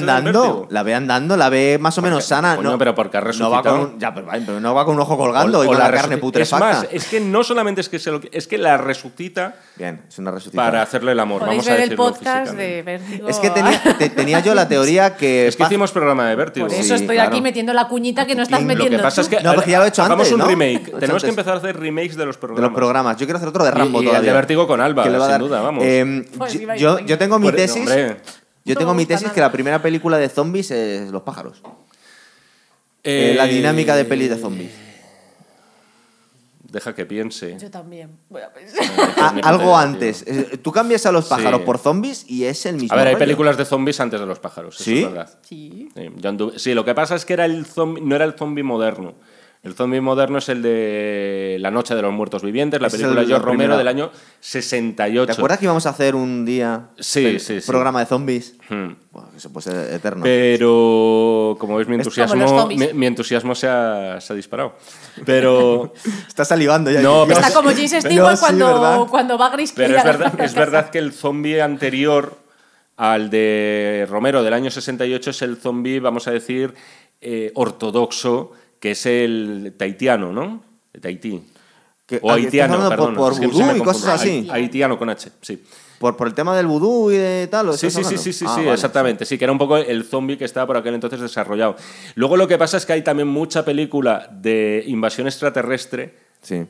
la 1.36 1.48
ve 1.48 1.78
más 1.80 1.96
o 1.98 2.02
menos 2.02 2.24
sana. 2.24 2.56
coño, 2.56 2.70
no, 2.72 2.78
pero 2.78 2.94
porque 2.94 3.16
ha 3.18 3.20
no 3.20 3.50
va 3.50 3.62
con 3.62 3.80
un, 3.80 3.98
ya, 3.98 4.14
pero, 4.14 4.26
pero 4.30 4.60
no 4.60 4.74
va 4.74 4.84
con 4.84 4.94
un 4.94 5.00
ojo 5.00 5.16
colgando 5.16 5.62
y 5.62 5.66
O- 5.66 5.70
con 5.70 5.78
la, 5.78 5.90
carne 5.90 6.18
putrefacta. 6.18 6.70
Es 6.70 6.76
más, 6.78 6.88
es 6.92 7.04
que 7.06 7.20
no 7.20 7.42
solamente 7.44 7.80
es 7.80 7.88
que 7.88 7.98
se 7.98 8.10
lo, 8.10 8.20
es 8.32 8.46
que 8.46 8.58
la 8.58 8.76
resucita 8.76 9.56
Bien, 9.76 10.02
es 10.08 10.18
una 10.18 10.30
resucitación. 10.30 10.64
para 10.70 10.82
hacerle 10.82 11.12
el 11.12 11.20
amor. 11.20 11.40
Vamos 11.40 11.66
a 11.66 11.70
ver 11.72 11.80
el 11.80 11.88
decirlo 11.90 12.04
podcast 12.04 12.52
de 12.52 12.82
Vértigo. 12.82 13.28
Es 13.28 13.38
que 13.38 13.50
tenía, 13.50 13.80
te- 13.98 14.10
tenía 14.10 14.40
yo 14.40 14.54
la 14.54 14.68
teoría 14.68 15.16
que. 15.16 15.48
Es 15.48 15.56
que 15.56 15.62
hicimos 15.64 15.90
programa 15.92 16.28
de 16.28 16.36
vértigo. 16.36 16.66
Por 16.66 16.74
eso 16.76 16.84
Sí, 16.96 17.02
estoy 17.02 17.16
claro. 17.16 17.30
aquí 17.30 17.40
metiendo 17.40 17.72
la 17.72 17.88
cuñita 17.88 18.26
que 18.26 18.34
no 18.34 18.42
estás 18.42 18.60
Lo 18.60 18.66
Lo 18.66 18.68
metiendo 18.74 18.96
que 18.98 19.02
pasa 19.02 19.20
es 19.20 19.28
que. 19.28 19.40
No, 19.40 19.54
porque 19.54 19.70
ya 19.72 19.78
lo 19.78 19.84
he 19.84 19.88
hecho 19.88 20.02
hagamos 20.02 20.26
antes, 20.26 20.32
un 20.32 20.38
¿no? 20.40 20.46
remake. 20.46 20.98
Tenemos 20.98 21.22
que 21.22 21.28
empezar 21.30 21.54
a 21.54 21.58
hacer 21.58 21.78
remakes 21.78 22.16
de 22.16 22.26
los 22.26 22.36
de 22.36 22.40
programas. 22.40 22.70
los 22.70 22.76
programas. 22.76 23.16
Yo 23.16 23.26
quiero 23.26 23.36
hacer 23.38 23.48
otro 23.48 23.64
de 23.64 23.70
Rambo 23.70 23.98
y 24.00 24.04
el 24.04 24.08
todavía. 24.10 24.30
de 24.32 24.36
Vértigo 24.36 24.66
con 24.66 24.80
Alba, 24.80 25.02
a 25.02 25.06
sin 25.06 25.38
duda, 25.38 25.60
vamos. 25.60 25.84
Pues 26.38 26.58
yo- 26.78 26.98
a 26.98 27.18
tengo 27.18 27.38
mi 27.38 27.50
tesis. 27.52 27.88
Yo 28.64 28.74
No 28.74 28.78
tengo 28.78 28.94
mi 28.94 29.04
tesis 29.06 29.22
nada. 29.24 29.34
que 29.34 29.40
la 29.40 29.52
primera 29.52 29.82
película 29.82 30.16
de 30.18 30.28
zombies 30.28 30.70
es 30.70 31.10
Los 31.10 31.22
pájaros. 31.22 31.60
Eh, 33.02 33.32
Eh, 33.32 33.34
la 33.36 33.44
dinámica 33.44 33.94
de 33.94 34.04
pelis 34.06 34.30
de 34.30 34.38
zombies. 34.38 34.70
Deja 36.70 36.92
que 36.94 37.06
piense. 37.06 37.56
Yo 37.60 37.70
también. 37.70 38.10
Voy 38.30 38.42
a 38.42 38.52
pensar. 38.52 38.82
Ah, 39.18 39.30
ni 39.32 39.40
puta 39.42 39.48
algo 39.48 39.76
antes. 39.76 40.24
Eh, 40.26 40.58
Tú 40.60 40.72
cambias 40.72 41.06
a 41.06 41.12
los 41.12 41.26
pájaros 41.26 41.60
Sí. 41.60 41.66
por 41.66 41.78
zombies 41.78 42.24
y 42.28 42.46
es 42.46 42.66
el 42.66 42.76
mismo. 42.76 42.92
A 42.92 42.96
ver, 42.96 43.08
hay 43.08 43.14
rollo. 43.14 43.24
películas 43.24 43.56
de 43.56 43.64
zombies 43.64 44.00
antes 44.00 44.18
de 44.18 44.26
los 44.26 44.40
pájaros. 44.40 44.74
eso 44.76 44.84
¿Sí? 44.84 44.98
es 45.02 45.04
verdad. 45.04 45.30
Sí. 45.42 45.88
Sí, 46.56 46.74
lo 46.74 46.84
que 46.84 46.94
pasa 46.94 47.14
es 47.14 47.24
que 47.24 47.34
era 47.34 47.44
el 47.44 47.64
zombi- 47.66 48.00
no 48.02 48.16
era 48.16 48.24
el 48.24 48.32
zombie 48.32 48.64
moderno. 48.64 49.14
El 49.64 49.74
zombie 49.74 50.00
moderno 50.02 50.36
es 50.38 50.48
el 50.50 50.60
de 50.60 51.56
La 51.58 51.70
Noche 51.70 51.94
de 51.94 52.02
los 52.02 52.12
Muertos 52.12 52.42
Vivientes, 52.42 52.80
la 52.82 52.88
es 52.88 52.92
película 52.92 53.22
de 53.22 53.26
George 53.26 53.44
Romero 53.46 53.74
primera. 53.74 53.78
del 53.78 53.88
año 53.88 54.10
68. 54.40 55.26
¿Te 55.26 55.32
acuerdas 55.32 55.58
que 55.58 55.64
íbamos 55.64 55.86
a 55.86 55.88
hacer 55.88 56.14
un 56.14 56.44
día 56.44 56.88
Sí, 57.00 57.24
el 57.24 57.40
sí, 57.40 57.62
sí. 57.62 57.66
programa 57.66 58.00
de 58.00 58.06
zombies? 58.06 58.56
Hmm. 58.68 58.88
Buah, 59.10 59.24
eso 59.34 59.50
puede 59.50 59.70
ser 59.70 59.94
eterno. 59.94 60.22
Pero, 60.22 61.56
como 61.58 61.76
ves, 61.76 61.88
mi 61.88 61.96
Es 61.96 62.02
como 62.02 62.10
los 62.10 62.18
entusiasmo, 62.18 62.48
zombies. 62.60 62.92
mi, 62.92 62.98
mi 62.98 63.06
entusiasmo 63.06 63.54
se 63.54 63.66
ha, 63.68 64.20
se 64.20 64.32
ha 64.34 64.36
disparado. 64.36 64.74
Pero, 65.24 65.94
Está 66.28 66.44
salivando 66.44 66.90
ya. 66.90 67.00
No, 67.00 67.24
pero- 67.26 67.40
Está 67.40 67.54
como 67.54 67.70
James 67.70 67.90
Stewart 67.90 68.36
sí, 68.36 68.40
cuando, 68.40 69.06
cuando 69.10 69.38
va 69.38 69.46
a 69.46 69.50
Gris 69.50 69.72
pero 69.74 69.96
es, 69.96 70.04
verdad, 70.04 70.40
es 70.40 70.54
verdad 70.54 70.90
que 70.90 70.98
el 70.98 71.12
zombie 71.12 71.62
anterior 71.62 72.36
al 72.98 73.30
de 73.30 74.06
Romero 74.10 74.42
del 74.42 74.52
año 74.52 74.70
68 74.70 75.30
es 75.30 75.40
el 75.42 75.56
zombie, 75.56 76.00
vamos 76.00 76.28
a 76.28 76.32
decir, 76.32 76.74
eh, 77.22 77.50
ortodoxo, 77.54 78.52
que 78.84 78.90
es 78.90 79.06
el 79.06 79.72
taitiano, 79.78 80.30
¿no? 80.30 80.62
El 80.92 81.00
Tahití. 81.00 81.40
Que- 82.04 82.18
o 82.22 82.30
ah, 82.30 82.34
haitiano, 82.34 82.76
por- 82.76 82.88
perdón. 82.90 83.14
por 83.14 83.40
que 83.40 83.46
vudú 83.46 83.76
y 83.76 83.80
cosas 83.80 84.20
así. 84.20 84.46
Hai- 84.46 84.50
Haitiano 84.50 84.98
con 84.98 85.08
H, 85.08 85.30
sí. 85.40 85.64
¿Por, 85.98 86.18
por 86.18 86.26
el 86.28 86.34
tema 86.34 86.54
del 86.54 86.66
vudú 86.66 87.10
y 87.10 87.16
de 87.16 87.48
tal. 87.50 87.70
¿o 87.70 87.72
Sí, 87.72 87.90
sí, 87.90 88.04
sí, 88.04 88.18
sí, 88.18 88.34
sí, 88.34 88.44
Ah, 88.46 88.52
sí, 88.54 88.60
vale. 88.60 88.74
exactamente. 88.74 89.24
Sí, 89.24 89.38
que 89.38 89.44
era 89.46 89.52
un 89.52 89.58
poco 89.58 89.78
el 89.78 90.04
zombie 90.04 90.36
que 90.36 90.44
estaba 90.44 90.66
por 90.66 90.76
aquel 90.76 90.92
entonces 90.92 91.18
desarrollado. 91.18 91.76
Luego 92.14 92.36
lo 92.36 92.46
que 92.46 92.58
pasa 92.58 92.76
es 92.76 92.84
que 92.84 92.92
hay 92.92 93.00
también 93.00 93.26
mucha 93.26 93.64
película 93.64 94.28
de 94.30 94.84
invasión 94.86 95.26
extraterrestre 95.28 96.14
Sí. 96.42 96.66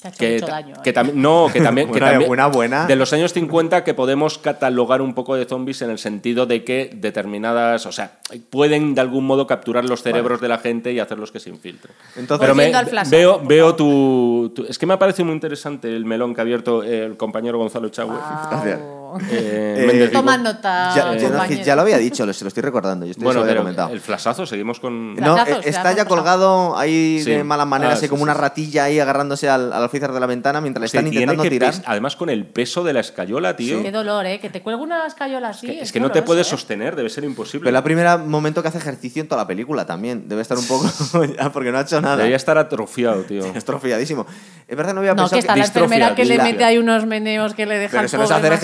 Te 0.00 0.06
ha 0.06 0.10
hecho 0.10 0.18
que, 0.20 0.32
mucho 0.34 0.46
ta- 0.46 0.52
daño. 0.52 0.74
que 0.82 0.90
¿eh? 0.90 0.92
también 0.92 1.20
no 1.22 1.48
que 1.52 1.60
también, 1.62 1.86
que 1.88 1.92
Buena- 1.92 2.06
también- 2.10 2.28
buena, 2.28 2.46
buena. 2.46 2.86
de 2.86 2.94
los 2.96 3.12
años 3.12 3.32
50 3.32 3.82
que 3.82 3.94
podemos 3.94 4.38
catalogar 4.38 5.02
un 5.02 5.12
poco 5.14 5.34
de 5.34 5.44
zombies 5.44 5.82
en 5.82 5.90
el 5.90 5.98
sentido 5.98 6.46
de 6.46 6.62
que 6.62 6.90
determinadas 6.94 7.84
o 7.86 7.90
sea 7.92 8.12
pueden 8.50 8.94
de 8.94 9.00
algún 9.00 9.26
modo 9.26 9.46
capturar 9.46 9.84
los 9.84 10.02
cerebros 10.02 10.40
de 10.40 10.48
la 10.48 10.58
gente 10.58 10.92
y 10.92 11.00
hacerlos 11.00 11.32
que 11.32 11.40
se 11.40 11.50
infiltren 11.50 11.94
Entonces- 12.16 12.40
pero 12.44 12.54
me, 12.54 12.72
flash, 12.86 13.10
veo 13.10 13.40
veo 13.44 13.74
tu, 13.74 14.52
tu- 14.54 14.66
es 14.68 14.78
que 14.78 14.86
me 14.86 14.94
ha 14.94 14.98
parecido 15.00 15.26
muy 15.26 15.34
interesante 15.34 15.88
el 15.88 16.04
melón 16.04 16.32
que 16.34 16.40
ha 16.40 16.42
abierto 16.42 16.82
el 16.84 17.16
compañero 17.16 17.58
Gonzalo 17.58 17.88
Chagüe 17.88 18.14
Gracias. 18.50 18.78
Eh, 19.30 20.04
Eh. 20.04 20.08
Toma 20.12 20.36
nota, 20.36 20.92
Ya, 20.94 21.14
ya- 21.16 21.28
compañero. 21.28 21.64
ya 21.64 21.76
lo 21.76 21.82
había 21.82 21.98
dicho, 21.98 22.24
lo- 22.26 22.32
se 22.32 22.44
lo 22.44 22.48
estoy 22.48 22.62
recordando. 22.62 23.06
Yo 23.06 23.12
estoy 23.12 23.24
bueno 23.24 23.42
pero 23.46 23.60
comentado. 23.60 23.90
el 23.92 24.00
flasazo 24.00 24.46
seguimos 24.46 24.80
con. 24.80 25.14
No, 25.16 25.34
Flashazos, 25.34 25.66
eh, 25.66 25.68
está 25.70 25.92
ya 25.92 26.04
colgado 26.04 26.76
ahí 26.78 27.20
Sí. 27.24 27.30
de 27.30 27.44
malas 27.44 27.66
maneras, 27.66 27.94
Ah, 27.94 27.96
así 27.98 28.06
sí, 28.06 28.08
como 28.10 28.20
sí, 28.20 28.22
una 28.24 28.34
sí. 28.34 28.40
ratilla 28.40 28.84
ahí 28.84 29.00
agarrándose 29.00 29.48
al, 29.48 29.72
al 29.72 29.82
alféizar 29.82 30.12
de 30.12 30.20
la 30.20 30.26
ventana 30.26 30.60
mientras 30.60 30.80
le 30.80 30.86
están 30.86 31.06
intentando 31.06 31.42
tirar. 31.44 31.74
además 31.86 32.16
con 32.16 32.30
el 32.30 32.46
peso 32.46 32.84
de 32.84 32.92
la 32.92 33.00
escayola 33.00 33.56
tío 33.56 33.82
Qué 33.82 33.90
dolor, 33.92 34.26
¿eh? 34.26 34.40
Que 34.40 34.50
te 34.50 34.62
cuelga 34.62 34.82
una 34.82 35.06
escayola 35.06 35.48
así. 35.50 35.66
que- 35.66 35.80
es 35.80 35.92
que 35.92 36.00
no 36.00 36.10
te 36.10 36.22
puedes 36.22 36.46
¿eh? 36.46 36.50
sostener 36.50 36.96
debe 36.96 37.08
ser 37.10 37.24
imposible 37.24 37.60
Pero 37.64 37.70
es 37.70 37.74
la 37.74 37.84
primera 37.84 38.18
momento 38.18 38.62
que 38.62 38.68
hace 38.68 38.78
ejercicio 38.78 39.22
en 39.22 39.28
toda 39.28 39.42
la 39.42 39.46
película 39.48 39.86
también. 39.86 40.28
Debe 40.28 40.42
estar 40.42 40.58
un 40.58 40.66
poco 40.66 40.86
porque 41.52 41.70
no 41.72 41.78
ha 41.78 41.82
hecho 41.82 42.00
nada. 42.00 42.16
Debería 42.16 42.36
estar 42.36 42.58
atrofiado, 42.58 43.22
tío. 43.22 43.44
Estrofiadísimo. 43.54 44.26
Es 44.66 44.76
verdad, 44.76 44.92
no 44.94 45.00
había 45.00 45.12
No, 45.14 45.22
pensado 45.28 45.36
que 45.36 45.38
está 45.40 45.56
la 45.56 45.64
enfermera 45.64 46.14
que 46.14 46.24
le 46.24 46.38
mete 46.38 46.64
ahí 46.64 46.76
unos 46.78 47.06
meneos 47.06 47.54
que 47.54 47.64
le 47.66 47.78
deja 47.78 47.92
Pero 47.92 48.06
eso 48.06 48.16
no 48.18 48.24
es 48.24 48.30
hacer 48.30 48.50
más- 48.50 48.60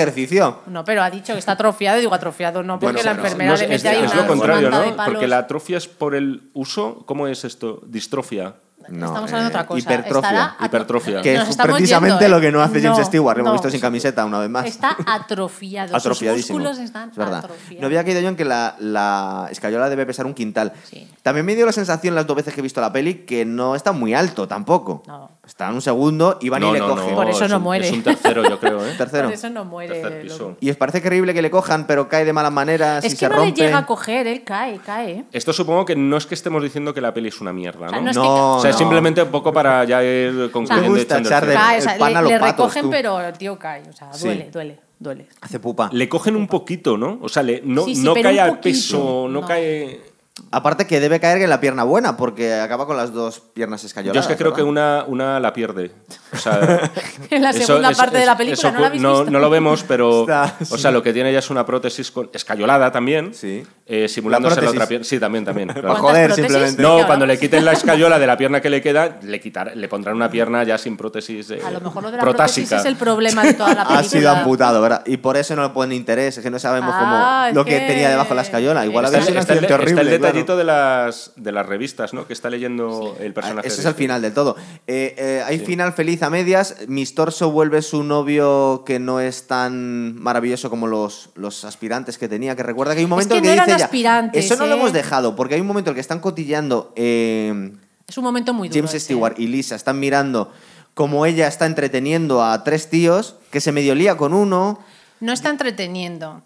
No, 0.66 0.84
pero 0.84 1.02
ha 1.02 1.10
dicho 1.10 1.32
que 1.32 1.38
está 1.38 1.52
atrofiado. 1.52 1.98
Digo, 1.98 2.14
atrofiado 2.14 2.62
no, 2.62 2.78
porque 2.78 2.94
Bueno, 2.94 3.02
la 3.10 3.12
pero 3.16 3.24
enfermera 3.24 3.50
No, 3.52 3.56
le 3.58 3.64
es, 3.64 3.68
mete 3.70 3.88
es- 3.88 3.96
ahí 3.98 4.04
es 4.04 4.12
una 4.12 4.22
lo 4.22 4.28
contrario, 4.28 4.70
¿no? 4.70 4.96
Porque 5.04 5.26
la 5.28 5.38
atrofia 5.38 5.78
es 5.78 5.88
por 5.88 6.14
el 6.14 6.50
uso. 6.54 7.02
¿Cómo 7.06 7.26
es 7.28 7.44
esto? 7.44 7.80
Distrofia. 7.86 8.54
No, 8.86 9.06
Estamos 9.06 9.32
hablando 9.32 9.36
de 9.38 9.44
eh, 9.44 9.48
otra 9.48 9.66
cosa. 9.66 9.78
hipertrofia. 9.80 10.56
Hipertrofia. 10.60 11.22
Que 11.22 11.36
es 11.36 11.56
precisamente 11.56 12.24
yendo, 12.24 12.36
lo 12.36 12.38
¿eh? 12.38 12.40
que 12.46 12.52
no 12.52 12.60
hace 12.60 12.82
James 12.82 12.98
No, 12.98 13.04
Stewart. 13.06 13.36
Lo 13.38 13.40
hemos 13.40 13.50
no. 13.52 13.54
visto 13.54 13.70
sin 13.70 13.80
camiseta 13.80 14.26
una 14.26 14.40
vez 14.40 14.50
más. 14.50 14.66
Está 14.66 14.94
atrofiado. 15.06 15.96
Atrofiadísimo. 15.96 16.58
Sus 16.58 16.66
músculos 16.68 16.84
están 16.84 17.08
es 17.08 17.16
verdad. 17.16 17.38
atrofiados. 17.38 17.80
No 17.80 17.86
había 17.86 18.04
caído 18.04 18.20
yo 18.20 18.28
en 18.28 18.36
que 18.36 18.44
la, 18.44 18.76
la 18.80 19.48
escayola 19.50 19.88
debe 19.88 20.04
pesar 20.04 20.26
un 20.26 20.34
quintal. 20.34 20.74
Sí. 20.84 21.08
También 21.22 21.46
me 21.46 21.54
dio 21.56 21.64
la 21.64 21.72
sensación 21.72 22.14
las 22.14 22.26
dos 22.26 22.36
veces 22.36 22.52
que 22.52 22.60
he 22.60 22.62
visto 22.62 22.82
la 22.82 22.92
peli 22.92 23.20
que 23.24 23.46
no 23.46 23.74
está 23.74 23.92
muy 23.92 24.12
alto 24.12 24.46
tampoco. 24.46 25.02
No. 25.06 25.30
Está 25.46 25.68
en 25.68 25.74
un 25.74 25.82
segundo 25.82 26.38
y 26.40 26.48
van 26.48 26.62
y 26.62 26.72
le 26.72 26.78
cogen. 26.80 27.14
Por 27.14 27.28
eso 27.28 27.44
es 27.44 27.50
no 27.50 27.58
un- 27.58 27.62
muere. 27.64 27.86
Es 27.86 27.92
un 27.92 28.02
tercero, 28.02 28.42
yo 28.48 28.58
creo, 28.58 28.84
¿eh? 28.86 28.94
Tercero. 28.98 29.24
Por 29.24 29.34
eso 29.34 29.50
no 29.50 29.64
muere. 29.64 30.22
Piso. 30.22 30.56
Y 30.60 30.70
os 30.70 30.76
parece 30.76 31.00
terrible 31.00 31.34
que 31.34 31.42
le 31.42 31.50
cojan, 31.50 31.86
pero 31.86 32.08
cae 32.08 32.24
de 32.24 32.32
malas 32.32 32.52
maneras 32.52 33.04
Es 33.04 33.12
y 33.12 33.16
que 33.16 33.20
se 33.20 33.28
no 33.28 33.36
rompe. 33.36 33.50
le 33.60 33.66
llega 33.66 33.78
a 33.78 33.86
coger, 33.86 34.26
él 34.26 34.42
cae, 34.42 34.78
cae. 34.84 35.24
Esto 35.32 35.52
supongo 35.52 35.84
que 35.84 35.96
no 35.96 36.16
es 36.16 36.26
que 36.26 36.34
estemos 36.34 36.62
diciendo 36.62 36.94
que 36.94 37.00
la 37.00 37.12
peli 37.12 37.28
es 37.28 37.40
una 37.40 37.52
mierda, 37.52 37.86
O 37.86 37.90
sea, 37.90 37.98
¿no? 37.98 38.04
no 38.04 38.10
es 38.10 38.16
que- 38.16 38.22
No, 38.22 38.56
o 38.56 38.60
sea, 38.60 38.70
es 38.70 38.76
no. 38.76 38.78
simplemente 38.80 39.22
un 39.22 39.28
poco 39.30 39.52
para 39.52 39.84
ya 39.84 40.02
ir 40.02 40.50
concluyendo 40.50 40.90
gusta 40.90 41.18
echar 41.18 41.44
de- 41.46 41.52
cierre. 41.52 41.54
Cae, 41.54 41.74
o 41.74 41.76
el 41.78 41.82
sea, 41.82 41.98
pan 41.98 42.12
le, 42.12 42.18
a 42.18 42.22
los 42.22 42.30
le 42.32 42.38
patos, 42.40 42.74
recogen, 42.74 42.90
pero 42.90 43.20
el 43.20 43.32
tío 43.38 43.58
cae. 43.58 43.82
O 43.88 43.92
sea, 43.92 44.12
Sí. 44.12 44.24
duele, 44.26 44.50
duele, 44.50 44.78
duele. 44.98 45.26
Hace 45.42 45.60
pupa. 45.60 45.90
Le 45.92 46.08
cogen 46.08 46.36
un 46.36 46.46
poquito, 46.48 46.96
¿no? 46.96 47.18
O 47.20 47.28
sea, 47.28 47.42
le- 47.42 47.60
no, 47.64 47.84
Sí, 47.84 47.96
sí, 47.96 48.02
no 48.02 48.14
cae 48.14 48.40
al 48.40 48.60
peso, 48.60 49.26
no, 49.28 49.40
No. 49.40 49.46
cae... 49.46 50.13
Aparte 50.50 50.84
que 50.88 50.98
debe 50.98 51.20
caer 51.20 51.40
en 51.42 51.48
la 51.48 51.60
pierna 51.60 51.84
buena, 51.84 52.16
porque 52.16 52.54
acaba 52.54 52.86
con 52.86 52.96
las 52.96 53.12
dos 53.12 53.38
piernas 53.38 53.82
Yo 53.82 53.86
escayoladas. 53.86 54.24
es 54.24 54.28
que 54.28 54.36
creo 54.36 54.50
¿verdad? 54.50 54.64
que 54.64 54.68
una, 54.68 55.04
una 55.06 55.38
la 55.38 55.52
pierde. 55.52 55.92
O 56.32 56.36
sea, 56.36 56.90
En 57.30 57.40
la 57.40 57.50
eso- 57.50 57.66
segunda 57.66 57.90
eso- 57.90 57.98
parte 58.00 58.18
de 58.18 58.26
la 58.26 58.36
película, 58.36 58.54
eso 58.68 58.72
¿no 58.72 58.80
la 58.80 58.86
habéis 58.88 59.00
no, 59.02 59.12
visto? 59.18 59.30
no 59.30 59.38
lo 59.38 59.48
vemos, 59.50 59.84
pero. 59.86 60.20
Está, 60.22 60.56
O 60.60 60.76
sí. 60.76 60.82
sea, 60.82 60.90
lo 60.90 61.04
que 61.04 61.12
tiene 61.12 61.32
ya 61.32 61.38
es 61.38 61.50
una 61.50 61.64
prótesis 61.64 62.10
con, 62.10 62.30
escayolada 62.32 62.90
también. 62.90 63.32
Sí. 63.32 63.64
eh, 63.86 64.08
simulándose 64.08 64.56
la, 64.56 64.60
prótesis. 64.62 64.76
otra 64.76 64.88
pierna. 64.88 65.04
Sí, 65.04 65.20
también, 65.20 65.44
también. 65.44 65.68
claro. 65.72 65.86
Para 65.88 66.00
¿Cuántas 66.00 66.22
joder, 66.22 66.34
simplemente. 66.34 66.70
¿De 66.82 66.88
qué 66.88 67.00
No, 67.00 67.06
cuando 67.06 67.26
le 67.26 67.38
quiten 67.38 67.64
la 67.64 67.72
escayola 67.72 68.18
de 68.18 68.26
la 68.26 68.36
pierna 68.36 68.60
que 68.60 68.70
le 68.70 68.82
queda, 68.82 69.18
le, 69.22 69.40
quitar, 69.40 69.76
le 69.76 69.88
pondrán 69.88 70.16
una 70.16 70.28
pierna 70.30 70.64
ya 70.64 70.78
sin 70.78 70.96
prótesis. 70.96 71.48
eh, 71.52 71.60
A 71.64 71.70
lo 71.70 71.80
mejor 71.80 72.02
lo 72.02 72.10
de 72.10 72.16
la 72.16 72.22
prótesis 72.24 72.68
protásica. 72.68 72.80
es 72.80 72.84
el 72.86 72.96
problema 72.96 73.44
de 73.44 73.54
toda 73.54 73.68
la 73.68 73.74
película. 73.84 73.98
Ha 74.00 74.02
sido 74.02 74.30
amputado, 74.32 74.82
¿verdad? 74.82 75.02
Y 75.06 75.16
por 75.18 75.36
eso 75.36 75.54
no 75.54 75.62
le 75.62 75.68
ponen 75.68 75.96
interés, 75.96 76.38
es 76.38 76.42
que 76.42 76.50
no 76.50 76.58
sabemos 76.58 76.92
Ah, 76.92 76.98
cómo 76.98 77.48
es 77.50 77.54
lo 77.54 77.64
que, 77.64 77.78
que- 77.78 77.86
tenía 77.86 78.10
debajo 78.10 78.30
de 78.30 78.34
la 78.34 78.42
escayola. 78.42 78.84
Igual 78.84 79.06
había 79.06 79.20
sido 79.20 79.34
un 79.34 79.38
está 79.38 79.52
el, 79.52 79.58
accidente 79.60 79.74
horrible. 79.74 80.23
Detallito 80.26 80.56
de, 80.56 80.64
las, 80.64 81.32
de 81.36 81.52
las 81.52 81.66
revistas, 81.66 82.14
¿no? 82.14 82.26
Que 82.26 82.32
está 82.32 82.50
leyendo 82.50 83.16
el 83.20 83.30
Ah, 83.32 83.34
personaje. 83.34 83.68
Ese 83.68 83.76
de- 83.78 83.82
es 83.82 83.86
el 83.86 83.94
final 83.94 84.22
del 84.22 84.32
todo. 84.34 84.56
Eh, 84.86 85.14
eh, 85.18 85.42
hay 85.46 85.58
final 85.60 85.92
feliz 85.92 86.22
a 86.22 86.30
medias. 86.30 86.76
Miss 86.88 87.14
Torso 87.14 87.50
vuelve 87.50 87.82
su 87.82 88.02
novio 88.04 88.82
que 88.86 88.98
no 88.98 89.20
es 89.20 89.46
tan 89.46 90.16
maravilloso 90.20 90.70
como 90.70 90.86
los, 90.86 91.30
los 91.34 91.64
aspirantes 91.64 92.18
que 92.18 92.28
tenía. 92.28 92.56
Que 92.56 92.62
recuerda 92.62 92.92
que 92.94 92.98
hay 92.98 93.04
un 93.04 93.10
momento 93.10 93.34
que 93.34 93.38
en 93.38 93.42
que 93.44 93.48
no 93.48 93.52
dice 93.54 93.62
eran 93.64 93.76
ella, 93.76 93.84
aspirantes, 93.84 94.44
Eso 94.44 94.56
no 94.56 94.66
lo 94.66 94.74
¿eh? 94.74 94.78
hemos 94.78 94.92
dejado, 94.92 95.36
porque 95.36 95.54
hay 95.54 95.60
un 95.60 95.66
momento 95.66 95.90
en 95.90 95.92
el 95.92 95.96
que 95.96 96.00
están 96.00 96.20
cotilleando 96.20 96.92
eh, 96.96 97.72
Es 98.08 98.18
un 98.18 98.24
momento 98.24 98.52
muy 98.52 98.68
duro. 98.68 98.78
James 98.80 98.94
ese. 98.94 99.04
Stewart 99.06 99.38
y 99.38 99.46
Lisa. 99.46 99.74
Están 99.74 99.98
mirando 100.00 100.52
cómo 100.94 101.26
ella 101.26 101.48
está 101.48 101.66
entreteniendo 101.66 102.44
a 102.44 102.62
tres 102.64 102.88
tíos 102.88 103.36
que 103.50 103.60
se 103.60 103.72
medio 103.72 103.94
lía 103.94 104.16
con 104.16 104.32
uno. 104.34 104.78
No 105.20 105.32
está 105.32 105.50
entreteniendo. 105.50 106.42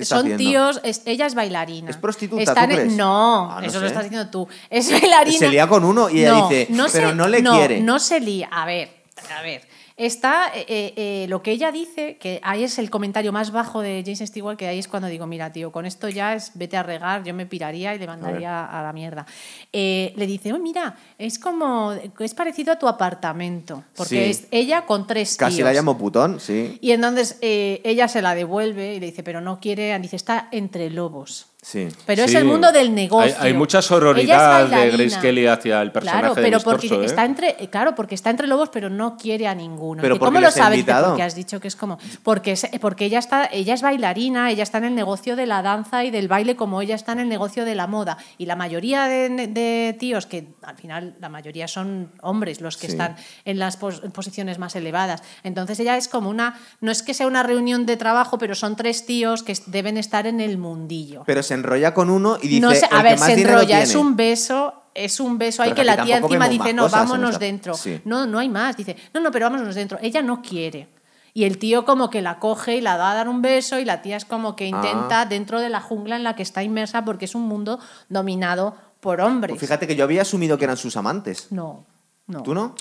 ¿Qué 0.00 0.04
está 0.04 0.16
Son 0.16 0.24
haciendo? 0.32 0.42
tíos, 0.42 0.80
es- 0.82 1.02
ella 1.04 1.26
es 1.26 1.34
bailarina. 1.34 1.90
¿Es 1.90 1.96
prostituta, 1.98 2.42
Están 2.42 2.68
tú 2.68 2.74
en- 2.74 2.80
crees? 2.80 2.92
No, 2.96 3.50
Ah, 3.52 3.60
no 3.60 3.66
eso 3.66 3.74
sé. 3.74 3.80
lo 3.80 3.86
estás 3.86 4.02
diciendo 4.04 4.30
tú. 4.30 4.48
Es 4.70 4.90
bailarina. 4.90 5.38
Se 5.38 5.48
lía 5.48 5.66
con 5.68 5.84
uno 5.84 6.08
y 6.08 6.20
ella 6.20 6.34
dice, 6.48 6.68
pero 6.92 7.14
no 7.14 7.28
le 7.28 7.42
quiere. 7.42 7.80
No 7.80 7.98
se 7.98 8.18
lía. 8.20 8.48
A 8.50 8.64
ver, 8.64 8.88
a 9.36 9.42
ver. 9.42 9.68
Está 10.00 10.50
eh, 10.54 10.64
eh, 10.66 10.92
eh, 10.96 11.26
lo 11.28 11.42
que 11.42 11.50
ella 11.50 11.70
dice, 11.70 12.16
que 12.16 12.40
ahí 12.42 12.64
es 12.64 12.78
el 12.78 12.88
comentario 12.88 13.32
más 13.32 13.50
bajo 13.50 13.82
de 13.82 14.02
James 14.02 14.20
Stewart, 14.20 14.56
que 14.56 14.66
ahí 14.66 14.78
es 14.78 14.88
cuando 14.88 15.08
digo, 15.08 15.26
mira, 15.26 15.52
tío, 15.52 15.70
con 15.70 15.84
esto 15.84 16.08
ya 16.08 16.34
es 16.34 16.52
vete 16.54 16.78
a 16.78 16.82
regar, 16.82 17.22
yo 17.22 17.34
me 17.34 17.44
piraría 17.44 17.94
y 17.94 17.98
le 17.98 18.06
mandaría 18.06 18.64
a, 18.64 18.82
la 18.82 18.94
mierda. 18.94 19.26
Eh, 19.74 20.14
le 20.16 20.26
dice, 20.26 20.54
"Oh, 20.54 20.58
mira, 20.58 20.96
es 21.18 21.38
como, 21.38 21.92
es 22.18 22.32
parecido 22.32 22.72
a 22.72 22.78
tu 22.78 22.88
apartamento, 22.88 23.84
porque 23.94 24.24
Sí. 24.24 24.30
es 24.30 24.46
ella 24.50 24.86
con 24.86 25.06
tres 25.06 25.36
Casi 25.36 25.56
tíos. 25.56 25.66
la 25.66 25.74
llamo 25.74 25.98
putón, 25.98 26.40
sí. 26.40 26.78
Y 26.80 26.92
entonces 26.92 27.36
ella 27.42 28.08
se 28.08 28.22
la 28.22 28.34
devuelve 28.34 28.94
y 28.94 29.00
le 29.00 29.04
dice, 29.06 29.22
pero 29.22 29.42
no 29.42 29.60
quiere, 29.60 29.98
dice, 29.98 30.16
está 30.16 30.48
entre 30.50 30.88
lobos. 30.88 31.49
Sí. 31.62 31.88
Pero 32.06 32.22
es 32.24 32.34
el 32.34 32.46
mundo 32.46 32.72
del 32.72 32.94
negocio. 32.94 33.34
Hay, 33.38 33.48
hay 33.48 33.52
mucha 33.52 33.82
sororidad 33.82 34.66
de. 34.66 34.90
Grace 34.90 35.20
Kelly 35.20 35.46
hacia 35.46 35.82
el 35.82 35.92
personaje 35.92 36.20
Claro, 36.20 36.34
pero 36.34 36.58
porque 36.60 36.88
Torso, 36.88 37.02
¿eh? 37.02 37.06
está 37.06 37.24
entre, 37.26 37.54
eh, 37.58 37.68
claro, 37.68 37.94
porque 37.94 38.14
está 38.14 38.30
entre 38.30 38.46
lobos, 38.46 38.70
pero 38.70 38.88
no 38.88 39.16
quiere 39.18 39.46
a 39.46 39.54
ninguno. 39.54 40.00
Pero 40.00 40.16
¿Y 40.16 40.18
¿por 40.18 40.28
¿Cómo 40.28 40.40
lo 40.40 40.50
sabes? 40.50 40.84
Porque 40.84 41.22
has 41.22 41.34
dicho 41.34 41.60
que 41.60 41.68
es 41.68 41.76
como 41.76 41.98
porque 42.22 42.52
es- 42.52 42.66
porque 42.80 43.04
ella 43.04 43.18
está, 43.18 43.44
ella 43.52 43.74
es 43.74 43.82
bailarina, 43.82 44.50
ella 44.50 44.62
está 44.62 44.78
en 44.78 44.84
el 44.84 44.94
negocio 44.94 45.36
de 45.36 45.44
la 45.46 45.60
danza 45.62 46.02
y 46.04 46.10
del 46.10 46.28
baile, 46.28 46.56
como 46.56 46.80
ella 46.80 46.94
está 46.94 47.12
en 47.12 47.20
el 47.20 47.28
negocio 47.28 47.64
de 47.66 47.74
la 47.74 47.86
moda. 47.86 48.16
Y 48.38 48.46
la 48.46 48.56
mayoría 48.56 49.04
de, 49.04 49.28
de 49.48 49.94
tíos 49.98 50.24
que 50.26 50.48
al 50.62 50.76
final 50.76 51.14
la 51.20 51.28
mayoría 51.28 51.68
son 51.68 52.10
hombres 52.22 52.60
los 52.62 52.78
que 52.78 52.86
Sí. 52.86 52.92
están 52.92 53.16
en 53.44 53.58
las 53.58 53.76
pos- 53.76 54.00
posiciones 54.14 54.58
más 54.58 54.74
elevadas. 54.76 55.22
Entonces 55.44 55.78
ella 55.78 55.96
es 55.98 56.08
como 56.08 56.30
una, 56.30 56.58
no 56.80 56.90
es 56.90 57.02
que 57.02 57.12
sea 57.12 57.26
una 57.26 57.42
reunión 57.42 57.84
de 57.86 57.96
trabajo, 57.98 58.38
pero 58.38 58.54
son 58.54 58.76
tres 58.76 59.04
tíos 59.04 59.42
que 59.42 59.54
deben 59.66 59.98
estar 59.98 60.26
en 60.26 60.40
el 60.40 60.56
mundillo. 60.56 61.22
Pero 61.26 61.42
se 61.50 61.54
enrolla 61.54 61.92
con 61.92 62.10
uno 62.10 62.38
y 62.40 62.46
dice, 62.48 62.60
no 62.60 62.70
sé, 62.72 62.86
a 62.90 62.96
"El 62.98 63.02
que 63.02 63.02
ver, 63.02 63.18
se 63.18 63.32
enrolla, 63.34 63.82
es 63.82 63.88
tiene". 63.90 64.00
un 64.06 64.16
beso, 64.16 64.74
es 64.94 65.18
un 65.20 65.36
beso, 65.36 65.62
hay 65.62 65.70
Pero 65.70 65.76
que 65.82 65.84
la 65.84 66.04
tía 66.04 66.16
encima 66.18 66.48
dice, 66.48 66.72
no, 66.72 66.88
vámonos 66.88 67.38
dentro. 67.38 67.74
Sí. 67.74 68.00
No, 68.04 68.26
no 68.26 68.38
hay 68.38 68.48
más, 68.48 68.76
dice, 68.76 68.96
no, 69.12 69.20
no, 69.20 69.30
pero 69.32 69.50
vámonos 69.50 69.74
dentro. 69.74 69.98
Ella 70.00 70.22
no 70.22 70.40
quiere. 70.42 70.88
Y 71.34 71.44
el 71.44 71.58
tío 71.58 71.84
como 71.84 72.08
que 72.10 72.22
la 72.22 72.38
coge 72.38 72.76
y 72.76 72.80
la 72.80 72.96
da 72.96 73.12
a 73.12 73.14
dar 73.14 73.28
un 73.28 73.40
beso 73.42 73.78
y 73.78 73.84
la 73.84 74.02
tía 74.02 74.16
es 74.16 74.24
como 74.24 74.56
que 74.56 74.66
intenta 74.66 75.20
Ah. 75.22 75.26
dentro 75.26 75.60
de 75.60 75.68
la 75.68 75.80
jungla 75.80 76.16
en 76.16 76.24
la 76.24 76.34
que 76.36 76.42
está 76.42 76.62
inmersa 76.62 77.04
porque 77.04 77.24
es 77.26 77.34
un 77.34 77.42
mundo 77.42 77.78
dominado 78.08 78.74
por 79.00 79.20
hombres. 79.20 79.50
Pues 79.52 79.60
fíjate 79.60 79.86
que 79.86 79.96
yo 79.96 80.04
había 80.04 80.22
asumido 80.22 80.56
que 80.58 80.64
eran 80.64 80.76
sus 80.76 80.96
amantes. 80.96 81.46
No, 81.50 81.84
no. 82.26 82.42
¿Tú 82.42 82.54
no? 82.54 82.74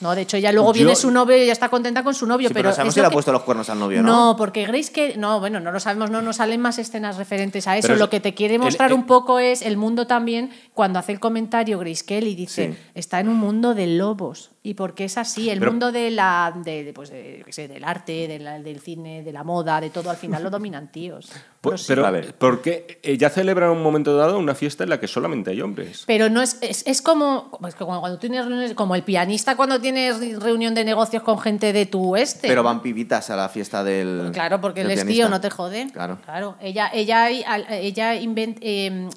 No, 0.00 0.14
de 0.14 0.22
hecho 0.22 0.36
ella 0.36 0.52
luego 0.52 0.68
Yo- 0.72 0.84
viene 0.84 0.94
su 0.94 1.10
novio 1.10 1.36
y 1.36 1.40
ella 1.40 1.52
está 1.52 1.68
contenta 1.68 2.04
con 2.04 2.14
su 2.14 2.24
novio, 2.26 2.48
Sí, 2.48 2.54
pero 2.54 2.62
pero 2.64 2.68
no 2.70 2.74
sabemos 2.76 2.90
es 2.92 2.94
si 2.94 3.00
lo 3.00 3.02
le 3.02 3.06
ha 3.06 3.10
que- 3.10 3.14
puesto 3.14 3.32
los 3.32 3.42
cuernos 3.42 3.68
al 3.68 3.78
novio, 3.80 4.02
¿no? 4.02 4.28
no, 4.30 4.36
porque 4.36 4.64
Grace 4.64 4.92
que 4.92 5.16
no, 5.16 5.40
bueno, 5.40 5.58
no 5.58 5.72
lo 5.72 5.80
sabemos, 5.80 6.10
no 6.10 6.22
nos 6.22 6.36
salen 6.36 6.60
más 6.60 6.78
escenas 6.78 7.16
referentes 7.16 7.66
a 7.66 7.76
eso. 7.76 7.86
Pero 7.86 7.94
es- 7.94 8.00
lo 8.00 8.08
que 8.08 8.20
te 8.20 8.32
quiere 8.34 8.54
el- 8.54 8.60
mostrar 8.60 8.90
el- 8.90 8.94
un 8.94 9.06
poco 9.06 9.38
es 9.40 9.60
el 9.62 9.76
mundo 9.76 10.06
también 10.06 10.50
cuando 10.72 11.00
hace 11.00 11.10
el 11.12 11.18
comentario 11.20 11.78
Grace 11.80 12.04
Kelly 12.04 12.36
dice, 12.36 12.72
Sí. 12.74 12.78
está 12.94 13.18
en 13.18 13.28
un 13.28 13.36
mundo 13.38 13.74
de 13.74 13.88
lobos 13.88 14.50
y 14.62 14.74
porque 14.74 15.04
es 15.04 15.16
así, 15.18 15.50
el 15.50 15.60
Pero- 15.60 15.70
mundo 15.70 15.92
de 15.92 16.10
la 16.10 16.52
de, 16.64 16.84
de, 16.84 16.92
pues 16.92 17.10
de, 17.10 17.42
qué 17.46 17.52
sé, 17.52 17.68
del 17.68 17.84
arte, 17.84 18.26
de 18.28 18.38
la- 18.38 18.58
del 18.58 18.80
cine, 18.80 19.22
de 19.22 19.32
la 19.32 19.44
moda, 19.44 19.80
de 19.80 19.90
todo 19.90 20.10
al 20.10 20.16
final 20.16 20.42
lo 20.42 20.50
dominan 20.50 20.90
tíos. 20.90 21.30
Pu- 21.30 21.70
Pero 21.70 21.78
sí. 21.78 21.84
Pero, 21.88 22.06
A 22.06 22.10
ver. 22.10 22.34
¿por 22.34 22.60
qué 22.62 23.00
ella 23.02 23.30
celebra 23.30 23.66
en 23.66 23.72
un 23.72 23.82
momento 23.82 24.16
dado 24.16 24.38
una 24.38 24.54
fiesta 24.54 24.84
en 24.84 24.90
la 24.90 25.00
que 25.00 25.08
solamente 25.08 25.50
hay 25.50 25.60
hombres? 25.60 26.04
Pero 26.06 26.28
no 26.28 26.40
es, 26.42 26.58
es, 26.60 26.84
es 26.86 27.02
como, 27.02 27.50
es 27.66 27.74
como 27.74 27.98
cuando 28.00 28.18
tienes 28.18 28.44
reuniones, 28.44 28.74
como 28.74 28.94
el 28.94 29.02
pianista 29.02 29.56
cuando 29.56 29.80
tienes 29.80 30.18
reunión 30.42 30.74
de 30.74 30.84
negocios 30.84 31.22
con 31.22 31.38
gente 31.38 31.72
de 31.72 31.86
tu 31.86 32.16
este. 32.16 32.46
Pero 32.48 32.62
van 32.62 32.82
pibitas 32.82 33.30
a 33.30 33.36
la 33.36 33.48
fiesta 33.48 33.82
del. 33.84 34.18
Pues 34.20 34.30
Claro, 34.32 34.60
porque 34.60 34.82
él 34.82 34.88
del 34.88 34.98
es 34.98 35.04
pianista. 35.04 35.22
tío, 35.24 35.28
no 35.30 35.40
te 35.40 35.50
jode. 35.50 35.88
Claro. 35.92 36.18
Ella, 36.60 36.90
ella, 36.92 37.28
ella 37.30 38.14
inventa. 38.16 38.60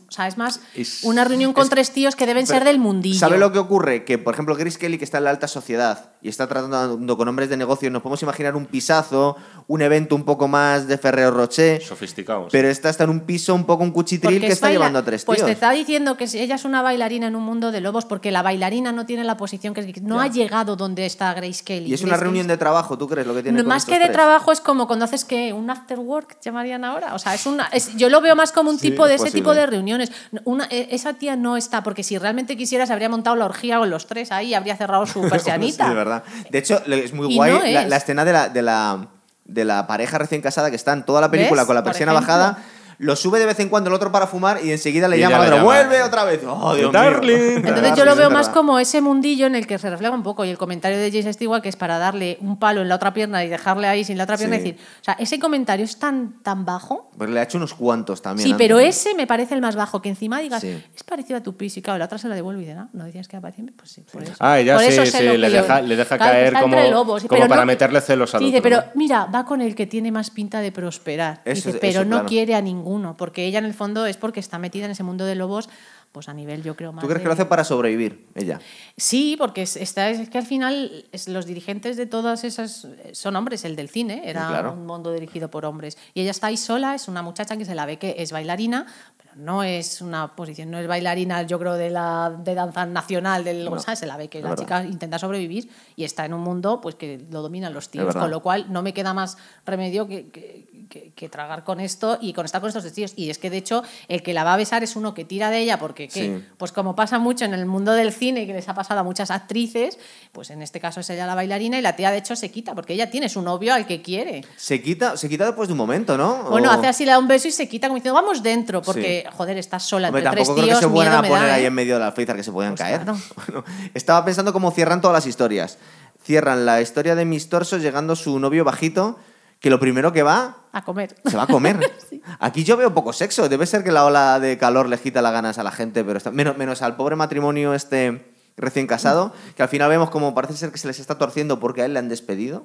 o 0.08 0.12
sea, 0.12 0.28
es 0.28 0.38
más, 0.38 0.62
Es- 0.76 1.04
una 1.04 1.24
reunión 1.26 1.54
con 1.54 1.64
es- 1.64 1.70
tres 1.70 1.92
tíos 1.92 2.16
que 2.16 2.26
deben 2.26 2.48
ser 2.48 2.60
Pero, 2.60 2.72
del 2.72 2.80
mundillo. 2.80 3.20
¿Sabe 3.20 3.38
lo 3.38 3.52
que 3.52 3.60
ocurre? 3.60 4.04
Que, 4.06 4.18
por 4.18 4.34
ejemplo, 4.34 4.56
Grace 4.56 4.78
Kelly, 4.80 4.98
que 4.98 5.06
está 5.06 5.18
en 5.20 5.26
la 5.26 5.31
alta 5.32 5.48
sociedad 5.48 6.12
y 6.24 6.30
está 6.30 6.46
tratando 6.48 7.18
con 7.18 7.28
hombres 7.28 7.50
de 7.50 7.58
negocios, 7.58 7.92
nos 7.92 8.04
podemos 8.04 8.22
imaginar 8.22 8.56
un 8.56 8.68
pisazo, 8.68 9.36
un 9.68 9.82
evento 9.82 10.16
un 10.16 10.24
poco 10.24 10.48
más 10.48 10.88
de 10.88 11.00
Ferrero 11.00 11.32
Rocher. 11.32 11.82
Sofisticados. 11.82 12.50
Pero 12.52 12.68
esta 12.70 12.90
está 12.90 13.06
en 13.06 13.10
un 13.10 13.22
piso 13.22 13.56
un 13.56 13.66
poco 13.66 13.84
un 13.84 13.90
cuchitril 13.92 14.36
Porque 14.36 14.40
que 14.42 14.48
es 14.48 14.54
está 14.54 14.68
baila- 14.68 14.80
llevando 14.80 15.00
a 15.00 15.04
tres 15.04 15.26
Pues 15.26 15.38
tíos. 15.38 15.48
te 15.48 15.54
está 15.54 15.72
diciendo 15.72 16.18
que 16.18 16.26
ella 16.26 16.54
es 16.56 16.64
una 16.66 16.84
bailarina 16.84 17.26
en 17.26 17.36
un 17.36 17.44
mundo 17.44 17.72
de 17.72 17.82
lobos, 17.82 18.06
porque 18.06 18.30
la 18.30 18.44
bailarina 18.44 18.92
no 18.92 19.08
tiene 19.08 19.24
la 19.24 19.36
posición 19.38 19.74
que 19.74 19.82
no 20.04 20.18
Ya. 20.18 20.24
ha 20.24 20.28
llegado 20.28 20.76
donde 20.76 21.08
está 21.08 21.34
Grace 21.34 21.64
Kelly. 21.64 21.90
Y 21.90 21.94
es 21.96 22.02
una 22.02 22.10
Grace 22.12 22.24
reunión 22.26 22.46
de 22.48 22.58
trabajo, 22.58 22.98
¿tú 23.00 23.08
crees 23.08 23.26
lo 23.26 23.34
que 23.34 23.42
tiene 23.42 23.58
No, 23.58 23.64
con 23.64 23.70
más 23.70 23.86
que 23.86 23.94
de 23.94 24.02
tres? 24.06 24.12
trabajo 24.12 24.52
es 24.52 24.62
como 24.62 24.86
cuando 24.86 25.06
haces 25.06 25.26
que 25.26 25.54
un 25.54 25.72
after 25.72 25.98
work 25.98 26.38
llamarían 26.42 26.84
ahora 26.86 27.16
o 27.16 27.20
sea 27.20 27.34
es 27.34 27.46
una 27.48 27.66
es- 27.68 27.96
yo 27.98 28.10
lo 28.10 28.22
veo 28.22 28.36
más 28.36 28.52
como 28.52 28.70
un 28.70 28.78
Sí, 28.78 28.90
tipo 28.92 29.08
de 29.08 29.16
es 29.16 29.22
ese 29.24 29.32
tipo 29.32 29.56
de 29.56 29.66
reuniones 29.66 30.12
una, 30.44 30.66
e- 30.70 30.90
esa 30.92 31.14
tía 31.14 31.36
no 31.36 31.58
está 31.58 31.82
porque 31.84 32.04
si 32.04 32.18
realmente 32.18 32.56
quisiera 32.58 32.86
se 32.86 32.94
habría 32.94 33.10
montado 33.10 33.36
la 33.36 33.46
orgía 33.46 33.80
con 33.80 33.90
los 33.90 34.06
tres 34.08 34.32
ahí 34.32 34.54
habría 34.54 34.76
cerrado 34.76 35.06
su 35.06 35.21
persianita 35.30 35.84
Sí, 35.86 35.90
de 35.90 35.96
verdad. 35.96 36.24
De 36.50 36.58
hecho, 36.58 36.82
es 36.86 37.14
muy 37.14 37.32
Y 37.32 37.36
guay 37.36 37.52
no 37.54 37.60
la, 37.64 37.82
es. 37.84 37.90
la 37.90 37.98
escena 37.98 38.26
de 38.26 38.34
la, 38.34 38.50
de, 38.50 38.62
la, 38.62 39.08
de 39.46 39.66
la 39.66 39.88
pareja 39.88 40.18
recién 40.18 40.42
casada 40.42 40.70
que 40.70 40.76
está 40.76 40.94
en 40.94 41.04
toda 41.04 41.22
la 41.22 41.32
película 41.32 41.62
¿Ves? 41.62 41.68
con 41.68 41.76
la 41.76 41.84
persiana 41.84 42.14
bajada. 42.14 42.58
Lo 43.02 43.16
sube 43.16 43.40
de 43.40 43.46
vez 43.48 43.60
en 43.60 43.68
cuando 43.70 43.90
el 43.90 43.96
otro 43.96 44.12
para 44.12 44.28
fumar 44.28 44.64
y 44.64 44.72
enseguida 44.72 45.08
le 45.08 45.18
Y 45.18 45.22
llama 45.22 45.38
al 45.38 45.42
la 45.42 45.46
otro. 45.48 45.58
llama. 45.58 45.66
¡Vuelve 45.66 46.04
otra 46.04 46.24
vez! 46.24 46.42
¡Oh, 46.48 46.76
Dios 46.76 46.92
Darling. 46.94 47.36
mío! 47.38 47.58
entonces 47.66 47.96
yo 47.98 48.06
lo 48.06 48.16
veo 48.16 48.30
más 48.30 48.48
como 48.50 48.78
ese 48.80 49.02
mundillo 49.02 49.48
en 49.48 49.56
el 49.56 49.66
que 49.66 49.80
se 49.80 49.90
refleja 49.90 50.14
un 50.14 50.22
poco 50.24 50.46
y 50.46 50.50
el 50.50 50.58
comentario 50.60 50.98
de 51.00 51.10
James 51.12 51.36
Stewart 51.36 51.62
que 51.64 51.70
es 51.70 51.76
para 51.76 51.98
darle 51.98 52.38
un 52.42 52.60
palo 52.60 52.82
en 52.82 52.90
la 52.90 52.96
otra 52.96 53.12
pierna 53.14 53.44
y 53.44 53.50
dejarle 53.50 53.88
ahí 53.88 54.04
sin 54.04 54.18
la 54.18 54.26
otra 54.26 54.38
pierna 54.38 54.58
Sí. 54.58 54.62
y 54.62 54.66
decir 54.72 54.86
o 55.02 55.04
sea 55.04 55.14
ese 55.20 55.40
comentario 55.40 55.84
es 55.84 55.98
tan 55.98 56.42
tan 56.44 56.64
bajo 56.64 57.10
Pues 57.18 57.30
le 57.30 57.40
ha 57.40 57.44
hecho 57.44 57.58
unos 57.58 57.74
cuantos 57.74 58.22
también. 58.22 58.46
Sí, 58.46 58.52
antes, 58.54 58.66
pero 58.68 58.80
ese 58.80 59.16
me 59.16 59.26
parece 59.28 59.56
el 59.56 59.62
más 59.62 59.76
bajo, 59.76 60.02
que 60.02 60.10
encima 60.10 60.40
digas, 60.40 60.62
Sí. 60.62 60.84
es 60.96 61.04
parecido 61.04 61.38
a 61.38 61.42
tu 61.44 61.58
pis 61.58 61.76
y 61.78 61.82
claro, 61.82 61.98
la 62.00 62.06
otra 62.06 62.18
se 62.20 62.28
la 62.30 62.36
devuelve 62.36 62.62
y 62.62 62.66
dice, 62.66 62.76
no, 62.76 62.90
no 62.94 63.04
decías 63.06 63.28
que 63.28 63.36
era 63.36 63.42
parecido, 63.42 63.70
pues 63.76 63.92
sí, 63.92 64.04
por 64.12 64.22
eso. 64.22 64.34
Ah, 64.40 64.60
ella 64.60 64.76
Por 64.76 64.84
sí, 64.84 64.90
eso 64.92 65.06
sí, 65.18 65.24
lo 65.24 65.38
le 65.38 65.50
deja- 65.50 65.82
le 65.82 65.96
deja 65.96 66.18
Claro, 66.18 66.32
caer 66.34 66.54
como- 66.54 66.76
entre 66.78 66.92
lobos, 66.92 67.24
como 67.24 67.30
pero 67.40 67.48
para 67.50 67.62
no- 67.62 67.66
meterle 67.68 68.00
celos 68.02 68.34
al 68.36 68.40
Sí, 68.40 68.46
dice, 68.46 68.58
otro, 68.60 68.70
pero 68.70 68.78
¿no? 68.82 68.92
mira, 68.96 69.26
va 69.26 69.44
con 69.46 69.62
el 69.62 69.74
que 69.76 69.88
tiene 69.88 70.12
más 70.12 70.30
pinta 70.30 70.60
de 70.62 70.72
prosperar. 70.72 71.42
Eso- 71.46 71.70
Dice, 71.70 71.80
pero 71.80 71.92
eso, 72.02 72.06
no 72.06 72.10
claro. 72.18 72.26
quiere 72.28 72.56
a 72.56 72.62
ninguno, 72.92 73.16
porque 73.18 73.46
ella 73.46 73.60
en 73.60 73.66
el 73.66 73.74
fondo 73.74 74.06
es 74.06 74.18
porque 74.18 74.40
está 74.40 74.60
metida 74.60 74.86
en 74.86 74.92
ese 74.92 75.04
mundo 75.04 75.26
de 75.26 75.36
lobos, 75.36 75.70
pues 76.12 76.28
a 76.28 76.34
nivel 76.34 76.62
yo 76.62 76.76
creo 76.76 76.92
más 76.92 77.02
¿Tú 77.02 77.08
crees 77.08 77.20
de- 77.20 77.24
que 77.24 77.28
lo 77.28 77.34
hace 77.34 77.46
para 77.46 77.64
sobrevivir 77.64 78.26
ella? 78.36 78.60
Sí, 78.98 79.36
porque 79.38 79.62
es, 79.62 79.78
está, 79.78 80.10
es 80.10 80.30
que 80.30 80.38
al 80.38 80.46
final 80.46 81.06
es- 81.14 81.28
los 81.30 81.46
dirigentes 81.46 81.96
de 81.96 82.06
todas 82.06 82.44
esas 82.44 82.86
eh, 82.86 83.12
son 83.14 83.36
hombres. 83.38 83.64
El 83.64 83.76
del 83.78 83.88
cine 83.90 84.24
era 84.26 84.48
Claro. 84.48 84.74
un 84.74 84.86
mundo 84.86 85.14
dirigido 85.14 85.50
por 85.50 85.64
hombres. 85.66 85.98
Y 86.14 86.22
ella 86.22 86.32
está 86.32 86.48
ahí 86.48 86.58
sola, 86.58 86.96
es 86.96 87.08
una 87.08 87.22
muchacha 87.22 87.56
que 87.58 87.64
se 87.66 87.76
la 87.76 87.86
ve 87.86 87.98
que 87.98 88.16
es 88.18 88.32
bailarina, 88.34 88.88
no 89.36 89.64
es 89.64 90.02
una 90.02 90.36
posición, 90.36 90.72
no 90.72 90.78
es 90.80 90.88
bailarina, 90.88 91.44
yo 91.44 91.58
creo, 91.60 91.74
de 91.74 91.90
la 91.90 92.32
de 92.44 92.54
danza 92.56 92.86
nacional, 92.86 93.44
del, 93.44 93.70
¿sabes? 93.80 94.00
se 94.00 94.06
la 94.06 94.18
ve 94.18 94.28
que 94.28 94.42
la 94.42 94.50
verdad. 94.50 94.64
chica 94.64 94.84
intenta 94.86 95.18
sobrevivir 95.20 95.70
y 95.96 96.04
está 96.04 96.26
en 96.26 96.34
un 96.34 96.42
mundo 96.42 96.80
pues 96.82 96.96
que 96.96 97.22
lo 97.30 97.42
dominan 97.42 97.74
los 97.74 97.90
tíos. 97.90 98.14
Con 98.16 98.30
lo 98.32 98.42
cual 98.42 98.68
no 98.72 98.82
me 98.82 98.94
queda 98.94 99.14
más 99.14 99.38
remedio 99.66 100.08
que, 100.08 100.28
que- 100.30 100.70
que- 100.90 101.12
que 101.16 101.30
tragar 101.30 101.64
con 101.64 101.80
esto 101.80 102.18
y 102.20 102.34
con 102.34 102.44
estar 102.44 102.60
con 102.60 102.68
estos 102.68 102.84
tíos. 102.92 103.14
Y 103.16 103.30
es 103.30 103.38
que 103.38 103.50
de 103.50 103.56
hecho 103.58 103.82
el 104.10 104.22
que 104.24 104.34
la 104.34 104.44
va 104.44 104.56
a 104.56 104.58
besar 104.58 104.84
es 104.84 104.98
uno 104.98 105.14
que 105.14 105.24
tira 105.24 105.50
de 105.50 105.60
ella 105.60 105.80
porque 105.80 106.10
¿qué? 106.10 106.22
Sí. 106.40 106.46
pues 106.58 106.74
como 106.74 106.96
pasa 106.98 107.18
mucho 107.18 107.46
en 107.46 107.54
el 107.54 107.66
mundo 107.66 107.94
del 107.94 108.12
cine 108.12 108.42
y 108.42 108.48
que 108.48 108.52
les 108.54 108.68
ha 108.68 108.74
pasado 108.74 109.00
a 109.00 109.04
muchas 109.04 109.32
actrices, 109.32 109.98
pues 110.34 110.50
en 110.50 110.62
este 110.62 110.82
caso 110.82 111.00
es 111.00 111.10
ella 111.10 111.26
la 111.26 111.36
bailarina 111.36 111.78
y 111.78 111.82
la 111.82 111.96
tía 111.96 112.12
de 112.12 112.18
hecho 112.18 112.36
se 112.36 112.52
quita 112.52 112.76
porque 112.76 112.94
ella 112.94 113.10
tiene 113.10 113.30
su 113.30 113.42
novio 113.42 113.74
al 113.74 113.86
que 113.88 114.02
quiere. 114.02 114.44
Se 114.58 114.82
quita, 114.82 115.16
se 115.16 115.30
quita 115.30 115.46
después 115.46 115.70
de 115.70 115.74
un 115.74 115.78
momento, 115.78 116.18
¿no? 116.18 116.50
Bueno, 116.50 116.70
O- 116.70 116.74
hace 116.74 116.88
así, 116.88 117.06
le 117.06 117.12
da 117.12 117.20
un 117.20 117.28
beso 117.30 117.48
y 117.48 117.52
se 117.52 117.70
quita 117.70 117.88
como 117.88 117.96
diciendo, 117.96 118.20
vamos 118.22 118.44
dentro, 118.44 118.82
porque 118.82 119.21
porque, 119.24 119.38
joder, 119.38 119.58
estás 119.58 119.84
sola 119.84 120.08
Hombre, 120.10 120.22
entre 120.24 120.36
tres 120.36 120.48
tampoco 120.48 120.66
creo 120.66 120.80
que 120.80 120.84
se 120.86 120.90
fueran 120.92 121.14
a 121.16 121.28
poner 121.28 121.48
da, 121.48 121.54
ahí 121.56 121.64
¿eh? 121.64 121.68
en 121.68 121.74
medio 121.74 121.94
de 121.96 122.00
la 122.02 122.08
alféizar 122.08 122.36
que 122.36 122.44
se 122.44 122.52
podían 122.52 122.74
Pues 122.74 122.82
caer. 122.82 123.02
claro. 123.02 123.20
Bueno, 123.36 123.64
estaba 123.94 124.24
pensando 124.26 124.54
cómo 124.54 124.72
cierran 124.72 125.02
todas 125.02 125.14
las 125.14 125.26
historias. 125.26 125.78
Cierran 126.24 126.66
la 126.66 126.82
historia 126.82 127.16
de 127.16 127.26
Miss 127.26 127.50
Torso 127.50 127.78
llegando 127.78 128.16
su 128.16 128.40
novio 128.40 128.64
bajito, 128.64 129.18
que 129.60 129.70
lo 129.70 129.80
primero 129.80 130.12
que 130.14 130.24
va, 130.24 130.58
A 130.72 130.84
comer. 130.84 131.16
se 131.26 131.36
va 131.38 131.44
a 131.44 131.48
comer. 131.48 131.80
Aquí 132.40 132.64
yo 132.64 132.78
veo 132.78 132.94
poco 132.94 133.14
sexo. 133.14 133.50
Debe 133.50 133.66
ser 133.66 133.84
que 133.84 133.92
la 133.92 134.06
ola 134.06 134.40
de 134.40 134.58
calor 134.58 134.88
le 134.90 134.98
quita 134.98 135.22
las 135.22 135.34
ganas 135.34 135.58
a 135.58 135.64
la 135.64 135.72
gente, 135.72 136.04
pero 136.04 136.18
está... 136.18 136.32
menos, 136.32 136.58
menos 136.58 136.82
al 136.82 136.96
pobre 136.96 137.16
matrimonio 137.16 137.74
este 137.74 138.32
recién 138.58 138.88
casado, 138.88 139.34
que 139.56 139.64
al 139.64 139.70
final 139.70 139.90
vemos 139.90 140.10
como 140.10 140.34
parece 140.36 140.54
ser 140.56 140.72
que 140.72 140.78
se 140.78 140.88
les 140.88 141.00
está 141.00 141.18
torciendo 141.18 141.60
porque 141.60 141.82
a 141.82 141.86
él 141.86 141.94
le 141.94 142.00
han 142.00 142.10
despedido. 142.10 142.64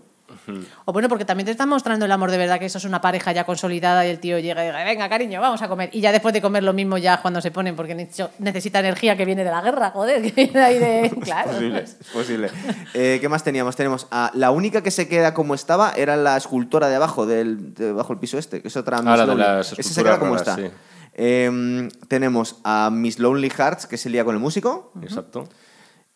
O 0.84 0.92
bueno, 0.92 1.08
porque 1.08 1.24
también 1.24 1.44
te 1.44 1.52
están 1.52 1.68
mostrando 1.68 2.04
el 2.04 2.10
amor 2.12 2.30
de 2.32 2.36
verdad, 2.38 2.58
que 2.58 2.66
eso 2.66 2.78
es 2.78 2.84
una 2.84 3.00
pareja 3.00 3.30
ya 3.32 3.44
consolidada 3.44 4.04
y 4.06 4.10
el 4.10 4.18
tío 4.18 4.38
llega 4.40 4.64
y 4.64 4.68
dice, 4.68 4.84
venga, 4.84 5.08
cariño, 5.08 5.40
vamos 5.40 5.62
a 5.62 5.68
comer. 5.68 5.88
Y 5.92 6.00
ya 6.00 6.10
después 6.10 6.34
de 6.34 6.42
comer 6.42 6.64
lo 6.64 6.72
mismo 6.72 6.98
ya 6.98 7.22
cuando 7.22 7.40
se 7.40 7.52
ponen, 7.52 7.76
porque 7.76 7.96
neces- 7.96 8.30
necesita 8.40 8.80
energía 8.80 9.16
que 9.16 9.24
viene 9.24 9.44
de 9.44 9.50
la 9.50 9.60
guerra, 9.62 9.90
joder, 9.92 10.22
que 10.22 10.32
viene 10.32 10.60
ahí 10.60 10.78
de... 10.78 11.10
Claro. 11.22 11.52
posible, 11.52 11.80
es 11.80 11.94
posible. 12.12 12.50
Eh, 12.94 13.18
¿Qué 13.20 13.28
más 13.28 13.44
teníamos? 13.44 13.76
Tenemos 13.76 14.08
a 14.10 14.30
la 14.34 14.50
única 14.50 14.82
que 14.82 14.90
se 14.90 15.08
queda 15.08 15.32
como 15.32 15.54
estaba 15.54 15.92
era 15.96 16.16
la 16.16 16.36
escultora 16.36 16.88
de 16.88 16.96
abajo, 16.96 17.24
del, 17.26 17.74
de 17.74 17.92
bajo 17.92 18.12
el 18.12 18.18
piso 18.18 18.36
este, 18.36 18.60
que 18.62 18.68
es 18.68 18.76
otra 18.76 18.98
Ah, 18.98 19.16
la 19.16 19.26
de 19.26 19.34
las 19.36 19.72
Esa 19.78 19.82
se 19.82 20.02
queda 20.02 20.18
como 20.18 20.34
raras, 20.36 20.48
está. 20.58 20.68
sí. 20.68 20.74
Eh, 21.14 21.88
tenemos 22.08 22.56
a 22.64 22.90
Miss 22.92 23.18
Lonely 23.18 23.48
Hearts, 23.50 23.86
que 23.86 23.96
se 23.96 24.10
lía 24.10 24.24
con 24.24 24.34
el 24.34 24.40
músico. 24.40 24.92
Exacto. 25.02 25.48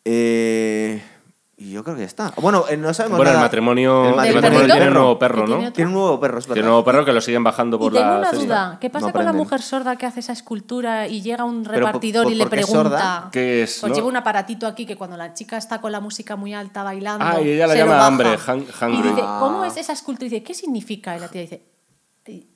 Eh, 0.05 1.03
y 1.57 1.73
yo 1.73 1.85
creo 1.85 1.95
que 1.95 2.01
ya 2.03 2.07
está. 2.07 2.33
Bueno, 2.37 2.65
eh, 2.71 2.77
no 2.79 2.95
sabemos 2.95 3.19
Bueno, 3.19 3.33
el 3.33 3.35
nada. 3.37 3.47
matrimonio, 3.47 4.09
El 4.09 4.17
matrimonio 4.17 4.65
tiene 4.65 4.89
un 4.89 4.95
nuevo 4.95 5.19
perro, 5.19 5.47
¿no? 5.47 5.71
tiene 5.73 5.89
un 5.89 5.95
nuevo 5.95 6.19
perro, 6.19 6.39
es 6.39 6.47
verdad. 6.47 6.55
Tiene 6.55 6.69
un 6.69 6.73
nuevo 6.73 6.85
perro 6.87 7.05
que 7.05 7.13
lo 7.13 7.21
siguen 7.21 7.45
bajando 7.45 7.77
Y 7.77 7.81
por 7.81 7.93
tengo 7.93 8.07
la 8.07 8.19
una 8.19 8.31
cesta. 8.31 8.45
duda, 8.47 8.79
¿qué 8.81 8.89
pasa 8.89 9.07
No 9.09 9.13
con 9.13 9.19
la 9.25 9.31
aprenden. 9.31 9.45
mujer 9.45 9.61
sorda 9.61 9.97
que 9.97 10.07
hace 10.07 10.21
esa 10.21 10.33
escultura 10.33 11.07
y 11.07 11.21
llega 11.21 11.45
un 11.45 11.67
repartidor 11.67 12.25
por- 12.25 12.33
y 12.33 12.37
le 12.37 12.45
¿por 12.45 12.51
qué 12.55 12.61
es 12.61 12.67
pregunta? 12.67 12.91
sorda? 12.91 13.29
¿Qué 13.31 13.63
es, 13.65 13.79
Pues 13.79 13.91
no? 13.91 13.95
lleva 13.97 14.09
un 14.09 14.17
aparatito 14.17 14.67
aquí 14.67 14.87
que 14.87 14.97
cuando 14.97 15.19
la 15.19 15.35
chica 15.35 15.59
está 15.59 15.83
con 15.83 15.93
la 15.93 16.01
música 16.01 16.35
muy 16.35 16.55
alta 16.55 16.83
bailando. 16.83 17.23
Ah, 17.27 17.39
y 17.43 17.51
ella 17.51 17.67
la 17.67 17.75
se 17.75 17.81
lo 17.81 17.85
llama 17.85 17.97
baja. 17.99 18.07
hambre, 18.07 18.39
hungry. 18.81 18.99
Y 18.99 19.03
dice. 19.11 19.21
¿cómo 19.39 19.65
es 19.67 19.77
esa 19.77 19.93
escultura? 19.93 20.27
Y 20.27 20.31
dice, 20.31 20.43
¿qué 20.43 20.55
significa? 20.55 21.15
Y 21.15 21.21
la 21.21 21.29
tía 21.29 21.43
dice, 21.43 21.63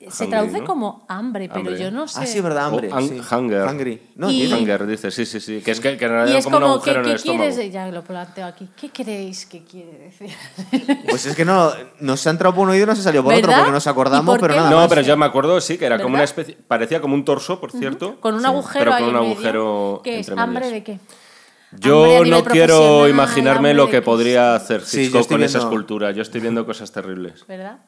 se 0.09 0.27
traduce 0.27 0.59
¿no? 0.59 0.65
como 0.65 1.05
hambre, 1.09 1.47
pero 1.47 1.59
Hambre. 1.61 1.79
yo 1.79 1.91
no 1.91 2.07
sé. 2.07 2.19
Ah, 2.21 2.25
sí, 2.25 2.39
verdad, 2.41 2.65
hambre. 2.67 2.91
O 2.91 2.97
un- 2.97 3.07
sí. 3.09 3.21
hunger. 3.35 3.67
Hungry. 3.67 4.01
No, 4.15 4.29
Y- 4.31 4.51
Hunger, 4.51 4.85
dice, 4.87 5.11
sí, 5.11 5.25
sí, 5.25 5.39
sí. 5.39 5.61
Que 5.61 5.71
es 5.71 5.79
que, 5.79 5.97
que 5.97 6.05
en 6.05 6.11
Y 6.11 6.13
realidad 6.13 6.37
es 6.39 6.43
como, 6.45 6.57
un 6.57 6.61
como, 6.63 6.73
agujero 6.75 7.01
¿qué, 7.01 7.07
en 7.09 7.15
el 7.15 7.21
qué 7.21 7.29
quieres? 7.29 7.71
Ya 7.73 7.87
lo 7.89 8.03
planteo 8.03 8.45
aquí. 8.45 8.67
¿Qué 8.79 8.89
creéis 8.89 9.45
que 9.45 9.63
quiere 9.63 9.97
decir? 9.97 10.29
Pues 11.09 11.25
es 11.25 11.35
que 11.35 11.45
no, 11.45 11.71
nos 11.99 12.25
ha 12.27 12.29
entrado 12.29 12.55
por 12.55 12.63
un 12.63 12.69
oído 12.71 12.83
y 12.83 12.87
no 12.87 12.95
se 12.95 13.01
salió 13.03 13.23
por 13.23 13.33
otro 13.33 13.51
porque 13.53 13.71
nos 13.71 13.85
¿Y 13.85 13.89
acordamos, 13.89 14.25
por 14.37 14.41
pero 14.47 14.55
nada 14.55 14.69
No, 14.69 14.77
más. 14.77 14.87
pero 14.89 15.01
yo 15.01 15.15
me 15.17 15.25
acuerdo, 15.25 15.59
sí, 15.61 15.77
que 15.77 15.85
era 15.85 15.99
como 15.99 16.15
una 16.15 16.23
especie. 16.23 16.57
Parecía 16.67 17.01
como 17.01 17.15
un 17.15 17.23
torso, 17.25 17.59
por 17.59 17.71
cierto. 17.71 18.19
Con 18.19 18.35
un 18.35 18.41
Sí. 18.41 18.45
agujero 18.47 18.91
Pero 18.91 19.05
con 19.05 19.15
un 19.15 19.15
agujero. 19.15 20.01
¿Qué 20.03 20.19
es? 20.19 20.29
¿Hambre 20.29 20.69
de 20.71 20.83
qué? 20.83 20.99
Yo 21.77 22.05
Hambre 22.19 22.29
no 22.29 22.43
quiero 22.45 23.07
imaginarme 23.09 23.69
hambre 23.71 23.73
lo 23.73 23.89
que 23.89 24.01
podría 24.01 24.55
hacer 24.55 24.81
Hitchcock 24.81 25.27
con 25.27 25.43
esa 25.43 25.57
escultura. 25.59 26.11
Yo 26.11 26.21
estoy 26.21 26.39
viendo 26.39 26.65
cosas 26.65 26.91
terribles. 26.91 27.45
¿Verdad? 27.47 27.79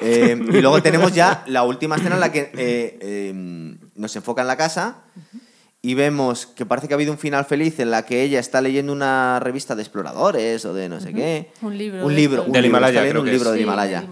Eh, 0.00 0.36
y 0.38 0.60
luego 0.60 0.82
tenemos 0.82 1.12
ya 1.12 1.44
la 1.46 1.64
última 1.64 1.96
escena 1.96 2.14
en 2.16 2.20
la 2.20 2.32
que 2.32 2.50
eh, 2.56 2.98
eh, 3.00 3.32
nos 3.94 4.16
enfoca 4.16 4.42
en 4.42 4.48
la 4.48 4.56
casa 4.56 4.98
y 5.86 5.92
vemos 5.92 6.46
que 6.46 6.64
parece 6.64 6.88
que 6.88 6.94
ha 6.94 6.96
habido 6.96 7.12
un 7.12 7.18
final 7.18 7.44
feliz 7.44 7.78
en 7.78 7.90
la 7.90 8.06
que 8.06 8.22
ella 8.22 8.40
está 8.40 8.62
leyendo 8.62 8.90
una 8.90 9.38
revista 9.38 9.74
de 9.74 9.82
exploradores 9.82 10.64
o 10.64 10.72
de 10.72 10.88
no 10.88 10.98
sé 10.98 11.12
qué. 11.12 11.50
Un 11.60 11.76
libro 11.76 12.06
Un 12.06 12.08
de 12.08 12.14
libro. 12.16 12.36
estos. 12.38 12.46
un 12.46 12.52
Del 12.54 12.62
libro, 12.62 12.78
Himalaya, 12.78 13.00
creo 13.02 13.20
un 13.20 13.26
que 13.26 13.32
libro 13.32 13.48
es. 13.50 13.52
del 13.52 13.58
Sí, 13.58 13.62
Himalaya. 13.64 14.04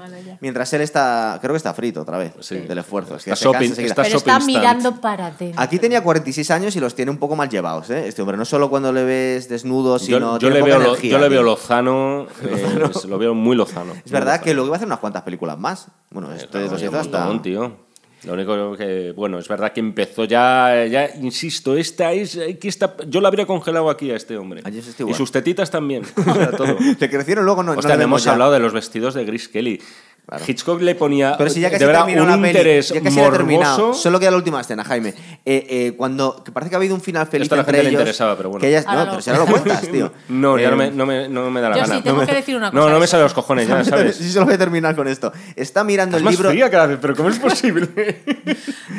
Mientras 0.42 0.70
él 0.74 0.82
está, 0.82 1.38
creo 1.40 1.54
que 1.54 1.56
está 1.56 1.72
frito 1.72 2.02
otra 2.02 2.18
vez 2.18 2.34
Sí. 2.40 2.56
del 2.58 2.76
esfuerzo. 2.76 3.16
Es 3.16 3.24
que 3.24 3.30
Está 3.30 3.46
cansa 3.46 3.58
shopping- 3.58 3.68
enseguida. 3.70 3.90
está 3.92 4.02
Pero 4.02 4.16
está 4.18 4.38
mirando 4.40 5.00
para 5.00 5.26
adentro. 5.28 5.58
Aquí 5.62 5.78
tenía 5.78 6.02
46 6.02 6.50
años 6.50 6.76
y 6.76 6.80
los 6.80 6.94
tiene 6.94 7.10
un 7.10 7.16
poco 7.16 7.36
mal 7.36 7.48
llevados, 7.48 7.88
¿eh? 7.88 8.06
Este 8.06 8.20
hombre, 8.20 8.36
no 8.36 8.44
solo 8.44 8.68
cuando 8.68 8.92
le 8.92 9.04
ves 9.04 9.48
desnudo, 9.48 9.98
sino 9.98 10.18
Yo, 10.18 10.32
yo 10.34 10.38
tiene 10.40 10.54
le 10.56 10.60
poca 10.60 10.70
veo 10.72 10.78
lo, 10.78 10.88
energía, 10.90 11.10
yo 11.12 11.18
le 11.20 11.28
veo 11.30 11.42
lozano, 11.52 12.26
eh, 12.42 12.88
es- 12.94 13.04
lo 13.06 13.16
veo 13.16 13.34
muy 13.34 13.56
lozano. 13.56 13.94
Es 14.04 14.12
verdad 14.12 14.42
que 14.42 14.52
luego 14.52 14.66
iba 14.66 14.74
a 14.74 14.76
hacer 14.76 14.86
unas 14.88 14.98
cuantas 14.98 15.22
películas 15.22 15.58
más. 15.58 15.86
Bueno, 16.10 16.30
esto 16.34 16.58
lo 16.58 16.70
hay 16.70 16.78
siento 16.78 16.98
un 16.98 17.00
hasta... 17.00 17.42
tío. 17.42 17.91
Lo 18.24 18.34
único 18.34 18.76
que, 18.76 19.12
bueno, 19.16 19.38
es 19.38 19.48
verdad 19.48 19.72
que 19.72 19.80
empezó 19.80 20.24
ya, 20.24 20.86
ya 20.86 21.10
insisto, 21.20 21.76
esta 21.76 22.12
es, 22.12 22.38
aquí 22.38 22.68
está, 22.68 22.94
yo 23.08 23.20
la 23.20 23.28
habría 23.28 23.46
congelado 23.46 23.90
aquí 23.90 24.12
a 24.12 24.16
este 24.16 24.36
hombre. 24.36 24.60
A 24.60 24.70
James 24.70 24.94
y 25.08 25.14
sus 25.14 25.32
tetitas 25.32 25.70
también. 25.70 26.04
todo. 26.56 26.76
Le 27.00 27.10
crecieron 27.10 27.44
luego, 27.44 27.64
no, 27.64 27.72
Hostia, 27.72 27.96
no 27.96 28.02
hemos 28.02 28.22
ya. 28.22 28.32
hablado 28.32 28.52
de 28.52 28.60
los 28.60 28.72
vestidos 28.72 29.14
de 29.14 29.24
Grace 29.24 29.50
Kelly. 29.50 29.80
Claro. 30.24 30.44
Hitchcock 30.46 30.80
le 30.80 30.94
ponía 30.94 31.36
Pero 31.36 31.50
si 31.50 31.60
ya 31.60 31.68
que 31.68 31.78
de 31.78 31.84
verdad 31.84 32.06
un 32.06 32.14
la 32.28 32.36
peli, 32.36 32.48
interés 32.48 32.88
ya 32.90 33.02
terminado, 33.30 33.92
solo 33.92 34.20
queda 34.20 34.30
la 34.30 34.36
última 34.36 34.60
escena, 34.60 34.84
Jaime. 34.84 35.10
Eh, 35.44 35.66
eh, 35.68 35.94
cuando 35.96 36.42
que 36.44 36.52
parece 36.52 36.70
que 36.70 36.76
ha 36.76 36.78
habido 36.78 36.94
un 36.94 37.00
final 37.00 37.26
feliz 37.26 37.46
Esto 37.46 37.56
a 37.56 37.58
la 37.58 37.62
entre 37.62 37.72
gente 37.78 37.82
le 37.84 37.90
ellos, 37.90 38.00
interesaba, 38.00 38.36
pero 38.36 38.48
bueno. 38.50 38.64
no, 38.64 39.04
no. 39.04 39.10
pero 39.10 39.20
si 39.20 39.30
ahora 39.30 39.44
lo 39.44 39.50
cuentas, 39.50 39.82
tío. 39.92 40.12
No, 40.28 40.56
ya 40.58 40.68
Eh, 40.68 40.70
no 40.70 40.76
me, 40.76 40.90
no, 40.92 41.06
me, 41.06 41.28
no 41.28 41.50
me 41.50 41.60
da 41.60 41.70
la 41.70 41.74
Yo 41.76 41.82
gana. 41.82 41.96
sí 41.96 42.02
tengo 42.02 42.14
no, 42.16 42.20
me- 42.22 42.26
que 42.28 42.34
decir 42.36 42.56
una 42.56 42.66
no, 42.70 42.72
cosa. 42.80 42.92
no 42.92 42.98
me 43.00 43.04
eso. 43.04 43.10
sale 43.10 43.22
los 43.24 43.34
cojones, 43.34 43.66
ya 43.68 43.84
sabes. 43.84 44.16
Sí, 44.16 44.30
solo 44.30 44.46
voy 44.46 44.54
a 44.54 44.58
terminar 44.58 44.94
con 44.94 45.08
esto. 45.08 45.32
Está 45.56 45.82
mirando 45.82 46.16
Es 46.16 46.20
el 46.20 46.24
más 46.24 46.34
libro. 46.34 46.50
fría 46.50 46.70
cada 46.70 46.86
vez, 46.86 46.98
pero 47.02 47.16
¿cómo 47.16 47.28
es 47.28 47.38
posible? 47.40 47.88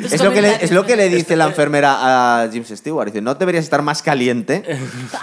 Es 0.04 0.22
lo, 0.22 0.30
que 0.32 0.42
le, 0.42 0.62
es 0.62 0.70
lo 0.72 0.84
que 0.84 0.96
le 0.96 1.08
¿no? 1.08 1.16
dice 1.16 1.34
la 1.36 1.46
enfermera 1.46 2.42
a 2.42 2.48
James 2.48 2.68
Stewart. 2.68 3.06
Dice, 3.06 3.22
no 3.22 3.34
deberías 3.34 3.64
estar 3.64 3.80
más 3.80 4.02
caliente. 4.02 4.62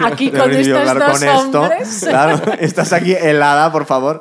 Aquí 0.00 0.26
De 0.30 0.32
con 0.32 0.40
haber 0.50 0.60
ido 0.62 0.76
a 0.76 0.80
estos 0.82 0.90
hablar 0.90 1.08
dos 1.12 1.18
con 1.20 1.28
esto. 1.28 1.62
hombres. 1.62 2.04
Claro, 2.08 2.40
estás 2.58 2.92
aquí 2.92 3.12
helada, 3.12 3.70
por 3.70 3.86
favor. 3.86 4.20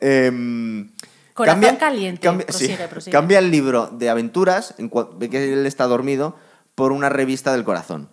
Em, 0.00 0.90
Corazón 1.36 1.76
caliente. 1.76 2.22
Cambia, 2.22 2.46
Prosigue, 2.46 2.76
sí, 2.76 2.82
prosigue. 2.88 3.12
cambia 3.12 3.38
el 3.38 3.50
libro 3.50 3.88
de 3.92 4.08
aventuras, 4.08 4.74
en 4.78 4.90
que 4.90 5.52
él 5.52 5.66
está 5.66 5.84
dormido, 5.84 6.34
por 6.74 6.92
una 6.92 7.10
revista 7.10 7.52
del 7.52 7.62
corazón. 7.62 8.08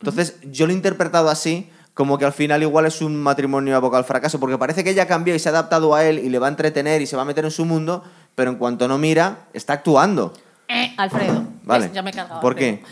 Entonces, 0.00 0.36
yo 0.42 0.66
lo 0.66 0.72
he 0.72 0.74
interpretado 0.74 1.28
así, 1.28 1.70
como 1.92 2.18
que 2.18 2.24
al 2.24 2.32
final 2.32 2.62
igual 2.62 2.86
es 2.86 3.02
un 3.02 3.22
matrimonio 3.22 3.76
abocado 3.76 3.98
al 3.98 4.04
fracaso, 4.04 4.40
porque 4.40 4.56
parece 4.56 4.82
que 4.82 4.90
ella 4.90 5.06
cambió 5.06 5.34
y 5.34 5.38
se 5.38 5.50
ha 5.50 5.52
adaptado 5.52 5.94
a 5.94 6.04
él 6.04 6.18
y 6.18 6.30
le 6.30 6.38
va 6.38 6.46
a 6.46 6.50
entretener 6.50 7.02
y 7.02 7.06
se 7.06 7.16
va 7.16 7.22
a 7.22 7.26
meter 7.26 7.44
en 7.44 7.50
su 7.50 7.66
mundo, 7.66 8.02
pero 8.34 8.50
en 8.50 8.56
cuanto 8.56 8.88
no 8.88 8.96
mira, 8.96 9.46
está 9.52 9.74
actuando. 9.74 10.32
Eh, 10.74 10.94
Alfredo. 10.96 11.44
Vale. 11.64 11.90
Ya 11.94 12.02
me 12.02 12.10
he 12.10 12.12
cargado. 12.12 12.40
¿Por 12.40 12.52
Alfredo. 12.54 12.78
qué? 12.78 12.84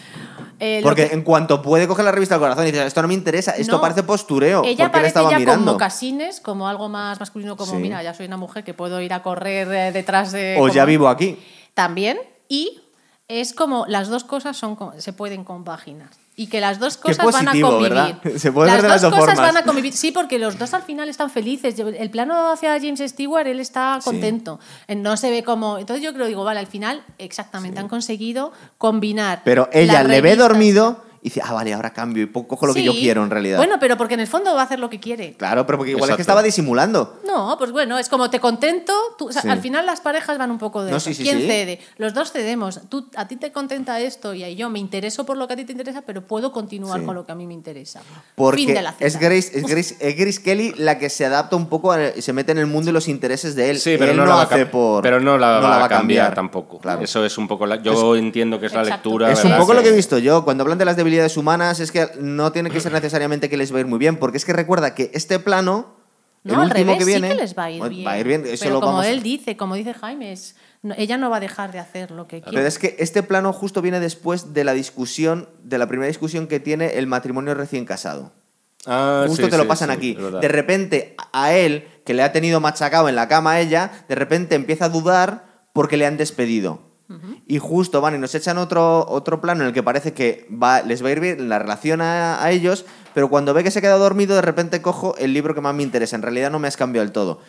Eh, 0.61 0.81
Porque 0.83 1.09
que- 1.09 1.15
en 1.15 1.23
cuanto 1.23 1.61
puede 1.61 1.89
coger 1.89 2.05
la 2.05 2.13
revista 2.13 2.37
del 2.37 2.41
corazón 2.43 2.67
y 2.67 2.71
dice, 2.71 2.87
esto 2.87 3.03
no 3.03 3.09
me 3.09 3.15
interesa, 3.15 3.51
esto 3.57 3.77
No. 3.77 3.81
parece 3.81 4.05
postureo, 4.05 4.63
Ella 4.65 4.93
parece 4.93 5.09
estaba 5.09 5.29
ya 5.31 5.37
con 5.37 5.41
mirando. 5.43 5.73
mocasines, 5.73 6.41
como 6.41 6.69
algo 6.69 6.89
más 6.89 7.19
masculino, 7.19 7.57
como 7.57 7.73
Sí. 7.73 7.79
mira, 7.79 8.01
ya 8.03 8.15
soy 8.15 8.27
una 8.27 8.37
mujer 8.37 8.63
que 8.63 8.73
puedo 8.73 9.01
ir 9.01 9.13
a 9.13 9.23
correr 9.25 9.67
eh, 9.73 9.91
detrás 9.93 10.31
de. 10.31 10.55
O 10.57 10.61
como- 10.61 10.73
ya 10.73 10.85
vivo 10.85 11.09
aquí. 11.09 11.39
También. 11.75 12.19
Y 12.49 12.81
es 13.29 13.53
como 13.55 13.87
las 13.89 14.09
dos 14.09 14.23
cosas 14.25 14.57
son 14.57 14.79
se 14.99 15.13
pueden 15.13 15.43
compaginar. 15.43 16.11
Y 16.35 16.47
que 16.47 16.61
las 16.61 16.79
dos 16.79 16.97
cosas 16.97 17.27
van 17.31 17.49
a 17.49 17.53
convivir. 17.53 17.91
¿verdad? 17.91 18.19
Se 18.37 18.51
puede 18.53 18.69
las 18.69 18.77
ver 18.77 18.83
de 18.85 18.89
las 18.89 19.03
dos 19.03 19.11
dos 19.11 19.21
cosas 19.21 19.35
formas. 19.35 19.53
van 19.55 19.63
a 19.63 19.67
convivir. 19.67 19.93
Sí, 19.93 20.13
porque 20.13 20.39
los 20.39 20.59
dos 20.59 20.73
al 20.73 20.83
final 20.83 21.09
están 21.11 21.29
felices. 21.29 21.79
El 21.79 22.11
plano 22.11 22.51
hacia 22.53 22.71
James 22.81 23.01
Stewart, 23.07 23.47
él 23.47 23.61
está 23.61 23.99
Sí. 24.01 24.05
contento. 24.11 24.59
Eh, 24.89 24.95
No 24.95 25.17
se 25.19 25.31
ve 25.31 25.45
como. 25.45 25.77
Entonces 25.79 26.03
yo 26.03 26.15
creo, 26.15 26.27
digo, 26.27 26.43
vale, 26.43 26.61
al 26.61 26.67
final, 26.67 27.05
exactamente, 27.19 27.81
han 27.81 27.89
conseguido 27.89 28.53
combinar. 28.79 29.43
Pero 29.45 29.69
ella 29.73 30.03
le 30.05 30.21
ve 30.23 30.37
dormido 30.37 31.05
y 31.25 31.29
dice, 31.29 31.41
ah, 31.45 31.53
vale, 31.53 31.73
ahora 31.73 31.93
cambio 31.93 32.25
y 32.25 32.27
cojo 32.27 32.67
lo 32.67 32.75
que 32.75 32.83
yo 32.83 32.93
quiero 32.93 33.23
en 33.23 33.31
realidad. 33.31 33.57
Bueno, 33.59 33.77
pero 33.79 33.97
porque 33.97 34.15
en 34.15 34.21
el 34.21 34.27
fondo 34.27 34.55
va 34.55 34.63
a 34.63 34.65
hacer 34.65 34.81
lo 34.81 34.91
que 34.91 34.99
quiere. 34.99 35.35
claro, 35.35 35.65
pero 35.67 35.79
porque 35.79 35.93
igual 35.93 36.11
es 36.11 36.17
que 36.17 36.23
estaba 36.23 36.43
disimulando. 36.43 37.21
No, 37.27 37.55
pues 37.59 37.71
bueno, 37.73 37.99
es 37.99 38.09
como 38.09 38.29
te 38.29 38.41
contento. 38.41 38.93
tú- 39.19 39.29
o 39.29 39.33
sea, 39.33 39.43
Sí. 39.43 39.49
Al 39.49 39.61
final 39.61 39.87
las 39.87 40.01
parejas 40.01 40.37
van 40.39 40.51
un 40.51 40.59
poco 40.59 40.83
de 40.85 40.91
No, 40.91 40.97
eso. 40.97 41.09
sí, 41.11 41.15
sí, 41.15 41.23
¿Quién 41.23 41.39
sí. 41.41 41.47
cede? 41.47 41.79
Los 41.97 42.13
dos 42.15 42.33
cedemos. 42.33 42.81
Tú, 42.89 43.09
a 43.17 43.29
ti 43.29 43.37
te 43.37 43.53
contenta 43.53 44.01
esto 44.01 44.35
y 44.35 44.43
a 44.45 44.51
yo 44.51 44.69
me 44.71 44.79
intereso 44.79 45.25
por 45.25 45.37
lo 45.37 45.47
que 45.47 45.55
a 45.55 45.57
ti 45.57 45.65
te 45.65 45.73
interesa, 45.73 46.03
pero 46.03 46.23
puedo 46.23 46.51
continuar 46.53 47.01
Sí. 47.01 47.07
con 47.07 47.15
lo 47.15 47.25
que 47.25 47.33
a 47.33 47.35
mí 47.35 47.47
me 47.47 47.55
interesa. 47.55 48.01
Porque 48.35 48.57
fin 48.65 48.75
de 48.75 48.83
la 48.83 48.93
cita. 48.93 49.05
es, 49.07 49.19
Grace, 49.19 49.59
es, 49.59 49.65
Grace, 49.67 49.97
es 50.01 50.17
Grace 50.17 50.43
Kelly 50.43 50.75
la 50.77 50.99
que 50.99 51.09
se 51.11 51.25
adapta 51.25 51.55
un 51.57 51.67
poco, 51.69 51.93
a- 51.93 52.13
se 52.21 52.33
mete 52.33 52.53
en 52.53 52.59
el 52.59 52.67
mundo 52.67 52.91
y 52.91 52.93
los 52.93 53.07
intereses 53.09 53.55
de 53.55 53.71
él. 53.71 53.79
Sí, 53.79 53.95
pero 53.99 54.11
Él 54.13 54.17
no, 54.17 54.25
la 54.27 54.35
va 54.35 54.41
a 54.43 54.45
hace 54.45 54.67
por. 54.67 55.03
pero 55.03 55.21
no 55.21 55.39
la 55.39 55.61
no 55.61 55.69
va 55.69 55.85
a 55.85 55.89
cambiar, 55.89 56.35
tampoco. 56.35 56.79
Claro. 56.81 57.03
Eso 57.03 57.25
es 57.25 57.39
un 57.39 57.47
poco 57.47 57.67
la, 57.67 57.77
yo 57.83 58.17
entiendo 58.17 58.59
que 58.59 58.67
es 58.67 58.73
la 58.73 58.83
lectura. 58.83 59.31
Es 59.31 59.45
un 59.45 59.57
poco 59.57 59.75
lo 59.75 59.83
que 59.83 59.91
he 59.91 59.93
visto 59.93 60.19
yo. 60.19 60.43
Cuando 60.45 60.63
hablan 60.63 60.79
de 60.79 60.85
las 60.85 60.97
debilidades 60.97 61.12
humanas, 61.37 61.81
es 61.81 61.91
que 61.93 62.09
no 62.21 62.53
tiene 62.53 62.71
que 62.71 62.81
ser 62.81 62.93
necesariamente 62.93 63.49
que 63.49 63.57
les 63.57 63.73
va 63.73 63.79
a 63.79 63.81
ir 63.81 63.87
muy 63.87 63.99
bien, 63.99 64.17
porque 64.17 64.37
es 64.39 64.45
que 64.45 64.53
recuerda 64.53 64.95
que 64.95 65.11
este 65.15 65.39
plano. 65.39 66.01
No, 66.45 66.55
el 66.55 66.61
al 66.61 66.67
último 66.67 66.85
revés, 66.93 66.99
que 66.99 67.05
viene, 67.05 67.29
sí 67.31 67.35
que 67.37 67.41
les 67.41 67.57
va 67.57 67.65
a 67.65 67.71
ir 67.71 67.79
bueno, 67.79 67.95
bien. 67.95 68.07
Va 68.09 68.13
a 68.13 68.19
ir 68.19 68.27
bien, 68.27 68.43
eso 68.47 68.65
pero 68.65 68.75
lo 68.75 68.81
como 68.81 68.93
vamos 68.95 69.07
a- 69.07 69.11
él 69.11 69.23
dice, 69.23 69.57
como 69.57 69.77
dice 69.77 69.95
Jaime, 69.95 70.33
es- 70.33 70.57
no- 70.83 70.93
ella 70.99 71.17
no 71.17 71.31
va 71.31 71.37
a 71.37 71.41
dejar 71.41 71.71
de 71.71 71.79
hacer 71.79 72.11
lo 72.11 72.27
que 72.27 72.41
quiere. 72.41 72.57
Pero 72.57 72.67
es 72.67 72.79
que 72.81 72.97
este 72.99 73.23
plano 73.23 73.53
justo 73.53 73.81
viene 73.81 74.01
después 74.01 74.53
de 74.53 74.65
la 74.65 74.73
discusión, 74.73 75.49
de 75.63 75.79
la 75.79 75.87
primera 75.87 76.09
discusión 76.09 76.49
que 76.49 76.59
tiene 76.59 76.95
el 76.99 77.07
matrimonio 77.07 77.55
recién 77.55 77.85
casado. 77.85 78.33
Ah, 78.87 79.27
Justo 79.29 79.45
sí, 79.45 79.51
te 79.51 79.57
lo 79.57 79.63
sí, 79.63 79.69
pasan 79.69 79.91
sí, 79.91 79.95
aquí. 79.97 80.15
De 80.41 80.49
repente, 80.49 81.15
a 81.33 81.53
él, 81.55 81.87
que 82.05 82.15
le 82.15 82.25
ha 82.25 82.33
tenido 82.33 82.59
machacado 82.59 83.09
en 83.09 83.15
la 83.15 83.29
cama 83.29 83.53
a 83.53 83.61
ella, 83.61 83.93
de 84.09 84.17
repente 84.17 84.57
empieza 84.57 84.87
a 84.87 84.89
dudar 84.89 85.45
porque 85.73 85.97
le 85.97 86.07
han 86.07 86.17
despedido. 86.17 86.81
Y 87.47 87.59
justo 87.59 88.01
van 88.01 88.15
y 88.15 88.19
nos 88.19 88.35
echan 88.35 88.59
otro, 88.59 89.07
otro 89.09 89.41
plano 89.41 89.63
en 89.63 89.69
el 89.69 89.73
que 89.73 89.83
parece 89.83 90.13
que 90.13 90.47
va, 90.51 90.83
les 90.83 91.05
va 91.05 91.09
a 91.09 91.13
ir 91.13 91.21
bien 91.21 91.49
la 91.49 91.59
relación 91.59 92.01
a, 92.01 92.43
a 92.43 92.51
ellos, 92.51 92.85
pero 93.15 93.29
cuando 93.29 93.55
ve 93.55 93.63
que 93.63 93.71
se 93.71 93.81
queda 93.81 93.97
dormido, 93.97 94.35
de 94.35 94.43
repente 94.43 94.81
cojo 94.83 95.15
el 95.19 95.33
libro 95.33 95.55
que 95.55 95.61
más 95.61 95.75
me 95.75 95.83
interesa. 95.83 96.17
En 96.17 96.23
realidad 96.23 96.51
no 96.51 96.59
me 96.59 96.69
has 96.69 96.77
cambiado 96.77 97.05
del 97.05 97.13
todo. 97.13 97.41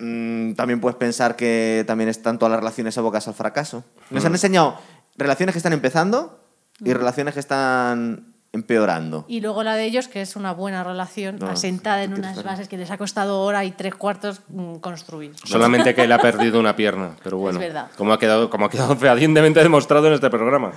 Mm, 0.00 0.54
también 0.54 0.80
puedes 0.80 0.96
pensar 0.96 1.36
que 1.36 1.84
también 1.86 2.08
están 2.08 2.38
todas 2.38 2.50
las 2.50 2.60
relaciones 2.60 2.96
abocadas 2.96 3.28
al 3.28 3.34
fracaso. 3.34 3.84
Nos 4.08 4.24
han 4.24 4.32
enseñado 4.32 4.78
relaciones 5.16 5.52
que 5.52 5.58
están 5.58 5.74
empezando 5.74 6.40
y 6.80 6.92
relaciones 6.94 7.34
que 7.34 7.40
están 7.40 8.32
empeorando. 8.52 9.24
Y 9.28 9.40
luego 9.40 9.62
la 9.62 9.74
de 9.76 9.84
ellos, 9.84 10.08
que 10.08 10.20
es 10.22 10.36
una 10.36 10.52
buena 10.52 10.82
relación, 10.84 11.38
No, 11.38 11.48
asentada 11.48 12.02
en 12.02 12.14
unas 12.14 12.42
bases 12.42 12.68
que 12.68 12.76
les 12.76 12.90
ha 12.90 12.98
costado 12.98 13.40
hora 13.42 13.64
y 13.64 13.70
tres 13.70 13.94
cuartos 13.94 14.40
mm, 14.48 14.76
construir. 14.76 15.32
Solamente 15.44 15.94
que 15.94 16.04
él 16.04 16.12
ha 16.12 16.18
perdido 16.22 16.58
una 16.58 16.74
pierna, 16.76 17.10
pero 17.22 17.38
bueno. 17.38 17.58
verdad. 17.60 17.86
Como 17.96 18.12
ha 18.12 18.18
quedado, 18.18 18.50
como 18.50 18.66
ha 18.66 18.70
quedado 18.70 18.96
fehacientemente 18.98 19.62
demostrado 19.62 20.06
en 20.08 20.14
este 20.14 20.30
programa. 20.30 20.72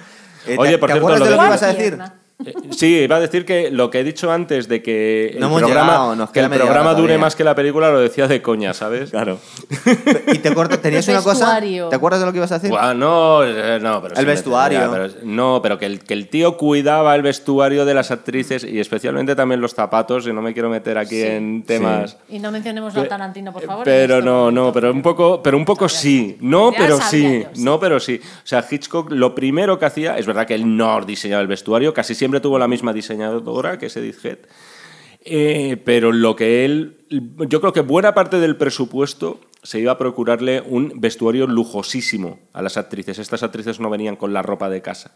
Eh, 0.48 0.56
Oye, 0.60 0.72
¿te- 0.74 0.78
por 0.78 0.90
te 0.90 0.94
cierto, 0.94 1.08
acuerdas 1.08 1.20
lo 1.20 1.26
de 1.26 1.32
lo 1.32 1.38
que 1.42 1.48
ibas 1.48 1.64
a 1.64 1.66
¿Cuál 1.68 1.76
decir? 1.78 1.90
pierna? 1.98 2.14
Eh, 2.46 2.54
Sí, 2.72 2.88
iba 3.00 3.16
a 3.18 3.20
decir 3.20 3.46
que 3.46 3.70
lo 3.72 3.90
que 3.90 4.00
he 4.00 4.04
dicho 4.04 4.32
antes 4.32 4.68
de 4.68 4.82
que 4.82 5.28
el 5.34 5.40
No 5.40 5.48
hemos 5.48 5.62
programa, 5.62 5.92
llegado, 5.92 6.16
nos 6.16 6.30
que 6.32 6.40
el 6.40 6.50
programa 6.50 6.94
dure 6.96 7.18
más 7.18 7.36
que 7.36 7.44
la 7.44 7.56
película 7.56 7.92
lo 7.92 8.00
decía 8.00 8.28
de 8.28 8.42
coña, 8.42 8.74
¿sabes? 8.74 9.12
Claro. 9.12 9.38
y 10.34 10.40
te 10.40 10.54
corto, 10.54 10.80
tenías 10.80 11.08
una 11.08 11.22
cosa. 11.22 11.60
¿Te 11.62 11.96
acuerdas 11.96 12.20
de 12.22 12.26
lo 12.26 12.32
que 12.32 12.40
ibas 12.40 12.52
a 12.52 12.56
decir? 12.56 12.70
Buah, 12.72 12.94
no, 12.96 13.44
eh, 13.46 13.80
no, 13.82 14.02
pero 14.02 14.16
El 14.16 14.20
sí 14.22 14.26
me- 14.26 14.32
vestuario. 14.32 14.80
ya, 14.80 14.92
pero- 14.92 15.14
no, 15.24 15.60
pero 15.62 15.78
que 15.78 15.86
el, 15.86 16.00
que 16.00 16.14
el 16.14 16.28
tío 16.28 16.58
cuidaba 16.58 17.16
el 17.16 17.22
vestuario 17.22 17.86
de 17.86 17.94
las 17.94 18.12
actrices 18.12 18.64
y 18.64 18.80
especialmente 18.80 19.36
también 19.36 19.62
los 19.62 19.74
zapatos, 19.74 20.28
y 20.28 20.34
no 20.34 20.42
me 20.42 20.54
quiero 20.54 20.70
meter 20.70 20.98
aquí 20.98 21.22
Sí. 21.22 21.28
en 21.28 21.64
temas. 21.64 22.18
Y 22.30 22.40
no 22.40 22.52
mencionemos 22.52 22.96
a 22.98 23.08
Tarantino, 23.08 23.54
por 23.54 23.64
favor. 23.64 23.84
Pero 23.86 24.22
no, 24.22 24.52
no, 24.52 24.74
pero 24.74 24.92
un 24.92 25.02
poco, 25.02 25.42
pero 25.44 25.56
un 25.58 25.66
poco 25.66 25.88
sí. 25.88 26.38
No, 26.42 26.72
pero 26.76 27.00
sí. 27.00 27.42
yo, 27.44 27.50
sí. 27.54 27.62
No, 27.64 27.80
pero 27.80 28.00
sí. 28.00 28.20
O 28.24 28.48
sea, 28.48 28.66
Hitchcock 28.70 29.12
lo 29.12 29.36
primero 29.36 29.78
que 29.80 29.86
hacía, 29.86 30.18
es 30.18 30.26
verdad 30.26 30.46
que 30.48 30.56
él 30.56 30.76
no 30.76 31.00
diseñaba 31.06 31.42
el 31.42 31.48
vestuario, 31.48 31.94
casi 31.94 32.16
siempre 32.24 32.40
tuvo 32.40 32.58
la 32.58 32.70
misma 32.70 32.94
diseñadora, 32.94 33.78
que 33.78 33.88
es 33.88 33.98
Edith 33.98 34.24
Head. 34.24 34.38
Eh, 35.26 35.76
pero 35.84 36.14
lo 36.14 36.38
que 36.38 36.64
él, 36.64 37.00
yo 37.10 37.60
creo 37.60 37.74
que 37.74 37.82
buena 37.82 38.14
parte 38.14 38.40
del 38.40 38.56
presupuesto 38.56 39.42
se 39.62 39.82
iba 39.82 39.92
a 39.92 39.98
procurarle 39.98 40.62
un 40.62 41.02
vestuario 41.02 41.48
lujosísimo 41.48 42.40
a 42.54 42.62
las 42.62 42.78
actrices. 42.78 43.20
Estas 43.20 43.44
actrices 43.44 43.82
no 43.82 43.90
venían 43.90 44.16
con 44.16 44.32
la 44.32 44.42
ropa 44.42 44.70
de 44.70 44.82
casa. 44.82 45.14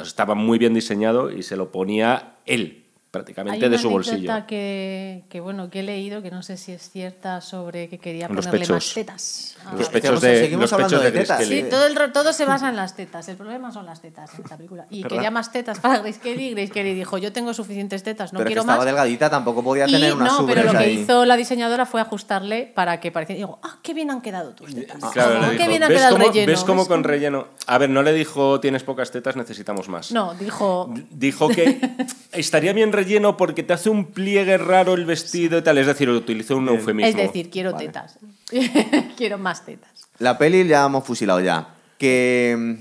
Estaba 0.00 0.34
muy 0.34 0.58
bien 0.58 0.72
diseñado 0.72 1.30
y 1.30 1.42
se 1.42 1.56
lo 1.56 1.70
ponía 1.70 2.36
él, 2.46 2.86
prácticamente 3.10 3.54
Hay 3.56 3.60
de 3.60 3.68
una 3.68 3.78
su 3.78 3.90
bolsillo. 3.90 4.32
Que, 4.46 5.24
que, 5.28 5.40
bueno, 5.40 5.70
que 5.70 5.80
he 5.80 5.82
leído, 5.82 6.20
que 6.22 6.30
no 6.30 6.42
sé 6.42 6.56
si 6.56 6.72
es 6.72 6.90
cierta, 6.90 7.40
sobre 7.40 7.88
que 7.88 7.98
quería 7.98 8.28
Los 8.28 8.46
ponerle 8.46 8.66
más 8.74 8.84
pechos. 8.84 8.94
tetas. 8.94 9.56
a- 9.64 9.74
Los 9.74 9.88
Que- 9.88 10.00
pechos 10.00 10.20
que 10.20 10.26
de, 10.26 10.48
los 10.56 10.70
pechos 10.72 10.90
de 11.02 11.10
de 11.10 11.18
tetas. 11.20 11.44
Sí, 11.44 11.64
todo, 11.70 11.86
el, 11.86 12.12
todo 12.12 12.32
se 12.32 12.44
basa 12.44 12.68
en 12.68 12.76
las 12.76 12.94
tetas. 12.96 13.28
El 13.28 13.36
problema 13.36 13.72
son 13.72 13.86
las 13.86 14.00
tetas 14.02 14.34
en 14.34 14.42
esta 14.44 14.56
película. 14.56 14.86
Y 14.90 15.02
¿Verdad? 15.02 15.16
quería 15.16 15.30
más 15.30 15.50
tetas 15.52 15.80
para 15.80 15.98
Grace 16.00 16.20
Kelly. 16.20 16.50
Grace 16.52 16.70
Kelly 16.70 16.94
dijo, 16.94 17.18
yo 17.18 17.32
tengo 17.32 17.54
suficientes 17.54 18.02
tetas, 18.02 18.32
no 18.32 18.38
pero 18.38 18.48
que 18.48 18.50
quiero 18.50 18.60
estaba 18.62 18.78
más. 18.78 18.86
delgadita, 18.86 19.30
tampoco 19.30 19.62
podía 19.64 19.88
Y 19.88 19.92
tener 19.92 20.14
una 20.14 20.26
no, 20.26 20.46
pero 20.46 20.62
lo 20.64 20.72
que 20.72 20.76
ahí. 20.78 20.98
hizo 21.00 21.24
la 21.24 21.36
diseñadora 21.36 21.86
fue 21.86 22.00
ajustarle 22.00 22.70
para 22.74 23.00
que 23.00 23.10
pareciera. 23.10 23.38
Digo, 23.38 23.58
ah, 23.62 23.78
qué 23.82 23.94
bien 23.94 24.10
han 24.10 24.20
quedado 24.20 24.54
tus 24.54 24.74
tetas. 24.74 24.98
Claro, 25.12 25.40
Ah, 25.42 25.46
qué 25.50 25.56
dijo, 25.58 25.68
bien 25.70 25.82
ha 25.84 25.88
¿ves 25.88 25.96
quedado 25.98 26.16
el 26.16 26.22
cómo, 26.22 26.32
relleno. 26.32 26.52
¿Ves 26.52 26.64
cómo 26.64 26.80
¿Ves 26.82 26.88
con 26.88 27.02
cómo-?" 27.02 27.08
relleno? 27.08 27.48
A 27.66 27.78
ver, 27.78 27.88
no 27.90 28.02
le 28.02 28.12
dijo 28.12 28.60
tienes 28.60 28.82
pocas 28.84 29.10
tetas, 29.10 29.36
necesitamos 29.36 29.88
más. 29.88 30.12
No, 30.12 30.34
dijo. 30.34 30.92
Dijo 31.10 31.48
que 31.48 31.80
estaría 32.32 32.72
bien 32.72 32.92
relleno 33.02 33.36
porque 33.36 33.62
te 33.62 33.72
hace 33.72 33.90
un 33.90 34.06
pliegue 34.06 34.58
raro 34.58 34.94
el 34.94 35.04
vestido 35.04 35.58
y 35.58 35.62
tal. 35.62 35.78
Es 35.78 35.86
decir, 35.86 36.08
utilizó 36.10 36.56
un 36.56 36.68
eufemismo. 36.68 37.08
Es 37.08 37.16
decir, 37.16 37.50
quiero 37.50 37.74
tetas. 37.74 38.18
quiero 39.16 39.38
más 39.38 39.64
tetas. 39.64 39.90
La 40.18 40.36
peli 40.38 40.66
ya 40.66 40.84
hemos 40.84 41.04
fusilado 41.04 41.40
ya. 41.40 41.74
¿Qué, 41.98 42.78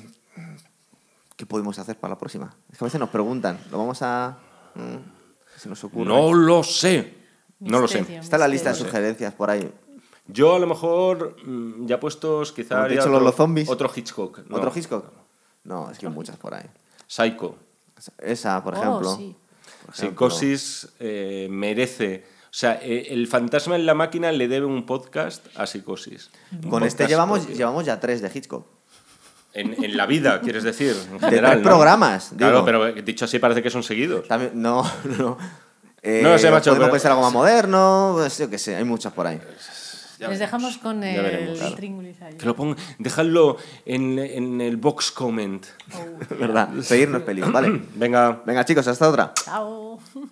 ¿Qué 1.35 1.45
podemos 1.45 1.77
hacer 1.80 1.95
para 1.98 2.14
la 2.15 2.19
próxima? 2.19 2.53
Es 2.72 2.77
que 2.77 2.84
a 2.84 2.88
veces 2.88 2.99
nos 2.99 3.10
preguntan. 3.10 3.60
¿Lo 3.72 3.77
vamos 3.77 4.02
a...? 4.02 4.38
mm, 4.76 5.60
Se 5.60 5.69
nos 5.69 5.84
ocurre. 5.84 6.06
no 6.07 6.34
lo 6.34 6.64
sé. 6.64 7.14
No 7.60 7.80
lo 7.80 7.88
sé. 7.88 8.06
Está 8.18 8.38
la 8.38 8.48
lista 8.48 8.69
de 8.69 8.76
sugerencias 8.76 9.34
por 9.34 9.49
ahí. 9.49 9.69
Yo 10.27 10.56
a 10.56 10.60
lo 10.60 10.68
mejor, 10.68 11.38
mm, 11.45 11.85
ya 11.88 11.99
puestos, 11.99 12.52
quizá 12.52 12.84
haría 12.84 12.99
otro, 12.99 13.19
los 13.19 13.34
zombies. 13.35 13.69
otro 13.69 13.89
Hitchcock. 13.95 14.39
no. 14.48 14.57
¿Otro 14.57 14.72
Hitchcock? 14.76 15.06
No, 15.64 15.89
es 15.91 15.98
que 15.98 16.06
hay 16.07 16.11
muchas 16.14 16.38
por 16.38 16.53
ahí. 16.53 16.65
Psycho. 17.07 17.56
Esa, 18.19 18.64
por 18.64 18.76
Oh, 18.76 18.77
ejemplo. 18.77 19.15
sí. 19.15 19.35
Por 19.88 19.95
ejemplo. 19.95 20.30
Psicosis 20.30 20.89
eh, 20.99 21.47
merece... 21.49 22.26
O 22.49 22.59
sea, 22.59 22.80
eh, 22.81 23.07
el 23.09 23.27
fantasma 23.27 23.76
en 23.76 23.85
la 23.85 23.93
máquina 23.93 24.31
le 24.31 24.47
debe 24.47 24.65
un 24.65 24.85
podcast 24.85 25.45
a 25.55 25.68
Psicosis. 25.68 26.31
Un 26.64 26.69
Con 26.69 26.84
este 26.84 27.05
llevamos, 27.07 27.39
propio. 27.39 27.55
llevamos 27.57 27.85
ya 27.85 27.99
tres 27.99 28.22
de 28.22 28.31
Hitchcock. 28.34 28.65
En, 29.53 29.84
en 29.84 29.97
la 29.97 30.05
vida, 30.05 30.39
quieres 30.43 30.64
decir, 30.64 30.95
en 31.11 31.14
De 31.18 31.19
general. 31.19 31.57
¿no? 31.61 31.64
programas, 31.69 32.31
Claro, 32.38 32.53
digo. 32.57 32.65
pero 32.65 32.88
eh, 32.88 33.01
dicho 33.03 33.26
así 33.26 33.38
parece 33.39 33.61
que 33.61 33.69
son 33.69 33.84
seguidos. 33.84 34.27
También, 34.27 34.51
no, 34.55 34.84
no. 35.19 35.38
Eh, 36.01 36.22
No 36.23 36.38
sé, 36.38 36.49
macho, 36.49 36.72
Podemos 36.72 36.85
pero- 36.88 36.91
pensar 36.91 37.11
algo 37.11 37.23
más 37.23 37.34
moderno, 37.34 38.14
pues, 38.15 38.38
yo 38.38 38.49
qué 38.49 38.57
sé, 38.57 38.76
hay 38.76 38.84
muchas 38.85 39.14
por 39.14 39.27
ahí. 39.27 39.39
Ya 40.19 40.27
Les 40.30 40.39
veremos. 40.39 40.39
dejamos 40.39 40.77
con 40.80 41.02
Ya 41.02 41.10
el 41.15 41.22
veremos, 41.23 41.60
claro. 41.60 42.38
Que 42.38 42.45
lo 42.45 42.56
pongan, 42.56 42.77
dejadlo 42.99 43.57
en, 43.85 44.18
en 44.19 44.61
el 44.61 44.77
box 44.77 45.11
comment. 45.11 45.65
¿Verdad? 46.39 46.69
Seguirnos 46.81 47.22
peligro, 47.23 47.52
¿vale? 47.52 47.81
Venga. 47.95 48.41
Venga, 48.45 48.65
chicos, 48.65 48.88
hasta 48.88 49.07
otra. 49.10 49.34
Chao. 49.35 49.99